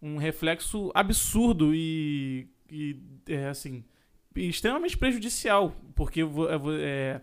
um 0.02 0.18
reflexo 0.18 0.92
absurdo 0.94 1.74
e, 1.74 2.48
e, 2.70 2.98
é, 3.28 3.48
assim 3.48 3.84
extremamente 4.36 4.98
prejudicial, 4.98 5.76
porque 5.96 6.24
vou- 6.24 6.48
é, 6.80 7.22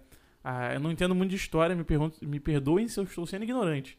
ah, 0.48 0.74
eu 0.74 0.78
não 0.78 0.92
entendo 0.92 1.12
muito 1.12 1.30
de 1.30 1.36
história, 1.36 1.74
me, 1.74 1.82
pergunto, 1.82 2.24
me 2.24 2.38
perdoem 2.38 2.86
se 2.86 3.00
eu 3.00 3.02
estou 3.02 3.26
sendo 3.26 3.42
ignorante. 3.42 3.98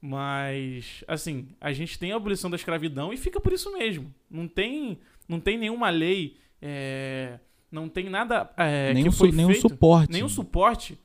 Mas, 0.00 1.04
assim, 1.06 1.46
a 1.60 1.72
gente 1.72 1.96
tem 1.96 2.10
a 2.10 2.16
abolição 2.16 2.50
da 2.50 2.56
escravidão 2.56 3.12
e 3.12 3.16
fica 3.16 3.40
por 3.40 3.52
isso 3.52 3.72
mesmo. 3.72 4.12
Não 4.28 4.48
tem, 4.48 4.98
não 5.28 5.38
tem 5.38 5.56
nenhuma 5.56 5.88
lei, 5.88 6.38
é, 6.60 7.38
não 7.70 7.88
tem 7.88 8.10
nada 8.10 8.50
é, 8.56 8.92
nenhum, 8.92 9.10
que 9.10 9.16
foi 9.16 9.30
nenhum 9.30 9.50
feito, 9.50 9.68
suporte. 9.68 10.12
nenhum 10.12 10.28
suporte 10.28 10.98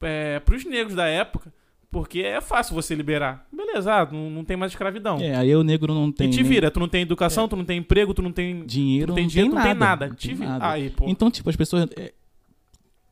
é, 0.00 0.38
para 0.38 0.54
os 0.54 0.64
negros 0.64 0.94
da 0.94 1.08
época, 1.08 1.52
porque 1.90 2.20
é 2.20 2.40
fácil 2.40 2.76
você 2.76 2.94
liberar. 2.94 3.48
Beleza, 3.52 3.92
ah, 3.92 4.08
não, 4.12 4.30
não 4.30 4.44
tem 4.44 4.56
mais 4.56 4.70
escravidão. 4.70 5.18
É, 5.18 5.34
aí 5.34 5.56
o 5.56 5.64
negro 5.64 5.92
não 5.92 6.12
tem 6.12 6.28
e 6.28 6.32
te 6.32 6.44
vira, 6.44 6.70
tu 6.70 6.78
não 6.78 6.88
tem 6.88 7.02
educação, 7.02 7.48
tu 7.48 7.56
não 7.56 7.64
tem 7.64 7.78
emprego, 7.78 8.14
tu 8.14 8.22
não 8.22 8.30
tem, 8.30 8.60
tu 8.60 8.66
dinheiro, 8.66 9.08
não 9.08 9.14
tem 9.16 9.24
não 9.24 9.28
dinheiro, 9.28 9.50
tu 9.50 9.56
não 9.56 9.62
tem 9.62 9.74
nada. 9.74 9.86
nada. 9.86 10.08
não 10.08 10.14
Te 10.14 10.28
tem 10.28 10.36
vira. 10.36 10.50
nada. 10.50 10.70
Aí. 10.70 10.94
Então, 11.02 11.28
tipo, 11.32 11.50
as 11.50 11.56
pessoas. 11.56 11.88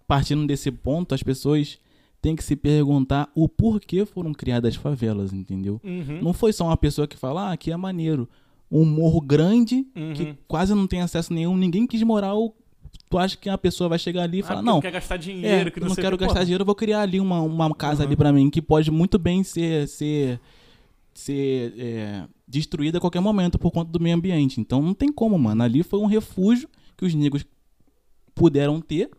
É, 0.09 0.14
partindo 0.14 0.46
desse 0.46 0.70
ponto, 0.70 1.14
as 1.14 1.22
pessoas 1.22 1.78
têm 2.20 2.34
que 2.34 2.42
se 2.42 2.56
perguntar 2.56 3.30
o 3.34 3.48
porquê 3.48 4.04
foram 4.04 4.32
criadas 4.32 4.74
as 4.74 4.80
favelas, 4.80 5.32
entendeu? 5.32 5.80
Uhum, 5.84 6.20
Não 6.22 6.32
foi 6.32 6.52
só 6.52 6.64
uma 6.64 6.76
pessoa 6.76 7.06
que 7.06 7.16
fala, 7.16 7.50
ah, 7.50 7.52
aqui 7.52 7.70
é 7.70 7.76
maneiro. 7.76 8.28
Um 8.70 8.84
morro 8.84 9.20
grande, 9.20 9.86
uhum. 9.96 10.12
que 10.14 10.34
quase 10.46 10.74
não 10.74 10.86
tem 10.86 11.00
acesso 11.00 11.32
nenhum, 11.32 11.56
ninguém 11.56 11.86
quis 11.86 12.02
morar. 12.02 12.34
Ou 12.34 12.54
tu 13.09 13.16
acha 13.16 13.36
que 13.36 13.48
a 13.48 13.56
pessoa 13.56 13.88
vai 13.88 13.98
chegar 13.98 14.24
ali 14.24 14.38
e 14.38 14.42
Ah, 14.42 14.44
falar, 14.44 14.62
não, 14.62 14.80
quer 14.80 14.90
gastar 14.90 15.14
é, 15.14 15.18
dinheiro, 15.18 15.70
que 15.70 15.78
eu 15.78 15.82
não, 15.82 15.88
não 15.88 15.96
quero 15.96 16.18
que. 16.18 16.24
gastar 16.24 16.40
Pô, 16.40 16.44
dinheiro, 16.44 16.62
eu 16.62 16.66
vou 16.66 16.74
criar 16.74 17.00
ali 17.02 17.20
uma, 17.20 17.40
uma 17.40 17.74
casa 17.74 18.02
Uhum. 18.02 18.06
ali 18.09 18.16
pra 18.16 18.32
mim, 18.32 18.50
que 18.50 18.61
pode 18.61 18.90
muito 18.90 19.18
bem 19.18 19.42
ser, 19.44 19.86
ser, 19.88 20.40
ser 21.14 21.72
é, 21.78 22.24
destruída 22.46 22.98
a 22.98 23.00
qualquer 23.00 23.20
momento 23.20 23.59
por 23.59 23.70
conta 23.70 23.90
do 23.90 24.00
meio 24.00 24.16
ambiente. 24.16 24.61
Então 24.61 24.82
não 24.82 24.92
tem 24.92 25.11
como, 25.11 25.38
mano. 25.38 25.62
Ali 25.62 25.82
foi 25.82 25.98
um 26.00 26.06
refúgio 26.06 26.68
que 26.96 27.04
os 27.06 27.14
negros 27.14 27.46
puderam 28.34 28.80
ter 28.80 29.11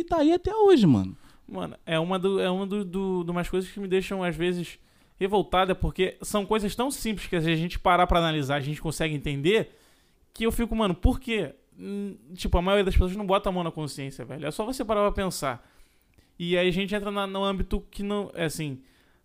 e 0.00 0.04
tá 0.04 0.18
aí 0.18 0.32
até 0.32 0.54
hoje, 0.54 0.86
mano. 0.86 1.16
Mano, 1.48 1.76
é 1.84 1.98
uma, 1.98 2.18
do, 2.18 2.40
é 2.40 2.48
uma 2.50 2.66
do, 2.66 2.84
do, 2.84 3.24
do 3.24 3.32
umas 3.32 3.48
coisas 3.48 3.70
que 3.70 3.80
me 3.80 3.88
deixam, 3.88 4.22
às 4.22 4.36
vezes, 4.36 4.78
revoltada, 5.18 5.74
porque 5.74 6.16
são 6.22 6.46
coisas 6.46 6.74
tão 6.76 6.90
simples 6.90 7.26
que 7.26 7.40
se 7.40 7.50
a 7.50 7.56
gente 7.56 7.78
parar 7.78 8.06
pra 8.06 8.18
analisar, 8.18 8.56
a 8.56 8.60
gente 8.60 8.80
consegue 8.80 9.14
entender, 9.14 9.76
que 10.32 10.44
eu 10.46 10.52
fico, 10.52 10.74
mano, 10.76 10.94
por 10.94 11.18
quê? 11.18 11.54
Hum, 11.78 12.14
Tipo, 12.34 12.58
a 12.58 12.62
maioria 12.62 12.84
das 12.84 12.94
pessoas 12.94 13.16
não 13.16 13.26
bota 13.26 13.48
a 13.48 13.52
mão 13.52 13.64
na 13.64 13.70
consciência, 13.70 14.24
velho. 14.24 14.46
É 14.46 14.50
só 14.50 14.64
você 14.64 14.84
parar 14.84 15.00
pra 15.02 15.12
pensar. 15.24 15.66
E 16.38 16.56
aí 16.56 16.68
a 16.68 16.72
gente 16.72 16.94
entra 16.94 17.10
na- 17.10 17.26
no 17.26 17.42
âmbito 17.44 17.84
que 17.90 18.02
não. 18.02 18.30
É 18.34 18.44
assim. 18.44 18.78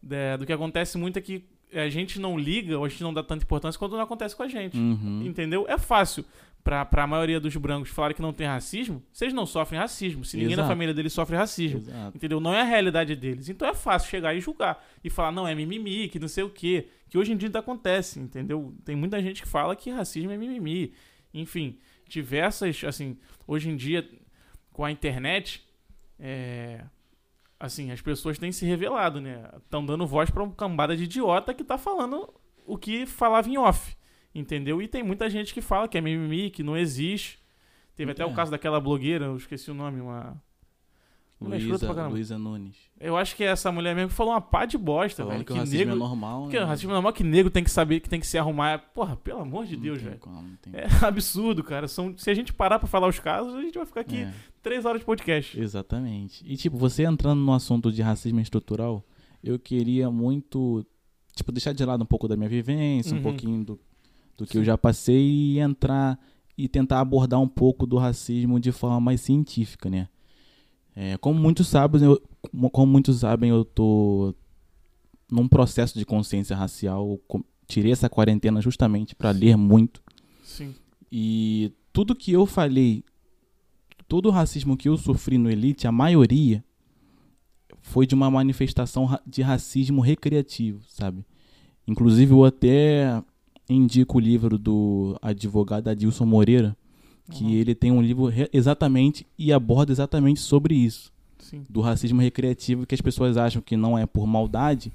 é, 0.09 0.37
do 0.37 0.45
que 0.45 0.53
acontece 0.53 0.97
muito 0.97 1.17
é 1.17 1.21
que 1.21 1.43
a 1.73 1.89
gente 1.89 2.19
não 2.19 2.37
liga, 2.37 2.77
ou 2.77 2.85
a 2.85 2.89
gente 2.89 3.01
não 3.03 3.13
dá 3.13 3.23
tanta 3.23 3.43
importância 3.43 3.77
quando 3.77 3.93
não 3.93 4.01
acontece 4.01 4.35
com 4.35 4.43
a 4.43 4.47
gente. 4.47 4.77
Uhum. 4.77 5.23
Entendeu? 5.25 5.65
É 5.67 5.77
fácil 5.77 6.23
pra, 6.65 6.83
pra 6.83 7.05
maioria 7.05 7.39
dos 7.39 7.55
brancos 7.55 7.91
falarem 7.91 8.15
que 8.15 8.21
não 8.23 8.33
tem 8.33 8.47
racismo. 8.47 9.01
Vocês 9.13 9.31
não 9.31 9.45
sofrem 9.45 9.79
racismo. 9.79 10.25
Se 10.25 10.35
ninguém 10.35 10.53
Exato. 10.53 10.67
família 10.67 10.95
deles 10.95 11.13
sofre 11.13 11.37
racismo. 11.37 11.77
Exato. 11.77 12.17
Entendeu? 12.17 12.39
Não 12.39 12.51
é 12.55 12.61
a 12.61 12.63
realidade 12.63 13.15
deles. 13.15 13.47
Então 13.47 13.67
é 13.69 13.75
fácil 13.75 14.09
chegar 14.09 14.33
e 14.33 14.41
julgar. 14.41 14.83
E 15.03 15.09
falar, 15.09 15.31
não, 15.31 15.47
é 15.47 15.53
mimimi, 15.53 16.09
que 16.09 16.17
não 16.17 16.27
sei 16.27 16.43
o 16.43 16.49
quê. 16.49 16.87
Que 17.07 17.19
hoje 17.19 17.31
em 17.31 17.37
dia 17.37 17.49
ainda 17.49 17.59
acontece, 17.59 18.19
entendeu? 18.19 18.73
Tem 18.83 18.95
muita 18.95 19.21
gente 19.21 19.43
que 19.43 19.47
fala 19.47 19.75
que 19.75 19.91
racismo 19.91 20.31
é 20.31 20.37
mimimi. 20.37 20.91
Enfim, 21.31 21.77
diversas, 22.09 22.83
assim, 22.83 23.15
hoje 23.45 23.69
em 23.69 23.75
dia, 23.75 24.09
com 24.73 24.83
a 24.83 24.91
internet, 24.91 25.63
é, 26.19 26.83
assim, 27.59 27.91
as 27.91 28.01
pessoas 28.01 28.39
têm 28.39 28.51
se 28.51 28.65
revelado, 28.65 29.21
né? 29.21 29.51
Estão 29.57 29.85
dando 29.85 30.07
voz 30.07 30.31
pra 30.31 30.41
uma 30.41 30.51
cambada 30.51 30.97
de 30.97 31.03
idiota 31.03 31.53
que 31.53 31.63
tá 31.63 31.77
falando 31.77 32.33
o 32.65 32.75
que 32.75 33.05
falava 33.05 33.47
em 33.47 33.55
off. 33.55 33.95
Entendeu? 34.35 34.81
E 34.81 34.87
tem 34.87 35.01
muita 35.01 35.29
gente 35.29 35.53
que 35.53 35.61
fala 35.61 35.87
que 35.87 35.97
é 35.97 36.01
mimimi, 36.01 36.49
que 36.51 36.61
não 36.61 36.75
existe. 36.77 37.39
Teve 37.95 38.11
até 38.11 38.21
É. 38.23 38.25
o 38.25 38.33
caso 38.33 38.51
daquela 38.51 38.79
blogueira, 38.81 39.25
eu 39.27 39.37
esqueci 39.37 39.71
o 39.71 39.73
nome, 39.73 40.01
uma. 40.01 40.35
Luísa. 41.39 42.07
Luísa 42.07 42.37
Nunes. 42.37 42.75
Eu 42.99 43.17
acho 43.17 43.35
que 43.35 43.43
é 43.43 43.47
essa 43.47 43.69
mulher 43.69 43.93
mesmo 43.93 44.09
falou 44.09 44.31
uma 44.33 44.39
pá 44.41 44.65
de 44.65 44.77
bosta, 44.77 45.21
Falando 45.21 45.33
velho. 45.33 45.45
que, 45.45 45.51
Que, 45.51 45.59
o 45.59 45.61
racismo 45.61 45.77
negro. 45.79 45.93
é 45.93 45.99
normal, 45.99 46.47
que 46.47 46.57
né? 46.57 46.63
o 46.63 46.67
racismo 46.67 46.91
é 46.91 46.93
normal 46.93 47.11
que 47.13 47.23
negro 47.25 47.51
tem 47.51 47.63
que 47.63 47.69
saber 47.69 47.99
que 47.99 48.09
tem 48.09 48.19
que 48.21 48.25
se 48.27 48.37
arrumar. 48.37 48.79
Porra, 48.93 49.17
pelo 49.17 49.41
amor 49.41 49.65
de 49.65 49.75
Não 49.75 49.83
Deus, 49.83 50.01
velho. 50.01 50.17
como, 50.17 50.57
É 50.73 50.85
absurdo, 51.05 51.61
cara. 51.61 51.87
São, 51.89 52.17
se 52.17 52.29
a 52.29 52.33
gente 52.33 52.53
parar 52.53 52.79
pra 52.79 52.87
falar 52.87 53.07
os 53.09 53.19
casos, 53.19 53.53
a 53.53 53.61
gente 53.61 53.77
vai 53.77 53.85
ficar 53.85 54.01
aqui 54.01 54.19
É, 54.19 54.33
três 54.63 54.85
horas 54.85 55.01
de 55.01 55.05
podcast. 55.05 55.59
exatamente. 55.59 56.41
E, 56.47 56.55
tipo, 56.55 56.77
você 56.77 57.03
entrando 57.03 57.41
no 57.41 57.53
assunto 57.53 57.91
de 57.91 58.01
racismo 58.01 58.39
estrutural, 58.39 59.03
eu 59.43 59.59
queria 59.59 60.09
muito, 60.09 60.85
tipo, 61.35 61.51
deixar 61.51 61.73
de 61.73 61.83
lado 61.83 62.01
um 62.01 62.07
pouco 62.07 62.29
da 62.29 62.37
minha 62.37 62.49
vivência, 62.49 63.11
Uhum. 63.11 63.19
um 63.19 63.23
pouquinho 63.23 63.63
do, 63.63 63.79
do 64.37 64.45
que 64.45 64.53
Sim. 64.53 64.59
eu 64.59 64.63
já 64.63 64.77
passei 64.77 65.21
e 65.27 65.59
entrar 65.59 66.19
e 66.57 66.67
tentar 66.69 66.99
abordar 67.01 67.39
um 67.41 67.47
pouco 67.47 67.85
do 67.85 67.97
racismo 67.97 68.59
de 68.59 68.71
forma 68.71 68.99
mais 68.99 69.21
científica, 69.21 69.89
né? 69.89 70.07
É, 70.95 71.17
como 71.17 71.37
muitos 71.39 71.67
sabem, 71.67 72.01
eu, 72.03 72.21
como- 72.71 72.91
muitos 72.91 73.19
sabem, 73.19 73.49
eu 73.49 73.65
tô 73.65 74.33
num 75.29 75.47
processo 75.47 75.97
de 75.99 76.05
consciência 76.05 76.55
racial. 76.55 77.19
Tirei 77.67 77.91
essa 77.91 78.09
quarentena 78.09 78.61
justamente 78.61 79.13
para 79.15 79.31
ler 79.31 79.57
muito. 79.57 80.01
Sim. 80.43 80.73
E 81.11 81.73
tudo 81.91 82.15
que 82.15 82.31
eu 82.31 82.45
falei, 82.45 83.03
todo 84.07 84.27
o 84.27 84.31
racismo 84.31 84.77
que 84.77 84.87
eu 84.87 84.95
sofri 84.95 85.37
no 85.37 85.49
Elite, 85.49 85.87
a 85.87 85.91
maioria 85.91 86.63
foi 87.81 88.07
de 88.07 88.15
uma 88.15 88.31
manifestação 88.31 89.19
de 89.27 89.41
racismo 89.41 90.01
recreativo, 90.01 90.81
sabe? 90.87 91.25
Inclusive 91.87 92.31
eu 92.33 92.45
até 92.45 93.21
indico 93.69 94.17
o 94.17 94.21
livro 94.21 94.57
do 94.57 95.17
advogado 95.21 95.87
Adilson 95.87 96.25
Moreira, 96.25 96.75
que 97.31 97.43
Uhum. 97.43 97.49
ele 97.49 97.73
tem 97.73 97.91
um 97.91 98.01
livro 98.01 98.31
exatamente 98.53 99.25
e 99.37 99.51
aborda 99.51 99.91
exatamente 99.91 100.39
sobre 100.39 100.75
isso, 100.75 101.11
Sim. 101.39 101.63
do 101.69 101.81
racismo 101.81 102.21
recreativo 102.21 102.85
que 102.85 102.93
as 102.93 103.01
pessoas 103.01 103.35
acham 103.37 103.61
que 103.61 103.75
não 103.75 103.97
é 103.97 104.05
por 104.05 104.27
maldade, 104.27 104.91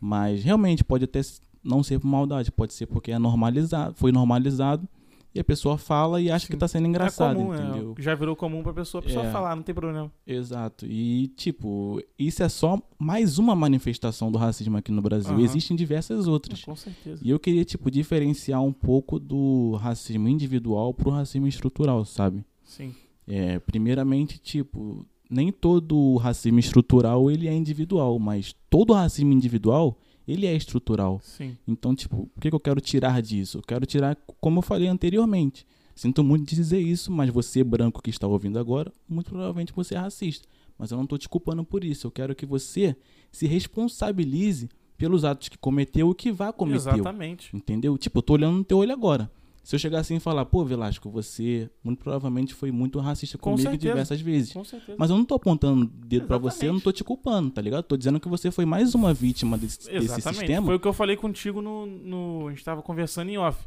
mas 0.00 0.44
realmente 0.44 0.84
pode 0.84 1.04
até 1.04 1.20
não 1.64 1.82
ser 1.82 1.98
por 1.98 2.06
maldade, 2.06 2.52
pode 2.52 2.72
ser 2.74 2.86
porque 2.86 3.10
é 3.10 3.18
normalizado, 3.18 3.94
foi 3.96 4.12
normalizado 4.12 4.86
e 5.34 5.40
a 5.40 5.44
pessoa 5.44 5.76
fala 5.76 6.20
e 6.20 6.30
acha 6.30 6.46
Sim. 6.46 6.52
que 6.52 6.56
tá 6.58 6.68
sendo 6.68 6.86
engraçado, 6.86 7.32
é 7.40 7.42
comum, 7.42 7.54
entendeu? 7.54 7.94
É, 7.98 8.02
já 8.02 8.14
virou 8.14 8.36
comum 8.36 8.62
pra 8.62 8.72
pessoa, 8.72 9.00
a 9.00 9.04
pessoa 9.04 9.26
É. 9.26 9.32
falar, 9.32 9.56
não 9.56 9.62
tem 9.64 9.74
problema. 9.74 10.10
Exato. 10.26 10.86
E, 10.86 11.28
tipo, 11.36 12.00
isso 12.18 12.42
é 12.42 12.48
só 12.48 12.80
mais 12.98 13.36
uma 13.38 13.54
manifestação 13.56 14.30
do 14.30 14.38
racismo 14.38 14.76
aqui 14.76 14.92
no 14.92 15.02
Brasil. 15.02 15.32
Aham. 15.34 15.42
Existem 15.42 15.76
diversas 15.76 16.28
outras. 16.28 16.62
Com 16.64 16.76
certeza. 16.76 17.20
E 17.24 17.30
eu 17.30 17.38
queria, 17.40 17.64
tipo, 17.64 17.90
diferenciar 17.90 18.62
um 18.62 18.72
pouco 18.72 19.18
do 19.18 19.72
racismo 19.80 20.28
individual 20.28 20.94
pro 20.94 21.10
racismo 21.10 21.48
estrutural, 21.48 22.04
sabe? 22.04 22.44
Sim. 22.62 22.94
É, 23.26 23.58
primeiramente, 23.58 24.38
tipo, 24.38 25.04
nem 25.30 25.50
todo 25.50 26.16
racismo 26.16 26.58
estrutural 26.60 27.30
ele 27.30 27.48
é 27.48 27.52
individual, 27.54 28.18
mas 28.18 28.54
todo 28.70 28.92
racismo 28.92 29.32
individual 29.32 29.98
ele 30.26 30.46
é 30.46 30.54
estrutural. 30.54 31.20
Sim. 31.22 31.56
Então, 31.66 31.94
tipo, 31.94 32.30
o 32.34 32.40
que, 32.40 32.48
que 32.48 32.54
eu 32.54 32.60
quero 32.60 32.80
tirar 32.80 33.20
disso? 33.20 33.58
Eu 33.58 33.62
quero 33.62 33.86
tirar, 33.86 34.16
como 34.40 34.58
eu 34.58 34.62
falei 34.62 34.88
anteriormente. 34.88 35.66
Sinto 35.94 36.24
muito 36.24 36.48
de 36.48 36.56
dizer 36.56 36.80
isso, 36.80 37.12
mas 37.12 37.30
você, 37.30 37.62
branco 37.62 38.02
que 38.02 38.10
está 38.10 38.26
ouvindo 38.26 38.58
agora, 38.58 38.92
muito 39.08 39.30
provavelmente 39.30 39.72
você 39.72 39.94
é 39.94 39.98
racista. 39.98 40.48
Mas 40.76 40.90
eu 40.90 40.96
não 40.96 41.04
estou 41.04 41.16
te 41.18 41.28
culpando 41.28 41.64
por 41.64 41.84
isso. 41.84 42.06
Eu 42.06 42.10
quero 42.10 42.34
que 42.34 42.44
você 42.44 42.96
se 43.30 43.46
responsabilize 43.46 44.68
pelos 44.96 45.24
atos 45.24 45.48
que 45.48 45.58
cometeu 45.58 46.10
e 46.10 46.14
que 46.14 46.32
vá 46.32 46.52
cometeu. 46.52 46.92
Exatamente. 46.92 47.54
Entendeu? 47.54 47.96
Tipo, 47.96 48.18
eu 48.18 48.22
tô 48.22 48.32
olhando 48.34 48.58
no 48.58 48.64
teu 48.64 48.78
olho 48.78 48.92
agora. 48.92 49.30
Se 49.64 49.74
eu 49.74 49.78
chegar 49.78 50.00
assim 50.00 50.16
e 50.16 50.20
falar, 50.20 50.44
pô, 50.44 50.62
Velasco, 50.62 51.08
você 51.08 51.70
muito 51.82 51.98
provavelmente 51.98 52.52
foi 52.52 52.70
muito 52.70 53.00
racista 53.00 53.38
Com 53.38 53.52
comigo 53.52 53.70
certeza. 53.70 53.92
diversas 53.92 54.20
vezes. 54.20 54.52
Com 54.52 54.62
certeza. 54.62 54.94
Mas 54.98 55.08
eu 55.08 55.16
não 55.16 55.24
tô 55.24 55.34
apontando 55.34 55.86
o 55.86 55.88
dedo 55.88 56.26
pra 56.26 56.36
você, 56.36 56.68
eu 56.68 56.74
não 56.74 56.80
tô 56.80 56.92
te 56.92 57.02
culpando, 57.02 57.50
tá 57.50 57.62
ligado? 57.62 57.82
Tô 57.82 57.96
dizendo 57.96 58.20
que 58.20 58.28
você 58.28 58.50
foi 58.50 58.66
mais 58.66 58.94
uma 58.94 59.14
vítima 59.14 59.56
desse, 59.56 59.90
desse 59.90 60.20
sistema. 60.20 60.66
Foi 60.66 60.76
o 60.76 60.80
que 60.80 60.86
eu 60.86 60.92
falei 60.92 61.16
contigo 61.16 61.62
no, 61.62 61.86
no. 61.86 62.48
A 62.48 62.50
gente 62.50 62.62
tava 62.62 62.82
conversando 62.82 63.30
em 63.30 63.38
off. 63.38 63.66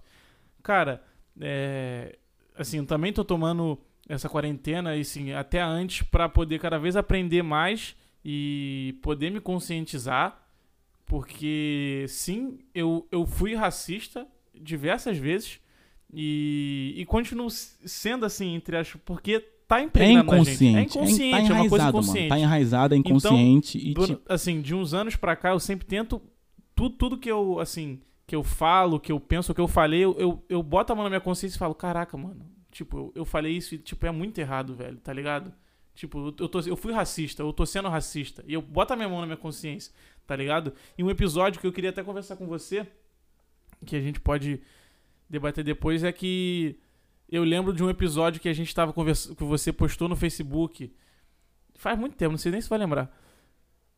Cara, 0.61 1.01
é. 1.41 2.15
Assim, 2.55 2.77
eu 2.77 2.85
também 2.85 3.11
tô 3.11 3.25
tomando 3.25 3.79
essa 4.07 4.29
quarentena, 4.29 4.95
e 4.95 5.01
assim, 5.01 5.31
até 5.31 5.61
antes, 5.61 6.03
pra 6.03 6.29
poder 6.29 6.59
cada 6.59 6.77
vez 6.77 6.95
aprender 6.95 7.41
mais 7.41 7.95
e 8.23 8.99
poder 9.01 9.31
me 9.31 9.39
conscientizar. 9.39 10.43
Porque, 11.07 12.05
sim, 12.07 12.59
eu, 12.71 13.07
eu 13.11 13.25
fui 13.25 13.55
racista 13.55 14.27
diversas 14.53 15.17
vezes. 15.17 15.59
E, 16.14 16.93
e 16.97 17.05
continuo 17.05 17.47
s- 17.47 17.76
sendo 17.86 18.26
assim, 18.26 18.55
entre 18.55 18.78
as. 18.78 18.93
Porque 19.05 19.39
tá 19.68 19.80
É 19.80 19.84
impregnado 19.84 20.32
na 20.32 20.38
gente. 20.43 20.64
inconsciente. 20.66 20.78
É 20.78 20.82
inconsciente, 20.82 21.32
tá 21.32 21.38
é 21.38 21.41
uma 21.41 21.47
coisa 21.47 21.55
enraizado, 21.60 21.93
mano. 21.93 22.03
inconsciente. 22.03 22.30
Tá 22.30 22.39
enraizado, 22.39 22.93
é 22.93 22.97
inconsciente. 22.97 23.78
e, 23.78 23.93
Dura- 23.93 24.08
tipo, 24.08 24.34
assim, 24.34 24.62
de 24.62 24.74
uns 24.76 24.93
anos 24.93 25.16
pra 25.16 25.36
cá, 25.36 25.49
eu 25.49 25.60
sempre 25.60 25.86
tento. 25.86 26.22
Tudo, 26.76 26.95
tudo 26.95 27.18
que 27.18 27.30
eu, 27.30 27.60
assim, 27.60 27.99
que 28.26 28.36
eu 28.36 28.43
falo, 28.43 28.99
que 28.99 29.12
eu 29.12 29.20
penso, 29.20 29.53
que 29.53 29.60
eu 29.60 29.68
falei, 29.68 30.03
eu, 30.05 30.16
eu, 30.18 30.43
eu 30.47 30.64
boto 30.64 30.93
a 30.93 30.95
mão 30.95 31.03
na 31.03 31.10
minha 31.10 31.20
consciência 31.22 31.55
e 31.55 31.60
falo, 31.60 31.74
caraca, 31.76 32.16
mano. 32.16 32.45
Tipo, 32.72 32.97
eu, 32.97 33.12
eu 33.16 33.26
falei 33.26 33.58
isso 33.58 33.76
e, 33.76 33.78
tipo, 33.80 34.05
é 34.05 34.12
muito 34.12 34.38
errado, 34.38 34.76
velho, 34.76 34.97
tá 34.97 35.12
ligado? 35.12 35.51
Tipo, 35.95 36.20
eu, 36.20 36.36
eu, 36.41 36.47
tô, 36.47 36.60
eu 36.62 36.76
fui 36.78 36.93
racista, 36.93 37.41
eu 37.41 37.51
tô 37.51 37.66
sendo 37.66 37.89
racista. 37.89 38.43
E 38.47 38.53
eu 38.53 38.62
boto 38.62 38.93
a 38.93 38.95
minha 38.95 39.10
mão 39.10 39.20
na 39.20 39.26
minha 39.26 39.38
consciência, 39.38 39.91
tá 40.28 40.36
ligado? 40.36 40.72
E 40.97 41.03
um 41.03 41.10
episódio 41.10 41.60
que 41.60 41.66
eu 41.66 41.72
queria 41.74 41.89
até 41.89 42.03
conversar 42.03 42.36
com 42.36 42.45
você, 42.45 42.86
que 43.86 43.95
a 43.95 44.01
gente 44.01 44.20
pode 44.20 44.62
debater 45.30 45.63
depois, 45.63 46.03
é 46.03 46.11
que 46.11 46.80
eu 47.30 47.43
lembro 47.43 47.73
de 47.73 47.84
um 47.84 47.89
episódio 47.89 48.39
que 48.39 48.47
a 48.47 48.53
gente 48.53 48.73
tava 48.73 48.93
conversando, 48.93 49.36
que 49.36 49.43
você 49.43 49.73
postou 49.73 50.07
no 50.07 50.15
Facebook. 50.15 50.93
Faz 51.75 51.99
muito 51.99 52.15
tempo, 52.15 52.32
não 52.32 52.38
sei 52.38 52.51
nem 52.51 52.61
se 52.61 52.69
vai 52.69 52.80
lembrar. 52.80 53.15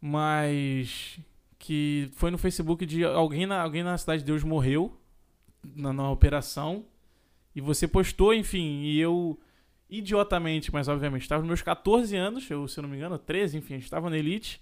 Mas 0.02 1.20
que 1.60 2.10
foi 2.14 2.32
no 2.32 2.38
Facebook 2.38 2.86
de 2.86 3.04
alguém 3.04 3.46
na, 3.46 3.62
alguém 3.62 3.84
na 3.84 3.98
Cidade 3.98 4.22
de 4.22 4.26
Deus 4.26 4.44
morreu 4.44 5.00
na, 5.64 5.94
na 5.94 6.10
operação. 6.10 6.86
E 7.54 7.62
você 7.62 7.88
postou, 7.88 8.34
enfim, 8.34 8.82
e 8.82 9.00
eu, 9.00 9.40
idiotamente, 9.90 10.72
mas 10.72 10.88
obviamente, 10.88 11.24
estava 11.24 11.42
nos 11.42 11.48
meus 11.48 11.62
14 11.62 12.16
anos, 12.16 12.50
eu, 12.50 12.68
se 12.68 12.80
eu 12.80 12.84
não 12.84 12.90
me 12.90 12.98
engano, 12.98 13.18
13, 13.18 13.58
enfim, 13.58 13.76
estava 13.76 14.10
na 14.10 14.18
Elite. 14.18 14.62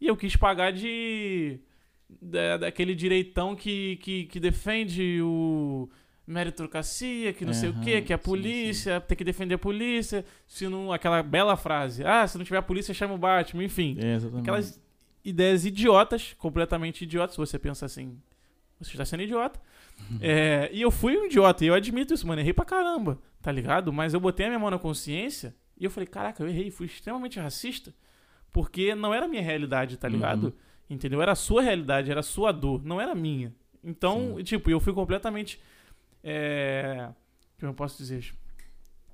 E 0.00 0.06
eu 0.06 0.16
quis 0.16 0.34
pagar 0.34 0.72
de. 0.72 1.60
Da, 2.20 2.56
daquele 2.56 2.92
direitão 2.92 3.54
que, 3.54 3.96
que, 3.98 4.24
que 4.24 4.40
defende 4.40 5.20
o 5.22 5.88
meritocracia, 6.30 7.32
que 7.32 7.44
não 7.44 7.52
sei 7.52 7.70
o 7.70 7.72
Aham, 7.72 7.80
que, 7.82 8.02
que 8.02 8.12
é 8.12 8.16
a 8.16 8.18
sim, 8.18 8.24
polícia, 8.24 9.00
tem 9.00 9.16
que 9.16 9.24
defender 9.24 9.56
a 9.56 9.58
polícia. 9.58 10.24
Se 10.46 10.68
não. 10.68 10.92
Aquela 10.92 11.22
bela 11.22 11.56
frase. 11.56 12.04
Ah, 12.04 12.26
se 12.26 12.38
não 12.38 12.44
tiver 12.44 12.58
a 12.58 12.62
polícia, 12.62 12.94
chama 12.94 13.14
o 13.14 13.18
Batman, 13.18 13.64
enfim. 13.64 13.96
é. 14.00 14.38
Aquelas 14.38 14.80
ideias 15.24 15.64
idiotas, 15.66 16.34
completamente 16.38 17.02
idiotas. 17.02 17.34
Se 17.34 17.38
você 17.38 17.58
pensa 17.58 17.84
assim, 17.86 18.16
você 18.80 18.92
está 18.92 19.04
sendo 19.04 19.22
idiota. 19.22 19.60
É, 20.20 20.70
e 20.72 20.80
eu 20.80 20.90
fui 20.90 21.18
um 21.18 21.26
idiota, 21.26 21.62
e 21.62 21.68
eu 21.68 21.74
admito 21.74 22.14
isso, 22.14 22.26
mano. 22.26 22.40
Errei 22.40 22.54
pra 22.54 22.64
caramba, 22.64 23.18
tá 23.42 23.52
ligado? 23.52 23.92
Mas 23.92 24.14
eu 24.14 24.20
botei 24.20 24.46
a 24.46 24.48
minha 24.48 24.58
mão 24.58 24.70
na 24.70 24.78
consciência 24.78 25.54
e 25.78 25.84
eu 25.84 25.90
falei, 25.90 26.06
caraca, 26.06 26.42
eu 26.42 26.48
errei, 26.48 26.70
fui 26.70 26.86
extremamente 26.86 27.38
racista. 27.38 27.92
Porque 28.52 28.94
não 28.94 29.12
era 29.12 29.26
a 29.26 29.28
minha 29.28 29.42
realidade, 29.42 29.96
tá 29.96 30.08
ligado? 30.08 30.44
Uhum. 30.44 30.52
Entendeu? 30.88 31.20
Era 31.22 31.32
a 31.32 31.36
sua 31.36 31.62
realidade, 31.62 32.10
era 32.10 32.20
a 32.20 32.22
sua 32.22 32.50
dor, 32.50 32.82
não 32.84 33.00
era 33.00 33.12
a 33.12 33.14
minha. 33.14 33.54
Então, 33.82 34.36
Sim. 34.36 34.42
tipo, 34.42 34.70
eu 34.70 34.80
fui 34.80 34.92
completamente. 34.92 35.60
É, 36.22 37.08
como 37.58 37.70
eu 37.70 37.74
posso 37.74 37.96
dizer? 37.98 38.32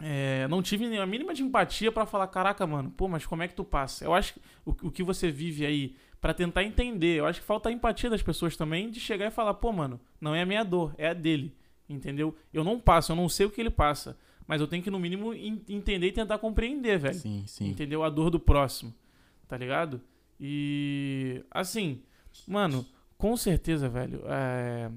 é, 0.00 0.46
não 0.48 0.60
tive 0.62 0.94
a 0.98 1.06
mínima 1.06 1.32
de 1.32 1.42
empatia 1.42 1.90
pra 1.90 2.04
falar, 2.04 2.26
caraca, 2.28 2.66
mano, 2.66 2.90
pô, 2.90 3.08
mas 3.08 3.24
como 3.24 3.42
é 3.42 3.48
que 3.48 3.54
tu 3.54 3.64
passa? 3.64 4.04
Eu 4.04 4.12
acho 4.12 4.34
que 4.34 4.40
o, 4.64 4.70
o 4.88 4.90
que 4.90 5.02
você 5.02 5.30
vive 5.30 5.64
aí 5.64 5.96
pra 6.20 6.34
tentar 6.34 6.64
entender, 6.64 7.18
eu 7.18 7.26
acho 7.26 7.40
que 7.40 7.46
falta 7.46 7.68
a 7.68 7.72
empatia 7.72 8.10
das 8.10 8.22
pessoas 8.22 8.56
também 8.56 8.90
de 8.90 9.00
chegar 9.00 9.26
e 9.26 9.30
falar, 9.30 9.54
pô, 9.54 9.72
mano, 9.72 9.98
não 10.20 10.34
é 10.34 10.42
a 10.42 10.46
minha 10.46 10.64
dor, 10.64 10.94
é 10.98 11.08
a 11.08 11.14
dele, 11.14 11.54
entendeu? 11.88 12.36
Eu 12.52 12.62
não 12.62 12.78
passo, 12.78 13.12
eu 13.12 13.16
não 13.16 13.28
sei 13.28 13.46
o 13.46 13.50
que 13.50 13.60
ele 13.60 13.70
passa, 13.70 14.18
mas 14.46 14.60
eu 14.60 14.66
tenho 14.68 14.82
que 14.82 14.90
no 14.90 14.98
mínimo 14.98 15.32
en- 15.32 15.62
entender 15.68 16.08
e 16.08 16.12
tentar 16.12 16.38
compreender, 16.38 16.98
velho. 16.98 17.14
Sim, 17.14 17.44
sim. 17.46 17.68
Entendeu? 17.70 18.02
A 18.04 18.10
dor 18.10 18.28
do 18.28 18.38
próximo, 18.40 18.92
tá 19.48 19.56
ligado? 19.56 20.00
E 20.38 21.42
assim, 21.50 22.02
mano, 22.46 22.84
com 23.16 23.34
certeza, 23.36 23.88
velho, 23.88 24.20
é, 24.26 24.90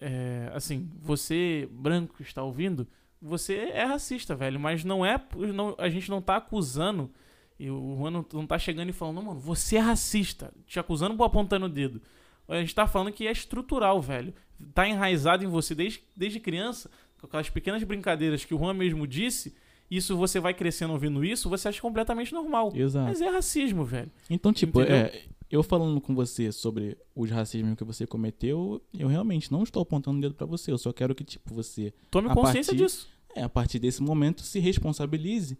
é, 0.00 0.50
assim, 0.54 0.88
você 1.00 1.68
branco 1.70 2.14
que 2.16 2.22
está 2.22 2.42
ouvindo, 2.42 2.86
você 3.20 3.54
é 3.54 3.84
racista, 3.84 4.34
velho, 4.34 4.58
mas 4.58 4.82
não 4.82 5.04
é, 5.04 5.22
não, 5.54 5.74
a 5.78 5.88
gente 5.90 6.08
não 6.08 6.22
tá 6.22 6.36
acusando 6.36 7.10
e 7.58 7.70
o 7.70 7.96
Juan 7.98 8.10
não, 8.10 8.26
não 8.32 8.46
tá 8.46 8.58
chegando 8.58 8.88
e 8.88 8.92
falando, 8.92 9.22
mano, 9.22 9.38
você 9.38 9.76
é 9.76 9.80
racista, 9.80 10.50
te 10.66 10.80
acusando 10.80 11.14
por 11.14 11.24
apontando 11.24 11.66
o 11.66 11.68
dedo. 11.68 12.00
A 12.48 12.56
gente 12.56 12.74
tá 12.74 12.86
falando 12.86 13.12
que 13.12 13.26
é 13.26 13.30
estrutural, 13.30 14.00
velho. 14.00 14.34
Tá 14.74 14.88
enraizado 14.88 15.44
em 15.44 15.46
você 15.46 15.74
desde, 15.74 16.02
desde 16.16 16.40
criança, 16.40 16.90
com 17.20 17.26
aquelas 17.26 17.50
pequenas 17.50 17.82
brincadeiras 17.84 18.44
que 18.44 18.54
o 18.54 18.58
Juan 18.58 18.74
mesmo 18.74 19.06
disse. 19.06 19.54
Isso 19.90 20.16
você 20.16 20.40
vai 20.40 20.54
crescendo 20.54 20.92
ouvindo 20.92 21.24
isso, 21.24 21.50
você 21.50 21.68
acha 21.68 21.80
completamente 21.82 22.32
normal. 22.32 22.72
Exato. 22.74 23.08
Mas 23.08 23.20
é 23.20 23.28
racismo, 23.28 23.84
velho. 23.84 24.10
Então, 24.28 24.52
tipo, 24.52 24.80
Entendeu? 24.80 24.96
é, 24.96 25.22
eu 25.50 25.62
falando 25.62 26.00
com 26.00 26.14
você 26.14 26.52
sobre 26.52 26.96
os 27.14 27.30
racismos 27.30 27.74
que 27.76 27.84
você 27.84 28.06
cometeu, 28.06 28.80
eu 28.96 29.08
realmente 29.08 29.50
não 29.50 29.62
estou 29.62 29.82
apontando 29.82 30.18
o 30.18 30.20
dedo 30.20 30.34
pra 30.34 30.46
você. 30.46 30.70
Eu 30.70 30.78
só 30.78 30.92
quero 30.92 31.14
que, 31.14 31.24
tipo, 31.24 31.52
você, 31.52 31.92
Tome 32.10 32.28
consciência 32.28 32.72
partir- 32.72 32.84
disso. 32.84 33.08
é, 33.34 33.42
a 33.42 33.48
partir 33.48 33.78
desse 33.78 34.02
momento, 34.02 34.42
se 34.42 34.58
responsabilize. 34.60 35.58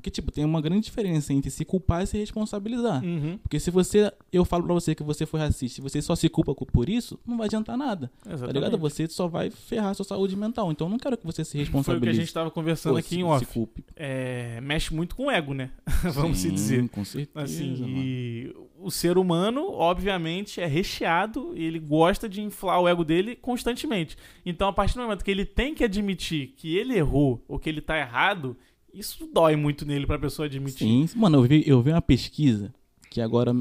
Porque, 0.00 0.10
tipo, 0.10 0.32
tem 0.32 0.44
uma 0.44 0.60
grande 0.62 0.84
diferença 0.86 1.30
entre 1.32 1.50
se 1.50 1.62
culpar 1.64 2.02
e 2.02 2.06
se 2.06 2.16
responsabilizar. 2.16 3.04
Uhum. 3.04 3.36
Porque 3.42 3.60
se 3.60 3.70
você, 3.70 4.10
eu 4.32 4.44
falo 4.46 4.64
pra 4.64 4.72
você 4.72 4.94
que 4.94 5.02
você 5.02 5.26
foi 5.26 5.38
racista, 5.40 5.80
e 5.80 5.82
você 5.82 6.00
só 6.00 6.16
se 6.16 6.28
culpa 6.30 6.54
por 6.54 6.88
isso, 6.88 7.18
não 7.26 7.36
vai 7.36 7.46
adiantar 7.46 7.76
nada. 7.76 8.10
Tá 8.24 8.32
Exatamente. 8.32 8.54
ligado? 8.54 8.78
Você 8.78 9.06
só 9.08 9.28
vai 9.28 9.50
ferrar 9.50 9.94
sua 9.94 10.04
saúde 10.06 10.34
mental. 10.36 10.70
Então 10.72 10.86
eu 10.86 10.90
não 10.90 10.98
quero 10.98 11.18
que 11.18 11.26
você 11.26 11.44
se 11.44 11.52
Foi 11.52 11.60
o 11.60 11.64
que 11.66 11.70
a 11.70 11.78
responsabilize. 11.80 12.20
gente 12.20 12.32
tava 12.32 12.50
conversando 12.50 12.92
Pô, 12.94 12.98
aqui 12.98 13.08
se- 13.10 13.18
em 13.18 13.24
off. 13.24 13.44
Se 13.44 13.52
culpe. 13.52 13.84
É, 13.94 14.58
mexe 14.62 14.94
muito 14.94 15.14
com 15.14 15.26
o 15.26 15.30
ego, 15.30 15.52
né? 15.52 15.70
Vamos 16.14 16.38
se 16.38 16.48
Sim, 16.48 16.54
dizer. 16.54 16.88
Com 16.88 17.04
certeza. 17.04 17.44
Assim, 17.44 17.72
mano. 17.78 17.86
e 17.98 18.56
o 18.78 18.90
ser 18.90 19.18
humano, 19.18 19.70
obviamente, 19.72 20.60
é 20.62 20.66
recheado 20.66 21.52
e 21.54 21.62
ele 21.62 21.78
gosta 21.78 22.26
de 22.26 22.40
inflar 22.40 22.80
o 22.80 22.88
ego 22.88 23.04
dele 23.04 23.36
constantemente. 23.36 24.16
Então, 24.46 24.68
a 24.68 24.72
partir 24.72 24.94
do 24.94 25.02
momento 25.02 25.22
que 25.22 25.30
ele 25.30 25.44
tem 25.44 25.74
que 25.74 25.84
admitir 25.84 26.54
que 26.56 26.74
ele 26.76 26.94
errou 26.96 27.44
ou 27.46 27.58
que 27.58 27.68
ele 27.68 27.82
tá 27.82 27.98
errado, 27.98 28.56
isso 28.92 29.28
dói 29.32 29.56
muito 29.56 29.86
nele 29.86 30.06
pra 30.06 30.18
pessoa 30.18 30.46
admitir. 30.46 30.86
Sim, 30.86 31.08
mano, 31.16 31.38
eu 31.38 31.42
vi, 31.42 31.64
eu 31.66 31.82
vi 31.82 31.90
uma 31.90 32.02
pesquisa 32.02 32.74
que 33.10 33.20
agora 33.20 33.52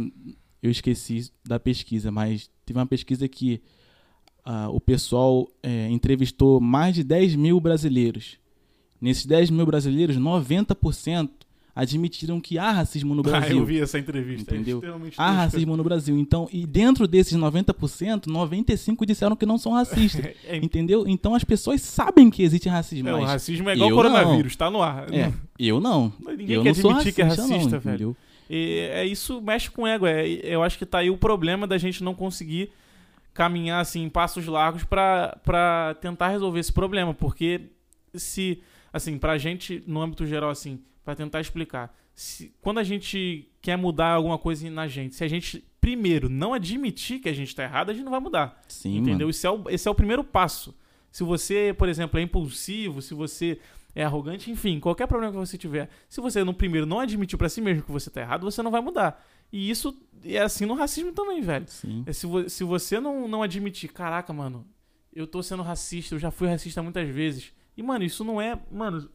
eu 0.61 0.69
esqueci 0.69 1.31
da 1.45 1.59
pesquisa, 1.59 2.11
mas 2.11 2.49
teve 2.65 2.79
uma 2.79 2.85
pesquisa 2.85 3.27
que 3.27 3.61
ah, 4.45 4.69
o 4.69 4.79
pessoal 4.79 5.47
é, 5.61 5.89
entrevistou 5.89 6.59
mais 6.59 6.95
de 6.95 7.03
10 7.03 7.35
mil 7.35 7.59
brasileiros. 7.59 8.37
Nesses 9.01 9.25
10 9.25 9.49
mil 9.49 9.65
brasileiros, 9.65 10.17
90% 10.17 11.29
admitiram 11.81 12.39
que 12.41 12.57
há 12.57 12.71
racismo 12.71 13.15
no 13.15 13.21
Ah, 13.25 13.27
eu 13.27 13.31
Brasil. 13.31 13.65
vi 13.65 13.79
essa 13.81 13.97
entrevista. 13.97 14.53
Entendeu? 14.53 14.77
É 14.77 14.79
extremamente 14.79 15.15
Há 15.17 15.31
racismo 15.31 15.77
no 15.77 15.83
Brasil. 15.83 16.17
Então, 16.17 16.47
e 16.51 16.65
dentro 16.65 17.07
desses 17.07 17.37
90%, 17.37 18.25
95% 18.27 19.05
disseram 19.05 19.35
que 19.35 19.45
não 19.45 19.57
são 19.57 19.71
racistas. 19.73 20.29
É, 20.45 20.57
entendeu? 20.57 21.05
Então 21.07 21.35
as 21.35 21.43
pessoas 21.43 21.81
sabem 21.81 22.29
que 22.29 22.41
existe 22.43 22.67
racismo. 22.67 23.07
é, 23.09 23.13
o 23.13 23.23
racismo 23.23 23.69
é 23.69 23.75
igual 23.75 23.91
coronavírus, 23.91 24.55
tá 24.55 24.69
no 24.69 24.81
ar. 24.81 25.11
É, 25.13 25.31
eu 25.59 25.79
não. 25.79 26.11
Ninguém 26.19 26.55
eu 26.55 26.63
quer 26.63 26.75
não 26.77 26.89
admitir 26.91 27.13
que 27.13 27.21
é 27.21 27.25
racista, 27.25 27.53
não, 27.53 27.59
velho. 27.69 27.77
entendeu? 27.77 28.17
E 28.49 28.89
é 28.91 29.05
isso 29.05 29.41
mexe 29.41 29.69
com 29.69 29.83
o 29.83 29.87
ego. 29.87 30.07
É, 30.07 30.27
eu 30.27 30.63
acho 30.63 30.77
que 30.77 30.85
tá 30.85 30.99
aí 30.99 31.09
o 31.09 31.17
problema 31.17 31.67
da 31.67 31.77
gente 31.77 32.03
não 32.03 32.15
conseguir 32.15 32.71
caminhar 33.33 33.79
assim 33.79 34.03
em 34.03 34.09
passos 34.09 34.45
largos 34.47 34.83
pra 34.83 35.95
tentar 36.01 36.29
resolver 36.29 36.59
esse 36.59 36.73
problema, 36.73 37.13
porque 37.13 37.61
se 38.15 38.61
assim, 38.91 39.17
pra 39.17 39.37
gente 39.37 39.83
no 39.85 40.01
âmbito 40.01 40.25
geral 40.25 40.49
assim, 40.49 40.79
pra 41.09 41.15
tentar 41.15 41.41
explicar, 41.41 41.95
se, 42.13 42.53
quando 42.61 42.77
a 42.77 42.83
gente 42.83 43.49
quer 43.61 43.75
mudar 43.77 44.11
alguma 44.11 44.37
coisa 44.37 44.69
na 44.69 44.87
gente, 44.87 45.15
se 45.15 45.23
a 45.23 45.27
gente 45.27 45.63
primeiro 45.81 46.29
não 46.29 46.53
admitir 46.53 47.19
que 47.19 47.27
a 47.29 47.33
gente 47.33 47.55
tá 47.55 47.63
errado, 47.63 47.89
a 47.89 47.93
gente 47.93 48.03
não 48.03 48.11
vai 48.11 48.19
mudar. 48.19 48.61
Sim, 48.67 48.97
Entendeu? 48.97 49.13
mano. 49.19 49.29
Esse 49.31 49.47
é, 49.47 49.49
o, 49.49 49.63
esse 49.69 49.87
é 49.87 49.91
o 49.91 49.95
primeiro 49.95 50.23
passo. 50.23 50.75
Se 51.11 51.23
você, 51.23 51.73
por 51.77 51.89
exemplo, 51.89 52.19
é 52.19 52.21
impulsivo, 52.23 53.01
se 53.01 53.13
você 53.15 53.59
é 53.95 54.03
arrogante, 54.03 54.51
enfim, 54.51 54.79
qualquer 54.79 55.07
problema 55.07 55.31
que 55.33 55.39
você 55.39 55.57
tiver, 55.57 55.89
se 56.07 56.21
você 56.21 56.43
no 56.43 56.53
primeiro 56.53 56.85
não 56.85 56.99
admitir 56.99 57.37
pra 57.37 57.49
si 57.49 57.59
mesmo 57.61 57.81
que 57.81 57.91
você 57.91 58.09
tá 58.11 58.21
errado, 58.21 58.43
você 58.43 58.61
não 58.61 58.69
vai 58.69 58.81
mudar. 58.81 59.25
E 59.51 59.67
isso 59.69 59.97
é 60.23 60.37
assim 60.39 60.65
no 60.67 60.75
racismo 60.75 61.11
também, 61.11 61.41
velho. 61.41 61.65
Sim. 61.67 62.03
É 62.05 62.13
se, 62.13 62.27
vo- 62.27 62.47
se 62.47 62.63
você 62.63 62.99
não, 62.99 63.27
não 63.27 63.41
admitir, 63.41 63.91
caraca, 63.91 64.31
mano, 64.31 64.67
eu 65.11 65.25
tô 65.25 65.41
sendo 65.41 65.63
racista, 65.63 66.13
eu 66.13 66.19
já 66.19 66.29
fui 66.29 66.47
racista 66.47 66.83
muitas 66.83 67.09
vezes. 67.09 67.51
E, 67.75 67.81
mano, 67.81 68.03
isso 68.03 68.23
não 68.23 68.39
é. 68.39 68.59
Mano, 68.71 69.09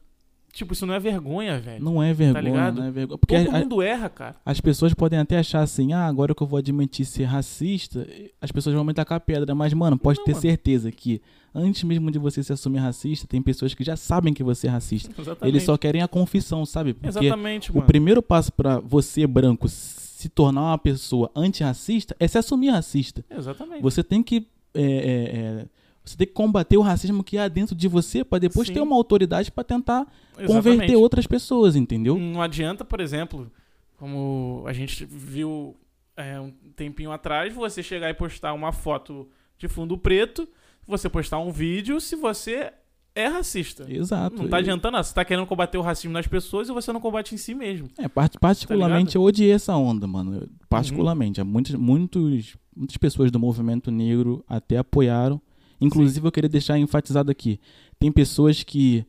tipo, 0.55 0.73
isso 0.73 0.85
não 0.85 0.93
é 0.93 0.99
vergonha, 0.99 1.59
velho. 1.59 1.83
Não 1.83 2.01
é 2.01 2.13
vergonha, 2.13 2.41
ligado? 2.41 2.79
não 2.79 2.87
é 2.87 2.91
vergonha. 2.91 3.17
Porque 3.17 3.37
Todo 3.43 3.55
a- 3.55 3.59
mundo 3.59 3.81
erra, 3.81 4.09
cara. 4.09 4.35
as 4.45 4.59
pessoas 4.59 4.93
podem 4.93 5.19
até 5.19 5.37
achar 5.37 5.61
assim, 5.61 5.93
ah, 5.93 6.05
agora 6.07 6.33
que 6.33 6.41
eu 6.41 6.47
vou 6.47 6.57
admitir 6.57 7.05
ser 7.05 7.25
racista, 7.25 8.07
as 8.41 8.51
pessoas 8.51 8.73
vão 8.75 8.83
me 8.83 8.93
tacar 8.93 9.19
pedra. 9.19 9.53
Mas, 9.53 9.73
mano, 9.73 9.97
pode 9.97 10.19
Não, 10.19 10.25
ter 10.25 10.31
mano. 10.31 10.41
certeza 10.41 10.91
que 10.91 11.21
antes 11.53 11.83
mesmo 11.83 12.09
de 12.09 12.17
você 12.17 12.41
se 12.43 12.51
assumir 12.51 12.79
racista, 12.79 13.27
tem 13.27 13.41
pessoas 13.41 13.73
que 13.73 13.83
já 13.83 13.95
sabem 13.95 14.33
que 14.33 14.43
você 14.43 14.67
é 14.67 14.69
racista. 14.69 15.09
Exatamente. 15.21 15.45
Eles 15.53 15.63
só 15.63 15.77
querem 15.77 16.01
a 16.01 16.07
confissão, 16.07 16.65
sabe? 16.65 16.93
Porque 16.93 17.07
Exatamente, 17.07 17.71
o 17.71 17.75
mano. 17.75 17.87
primeiro 17.87 18.21
passo 18.21 18.51
pra 18.51 18.79
você, 18.79 19.27
branco, 19.27 19.67
se 19.69 20.29
tornar 20.29 20.61
uma 20.61 20.77
pessoa 20.77 21.29
antirracista 21.35 22.15
é 22.19 22.27
se 22.27 22.37
assumir 22.37 22.69
racista. 22.69 23.23
Exatamente. 23.29 23.81
Você 23.81 24.03
tem 24.03 24.23
que. 24.23 24.47
é, 24.73 24.81
é, 24.81 25.61
é, 25.61 25.65
você 26.05 26.15
tem 26.17 26.27
que 26.27 26.33
combater 26.33 26.77
o 26.77 26.81
racismo 26.81 27.23
que 27.23 27.37
há 27.37 27.47
dentro 27.47 27.75
de 27.75 27.87
você 27.87 28.23
pra 28.23 28.37
depois 28.39 28.67
Sim. 28.67 28.75
ter 28.75 28.81
uma 28.81 28.95
autoridade 28.95 29.51
pra 29.51 29.63
tentar 29.63 30.05
Exatamente. 30.37 30.47
converter 30.53 30.95
outras 30.95 31.25
pessoas, 31.27 31.75
entendeu? 31.75 32.17
Não 32.17 32.41
adianta, 32.41 32.85
por 32.85 32.99
exemplo, 32.99 33.51
como 33.97 34.63
a 34.67 34.73
gente 34.73 35.05
viu 35.05 35.75
é, 36.15 36.39
um 36.39 36.51
tempinho 36.75 37.11
atrás, 37.11 37.53
você 37.53 37.81
chegar 37.83 38.09
e 38.09 38.13
postar 38.13 38.53
uma 38.53 38.71
foto 38.71 39.27
de 39.57 39.67
fundo 39.67 39.97
preto, 39.97 40.47
você 40.87 41.09
postar 41.09 41.39
um 41.39 41.51
vídeo 41.51 41.99
se 41.99 42.15
você 42.15 42.71
é 43.15 43.27
racista. 43.27 43.85
Exato. 43.89 44.43
Não 44.43 44.49
tá 44.49 44.57
adiantando 44.57 44.91
nada. 44.93 45.03
Você 45.03 45.13
tá 45.13 45.23
querendo 45.23 45.47
combater 45.47 45.77
o 45.77 45.81
racismo 45.81 46.11
nas 46.11 46.27
pessoas 46.27 46.67
e 46.67 46.71
você 46.73 46.91
não 46.91 46.99
combate 46.99 47.33
em 47.33 47.37
si 47.37 47.55
mesmo. 47.55 47.87
É, 47.97 48.09
part- 48.09 48.37
particularmente 48.39 49.13
Tá 49.13 49.17
eu 49.17 49.23
odiei 49.23 49.51
essa 49.53 49.73
onda, 49.77 50.05
mano. 50.05 50.35
Eu- 50.41 50.49
Particularmente. 50.69 51.39
Há 51.39 51.45
muitos, 51.45 51.73
muitos, 51.75 52.57
muitas 52.75 52.97
pessoas 52.97 53.31
do 53.31 53.39
movimento 53.39 53.89
negro 53.89 54.43
até 54.47 54.77
apoiaram. 54.77 55.41
Inclusive, 55.81 56.25
eu 56.27 56.31
queria 56.31 56.49
deixar 56.49 56.77
enfatizado 56.79 57.29
aqui. 57.31 57.59
Tem 57.99 58.11
pessoas 58.11 58.63
que 58.63 59.05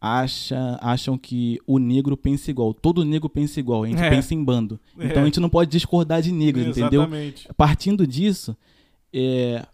acha, 0.00 0.78
acham 0.82 1.16
que 1.16 1.58
o 1.66 1.78
negro 1.78 2.16
pensa 2.16 2.50
igual. 2.50 2.74
Todo 2.74 3.04
negro 3.04 3.28
pensa 3.28 3.58
igual. 3.58 3.84
A 3.84 3.88
gente 3.88 4.02
É. 4.02 4.10
pensa 4.10 4.34
em 4.34 4.44
bando. 4.44 4.78
Então 4.96 5.18
É. 5.18 5.22
a 5.22 5.24
gente 5.24 5.40
não 5.40 5.48
pode 5.48 5.70
discordar 5.70 6.20
de 6.20 6.30
negro, 6.30 6.60
entendeu? 6.62 7.02
Exatamente. 7.02 7.48
Partindo 7.56 8.06
disso, 8.06 8.54
é, 9.12 9.64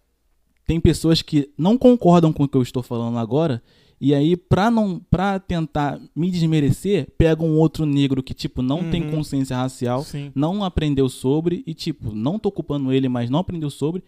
tem 0.67 0.79
pessoas 0.79 1.21
que 1.23 1.51
não 1.59 1.77
concordam 1.77 2.33
com 2.33 2.45
o 2.45 2.49
que 2.49 2.57
eu 2.57 2.63
estou 2.63 2.83
falando 2.83 3.19
agora, 3.19 3.61
e 4.01 4.15
aí, 4.15 4.35
pra, 4.37 4.71
não, 4.71 4.99
pra 5.11 5.39
tentar 5.39 6.01
me 6.17 6.31
desmerecer, 6.31 7.09
pega 7.19 7.43
um 7.43 7.59
outro 7.59 7.85
negro 7.85 8.23
que, 8.23 8.33
tipo, 8.33 8.63
não 8.63 8.89
tem 8.91 9.03
Uhum. 9.03 9.11
consciência 9.11 9.57
racial, 9.57 10.03
Sim. 10.05 10.31
não 10.35 10.65
aprendeu 10.65 11.09
sobre, 11.09 11.63
e, 11.67 11.75
tipo, 11.75 12.15
não 12.15 12.39
tô 12.39 12.51
culpando 12.51 12.93
ele, 12.93 13.09
mas 13.11 13.29
não 13.29 13.41
aprendeu 13.41 13.69
sobre, 13.69 14.03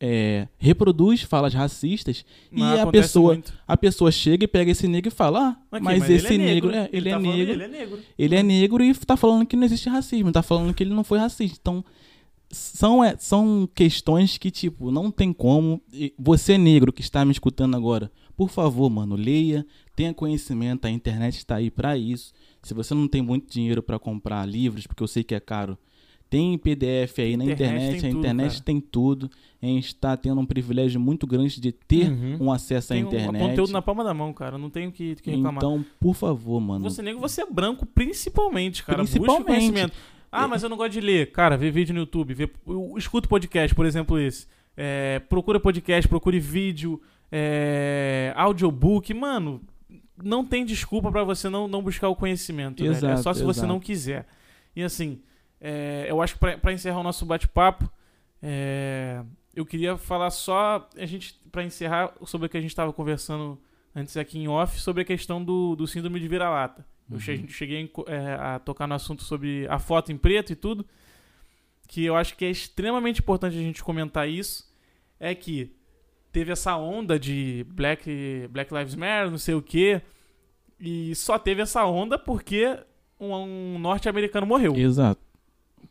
é, 0.00 0.46
reproduz 0.58 1.22
falas 1.22 1.52
racistas, 1.52 2.24
Mas 2.50 2.78
e 2.78 2.80
a 2.80 2.86
pessoa, 2.86 3.32
muito. 3.34 3.52
a 3.66 3.76
pessoa 3.76 4.12
chega 4.12 4.44
e 4.44 4.48
pega 4.48 4.70
esse 4.70 4.86
negro 4.86 5.08
e 5.08 5.10
fala, 5.14 5.58
ah, 5.72 5.76
Aqui, 5.76 5.84
mas, 5.84 6.08
esse 6.08 6.34
ele 6.34 6.42
é 6.42 6.46
negro, 6.46 6.70
é, 6.70 6.88
ele, 6.92 7.08
é 7.08 7.12
tá 7.12 7.18
negro, 7.18 7.52
Ele 7.52 7.62
é 7.62 7.68
negro. 7.68 7.98
ele 8.18 8.34
é 8.36 8.42
negro 8.42 8.84
e 8.84 8.94
tá 8.94 9.16
falando 9.16 9.46
que 9.46 9.56
não 9.56 9.64
existe 9.64 9.88
racismo, 9.88 10.30
tá 10.30 10.42
falando 10.42 10.72
que 10.72 10.82
ele 10.82 10.94
não 10.94 11.02
foi 11.04 11.18
racista. 11.18 11.58
Então, 11.60 11.84
são, 12.50 13.04
é, 13.04 13.16
são 13.18 13.68
questões 13.74 14.38
que, 14.38 14.50
tipo, 14.50 14.90
não 14.90 15.10
tem 15.10 15.32
como. 15.32 15.82
Você 16.18 16.56
negro 16.56 16.92
que 16.92 17.02
está 17.02 17.24
me 17.24 17.32
escutando 17.32 17.76
agora, 17.76 18.10
por 18.36 18.50
favor, 18.50 18.88
mano, 18.88 19.16
leia, 19.16 19.66
tenha 19.96 20.14
conhecimento, 20.14 20.86
a 20.86 20.90
internet 20.90 21.36
está 21.38 21.56
aí 21.56 21.70
pra 21.70 21.96
isso. 21.98 22.32
Se 22.62 22.72
você 22.72 22.94
não 22.94 23.08
tem 23.08 23.20
muito 23.20 23.50
dinheiro 23.52 23.82
pra 23.82 23.98
comprar 23.98 24.46
livros, 24.46 24.86
porque 24.86 25.02
eu 25.02 25.08
sei 25.08 25.24
que 25.24 25.34
é 25.34 25.40
caro, 25.40 25.76
tem 26.30 26.56
PDF 26.58 27.18
aí 27.18 27.36
na 27.36 27.44
Internet 27.44 27.96
a 28.06 28.08
tudo, 28.10 28.18
internet 28.18 28.50
cara. 28.52 28.64
tem 28.64 28.80
tudo. 28.80 29.30
A 29.62 29.66
gente 29.66 29.86
está 29.86 30.16
tendo 30.16 30.40
um 30.40 30.46
privilégio 30.46 31.00
muito 31.00 31.26
grande 31.26 31.60
de 31.60 31.72
ter 31.72 32.10
Uhum. 32.10 32.36
um 32.42 32.52
acesso 32.52 32.92
à 32.92 32.96
Tem 32.96 33.04
um 33.04 33.08
internet. 33.08 33.40
conteúdo 33.42 33.72
na 33.72 33.82
palma 33.82 34.04
da 34.04 34.14
mão, 34.14 34.32
cara. 34.32 34.56
Não 34.58 34.70
tenho 34.70 34.92
que, 34.92 35.16
que 35.16 35.30
reclamar. 35.30 35.56
Então, 35.56 35.84
por 35.98 36.14
favor, 36.14 36.60
mano. 36.60 36.88
Você 36.88 37.02
negro, 37.02 37.20
você 37.20 37.42
é 37.42 37.46
branco 37.46 37.84
principalmente, 37.86 38.84
cara. 38.84 38.98
Principalmente. 38.98 39.44
conhecimento. 39.46 39.92
Ah, 40.30 40.46
mas 40.46 40.62
eu 40.62 40.68
não 40.68 40.76
gosto 40.76 40.92
de 40.92 41.00
ler. 41.00 41.32
Cara, 41.32 41.56
vê 41.56 41.70
vídeo 41.70 41.94
no 41.94 42.00
YouTube. 42.00 42.34
Vê, 42.34 42.50
eu 42.66 42.94
escuto 42.98 43.28
podcast, 43.28 43.74
por 43.74 43.86
exemplo, 43.86 44.18
esse. 44.20 44.46
É, 44.76 45.18
procura 45.28 45.58
podcast, 45.58 46.06
procure 46.06 46.38
vídeo, 46.38 47.00
é, 47.32 48.32
audiobook. 48.36 49.12
Mano, 49.14 49.60
não 50.22 50.44
tem 50.44 50.64
desculpa 50.64 51.10
pra 51.10 51.24
você 51.24 51.48
não, 51.48 51.66
não 51.66 51.82
buscar 51.82 52.08
o 52.08 52.14
conhecimento. 52.14 52.82
velho. 52.82 52.94
É 52.94 52.96
Exato, 52.96 53.22
só 53.22 53.32
se 53.34 53.42
você 53.42 53.60
exato. 53.60 53.72
não 53.72 53.80
quiser. 53.80 54.26
E 54.76 54.82
assim, 54.82 55.18
é, 55.60 56.06
eu 56.08 56.20
acho 56.22 56.34
que 56.38 56.56
pra 56.58 56.72
encerrar 56.72 57.00
o 57.00 57.02
nosso 57.02 57.24
bate-papo, 57.26 57.90
é, 58.42 59.22
eu 59.54 59.66
queria 59.66 59.96
falar 59.96 60.30
só, 60.30 60.88
a 60.96 61.06
gente, 61.06 61.34
pra 61.50 61.64
encerrar, 61.64 62.12
sobre 62.24 62.46
o 62.46 62.50
que 62.50 62.56
a 62.56 62.60
gente 62.60 62.70
estava 62.70 62.92
conversando 62.92 63.58
antes 63.94 64.16
aqui 64.16 64.38
em 64.38 64.46
off, 64.48 64.78
sobre 64.80 65.02
a 65.02 65.04
questão 65.04 65.42
do, 65.42 65.74
do 65.74 65.86
síndrome 65.86 66.20
de 66.20 66.28
vira-lata. 66.28 66.86
Eu 67.10 67.14
Uhum. 67.14 67.20
che- 67.20 67.48
cheguei 67.48 67.90
é, 68.06 68.34
a 68.38 68.58
tocar 68.58 68.86
no 68.86 68.94
assunto 68.94 69.22
sobre 69.24 69.66
a 69.68 69.78
foto 69.78 70.12
em 70.12 70.16
preto 70.16 70.52
e 70.52 70.56
tudo, 70.56 70.84
que 71.88 72.04
eu 72.04 72.14
acho 72.14 72.36
que 72.36 72.44
é 72.44 72.50
extremamente 72.50 73.20
importante 73.20 73.56
a 73.56 73.60
gente 73.62 73.82
comentar 73.82 74.28
isso, 74.28 74.70
é 75.18 75.34
que 75.34 75.74
teve 76.30 76.52
essa 76.52 76.76
onda 76.76 77.18
de 77.18 77.64
Black, 77.70 78.46
Black 78.50 78.72
Lives 78.72 78.94
Matter, 78.94 79.30
não 79.30 79.38
sei 79.38 79.54
o 79.54 79.62
quê, 79.62 80.02
e 80.78 81.14
só 81.14 81.38
teve 81.38 81.62
essa 81.62 81.84
onda 81.86 82.18
porque 82.18 82.78
um, 83.18 83.34
um 83.34 83.78
norte-americano 83.78 84.46
morreu. 84.46 84.76
Exato. 84.76 85.20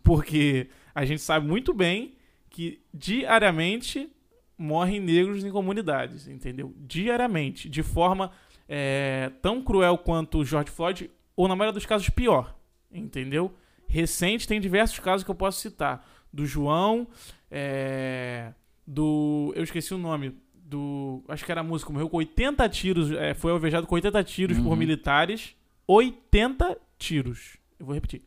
Porque 0.08 0.70
a 0.96 1.04
gente 1.04 1.22
sabe 1.22 1.46
muito 1.46 1.74
bem 1.74 2.16
que 2.50 2.80
diariamente 2.94 4.10
morrem 4.58 5.02
negros 5.02 5.44
em 5.44 5.52
comunidades, 5.52 6.30
entendeu? 6.30 6.74
Diariamente, 6.78 7.68
de 7.70 7.84
forma 7.84 8.32
é, 8.70 9.30
tão 9.42 9.62
cruel 9.62 9.98
quanto 9.98 10.38
o 10.38 10.46
George 10.46 10.72
Floyd, 10.72 11.12
ou 11.36 11.46
na 11.50 11.58
maioria 11.58 11.74
dos 11.74 11.86
casos 11.86 12.10
pior, 12.10 12.58
entendeu? 12.90 13.54
Recente 13.86 14.48
tem 14.48 14.62
diversos 14.62 14.98
casos 15.00 15.26
que 15.26 15.30
eu 15.30 15.36
posso 15.36 15.60
citar. 15.60 16.08
Do 16.32 16.46
João, 16.46 17.06
é, 17.52 18.54
do... 18.88 19.52
eu 19.58 19.64
esqueci 19.64 19.94
o 19.94 19.98
nome, 19.98 20.38
do... 20.54 21.22
acho 21.28 21.44
que 21.46 21.52
era 21.52 21.62
músico, 21.64 21.92
morreu 21.92 22.10
com 22.10 22.16
80 22.18 22.68
tiros, 22.70 23.12
é, 23.12 23.34
foi 23.34 23.52
alvejado 23.52 23.86
com 23.86 23.96
80 23.96 24.24
tiros 24.24 24.58
por 24.58 24.68
Uhum. 24.68 24.76
militares. 24.78 25.54
80 25.86 26.78
tiros. 26.98 27.58
Eu 27.78 27.86
vou 27.86 27.94
repetir. 27.94 28.22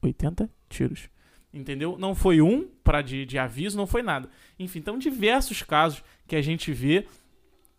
80 0.00 0.48
tiros. 0.68 1.08
Entendeu? 1.52 1.96
Não 1.98 2.14
foi 2.14 2.40
um 2.42 2.68
para 2.84 3.00
de, 3.00 3.24
de 3.24 3.38
aviso, 3.38 3.76
não 3.76 3.86
foi 3.86 4.02
nada. 4.02 4.28
Enfim, 4.58 4.78
então 4.80 4.98
diversos 4.98 5.62
casos 5.62 6.02
que 6.26 6.36
a 6.36 6.42
gente 6.42 6.72
vê, 6.72 7.06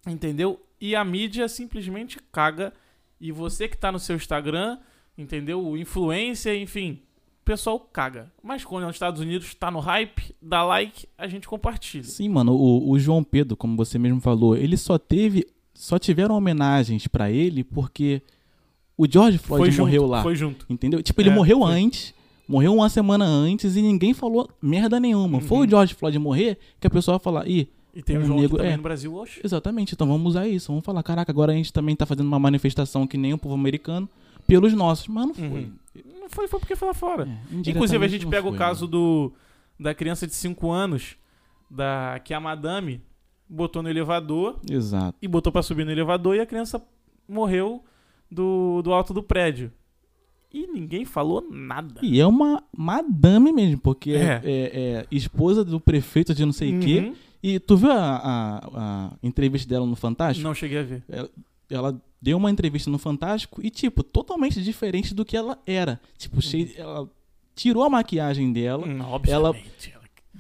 entendeu? 0.08 0.60
E 0.82 0.96
a 0.96 1.04
mídia 1.04 1.48
simplesmente 1.48 2.18
caga. 2.32 2.74
E 3.20 3.32
você 3.32 3.68
que 3.68 3.78
tá 3.78 3.92
no 3.92 4.00
seu 4.00 4.16
Instagram, 4.16 4.78
entendeu? 5.18 5.64
O 5.66 5.78
influencer, 5.78 6.60
enfim, 6.62 7.02
o 7.42 7.46
pessoal 7.46 7.80
caga. 7.80 8.32
Mas 8.42 8.64
quando 8.64 8.84
é 8.84 8.88
nos 8.88 8.96
Estados 8.96 9.22
Unidos, 9.22 9.54
tá 9.54 9.70
no 9.70 9.80
hype, 9.80 10.36
dá 10.42 10.64
like, 10.64 11.08
a 11.18 11.28
gente 11.28 11.48
compartilha. 11.48 12.04
Sim, 12.06 12.30
mano, 12.30 12.54
o, 12.56 12.90
o 12.92 12.98
João 12.98 13.24
Pedro, 13.24 13.58
como 13.58 13.76
você 13.76 14.00
mesmo 14.00 14.22
falou, 14.22 14.56
ele 14.56 14.78
só 14.78 14.98
teve. 14.98 15.46
Só 15.74 15.98
tiveram 16.00 16.36
homenagens 16.36 17.08
pra 17.08 17.32
ele 17.32 17.64
porque 17.64 18.22
o 18.98 19.10
George 19.10 19.38
Floyd 19.38 19.72
foi 19.74 19.86
morreu 19.86 20.02
junto, 20.02 20.12
lá. 20.12 20.24
Foi 20.24 20.36
junto. 20.36 20.66
Entendeu? 20.70 21.02
Tipo, 21.02 21.22
ele 21.22 21.30
É, 21.30 21.34
morreu 21.34 21.60
foi. 21.60 21.72
antes, 21.74 22.14
morreu 22.50 22.74
uma 22.74 22.90
semana 22.90 23.24
antes 23.26 23.76
e 23.76 23.82
ninguém 23.82 24.14
falou 24.14 24.50
merda 24.62 25.00
nenhuma. 25.00 25.36
Uhum. 25.38 25.42
Foi 25.42 25.66
o 25.68 25.70
George 25.70 25.94
Floyd 25.94 26.18
morrer 26.18 26.58
que 26.80 26.88
a 26.88 26.90
pessoa 26.90 27.18
vai 27.18 27.24
falar, 27.24 27.48
ih, 27.48 27.70
E 27.94 28.02
tem 28.02 28.18
o 28.18 28.22
Um 28.22 28.26
João 28.26 28.38
aqui 28.40 28.42
negro- 28.44 28.58
também 28.58 28.74
é. 28.74 28.78
no 28.78 28.84
Brasil, 28.84 29.14
oxe. 29.16 29.40
exatamente, 29.44 29.94
então 29.94 30.08
vamos 30.08 30.28
usar 30.30 30.48
isso. 30.48 30.68
Vamos 30.72 30.84
falar, 30.84 31.04
caraca, 31.04 31.32
agora 31.32 31.52
a 31.52 31.56
gente 31.56 31.72
também 31.72 31.96
tá 31.96 32.06
fazendo 32.06 32.26
uma 32.28 32.40
manifestação 32.40 33.06
que 33.08 33.18
nem 33.18 33.34
o 33.34 33.38
povo 33.38 33.54
americano 33.56 34.10
pelos 34.48 34.74
nossos. 34.74 35.08
Mas 35.08 35.28
não 35.28 35.34
foi. 35.36 35.46
Uhum. 35.48 35.72
Não 36.22 36.30
foi, 36.30 36.48
foi 36.48 36.60
porque 36.60 36.76
foi 36.76 36.88
lá 36.88 36.94
fora. 36.94 37.28
É, 37.28 37.70
Inclusive, 37.70 38.04
a 38.04 38.08
gente 38.08 38.26
pega 38.28 38.48
o 38.48 38.52
foi, 38.52 38.58
caso 38.58 38.82
mano. 38.86 38.92
do 38.92 39.34
da 39.80 39.94
criança 39.94 40.28
de 40.28 40.34
5 40.34 40.70
anos, 40.72 41.16
da 41.70 42.20
que 42.24 42.34
a 42.34 42.40
madame 42.40 43.02
botou 43.50 43.82
no 43.82 43.90
elevador 43.90 44.60
Exato. 44.70 45.18
e 45.22 45.28
botou 45.28 45.52
pra 45.52 45.62
subir 45.64 45.86
no 45.86 45.92
elevador 45.92 46.36
e 46.36 46.40
a 46.40 46.46
criança 46.46 46.82
morreu 47.28 47.84
do, 48.32 48.82
do 48.84 48.94
alto 48.94 49.14
do 49.14 49.24
prédio. 49.24 49.72
E 50.52 50.66
ninguém 50.68 51.06
falou 51.06 51.46
nada. 51.52 52.00
E 52.02 52.20
é 52.20 52.26
uma 52.26 52.64
madame 52.76 53.52
mesmo, 53.52 53.78
porque 53.80 54.12
é, 54.12 54.16
É. 54.16 54.42
é- 54.44 54.72
é 55.02 55.08
esposa 55.12 55.64
do 55.64 55.80
prefeito 55.80 56.34
de 56.34 56.44
não 56.46 56.52
sei 56.54 56.76
o 56.76 56.80
quê. 56.80 57.00
Uhum. 57.00 57.14
E 57.42 57.60
tu 57.60 57.78
viu 57.78 57.92
a, 57.92 57.96
a- 58.18 58.70
a 58.76 59.12
entrevista 59.24 59.70
dela 59.70 59.86
no 59.86 59.96
Fantástico? 59.96 60.46
Não 60.48 60.54
cheguei 60.56 60.80
a 60.80 60.84
ver. 60.84 61.04
Ela 61.70 62.02
deu 62.22 62.36
uma 62.38 62.50
entrevista 62.52 62.90
no 62.90 62.98
Fantástico 62.98 63.62
e, 63.64 63.70
tipo, 63.70 64.04
totalmente 64.04 64.62
diferente 64.62 65.14
do 65.14 65.24
que 65.24 65.38
ela 65.38 65.58
era. 65.66 66.02
Tipo, 66.18 66.42
cheio, 66.42 66.70
ela 66.76 67.08
tirou 67.56 67.84
a 67.84 67.90
maquiagem 67.90 68.52
dela, 68.52 68.86
Hum, 68.88 69.02
obviamente. 69.02 69.32
ela- 69.32 69.56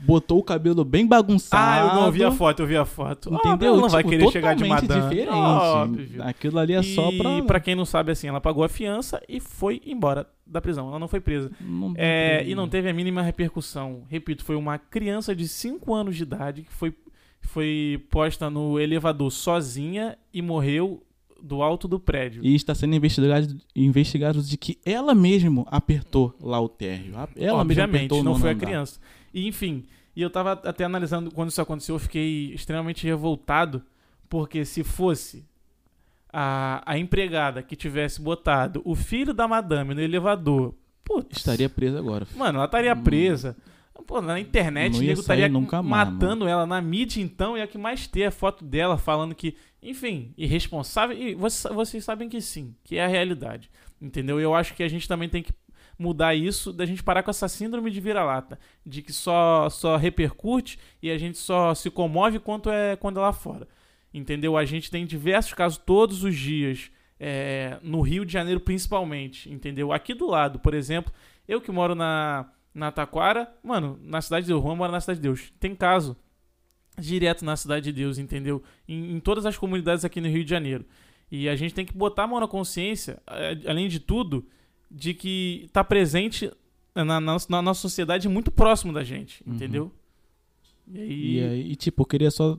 botou 0.01 0.39
o 0.39 0.43
cabelo 0.43 0.83
bem 0.85 1.05
bagunçado. 1.05 1.63
Ah, 1.63 1.95
eu 1.95 2.01
não 2.01 2.11
vi 2.11 2.23
a 2.23 2.31
foto, 2.31 2.61
eu 2.61 2.67
vi 2.67 2.77
a 2.77 2.85
foto. 2.85 3.29
Entendeu? 3.33 3.51
Óbvio, 3.53 3.67
ela 3.67 3.81
não 3.81 3.89
vai 3.89 4.03
Tipo, 4.03 4.09
querer 4.17 4.31
chegar 4.31 4.55
de 4.55 4.63
madame. 4.65 5.01
diferente. 5.01 5.29
Óbvio. 5.31 6.23
Aquilo 6.23 6.59
ali 6.59 6.73
é 6.73 6.83
só 6.83 7.11
pra... 7.17 7.31
E 7.37 7.41
pra 7.43 7.59
quem 7.59 7.75
não 7.75 7.85
sabe, 7.85 8.11
assim, 8.11 8.27
ela 8.27 8.39
pagou 8.41 8.63
a 8.63 8.69
fiança 8.69 9.21
e 9.27 9.39
foi 9.39 9.81
embora 9.85 10.27
da 10.45 10.61
prisão. 10.61 10.87
Ela 10.89 10.99
não 10.99 11.07
foi 11.07 11.19
presa. 11.19 11.51
Não- 11.59 11.93
É, 11.95 12.43
e 12.47 12.55
não 12.55 12.67
teve 12.67 12.89
a 12.89 12.93
mínima 12.93 13.21
repercussão. 13.21 14.03
Repito, 14.07 14.43
foi 14.43 14.55
uma 14.55 14.77
criança 14.77 15.35
de 15.35 15.47
5 15.47 15.93
anos 15.93 16.15
de 16.15 16.23
idade 16.23 16.63
que 16.63 16.71
foi, 16.73 16.93
foi 17.41 18.03
posta 18.09 18.49
no 18.49 18.79
elevador 18.79 19.31
sozinha 19.31 20.17
e 20.33 20.41
morreu 20.41 21.03
do 21.41 21.61
alto 21.61 21.87
do 21.87 21.99
prédio. 21.99 22.41
E 22.43 22.53
está 22.53 22.75
sendo 22.75 22.95
investigado, 22.95 23.55
investigado 23.75 24.41
de 24.41 24.57
que 24.57 24.77
ela 24.85 25.15
mesmo 25.15 25.65
apertou 25.71 26.35
lá 26.41 26.59
o 26.59 26.67
térreo. 26.67 27.13
Ela 27.37 27.59
Obviamente, 27.61 27.95
apertou 27.95 28.19
o 28.19 28.23
não 28.23 28.35
foi 28.35 28.49
a 28.49 28.53
andar. 28.53 28.83
E, 29.33 29.47
enfim, 29.47 29.85
e 30.15 30.21
eu 30.21 30.29
tava 30.29 30.53
até 30.53 30.83
analisando 30.83 31.31
quando 31.31 31.49
isso 31.49 31.61
aconteceu, 31.61 31.95
eu 31.95 31.99
fiquei 31.99 32.53
extremamente 32.53 33.05
revoltado, 33.05 33.83
porque 34.27 34.65
se 34.65 34.83
fosse 34.83 35.45
a, 36.31 36.81
a 36.85 36.97
empregada 36.97 37.63
que 37.63 37.75
tivesse 37.75 38.21
botado 38.21 38.81
o 38.85 38.95
filho 38.95 39.33
da 39.33 39.47
madame 39.47 39.93
no 39.93 40.01
elevador, 40.01 40.75
putz, 41.03 41.37
Estaria 41.37 41.69
presa 41.69 41.99
agora. 41.99 42.27
Mano, 42.35 42.57
ela 42.59 42.65
estaria 42.65 42.93
Hum. 42.93 43.03
presa. 43.03 43.55
Pô, 44.07 44.21
na 44.21 44.39
internet, 44.39 44.97
o 44.97 45.01
nego 45.01 45.19
estaria 45.19 45.47
nunca 45.49 45.83
mais, 45.83 46.09
matando 46.09 46.47
ela. 46.47 46.65
Na 46.65 46.81
mídia, 46.81 47.21
então, 47.21 47.57
e 47.57 47.61
a 47.61 47.67
que 47.67 47.77
mais 47.77 48.07
ter 48.07 48.23
a 48.25 48.31
foto 48.31 48.63
dela 48.63 48.97
falando 48.97 49.35
que, 49.35 49.55
enfim, 49.83 50.33
irresponsável. 50.37 51.15
E 51.15 51.35
vocês, 51.35 51.71
vocês 51.75 52.03
sabem 52.05 52.27
que 52.29 52.41
sim, 52.41 52.73
que 52.83 52.95
é 52.97 53.03
a 53.05 53.07
realidade. 53.07 53.69
Entendeu? 54.01 54.39
Eu 54.39 54.55
acho 54.55 54.73
que 54.73 54.81
a 54.81 54.87
gente 54.87 55.07
também 55.07 55.27
tem 55.29 55.43
que 55.43 55.51
mudar 55.99 56.33
isso, 56.33 56.71
da 56.73 56.85
gente 56.85 57.03
parar 57.03 57.21
com 57.21 57.29
essa 57.29 57.49
síndrome 57.49 57.91
de 57.91 57.99
vira-lata. 57.99 58.57
De 58.85 59.01
que 59.01 59.13
só, 59.13 59.69
só 59.69 59.97
repercute 59.97 60.79
e 61.03 61.11
a 61.11 61.17
gente 61.17 61.37
só 61.37 61.75
se 61.75 61.91
comove 61.91 62.39
quanto 62.39 62.69
é 62.69 62.95
quando 62.95 63.19
é 63.19 63.21
lá 63.21 63.33
fora. 63.33 63.67
Entendeu? 64.13 64.57
A 64.57 64.63
gente 64.65 64.89
tem 64.89 65.05
diversos 65.05 65.53
casos 65.53 65.77
todos 65.77 66.23
os 66.23 66.35
dias. 66.35 66.89
é, 67.19 67.77
no 67.83 68.01
Rio 68.01 68.25
de 68.25 68.31
Janeiro, 68.31 68.59
principalmente. 68.61 69.51
Entendeu? 69.51 69.91
Aqui 69.91 70.13
do 70.13 70.25
lado, 70.25 70.57
por 70.59 70.73
exemplo, 70.73 71.11
eu 71.47 71.59
que 71.59 71.71
moro 71.71 71.93
na, 71.93 72.49
na 72.73 72.91
Taquara, 72.91 73.51
mano, 73.61 73.99
na 74.01 74.21
Cidade 74.21 74.45
de 74.45 74.53
Deus, 74.53 74.63
Juan 74.63 74.75
mora 74.75 74.91
na 74.91 75.01
Cidade 75.01 75.19
de 75.19 75.23
Deus. 75.23 75.51
Tem 75.59 75.75
caso 75.75 76.15
direto 76.97 77.43
na 77.43 77.55
Cidade 77.55 77.85
de 77.85 77.91
Deus, 77.91 78.17
entendeu? 78.17 78.63
Em, 78.87 79.15
em 79.15 79.19
todas 79.19 79.45
as 79.45 79.57
comunidades 79.57 80.05
aqui 80.05 80.21
no 80.21 80.27
Rio 80.29 80.43
de 80.43 80.49
Janeiro. 80.49 80.85
E 81.31 81.47
a 81.47 81.55
gente 81.55 81.73
tem 81.73 81.85
que 81.85 81.93
botar 81.93 82.23
a 82.23 82.27
mão 82.27 82.39
na 82.39 82.47
consciência, 82.47 83.21
além 83.67 83.87
de 83.87 83.99
tudo, 83.99 84.47
de 84.89 85.13
que 85.13 85.69
tá 85.71 85.83
presente 85.83 86.51
na, 86.95 87.19
na, 87.19 87.37
na 87.49 87.61
nossa 87.61 87.81
sociedade 87.81 88.27
muito 88.27 88.51
próximo 88.51 88.91
da 88.91 89.03
gente, 89.03 89.43
Uhum. 89.45 89.53
entendeu? 89.55 89.91
E 90.87 90.99
aí. 90.99 91.35
E, 91.35 91.39
aí, 91.43 91.75
tipo, 91.75 92.01
eu 92.01 92.05
queria 92.05 92.31
só, 92.31 92.57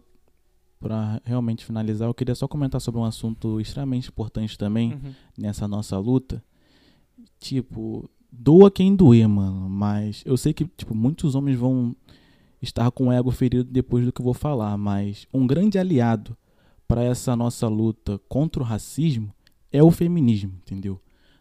pra 0.78 1.20
realmente 1.24 1.65
finalizar, 1.65 2.09
eu 2.09 2.15
queria 2.15 2.35
só 2.35 2.47
comentar 2.47 2.81
sobre 2.81 3.01
um 3.01 3.05
assunto 3.05 3.61
extremamente 3.61 4.09
importante 4.09 4.57
também 4.57 4.93
Uhum. 4.93 5.12
nessa 5.36 5.66
nossa 5.66 5.98
luta. 5.98 6.43
Tipo, 7.39 8.09
doa 8.31 8.70
quem 8.70 8.94
doer, 8.94 9.28
mano, 9.28 9.69
mas 9.69 10.23
eu 10.27 10.36
sei 10.36 10.52
que, 10.52 10.65
tipo, 10.77 10.94
muitos 10.94 11.35
homens 11.35 11.59
vão 11.59 11.94
estar 12.62 12.90
com 12.90 13.09
o 13.09 13.12
ego 13.12 13.31
ferido 13.31 13.65
depois 13.65 14.05
do 14.05 14.12
que 14.12 14.20
eu 14.20 14.24
vou 14.24 14.35
falar, 14.35 14.77
mas 14.77 15.27
um 15.32 15.47
grande 15.47 15.78
aliado 15.78 16.36
para 16.86 17.02
essa 17.02 17.35
nossa 17.35 17.66
luta 17.69 18.20
contra 18.28 18.62
o 18.62 18.66
racismo 18.66 19.32
é 19.73 19.82
o 19.82 19.90
feminismo, 19.90 20.52
entendeu? 20.62 21.01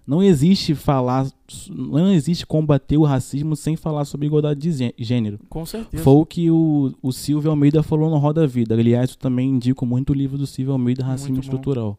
Não 0.09 0.23
existe 0.23 0.73
falar, 0.73 1.31
não 1.69 2.11
existe 2.11 2.43
combater 2.43 2.97
o 2.97 3.03
racismo 3.03 3.55
sem 3.55 3.75
falar 3.75 4.05
sobre 4.05 4.25
igualdade 4.25 4.59
de 4.59 4.71
gê- 4.71 4.93
gênero. 4.97 5.37
Com 5.47 5.63
certeza. 5.67 6.01
Foi 6.03 6.13
o 6.15 6.25
que 6.25 6.49
o, 6.49 6.91
o 6.99 7.11
Silvio 7.11 7.51
Almeida 7.51 7.83
falou 7.83 8.09
no 8.09 8.17
Roda 8.17 8.47
Vida. 8.47 8.73
Aliás, 8.73 9.11
eu 9.11 9.17
também 9.17 9.47
indico 9.51 9.85
muito 9.85 10.09
o 10.09 10.15
livro 10.15 10.35
do 10.35 10.47
Silvio 10.47 10.73
Almeida, 10.73 11.05
Racismo. 11.05 11.39
Estrutural, 11.39 11.95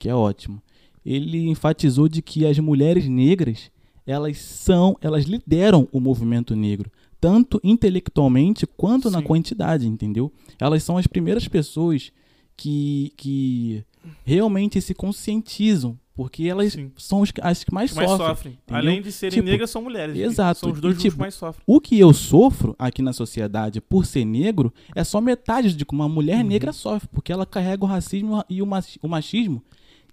que 0.00 0.08
é 0.08 0.14
ótimo. 0.14 0.60
Ele 1.06 1.48
enfatizou 1.48 2.08
de 2.08 2.20
que 2.22 2.44
as 2.44 2.58
mulheres 2.58 3.06
negras, 3.06 3.70
elas 4.04 4.36
são, 4.38 4.96
elas 5.00 5.24
lideram 5.24 5.86
o 5.92 6.00
movimento 6.00 6.56
negro, 6.56 6.90
tanto 7.20 7.60
intelectualmente 7.62 8.66
quanto 8.66 9.08
na 9.12 9.20
Sim. 9.20 9.24
quantidade, 9.26 9.86
entendeu? 9.86 10.32
Elas 10.58 10.82
são 10.82 10.98
as 10.98 11.06
primeiras 11.06 11.46
pessoas 11.46 12.10
que, 12.56 13.12
que 13.16 13.84
realmente 14.24 14.80
se 14.80 14.92
conscientizam, 14.92 15.96
porque 16.14 16.44
elas 16.44 16.72
Sim. 16.74 16.92
são 16.96 17.22
as, 17.22 17.30
que- 17.30 17.40
as 17.42 17.64
que 17.64 17.74
mais, 17.74 17.90
Os 17.90 17.96
mais 17.96 18.08
sofrem. 18.10 18.28
sofrem. 18.28 18.58
Além 18.70 19.02
de 19.02 19.10
serem 19.10 19.38
Tipo, 19.38 19.48
negras, 19.50 19.70
são 19.70 19.82
mulheres. 19.82 20.16
exato. 20.16 20.60
São 20.60 20.70
os 20.72 20.80
dois 20.80 20.96
E, 20.96 21.00
tipo, 21.00 21.14
que 21.16 21.20
mais 21.20 21.34
sofrem. 21.34 21.62
O 21.66 21.80
que 21.80 21.98
eu 21.98 22.12
sofro 22.12 22.74
aqui 22.78 23.02
na 23.02 23.12
sociedade 23.12 23.80
por 23.80 24.06
ser 24.06 24.24
negro 24.24 24.72
é 24.94 25.02
só 25.02 25.20
metade 25.20 25.74
de 25.74 25.84
que 25.84 25.92
uma 25.92 26.08
mulher 26.08 26.38
Uhum. 26.42 26.48
negra 26.50 26.72
sofre, 26.72 27.08
porque 27.12 27.32
ela 27.32 27.44
carrega 27.44 27.84
o 27.84 27.88
racismo 27.88 28.44
e 28.48 28.62
o 28.62 28.66
machi- 28.66 28.98
o 29.02 29.08
machismo 29.08 29.62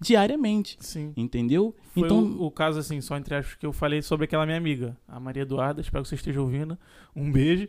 diariamente. 0.00 0.76
Sim. 0.80 1.12
Entendeu? 1.16 1.74
Foi 1.94 2.04
então, 2.04 2.18
o, 2.24 2.46
o 2.46 2.50
caso, 2.50 2.78
assim, 2.78 3.00
só 3.00 3.16
entre 3.16 3.34
aspas, 3.34 3.54
que 3.54 3.64
eu 3.64 3.72
falei 3.72 4.02
sobre 4.02 4.24
aquela 4.24 4.44
minha 4.44 4.58
amiga, 4.58 4.96
a 5.06 5.20
Maria 5.20 5.42
Eduarda. 5.42 5.80
Espero 5.80 6.02
que 6.02 6.08
você 6.08 6.16
esteja 6.16 6.40
ouvindo. 6.40 6.76
Um 7.14 7.30
beijo. 7.30 7.68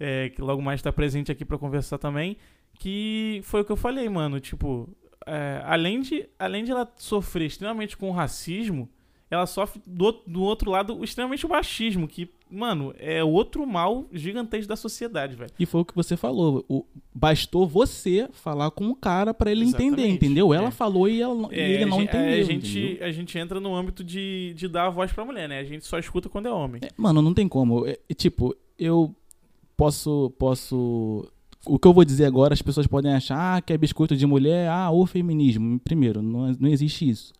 É, 0.00 0.28
que 0.30 0.42
logo 0.42 0.60
mais 0.60 0.80
está 0.80 0.92
presente 0.92 1.30
aqui 1.30 1.44
para 1.44 1.56
conversar 1.58 1.98
também. 1.98 2.36
Que 2.78 3.40
foi 3.44 3.60
o 3.60 3.64
que 3.64 3.70
eu 3.70 3.76
falei, 3.76 4.08
mano. 4.08 4.40
Tipo, 4.40 4.88
é, 5.26 5.62
além, 5.64 6.00
de, 6.00 6.28
além 6.38 6.64
de 6.64 6.70
ela 6.70 6.90
sofrer 6.96 7.46
extremamente 7.46 7.96
com 7.96 8.08
o 8.08 8.12
racismo, 8.12 8.88
ela 9.30 9.46
sofre 9.46 9.82
do, 9.86 10.12
do 10.26 10.42
outro 10.42 10.70
lado 10.70 11.02
extremamente 11.02 11.44
o 11.44 11.48
machismo, 11.48 12.06
que, 12.06 12.30
mano, 12.48 12.94
é 12.98 13.24
outro 13.24 13.66
mal 13.66 14.06
gigantesco 14.12 14.68
da 14.68 14.76
sociedade, 14.76 15.34
velho. 15.34 15.50
E 15.58 15.66
foi 15.66 15.80
o 15.80 15.84
que 15.84 15.94
você 15.94 16.16
falou. 16.16 16.64
O, 16.68 16.84
bastou 17.12 17.66
você 17.66 18.28
falar 18.32 18.70
com 18.70 18.88
o 18.90 18.94
cara 18.94 19.34
para 19.34 19.50
ele 19.50 19.64
Exatamente, 19.64 19.92
entender, 19.92 20.08
entendeu? 20.08 20.54
Ela 20.54 20.68
é. 20.68 20.70
falou 20.70 21.08
e, 21.08 21.20
ela, 21.20 21.48
É, 21.52 21.68
ele 21.68 21.86
não 21.86 21.98
a, 21.98 22.02
entendeu. 22.02 22.40
A 22.40 22.42
gente, 22.42 22.78
entendeu? 22.78 23.06
a 23.06 23.10
gente 23.10 23.38
entra 23.38 23.58
no 23.60 23.74
âmbito 23.74 24.04
de, 24.04 24.52
de 24.54 24.68
dar 24.68 24.86
a 24.86 24.90
voz 24.90 25.12
pra 25.12 25.24
mulher, 25.24 25.48
né? 25.48 25.58
A 25.58 25.64
gente 25.64 25.84
só 25.84 25.98
escuta 25.98 26.28
quando 26.28 26.46
é 26.46 26.52
homem. 26.52 26.80
É, 26.84 26.88
Mano, 26.96 27.20
não 27.20 27.34
tem 27.34 27.48
como. 27.48 27.86
É, 27.86 27.98
tipo, 28.14 28.54
eu 28.78 29.14
posso. 29.76 30.32
posso. 30.38 31.28
O 31.66 31.78
que 31.78 31.86
eu 31.88 31.92
vou 31.92 32.04
dizer 32.04 32.24
agora, 32.26 32.52
as 32.54 32.62
pessoas 32.62 32.86
podem 32.86 33.12
achar 33.12 33.56
ah, 33.56 33.60
que 33.62 33.72
é 33.72 33.78
biscoito 33.78 34.16
de 34.16 34.26
mulher, 34.26 34.68
ah, 34.68 34.90
o 34.90 35.06
feminismo. 35.06 35.78
Primeiro, 35.80 36.20
não, 36.22 36.52
não 36.58 36.68
existe 36.68 37.08
isso. 37.08 37.32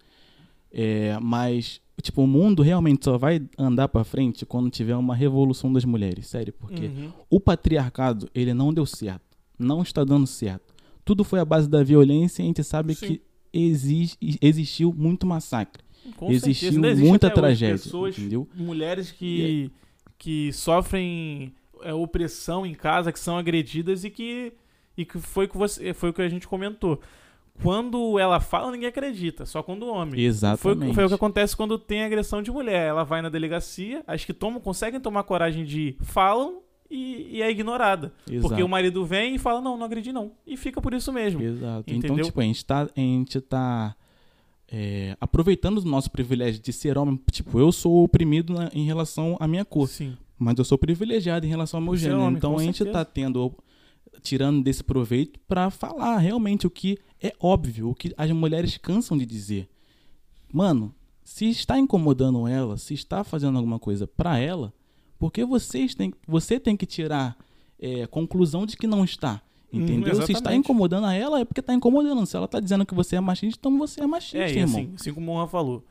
É, 0.72 1.16
mas, 1.20 1.80
tipo, 2.02 2.22
o 2.22 2.26
mundo 2.26 2.62
realmente 2.62 3.04
só 3.04 3.16
vai 3.18 3.40
andar 3.58 3.88
pra 3.88 4.02
frente 4.02 4.44
quando 4.44 4.70
tiver 4.70 4.96
uma 4.96 5.14
revolução 5.14 5.72
das 5.72 5.84
mulheres. 5.84 6.26
Sério, 6.26 6.52
porque 6.58 6.86
Uhum. 6.86 7.10
o 7.30 7.38
patriarcado, 7.40 8.28
ele 8.34 8.52
não 8.54 8.72
deu 8.72 8.84
certo. 8.86 9.22
Não 9.58 9.82
está 9.82 10.02
dando 10.04 10.26
certo. 10.26 10.74
Tudo 11.04 11.22
foi 11.22 11.38
à 11.38 11.44
base 11.44 11.68
da 11.68 11.82
violência 11.84 12.42
e 12.42 12.44
a 12.44 12.46
gente 12.48 12.64
sabe 12.64 12.94
Sim. 12.94 13.06
que 13.06 13.22
exis- 13.52 14.16
existiu 14.40 14.92
muito 14.92 15.26
massacre. 15.26 15.82
Com 16.16 16.30
Existiu 16.30 16.72
muita 16.96 17.30
tragédia, 17.30 17.76
Pessoas, 17.78 18.18
entendeu? 18.18 18.46
mulheres 18.54 19.10
que, 19.10 19.70
que 20.18 20.52
sofrem 20.52 21.52
é, 21.84 21.92
opressão 21.92 22.64
em 22.66 22.74
casa, 22.74 23.12
que 23.12 23.18
são 23.20 23.36
agredidas 23.38 24.04
e 24.04 24.10
que, 24.10 24.52
e 24.96 25.04
que 25.04 25.18
foi, 25.18 25.46
que 25.46 25.56
você, 25.56 25.92
foi 25.94 26.10
o 26.10 26.12
que 26.12 26.22
a 26.22 26.28
gente 26.28 26.48
comentou. 26.48 27.00
Quando 27.62 28.18
ela 28.18 28.40
fala, 28.40 28.72
ninguém 28.72 28.88
acredita, 28.88 29.46
só 29.46 29.62
quando 29.62 29.84
o 29.84 29.88
homem. 29.88 30.14
Foi, 30.14 30.22
Exatamente. 30.24 30.92
foi 30.94 31.04
o 31.04 31.08
que 31.08 31.14
acontece 31.14 31.56
quando 31.56 31.78
tem 31.78 32.02
agressão 32.02 32.42
de 32.42 32.50
mulher. 32.50 32.88
Ela 32.88 33.04
vai 33.04 33.22
na 33.22 33.28
delegacia, 33.28 34.02
as 34.08 34.24
que 34.24 34.32
tomam, 34.32 34.60
conseguem 34.60 34.98
tomar 35.00 35.22
coragem 35.22 35.64
de 35.64 35.80
ir, 35.80 35.96
falam 36.00 36.62
e, 36.90 37.28
e 37.36 37.42
é 37.42 37.48
ignorada. 37.50 38.12
Porque 38.24 38.34
Exato. 38.38 38.64
o 38.64 38.68
marido 38.68 39.04
vem 39.04 39.36
e 39.36 39.38
fala, 39.38 39.60
não, 39.60 39.76
não 39.76 39.84
agredi 39.86 40.12
não. 40.12 40.32
E 40.44 40.56
fica 40.56 40.82
por 40.82 40.92
isso 40.94 41.12
mesmo. 41.12 41.40
Exato. 41.40 41.84
Então, 41.86 41.96
Entendeu? 41.96 42.24
tipo, 42.24 42.40
a 42.40 42.44
gente 42.44 42.64
tá, 42.64 42.82
a 42.82 43.00
gente 43.00 43.40
tá 43.40 43.94
é, 44.68 45.16
aproveitando 45.20 45.80
do 45.80 45.88
nosso 45.88 46.10
privilégio 46.10 46.60
de 46.60 46.72
ser 46.72 46.98
homem. 46.98 47.20
Tipo, 47.30 47.60
eu 47.60 47.70
sou 47.70 48.02
oprimido 48.02 48.52
na- 48.52 48.70
em 48.74 48.84
relação 48.84 49.36
à 49.38 49.46
minha 49.46 49.64
cor, 49.64 49.88
Sim. 49.88 50.16
Mas 50.38 50.58
eu 50.58 50.64
sou 50.64 50.76
privilegiado 50.78 51.46
em 51.46 51.48
relação 51.48 51.78
ao 51.78 51.84
meu 51.84 51.94
ser 51.94 52.00
gênero. 52.04 52.20
homem, 52.22 52.36
então 52.36 52.56
a 52.58 52.62
gente 52.62 52.78
certeza. 52.78 52.98
tá 52.98 53.04
tendo, 53.04 53.52
tirando 54.22 54.62
desse 54.62 54.82
proveito 54.82 55.38
pra 55.48 55.70
falar 55.70 56.18
realmente 56.18 56.66
o 56.66 56.70
que 56.70 56.98
é 57.22 57.32
óbvio, 57.40 57.90
o 57.90 57.94
que 57.94 58.12
as 58.16 58.30
mulheres 58.30 58.76
cansam 58.76 59.16
de 59.16 59.24
dizer. 59.26 59.68
Mano, 60.52 60.94
se 61.24 61.48
está 61.48 61.78
incomodando 61.78 62.46
ela, 62.46 62.76
se 62.76 62.94
está 62.94 63.24
fazendo 63.24 63.56
alguma 63.56 63.78
coisa 63.78 64.06
pra 64.06 64.38
ela, 64.38 64.72
porque 65.18 65.44
vocês 65.44 65.94
têm, 65.94 66.12
você 66.26 66.60
tem 66.60 66.76
que 66.76 66.86
tirar 66.86 67.36
é, 67.80 68.06
conclusão 68.06 68.66
de 68.66 68.76
que 68.76 68.86
não 68.86 69.04
está. 69.04 69.40
Hum, 69.72 69.80
Entendeu? 69.82 70.24
se 70.24 70.32
está 70.32 70.54
incomodando 70.54 71.06
a 71.06 71.14
ela, 71.14 71.40
é 71.40 71.44
porque 71.44 71.60
está 71.60 71.74
incomodando. 71.74 72.24
Se 72.26 72.36
ela 72.36 72.44
está 72.44 72.60
dizendo 72.60 72.86
que 72.86 72.94
você 72.94 73.16
é 73.16 73.20
machista, 73.20 73.58
então 73.58 73.76
você 73.78 74.02
é 74.02 74.06
machista, 74.06 74.38
É, 74.38 74.50
irmão. 74.50 74.80
assim, 74.82 74.92
assim 74.94 75.14
como 75.14 75.32
o 75.32 75.34
Juan 75.36 75.48
falou, 75.48 75.84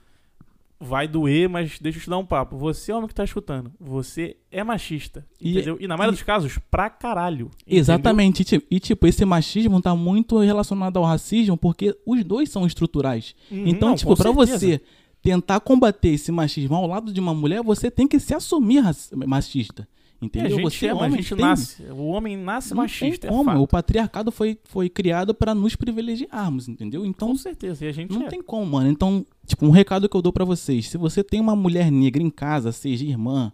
vai 0.83 1.07
doer, 1.07 1.49
mas 1.49 1.79
deixa 1.79 1.97
eu 1.99 2.03
te 2.03 2.09
dar 2.09 2.17
um 2.17 2.25
papo. 2.25 2.57
Você 2.57 2.91
é 2.91 2.95
homem 2.95 3.07
que 3.07 3.15
tá 3.15 3.23
escutando, 3.23 3.71
você 3.79 4.35
é 4.51 4.63
machista, 4.63 5.25
E- 5.39 5.51
entendeu? 5.51 5.77
E 5.79 5.87
na 5.87 5.95
maioria 5.97 6.13
e- 6.13 6.17
dos 6.17 6.23
casos, 6.23 6.59
pra 6.69 6.89
caralho. 6.89 7.49
entendeu? 7.61 7.79
Exatamente. 7.79 8.41
E, 8.41 8.45
ti- 8.45 8.79
tipo, 8.79 9.07
esse 9.07 9.25
machismo 9.25 9.81
tá 9.81 9.95
muito 9.95 10.37
relacionado 10.39 10.97
ao 10.97 11.03
racismo, 11.05 11.57
porque 11.57 11.95
os 12.05 12.23
dois 12.23 12.49
são 12.49 12.65
estruturais. 12.65 13.33
Uhum, 13.51 13.63
Então, 13.67 13.89
não, 13.89 13.95
tipo, 13.95 14.15
pra 14.15 14.31
certeza. 14.33 14.57
você 14.59 14.81
tentar 15.21 15.59
combater 15.61 16.09
esse 16.09 16.31
machismo 16.31 16.75
ao 16.75 16.85
lado 16.85 17.11
de 17.13 17.19
uma 17.19 17.33
mulher, 17.33 17.63
você 17.63 17.89
tem 17.89 18.07
que 18.07 18.19
se 18.19 18.33
assumir 18.35 18.83
machista. 19.25 19.87
É, 20.21 20.25
Entendeu? 20.25 20.51
gente 20.51 20.63
você 20.79 20.87
é, 20.87 20.93
homem, 20.93 21.21
gente 21.21 21.35
tem- 21.35 21.45
nasce. 21.45 21.83
O 21.91 22.05
homem 22.05 22.37
nasce 22.37 22.69
Não 22.73 22.77
machista, 22.77 23.27
tem 23.27 23.29
é 23.29 23.33
como. 23.33 23.43
fato. 23.51 23.61
o 23.61 23.67
patriarcado 23.67 24.31
foi, 24.31 24.57
foi 24.63 24.87
criado 24.87 25.33
pra 25.33 25.53
nos 25.53 25.75
privilegiarmos, 25.75 26.69
entendeu? 26.69 27.05
Então, 27.05 27.27
Com 27.29 27.35
certeza, 27.35 27.83
e 27.85 27.89
a 27.89 27.91
gente 27.91 28.11
Não 28.13 28.23
é. 28.23 28.29
tem 28.29 28.41
como, 28.41 28.65
mano. 28.65 28.89
Então, 28.89 29.25
tipo, 29.45 29.65
um 29.65 29.71
recado 29.71 30.07
que 30.09 30.15
eu 30.15 30.21
dou 30.21 30.31
pra 30.33 30.45
vocês: 30.45 30.89
se 30.89 30.97
você 30.97 31.23
tem 31.23 31.39
uma 31.39 31.55
mulher 31.55 31.91
negra 31.91 32.21
em 32.21 32.29
casa, 32.29 32.71
seja 32.71 33.05
irmã, 33.05 33.51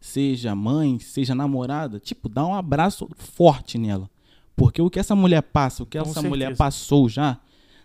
seja 0.00 0.54
mãe, 0.54 0.98
seja 0.98 1.34
namorada, 1.34 1.98
tipo, 2.00 2.28
dá 2.28 2.46
um 2.46 2.54
abraço 2.54 3.08
forte 3.16 3.78
nela. 3.78 4.10
Porque 4.56 4.82
o 4.82 4.90
que 4.90 4.98
essa 4.98 5.14
mulher 5.14 5.42
passa, 5.42 5.82
o 5.82 5.86
que 5.86 5.96
Com 5.98 6.02
essa 6.04 6.12
certeza. 6.14 6.28
mulher 6.28 6.56
passou 6.56 7.08
já, 7.08 7.38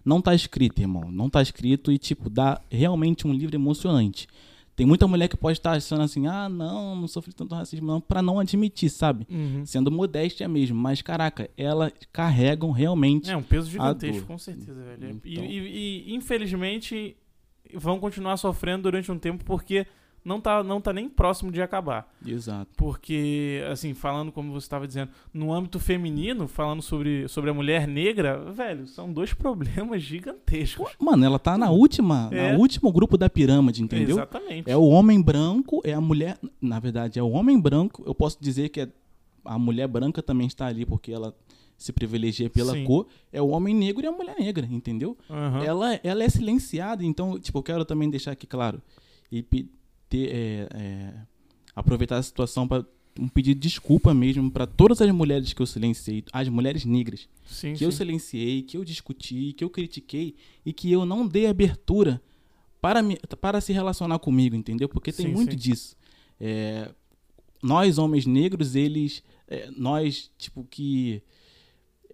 não 0.03 0.21
tá 0.21 0.35
escrito, 0.35 0.79
irmão. 0.79 1.09
Não 1.11 1.29
tá 1.29 1.41
escrito 1.41 1.91
e, 1.91 1.97
tipo, 1.97 2.29
dá 2.29 2.59
realmente 2.69 3.25
um 3.25 3.33
livro 3.33 3.55
emocionante. 3.55 4.27
Tem 4.75 4.85
muita 4.85 5.07
mulher 5.07 5.27
que 5.27 5.35
pode 5.35 5.57
estar 5.57 5.71
achando 5.71 6.03
assim, 6.03 6.27
ah, 6.27 6.47
não, 6.47 6.95
não 6.95 7.07
sofri 7.07 7.33
tanto 7.33 7.55
racismo, 7.55 7.87
não, 7.87 7.99
pra 7.99 8.21
não 8.21 8.37
admitir, 8.39 8.91
sabe? 8.91 9.25
Uhum. 9.27 9.65
Sendo 9.65 9.89
modéstia 9.89 10.47
mesmo. 10.47 10.77
Mas, 10.77 11.01
caraca, 11.01 11.49
elas 11.57 11.91
carregam 12.13 12.69
realmente 12.71 13.31
É 13.31 13.35
um 13.35 13.41
peso 13.41 13.71
gigantesco, 13.71 14.27
com 14.27 14.37
certeza, 14.37 14.73
velho. 14.83 15.19
E- 15.25 15.31
Então- 15.33 15.45
E, 15.45 16.03
e, 16.09 16.15
infelizmente 16.15 17.15
vão 17.75 17.99
continuar 17.99 18.37
sofrendo 18.37 18.83
durante 18.83 19.11
um 19.11 19.17
tempo 19.19 19.43
porque 19.45 19.85
não 20.25 20.41
tá, 20.41 20.61
não 20.61 20.81
tá 20.81 20.91
nem 20.91 21.07
próximo 21.07 21.51
de 21.51 21.61
acabar. 21.61 22.13
Exato. 22.25 22.69
Porque, 22.75 23.63
assim, 23.71 23.93
falando 23.93 24.29
como 24.29 24.51
você 24.51 24.65
estava 24.65 24.85
dizendo, 24.85 25.09
no 25.33 25.53
âmbito 25.53 25.79
feminino, 25.79 26.49
falando 26.49 26.81
sobre, 26.81 27.27
sobre 27.29 27.49
a 27.49 27.53
mulher 27.53 27.87
negra, 27.87 28.37
velho, 28.51 28.85
são 28.87 29.13
dois 29.13 29.33
problemas 29.33 30.01
gigantescos. 30.01 30.91
Mano, 30.99 31.23
ela 31.23 31.39
tá 31.39 31.57
na 31.57 31.69
última, 31.69 32.29
É. 32.33 32.51
no 32.51 32.59
último 32.59 32.91
grupo 32.91 33.17
da 33.17 33.29
pirâmide, 33.29 33.81
entendeu? 33.81 34.17
Exatamente. 34.17 34.69
É 34.69 34.75
o 34.75 34.83
homem 34.87 35.21
branco, 35.21 35.81
é 35.85 35.93
a 35.93 36.01
mulher. 36.01 36.37
Na 36.61 36.79
verdade, 36.79 37.17
é 37.19 37.23
o 37.23 37.29
homem 37.29 37.57
branco. 37.57 38.03
Eu 38.05 38.13
posso 38.13 38.37
dizer 38.41 38.67
que 38.67 38.81
é- 38.81 38.89
a 39.45 39.57
mulher 39.57 39.87
branca 39.87 40.21
também 40.21 40.45
está 40.47 40.65
ali 40.65 40.85
porque 40.85 41.09
ela 41.09 41.33
se 41.77 41.93
privilegia 41.93 42.49
pela 42.49 42.73
Sim. 42.73 42.83
cor. 42.83 43.07
É 43.31 43.41
o 43.41 43.49
homem 43.49 43.75
negro 43.75 44.03
e 44.03 44.07
a 44.07 44.11
mulher 44.11 44.35
negra, 44.39 44.67
entendeu? 44.69 45.17
Aham. 45.29 45.63
Ela, 45.63 45.99
ela 46.03 46.23
é 46.23 46.29
silenciada, 46.29 47.03
então, 47.03 47.39
tipo, 47.39 47.57
eu 47.57 47.63
quero 47.63 47.85
também 47.85 48.09
deixar 48.09 48.31
aqui 48.31 48.47
claro 48.47 48.81
e 49.31 49.43
ter, 50.09 50.29
é, 50.29 50.67
é, 50.73 51.13
aproveitar 51.75 52.17
a 52.17 52.23
situação 52.23 52.67
para 52.67 52.85
um 53.19 53.27
pedido 53.27 53.59
de 53.59 53.67
desculpa 53.67 54.13
mesmo 54.13 54.49
para 54.51 54.67
todas 54.67 55.01
as 55.01 55.11
mulheres 55.11 55.51
que 55.51 55.61
eu 55.61 55.65
silenciei, 55.65 56.23
as 56.31 56.47
mulheres 56.49 56.85
negras 56.85 57.27
Sim, 57.47 57.73
que 57.73 57.83
eu 57.83 57.91
sim. 57.91 57.97
silenciei, 57.97 58.61
que 58.61 58.77
eu 58.77 58.85
discuti, 58.85 59.53
que 59.53 59.63
eu 59.63 59.69
critiquei 59.69 60.35
e 60.63 60.71
que 60.71 60.91
eu 60.91 61.03
não 61.05 61.27
dei 61.27 61.47
abertura 61.47 62.21
para, 62.79 63.01
me, 63.01 63.17
para 63.41 63.59
se 63.59 63.73
relacionar 63.73 64.19
comigo, 64.19 64.55
entendeu? 64.55 64.87
Porque 64.87 65.11
tem 65.11 65.27
Sim, 65.27 65.33
muito 65.33 65.55
disso. 65.55 65.95
É, 66.39 66.91
nós, 67.61 67.97
homens 67.97 68.25
negros, 68.25 68.75
eles. 68.75 69.23
é, 69.47 69.69
nós, 69.75 70.31
tipo, 70.37 70.65
que. 70.69 71.21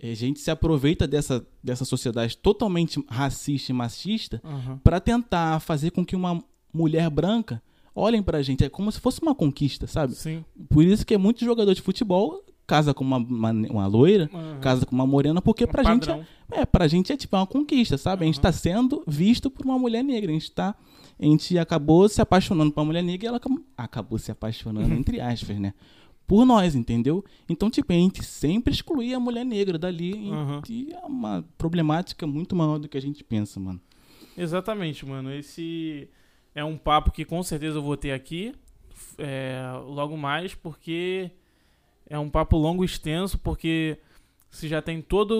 É, 0.01 0.11
A 0.11 0.15
gente 0.15 0.39
se 0.39 0.49
aproveita 0.51 1.07
dessa, 1.07 1.45
dessa 1.63 1.85
sociedade 1.85 2.37
totalmente 2.37 3.03
racista 3.09 3.71
e 3.71 3.75
machista 3.75 4.41
Aham. 4.43 4.79
para 4.83 4.99
tentar 4.99 5.59
fazer 5.59 5.91
com 5.91 6.05
que 6.05 6.15
uma 6.15 6.43
mulher 6.73 7.09
branca 7.09 7.61
olhem 7.95 8.23
pra 8.23 8.41
gente. 8.41 8.63
É 8.63 8.69
como 8.69 8.91
se 8.91 8.99
fosse 8.99 9.21
uma 9.21 9.35
conquista, 9.35 9.85
sabe? 9.87 10.15
Sim. 10.15 10.43
Por 10.69 10.83
isso 10.83 11.05
que 11.05 11.13
é 11.13 11.17
muito 11.17 11.43
jogador 11.45 11.73
de 11.73 11.81
futebol 11.81 12.43
casa 12.65 12.93
com 12.93 13.03
uma, 13.03 13.17
uma, 13.17 13.51
uma 13.51 13.87
loira, 13.87 14.29
Aham. 14.33 14.59
casa 14.61 14.85
com 14.85 14.95
uma 14.95 15.05
morena, 15.05 15.41
porque 15.41 15.65
Um 15.65 15.67
pra 15.67 15.83
gente 15.83 16.09
é, 16.09 16.25
é, 16.51 16.65
pra 16.65 16.87
gente 16.87 17.11
é 17.11 17.17
tipo 17.17 17.35
uma 17.35 17.45
conquista, 17.45 17.97
sabe? 17.97 18.23
A 18.23 18.25
gente 18.25 18.39
tá 18.39 18.51
sendo 18.53 19.03
visto 19.05 19.49
por 19.51 19.65
uma 19.65 19.77
mulher 19.77 20.01
negra. 20.03 20.31
A 20.31 20.33
gente 20.33 20.51
tá. 20.51 20.73
A 21.19 21.25
gente 21.25 21.57
acabou 21.59 22.09
se 22.09 22.21
apaixonando 22.21 22.71
por 22.71 22.79
uma 22.81 22.85
mulher 22.87 23.03
negra 23.03 23.25
e 23.25 23.27
ela 23.27 23.39
acabou, 23.77 24.17
se 24.17 24.31
apaixonando, 24.31 24.87
Uhum. 24.87 24.95
entre 24.99 25.19
aspas, 25.21 25.59
né? 25.59 25.73
Por 26.33 26.45
nós, 26.47 26.73
entendeu? 26.73 27.23
Então, 27.47 27.69
tipo, 27.69 27.93
a 27.93 27.95
gente 27.95 28.23
sempre 28.23 28.73
excluía 28.73 29.17
a 29.17 29.19
mulher 29.19 29.45
negra 29.45 29.77
dali. 29.77 30.13
e- 30.15 30.31
Aham. 30.31 30.61
E 30.67 30.91
é 30.91 31.05
uma 31.05 31.45
problemática 31.59 32.25
muito 32.25 32.55
maior 32.55 32.79
do 32.79 32.89
que 32.89 32.97
a 32.97 33.01
gente 33.01 33.23
pensa, 33.23 33.59
mano. 33.59 33.79
Exatamente, 34.35 35.05
mano. 35.05 35.31
Esse 35.31 36.09
é 36.55 36.65
um 36.65 36.75
papo 36.75 37.11
que 37.11 37.23
com 37.23 37.43
certeza 37.43 37.77
eu 37.77 37.83
vou 37.83 37.95
ter 37.95 38.13
aqui 38.13 38.51
é, 39.19 39.61
logo 39.85 40.17
mais, 40.17 40.55
porque 40.55 41.29
é 42.09 42.17
um 42.17 42.31
papo 42.31 42.57
longo 42.57 42.83
e 42.83 42.87
extenso, 42.87 43.37
porque 43.37 43.99
se 44.49 44.67
já 44.67 44.81
tem 44.81 45.03
toda 45.03 45.35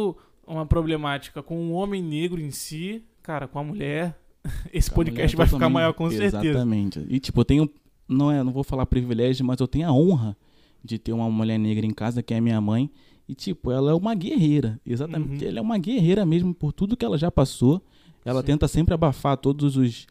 uma 0.45 0.64
problemática 0.64 1.41
com 1.41 1.57
o 1.70 1.72
homem 1.72 2.03
negro 2.03 2.40
em 2.40 2.52
si, 2.52 3.03
cara, 3.24 3.48
com 3.48 3.57
a 3.57 3.64
mulher, 3.64 4.15
esse 4.72 4.91
A 4.91 4.94
podcast 4.94 5.36
mulher 5.36 5.48
vai 5.49 5.57
ficar 5.60 5.70
maior 5.72 5.94
com 5.94 6.07
certeza. 6.11 6.45
Exatamente. 6.45 7.03
E 7.10 7.20
tipo, 7.20 7.41
eu 7.41 7.45
tenho. 7.45 7.68
Não, 8.07 8.32
é, 8.32 8.44
não 8.44 8.53
vou 8.53 8.64
falar 8.64 8.86
privilégio, 8.86 9.44
mas 9.44 9.60
eu 9.60 9.68
tenho 9.68 9.88
a 9.88 9.91
honra 9.91 10.38
de 10.84 10.97
ter 10.99 11.14
uma 11.14 11.30
mulher 11.30 11.57
negra 11.57 11.85
em 11.85 11.91
casa, 11.93 12.22
que 12.22 12.34
é 12.34 12.41
minha 12.41 12.60
mãe. 12.60 12.89
E, 13.27 13.34
tipo, 13.34 13.72
ela 13.72 13.91
é 13.91 13.93
uma 13.93 14.14
guerreira. 14.14 14.80
Exatamente. 14.85 15.43
Uhum. 15.43 15.49
Ela 15.49 15.60
é 15.60 15.61
uma 15.61 15.77
guerreira 15.77 16.26
mesmo 16.26 16.53
por 16.53 16.73
tudo 16.73 16.97
que 16.97 17.05
ela 17.05 17.18
já 17.18 17.31
passou. 17.31 17.81
Ela 18.26 18.41
Sim. 18.41 18.47
tenta 18.47 18.68
sempre 18.68 18.93
abafar 18.93 19.38
todos 19.38 19.77
os 19.77 20.05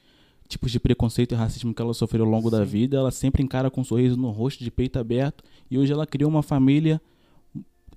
tipos 0.48 0.70
de 0.72 0.80
preconceito 0.80 1.32
e 1.32 1.34
racismo 1.34 1.72
que 1.74 1.80
ela 1.82 1.92
sofreu 1.94 2.24
ao 2.24 2.30
longo 2.30 2.50
da 2.50 2.64
Sim. 2.64 2.70
vida. 2.70 2.96
Ela 2.96 3.10
sempre 3.10 3.42
encara 3.42 3.70
com 3.70 3.82
um 3.82 3.84
sorriso 3.84 4.16
no 4.16 4.30
rosto, 4.30 4.64
de 4.64 4.70
peito 4.70 4.98
aberto. 4.98 5.44
E 5.70 5.78
hoje 5.78 5.92
ela 5.92 6.06
criou 6.06 6.30
uma 6.30 6.42
família 6.42 7.00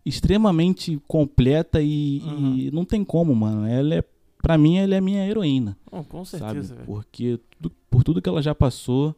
extremamente 0.05 1.01
completa 1.07 1.81
e, 1.81 2.21
Uhum. 2.25 2.55
e 2.57 2.71
não 2.71 2.85
tem 2.85 3.03
como, 3.03 3.33
mano. 3.35 3.65
Ela 3.65 3.95
é, 3.95 4.03
pra 4.41 4.57
mim, 4.57 4.77
ela 4.77 4.95
é 4.95 5.01
minha 5.01 5.27
heroína, 5.27 5.77
Bom, 5.91 6.03
com 6.03 6.23
sabe? 6.25 6.43
certeza, 6.43 6.75
velho. 6.75 6.85
Porque 6.85 7.39
por 7.89 8.03
tudo 8.03 8.21
que 8.21 8.29
ela 8.29 8.41
já 8.41 8.53
passou, 8.53 9.15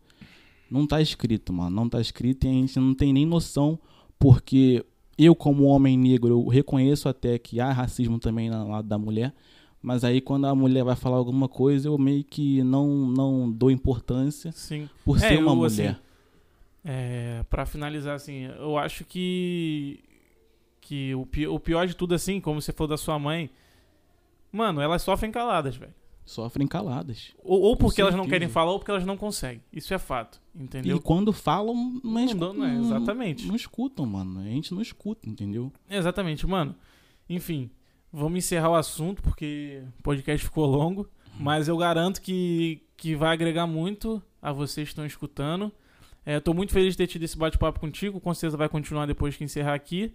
não 0.69 0.85
tá 0.87 1.01
escrito, 1.01 1.51
mano. 1.53 1.69
Não 1.75 1.89
tá 1.89 1.99
escrito 2.01 2.45
e 2.45 2.49
a 2.49 2.53
gente 2.53 2.79
não 2.79 2.93
tem 2.93 3.13
nem 3.13 3.25
noção, 3.25 3.79
porque 4.19 4.85
eu, 5.17 5.35
como 5.35 5.63
homem 5.65 5.97
negro, 5.97 6.29
eu 6.41 6.47
reconheço 6.47 7.09
até 7.09 7.37
que 7.39 7.59
há 7.59 7.71
racismo 7.71 8.19
também 8.19 8.49
no 8.49 8.69
lado 8.69 8.87
da 8.87 8.97
mulher. 8.97 9.33
Mas 9.81 10.03
aí 10.03 10.19
quando 10.21 10.45
a 10.45 10.55
mulher 10.55 10.83
vai 10.83 10.95
falar 10.95 11.17
alguma 11.17 11.47
coisa, 11.47 11.87
eu 11.87 11.97
meio 11.97 12.23
que 12.23 12.61
não, 12.63 12.87
não 13.07 13.49
dou 13.51 13.71
importância 13.71 14.51
Sim. 14.51 14.89
por 15.05 15.17
É, 15.17 15.19
ser 15.29 15.37
uma 15.39 15.51
eu, 15.51 15.55
mulher. 15.55 15.89
assim, 15.91 16.01
É, 16.83 17.43
para 17.49 17.65
finalizar, 17.65 18.15
assim, 18.15 18.43
eu 18.59 18.77
acho 18.77 19.03
que 19.05 19.99
que 20.81 21.13
o, 21.15 21.27
o 21.53 21.59
pior 21.59 21.85
de 21.85 21.93
tudo, 21.95 22.15
assim, 22.15 22.39
como 22.39 22.61
você 22.61 22.71
falou 22.71 22.87
da 22.89 22.97
sua 22.97 23.19
mãe, 23.19 23.49
mano, 24.51 24.79
elas 24.81 25.01
sofrem 25.01 25.31
caladas, 25.31 25.75
velho. 25.75 25.93
Sofrem 26.27 26.67
caladas. 26.67 27.33
Ou, 27.41 27.61
ou 27.61 27.77
porque 27.77 28.01
elas 28.01 28.13
não 28.13 28.27
querem 28.27 28.49
falar, 28.49 28.71
ou 28.71 28.79
porque 28.79 28.91
elas 28.91 29.05
não 29.05 29.15
conseguem. 29.15 29.63
Isso 29.71 29.93
é 29.93 29.97
fato, 29.97 30.41
entendeu? 30.53 30.97
E 30.97 30.99
quando 30.99 31.31
falam, 31.31 31.73
não, 32.03 32.11
Não 32.11 32.25
escutam, 32.25 32.53
dão, 32.53 32.53
né? 32.53 32.79
Exatamente. 32.81 33.47
Não, 33.47 33.55
escutam, 33.55 34.05
mano. 34.05 34.41
A 34.41 34.43
gente 34.43 34.73
não 34.73 34.81
escuta, 34.81 35.27
entendeu? 35.27 35.71
Exatamente, 35.89 36.45
mano. 36.45 36.75
Enfim, 37.29 37.69
vamos 38.11 38.39
encerrar 38.39 38.71
o 38.71 38.75
assunto, 38.75 39.21
porque 39.21 39.81
o 39.99 40.03
podcast 40.03 40.45
ficou 40.45 40.65
longo, 40.65 41.09
mas 41.39 41.69
eu 41.69 41.77
garanto 41.77 42.21
que, 42.21 42.83
que 42.97 43.15
vai 43.15 43.31
agregar 43.31 43.65
muito 43.65 44.21
a 44.41 44.51
vocês 44.51 44.89
que 44.89 44.91
estão 44.91 45.05
escutando. 45.05 45.71
É, 46.25 46.41
tô 46.41 46.53
muito 46.53 46.73
feliz 46.73 46.93
de 46.93 46.97
ter 46.97 47.07
tido 47.07 47.23
esse 47.23 47.37
bate-papo 47.37 47.79
contigo, 47.79 48.19
com 48.19 48.33
certeza 48.33 48.57
vai 48.57 48.67
continuar 48.67 49.05
depois 49.05 49.37
que 49.37 49.45
encerrar 49.45 49.75
aqui. 49.75 50.13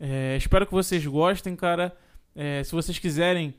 É, 0.00 0.34
espero 0.34 0.66
que 0.66 0.72
vocês 0.72 1.04
gostem, 1.04 1.54
cara. 1.54 1.94
É, 2.34 2.64
se 2.64 2.72
vocês 2.72 2.98
quiserem 2.98 3.54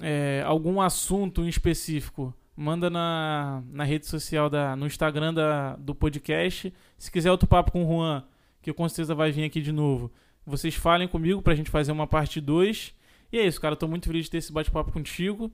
é, 0.00 0.42
algum 0.46 0.80
assunto 0.80 1.42
em 1.42 1.48
específico, 1.48 2.34
manda 2.56 2.88
na, 2.88 3.62
na 3.70 3.84
rede 3.84 4.06
social, 4.06 4.48
da, 4.48 4.74
no 4.76 4.86
Instagram 4.86 5.34
da, 5.34 5.76
do 5.76 5.94
podcast. 5.94 6.72
Se 6.98 7.10
quiser 7.10 7.30
outro 7.30 7.46
papo 7.46 7.72
com 7.72 7.84
o 7.84 7.88
Juan, 7.88 8.24
que 8.62 8.72
com 8.72 8.88
certeza 8.88 9.14
vai 9.14 9.30
vir 9.30 9.44
aqui 9.44 9.60
de 9.60 9.72
novo, 9.72 10.10
vocês 10.46 10.74
falem 10.74 11.08
comigo 11.08 11.42
pra 11.42 11.54
gente 11.54 11.70
fazer 11.70 11.92
uma 11.92 12.06
parte 12.06 12.40
2. 12.40 12.94
E 13.32 13.38
é 13.38 13.46
isso, 13.46 13.60
cara. 13.60 13.74
Tô 13.74 13.88
muito 13.88 14.06
feliz 14.06 14.26
de 14.26 14.30
ter 14.30 14.38
esse 14.38 14.52
bate-papo 14.52 14.92
contigo. 14.92 15.52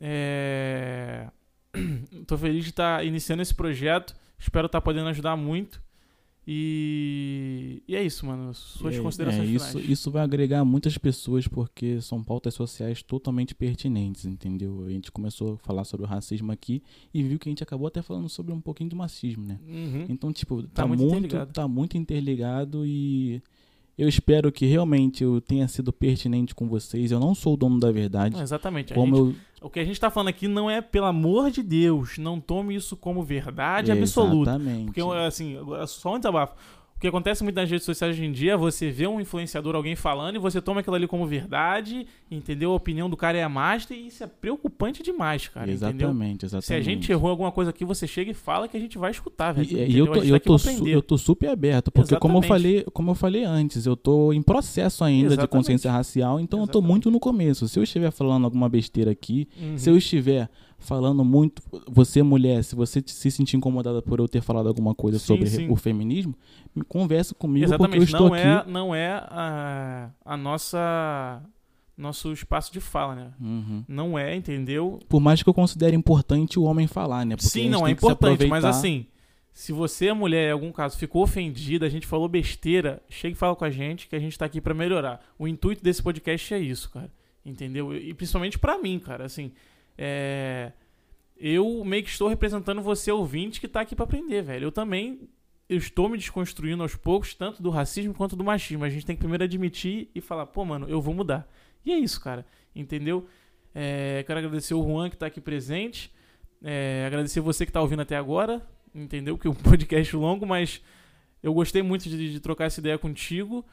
É... 0.00 1.28
Tô 2.26 2.38
feliz 2.38 2.62
de 2.64 2.70
estar 2.70 3.04
iniciando 3.04 3.42
esse 3.42 3.54
projeto. 3.54 4.14
Espero 4.38 4.66
estar 4.66 4.80
podendo 4.80 5.08
ajudar 5.08 5.36
muito. 5.36 5.82
E, 6.50 7.82
e 7.86 7.94
é 7.94 8.02
isso, 8.02 8.24
mano. 8.24 8.54
Suas 8.54 8.94
É, 8.96 9.00
considerações 9.02 9.48
é, 9.48 9.52
isso, 9.52 9.68
finais. 9.68 9.88
isso 9.90 10.10
vai 10.10 10.22
agregar 10.22 10.64
muitas 10.64 10.96
pessoas 10.96 11.46
porque 11.46 12.00
são 12.00 12.24
pautas 12.24 12.54
sociais 12.54 13.02
totalmente 13.02 13.54
pertinentes, 13.54 14.24
entendeu? 14.24 14.82
A 14.86 14.90
gente 14.90 15.12
começou 15.12 15.54
a 15.54 15.58
falar 15.58 15.84
sobre 15.84 16.06
o 16.06 16.08
racismo 16.08 16.50
aqui 16.50 16.82
e 17.12 17.22
viu 17.22 17.38
que 17.38 17.48
a 17.48 17.52
gente 17.52 17.62
acabou 17.62 17.86
até 17.86 18.00
falando 18.00 18.28
sobre 18.30 18.52
um 18.52 18.60
pouquinho 18.60 18.88
do 18.90 18.96
machismo, 18.96 19.44
né? 19.44 19.58
Uhum. 19.66 20.06
Então, 20.08 20.32
tipo, 20.32 20.62
Tá 20.62 20.82
tá, 20.82 20.86
muito 20.86 21.04
muito, 21.04 21.46
tá 21.46 21.68
muito 21.68 21.96
interligado 21.98 22.84
e 22.86 23.42
eu 23.98 24.08
espero 24.08 24.50
que 24.52 24.64
realmente 24.64 25.24
eu 25.24 25.40
tenha 25.40 25.66
sido 25.68 25.92
pertinente 25.92 26.54
com 26.54 26.68
vocês. 26.68 27.10
Eu 27.10 27.18
não 27.20 27.34
sou 27.34 27.54
o 27.54 27.56
dono 27.56 27.80
da 27.80 27.90
verdade. 27.90 28.36
Não, 28.36 28.42
exatamente. 28.42 28.94
Como 28.94 29.16
gente- 29.26 29.36
eu 29.62 29.66
O 29.66 29.68
que 29.68 29.80
a 29.80 29.84
gente 29.84 29.98
tá 29.98 30.08
falando 30.08 30.28
aqui 30.28 30.46
não 30.46 30.70
é, 30.70 30.80
pelo 30.80 31.06
amor 31.06 31.50
de 31.50 31.64
Deus, 31.64 32.16
não 32.16 32.38
tome 32.40 32.76
isso 32.76 32.96
como 32.96 33.24
verdade 33.24 33.90
absoluta. 33.90 34.50
Exatamente. 34.52 34.84
Porque, 34.86 35.00
assim, 35.26 35.56
só 35.88 36.14
um 36.14 36.18
desabafo. 36.18 36.54
O 36.98 37.00
que 37.00 37.06
acontece 37.06 37.44
muito 37.44 37.54
nas 37.54 37.70
redes 37.70 37.86
sociais 37.86 38.16
hoje 38.16 38.24
em 38.24 38.32
dia 38.32 38.56
você 38.56 38.90
vê 38.90 39.06
um 39.06 39.20
influenciador, 39.20 39.76
alguém 39.76 39.94
falando, 39.94 40.34
e 40.34 40.38
você 40.40 40.60
toma 40.60 40.80
aquilo 40.80 40.96
ali 40.96 41.06
como 41.06 41.24
verdade, 41.28 42.04
entendeu? 42.28 42.72
A 42.72 42.74
opinião 42.74 43.08
do 43.08 43.16
cara 43.16 43.38
é 43.38 43.42
a 43.44 43.48
master, 43.48 43.96
e 43.96 44.08
isso 44.08 44.24
é 44.24 44.26
preocupante 44.26 45.00
demais, 45.00 45.46
cara, 45.46 45.70
entendeu? 45.70 46.08
exatamente, 46.08 46.44
exatamente. 46.46 46.66
Se 46.66 46.74
a 46.74 46.80
gente 46.80 47.12
errou 47.12 47.30
alguma 47.30 47.52
coisa 47.52 47.70
aqui, 47.70 47.84
você 47.84 48.04
chega 48.04 48.32
e 48.32 48.34
fala 48.34 48.66
que 48.66 48.76
a 48.76 48.80
gente 48.80 48.98
vai 48.98 49.12
escutar, 49.12 49.52
velho. 49.52 49.68
E, 49.78 49.92
e 49.92 49.96
eu 49.96 50.08
tô, 50.08 50.22
eu, 50.24 50.40
tô 50.40 50.58
su- 50.58 50.88
eu 50.88 51.00
tô 51.00 51.16
super 51.16 51.50
aberto, 51.50 51.92
porque 51.92 52.16
como 52.16 52.34
eu, 52.34 52.40
Exatamente. 52.40 52.62
falei, 52.64 52.84
como 52.92 53.10
eu 53.12 53.14
falei 53.14 53.44
antes, 53.44 53.86
eu 53.86 53.96
tô 53.96 54.32
em 54.32 54.42
processo 54.42 55.04
ainda 55.04 55.26
Exatamente. 55.28 55.50
de 55.52 55.56
consciência 55.56 55.92
racial, 55.92 56.40
então 56.40 56.58
eu 56.58 56.66
tô 56.66 56.78
Exatamente. 56.80 56.90
muito 56.90 57.10
no 57.12 57.20
começo. 57.20 57.68
Se 57.68 57.78
eu 57.78 57.84
estiver 57.84 58.10
falando 58.10 58.44
alguma 58.44 58.68
besteira 58.68 59.12
aqui, 59.12 59.46
Uhum. 59.62 59.78
se 59.78 59.88
eu 59.88 59.96
estiver 59.96 60.50
falando 60.78 61.24
muito, 61.24 61.62
você 61.86 62.22
mulher, 62.22 62.62
se 62.62 62.74
você 62.74 63.02
se 63.04 63.30
sentir 63.30 63.56
incomodada 63.56 64.00
por 64.00 64.18
eu 64.20 64.28
ter 64.28 64.40
falado 64.40 64.68
alguma 64.68 64.94
coisa 64.94 65.18
Sim, 65.18 65.26
sobre 65.26 65.46
sim. 65.46 65.68
o 65.68 65.76
feminismo, 65.76 66.34
converse 66.88 67.34
comigo 67.34 67.66
porque 67.66 67.82
eu 67.82 67.86
Exatamente, 67.86 68.12
estou 68.12 68.28
não 68.28 68.34
aqui. 68.34 68.46
é, 68.46 68.72
não 68.72 68.94
é 68.94 69.12
a, 69.12 70.10
a 70.24 70.36
nossa 70.36 71.42
nosso 71.96 72.32
espaço 72.32 72.72
de 72.72 72.80
fala, 72.80 73.16
né? 73.16 73.32
Uhum. 73.40 73.84
Não 73.88 74.16
é, 74.16 74.36
entendeu? 74.36 75.00
Por 75.08 75.20
mais 75.20 75.42
que 75.42 75.48
eu 75.48 75.54
considere 75.54 75.96
importante 75.96 76.56
o 76.56 76.62
homem 76.62 76.86
falar, 76.86 77.26
né? 77.26 77.34
Porque 77.34 77.50
Sim, 77.50 77.68
não, 77.68 77.84
é 77.84 77.90
importante, 77.90 78.46
mas 78.46 78.64
assim, 78.64 79.06
se 79.52 79.72
você, 79.72 80.12
mulher, 80.12 80.50
em 80.50 80.52
algum 80.52 80.70
caso, 80.70 80.96
ficou 80.96 81.24
ofendida, 81.24 81.84
a 81.84 81.88
gente 81.88 82.06
falou 82.06 82.28
besteira, 82.28 83.02
chega 83.10 83.32
e 83.32 83.36
fala 83.36 83.56
com 83.56 83.64
a 83.64 83.70
gente 83.70 84.06
que 84.06 84.14
a 84.14 84.20
gente 84.20 84.38
tá 84.38 84.44
aqui 84.44 84.60
pra 84.60 84.72
melhorar. 84.72 85.20
O 85.36 85.48
intuito 85.48 85.82
desse 85.82 86.00
podcast 86.00 86.54
é 86.54 86.60
isso, 86.60 86.88
cara. 86.90 87.10
Entendeu? 87.44 87.92
E 87.92 88.14
principalmente 88.14 88.56
pra 88.56 88.78
mim, 88.78 89.00
cara, 89.00 89.24
assim, 89.24 89.50
é... 89.98 90.72
Eu 91.36 91.84
meio 91.84 92.02
que 92.02 92.10
estou 92.10 92.28
representando 92.28 92.80
você, 92.82 93.12
ouvinte, 93.12 93.60
que 93.60 93.68
tá 93.68 93.82
aqui 93.82 93.94
pra 93.94 94.04
aprender, 94.04 94.42
velho. 94.42 94.64
Eu 94.64 94.72
também 94.72 95.28
eu 95.68 95.76
estou 95.76 96.08
me 96.08 96.16
desconstruindo 96.16 96.82
aos 96.82 96.96
poucos, 96.96 97.34
tanto 97.34 97.62
do 97.62 97.68
racismo 97.68 98.14
quanto 98.14 98.34
do 98.34 98.42
machismo. 98.42 98.84
A 98.84 98.88
gente 98.88 99.04
tem 99.04 99.14
que 99.14 99.20
primeiro 99.20 99.44
admitir 99.44 100.08
e 100.14 100.20
falar, 100.20 100.46
pô, 100.46 100.64
mano, 100.64 100.88
eu 100.88 101.00
vou 101.00 101.12
mudar. 101.12 101.46
E 101.84 101.92
é 101.92 101.98
isso, 101.98 102.20
cara. 102.20 102.46
Entendeu? 102.74 103.28
É, 103.74 104.24
quero 104.26 104.38
agradecer 104.38 104.72
o 104.72 104.82
Juan 104.82 105.10
que 105.10 105.16
tá 105.16 105.26
aqui 105.26 105.40
presente. 105.40 106.10
É, 106.62 107.04
agradecer 107.06 107.40
você 107.40 107.66
que 107.66 107.72
tá 107.72 107.82
ouvindo 107.82 108.00
até 108.00 108.16
agora. 108.16 108.66
Entendeu? 108.94 109.36
Que 109.36 109.46
é 109.46 109.50
um 109.50 109.54
podcast 109.54 110.16
longo, 110.16 110.46
mas 110.46 110.80
eu 111.42 111.52
gostei 111.52 111.82
muito 111.82 112.08
de, 112.08 112.32
de 112.32 112.40
trocar 112.40 112.64
essa 112.64 112.80
ideia 112.80 112.96
contigo. 112.96 113.64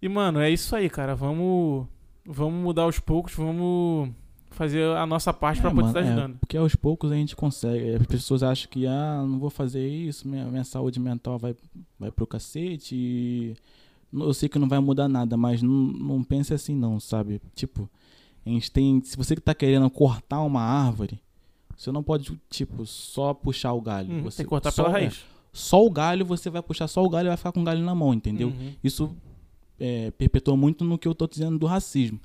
E, 0.00 0.08
mano, 0.08 0.40
é 0.40 0.50
isso 0.50 0.74
aí, 0.74 0.88
cara. 0.88 1.14
Vamos, 1.14 1.86
vamos 2.24 2.62
mudar 2.62 2.84
aos 2.84 2.98
poucos, 2.98 3.34
vamos 3.34 4.10
fazer 4.54 4.84
a 4.96 5.04
nossa 5.06 5.32
parte 5.32 5.60
pra 5.60 5.70
É, 5.70 5.74
poder 5.74 5.86
mano, 5.86 5.98
estar 5.98 6.00
é, 6.08 6.12
ajudando. 6.12 6.38
porque 6.38 6.56
aos 6.56 6.74
poucos 6.74 7.12
a 7.12 7.14
gente 7.14 7.36
consegue. 7.36 7.94
As 7.94 8.06
pessoas 8.06 8.42
acham 8.42 8.70
que, 8.70 8.86
ah, 8.86 9.24
não 9.26 9.38
vou 9.38 9.50
fazer 9.50 9.86
isso, 9.86 10.26
minha, 10.26 10.44
minha 10.46 10.64
saúde 10.64 10.98
mental 10.98 11.38
vai, 11.38 11.54
vai 11.98 12.10
pro 12.10 12.26
cacete. 12.26 12.94
E 12.94 13.56
eu 14.12 14.32
sei 14.32 14.48
que 14.48 14.58
não 14.58 14.68
vai 14.68 14.78
mudar 14.78 15.08
nada, 15.08 15.36
mas 15.36 15.60
não, 15.60 15.70
não 15.72 16.22
pense 16.24 16.54
assim, 16.54 16.74
não, 16.74 16.98
sabe? 17.00 17.40
Tipo, 17.54 17.88
a 18.46 18.48
gente 18.48 18.70
tem. 18.70 19.02
Se 19.04 19.16
você 19.16 19.34
que 19.34 19.40
tá 19.42 19.54
querendo 19.54 19.88
cortar 19.90 20.40
uma 20.42 20.62
árvore, 20.62 21.20
você 21.76 21.90
não 21.90 22.02
pode, 22.02 22.38
tipo, 22.48 22.86
só 22.86 23.34
puxar 23.34 23.72
o 23.72 23.80
galho. 23.80 24.10
Hum, 24.12 24.22
você, 24.22 24.38
tem 24.38 24.46
que 24.46 24.50
cortar 24.50 24.70
só, 24.70 24.84
pela 24.84 24.98
é, 24.98 25.00
raiz. 25.02 25.24
só 25.52 25.84
o 25.84 25.90
galho, 25.90 26.24
você 26.24 26.48
vai 26.48 26.62
puxar 26.62 26.86
só 26.88 27.02
o 27.04 27.08
galho 27.10 27.26
e 27.26 27.28
vai 27.28 27.36
ficar 27.36 27.52
com 27.52 27.60
o 27.60 27.64
galho 27.64 27.82
na 27.84 27.94
mão, 27.94 28.14
entendeu? 28.14 28.48
Uhum. 28.48 28.72
Isso 28.82 29.10
é, 29.80 30.10
perpetua 30.12 30.56
muito 30.56 30.84
no 30.84 30.96
que 30.96 31.08
eu 31.08 31.14
tô 31.14 31.26
dizendo 31.26 31.58
do 31.58 31.66
racismo. 31.66 32.20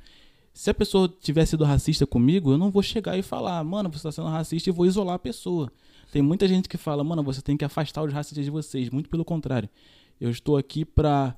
Se 0.60 0.70
a 0.70 0.74
pessoa 0.74 1.08
tivesse 1.08 1.52
sido 1.52 1.64
racista 1.64 2.06
comigo, 2.06 2.52
eu 2.52 2.58
não 2.58 2.70
vou 2.70 2.84
chegar 2.84 3.18
e 3.18 3.22
falar, 3.22 3.64
mano, 3.64 3.90
você 3.90 4.04
tá 4.04 4.12
sendo 4.12 4.28
racista 4.28 4.70
e 4.70 4.74
vou 4.74 4.86
isolar 4.86 5.16
a 5.16 5.20
pessoa. 5.20 5.72
Tem 6.12 6.22
muita 6.22 6.46
gente 6.50 6.68
que 6.68 6.76
fala, 6.76 7.02
mano, 7.02 7.24
você 7.24 7.42
tem 7.42 7.56
que 7.56 7.64
afastar 7.64 8.04
os 8.04 8.12
racistas 8.12 8.44
de 8.44 8.52
vocês. 8.52 8.90
Muito 8.90 9.10
pelo 9.10 9.24
contrário. 9.24 9.70
Eu 10.20 10.30
estou 10.30 10.58
aqui 10.58 10.84
pra 10.84 11.34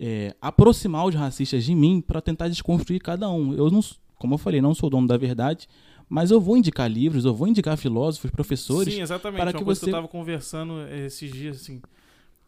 é, 0.00 0.34
aproximar 0.40 1.06
os 1.06 1.14
racistas 1.14 1.62
de 1.62 1.76
mim 1.76 2.00
pra 2.00 2.20
tentar 2.20 2.48
desconstruir 2.48 3.00
cada 3.00 3.30
um. 3.30 3.54
Eu 3.54 3.70
não, 3.70 3.80
como 4.16 4.34
eu 4.34 4.38
falei, 4.38 4.60
não 4.60 4.74
sou 4.74 4.90
dono 4.90 5.06
da 5.06 5.16
verdade, 5.16 5.68
mas 6.08 6.32
eu 6.32 6.40
vou 6.40 6.56
indicar 6.56 6.90
livros, 6.90 7.24
eu 7.24 7.32
vou 7.32 7.46
indicar 7.46 7.76
filósofos, 7.78 8.32
professores. 8.32 8.92
Sim, 8.92 9.00
exatamente. 9.00 9.38
para 9.38 9.52
Uma 9.52 9.58
que 9.60 9.64
coisa 9.64 9.78
que 9.78 9.84
você- 9.84 9.90
eu 9.92 9.94
tava 9.94 10.08
conversando 10.08 10.80
esses 10.88 11.30
dias, 11.30 11.58
assim. 11.58 11.80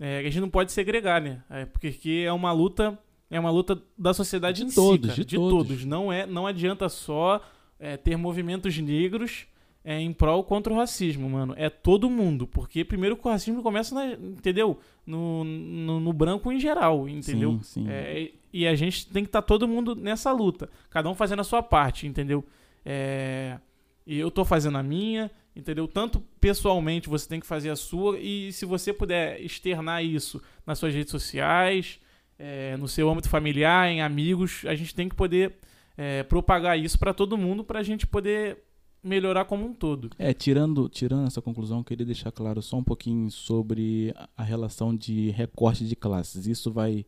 É, 0.01 0.23
que 0.23 0.27
a 0.27 0.31
gente 0.33 0.41
não 0.41 0.51
pode 0.51 0.73
segregar, 0.73 1.23
né? 1.23 1.45
É, 1.49 1.65
porque 1.65 2.25
é 2.27 2.33
uma 2.33 2.51
luta. 2.51 2.99
É 3.31 3.39
uma 3.39 3.51
luta 3.51 3.81
da 3.97 4.15
sociedade 4.15 4.65
De 4.65 4.71
em 4.71 4.75
todos, 4.75 5.11
si, 5.11 5.17
cara. 5.17 5.25
de 5.25 5.37
todos. 5.37 5.69
todos. 5.69 5.85
Não, 5.85 6.13
é, 6.13 6.27
não 6.27 6.47
adianta 6.47 6.89
só 6.89 7.43
é, 7.79 7.97
ter 7.97 8.17
movimentos 8.17 8.77
negros 8.79 9.47
é, 9.85 10.01
em 10.01 10.13
prol 10.13 10.43
contra 10.45 10.73
o 10.73 10.77
racismo, 10.77 11.29
mano. 11.29 11.55
É 11.57 11.69
todo 11.69 12.11
mundo. 12.11 12.47
Porque 12.47 12.85
primeiro 12.85 13.17
que 13.17 13.27
o 13.27 13.31
racismo 13.31 13.63
começa, 13.63 13.95
na, 13.95 14.13
entendeu? 14.13 14.79
No, 15.07 15.45
no, 15.45 16.01
no 16.01 16.13
branco 16.13 16.51
em 16.51 16.59
geral, 16.59 17.09
entendeu? 17.09 17.61
Sim, 17.63 17.85
sim. 17.85 17.87
É, 17.89 18.33
e 18.53 18.67
a 18.67 18.75
gente 18.75 19.07
tem 19.07 19.23
que 19.23 19.29
estar 19.29 19.43
todo 19.43 19.69
mundo 19.69 19.95
nessa 19.95 20.33
luta. 20.33 20.69
Cada 20.91 21.09
um 21.09 21.15
fazendo 21.15 21.41
a 21.41 21.45
sua 21.45 21.63
parte, 21.63 22.07
entendeu? 22.07 22.45
É, 22.85 23.59
e 24.07 24.19
eu 24.19 24.31
tô 24.31 24.45
fazendo 24.45 24.79
a 24.79 24.83
minha, 24.83 25.31
entendeu? 25.55 25.87
Tanto 25.87 26.21
pessoalmente 26.41 27.09
você 27.09 27.29
tem 27.29 27.41
que 27.41 27.47
fazer 27.47 27.71
a 27.71 27.77
sua. 27.77 28.19
E 28.19 28.53
se 28.53 28.65
você 28.65 28.93
puder 28.93 29.41
externar 29.41 30.03
isso 30.03 30.43
nas 30.67 30.79
suas 30.79 30.95
redes 30.95 31.11
sociais, 31.11 32.01
é, 32.39 32.77
no 32.77 32.87
seu 32.87 33.11
âmbito 33.11 33.29
familiar, 33.29 33.89
em 33.91 34.01
amigos, 34.01 34.63
a 34.67 34.75
gente 34.75 34.95
tem 34.95 35.09
que 35.09 35.15
poder 35.15 35.57
é, 35.97 36.23
propagar 36.23 36.79
isso 36.79 36.99
para 36.99 37.13
todo 37.13 37.37
mundo 37.37 37.65
para 37.65 37.81
a 37.81 37.83
gente 37.83 38.07
poder 38.07 38.59
melhorar 39.03 39.45
como 39.45 39.67
um 39.67 39.73
todo. 39.73 40.11
É, 40.19 40.33
tirando, 40.33 40.89
tirando 40.89 41.27
essa 41.27 41.43
conclusão, 41.43 41.83
queria 41.83 42.07
deixar 42.07 42.31
claro 42.31 42.63
só 42.63 42.77
um 42.77 42.85
pouquinho 42.85 43.31
sobre 43.31 44.15
a 44.37 44.43
relação 44.43 44.95
de 44.95 45.31
recorte 45.31 45.85
de 45.85 45.97
classes. 45.97 46.47
Isso 46.47 46.71
vai. 46.71 47.05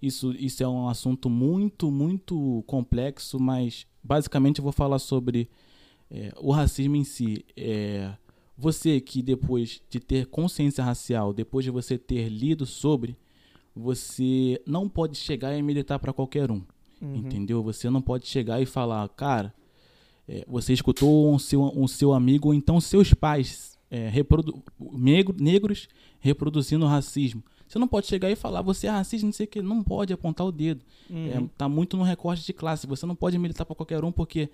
Isso, 0.00 0.32
isso 0.32 0.62
é 0.62 0.68
um 0.68 0.88
assunto 0.88 1.30
muito, 1.30 1.90
muito 1.90 2.62
complexo, 2.66 3.40
mas 3.40 3.86
basicamente 4.02 4.58
eu 4.58 4.62
vou 4.62 4.72
falar 4.72 4.98
sobre 4.98 5.48
é, 6.10 6.32
o 6.36 6.50
racismo 6.50 6.96
em 6.96 7.04
si. 7.04 7.44
É, 7.56 8.12
você 8.56 9.00
que 9.00 9.22
depois 9.22 9.80
de 9.88 10.00
ter 10.00 10.26
consciência 10.26 10.84
racial, 10.84 11.32
depois 11.32 11.64
de 11.64 11.70
você 11.70 11.96
ter 11.96 12.28
lido 12.28 12.66
sobre, 12.66 13.16
você 13.76 14.60
não 14.66 14.88
pode 14.88 15.18
chegar 15.18 15.54
e 15.54 15.62
militar 15.62 15.98
para 15.98 16.12
qualquer 16.12 16.50
um. 16.50 16.62
Uhum. 17.00 17.16
Entendeu? 17.16 17.62
Você 17.62 17.90
não 17.90 18.00
pode 18.00 18.26
chegar 18.26 18.60
e 18.60 18.64
falar, 18.64 19.06
cara, 19.10 19.52
é, 20.26 20.44
você 20.48 20.72
escutou 20.72 21.32
um 21.32 21.38
seu, 21.38 21.62
um 21.62 21.86
seu 21.86 22.14
amigo 22.14 22.48
ou 22.48 22.54
então 22.54 22.80
seus 22.80 23.12
pais 23.12 23.78
é, 23.90 24.08
reprodu 24.08 24.62
negro, 24.92 25.36
negros 25.38 25.88
reproduzindo 26.18 26.86
racismo. 26.86 27.44
Você 27.68 27.78
não 27.78 27.88
pode 27.88 28.06
chegar 28.06 28.30
e 28.30 28.36
falar, 28.36 28.62
você 28.62 28.86
é 28.86 28.90
racista, 28.90 29.26
não 29.26 29.32
sei 29.32 29.44
o 29.44 29.48
que, 29.48 29.60
não 29.60 29.82
pode 29.82 30.12
apontar 30.12 30.46
o 30.46 30.52
dedo. 30.52 30.82
Uhum. 31.10 31.26
É, 31.26 31.48
tá 31.58 31.68
muito 31.68 31.96
no 31.96 32.02
recorte 32.02 32.46
de 32.46 32.52
classe. 32.52 32.86
Você 32.86 33.04
não 33.04 33.14
pode 33.14 33.36
militar 33.38 33.66
para 33.66 33.74
qualquer 33.74 34.02
um, 34.02 34.12
porque 34.12 34.48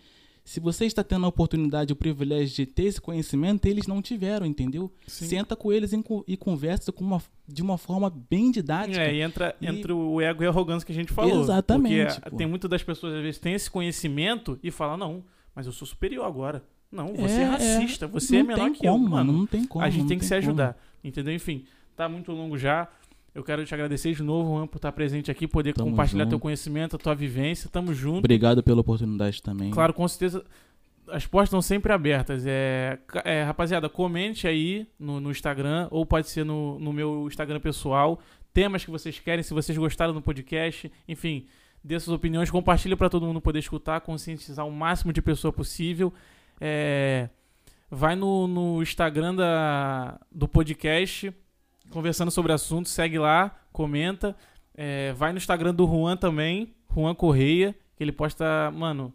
se 0.45 0.59
você 0.59 0.87
está 0.87 1.05
tendo 1.05 1.25
a 1.25 1.29
oportunidade, 1.29 1.93
o 1.93 1.97
privilégio 1.97 2.55
de 2.55 2.67
ter 2.67 2.85
esse 2.85 3.01
conhecimento, 3.01 3.67
eles 3.67 3.87
não 3.87 4.03
tiveram, 4.03 4.45
entendeu? 4.45 4.93
Sim. 5.07 5.27
Senta 5.27 5.55
com 5.55 5.73
eles 5.73 5.93
e 6.27 6.37
conversa 6.37 6.91
com 6.91 7.05
uma, 7.05 7.23
de 7.47 7.63
uma 7.63 7.79
forma 7.79 8.11
bem 8.11 8.51
didática. 8.51 9.01
É, 9.01 9.15
e 9.15 9.21
entra, 9.21 9.55
e... 9.61 9.67
entra 9.67 9.95
o 9.95 10.21
ego 10.21 10.43
e 10.43 10.47
a 10.47 10.49
arrogância 10.49 10.85
que 10.85 10.93
a 10.93 10.95
gente 10.95 11.13
falou. 11.13 11.41
Exatamente. 11.41 12.15
Porque 12.15 12.31
pô. 12.31 12.37
tem 12.37 12.47
muitas 12.47 12.69
das 12.69 12.83
pessoas, 12.83 13.15
às 13.15 13.23
vezes, 13.23 13.39
têm 13.39 13.55
esse 13.55 13.71
conhecimento 13.71 14.59
e 14.63 14.71
falam, 14.71 14.97
não, 14.97 15.25
mas 15.55 15.67
eu 15.67 15.73
sou 15.73 15.87
superior 15.87 16.27
agora. 16.27 16.65
Não, 16.91 17.15
você 17.15 17.37
é, 17.37 17.43
é 17.43 17.45
racista, 17.45 18.07
você 18.07 18.37
é 18.37 18.43
menor 18.43 18.71
que 18.73 18.87
como, 18.87 19.07
eu. 19.07 19.11
Mano, 19.11 19.33
não 19.33 19.47
tem 19.47 19.65
como. 19.65 19.85
A 19.85 19.89
gente 19.89 20.09
tem 20.09 20.19
que 20.19 20.25
se 20.25 20.35
como. 20.35 20.39
ajudar. 20.41 20.77
Entendeu? 21.03 21.33
Enfim, 21.33 21.65
tá 21.97 22.09
muito 22.09 22.33
longo 22.33 22.59
já. 22.59 22.89
Eu 23.35 23.43
quero 23.43 23.65
te 23.65 23.73
agradecer 23.73 24.15
de 24.15 24.23
novo, 24.23 24.57
Juan, 24.57 24.67
por 24.67 24.77
estar 24.77 24.93
presente 24.93 25.31
aqui, 25.31 25.49
poder 25.49 25.73
Tamo 25.73 25.91
compartilhar 25.91 26.25
junto. 26.25 26.31
teu 26.31 26.41
conhecimento, 26.41 26.97
a 26.97 26.99
tua 26.99 27.15
vivência. 27.15 27.71
Tamo 27.71 27.95
junto. 27.95 28.19
Obrigado 28.19 28.63
pela 28.63 28.81
oportunidade 28.81 29.43
também. 29.43 29.71
Claro, 29.71 29.95
com 29.95 30.07
certeza 30.07 30.45
as 31.09 31.27
portas 31.27 31.49
estão 31.49 31.63
sempre 31.63 31.93
abertas. 31.93 32.45
É, 32.47 32.99
é, 33.25 33.43
rapaziada, 33.43 33.89
comente 33.89 34.47
aí 34.47 34.87
no, 34.99 35.21
no 35.21 35.31
Instagram, 35.31 35.89
ou 35.91 36.05
pode 36.07 36.29
ser 36.29 36.45
no, 36.45 36.79
no, 36.79 36.93
meu 36.93 37.27
Instagram 37.27 37.61
pessoal, 37.61 38.19
temas 38.53 38.85
que 38.85 38.91
vocês 38.91 39.19
querem, 39.19 39.43
se 39.43 39.55
vocês 39.55 39.77
gostaram 39.77 40.13
do 40.13 40.23
podcast, 40.23 40.91
enfim, 41.09 41.47
dê 41.83 41.99
suas 41.99 42.15
opiniões, 42.15 42.51
compartilha 42.51 42.97
para 42.97 43.09
todo 43.09 43.27
mundo 43.27 43.41
poder 43.41 43.59
escutar, 43.59 44.01
conscientizar 44.01 44.67
o 44.67 44.73
máximo 44.73 45.13
de 45.13 45.21
pessoa 45.21 45.53
possível. 45.53 46.13
É, 46.61 47.29
vai 47.91 48.15
no, 48.15 48.47
no 48.47 48.83
Instagram 48.83 49.35
da, 49.35 50.19
do 50.31 50.49
podcast, 50.49 51.33
conversando 51.91 52.31
sobre 52.31 52.53
assuntos, 52.53 52.93
segue 52.93 53.19
lá, 53.19 53.55
comenta. 53.73 54.37
É, 54.75 55.13
vai 55.13 55.33
no 55.33 55.39
Instagram 55.39 55.75
do 55.75 55.87
Juan 55.87 56.17
também, 56.17 56.75
Juan 56.95 57.15
Correia, 57.15 57.75
que 57.97 58.03
ele 58.03 58.13
posta, 58.13 58.71
mano 58.71 59.13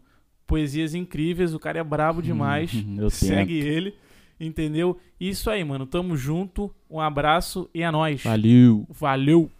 poesias 0.48 0.94
incríveis, 0.94 1.54
o 1.54 1.60
cara 1.60 1.78
é 1.78 1.84
brabo 1.84 2.20
demais. 2.20 2.72
Hum, 2.74 3.08
segue 3.12 3.58
ele, 3.58 3.94
entendeu? 4.40 4.98
Isso 5.20 5.48
aí, 5.50 5.62
mano. 5.62 5.86
Tamo 5.86 6.16
junto. 6.16 6.74
Um 6.90 6.98
abraço 6.98 7.70
e 7.72 7.82
é 7.82 7.90
nóis. 7.90 8.24
Valeu. 8.24 8.86
Valeu. 8.90 9.50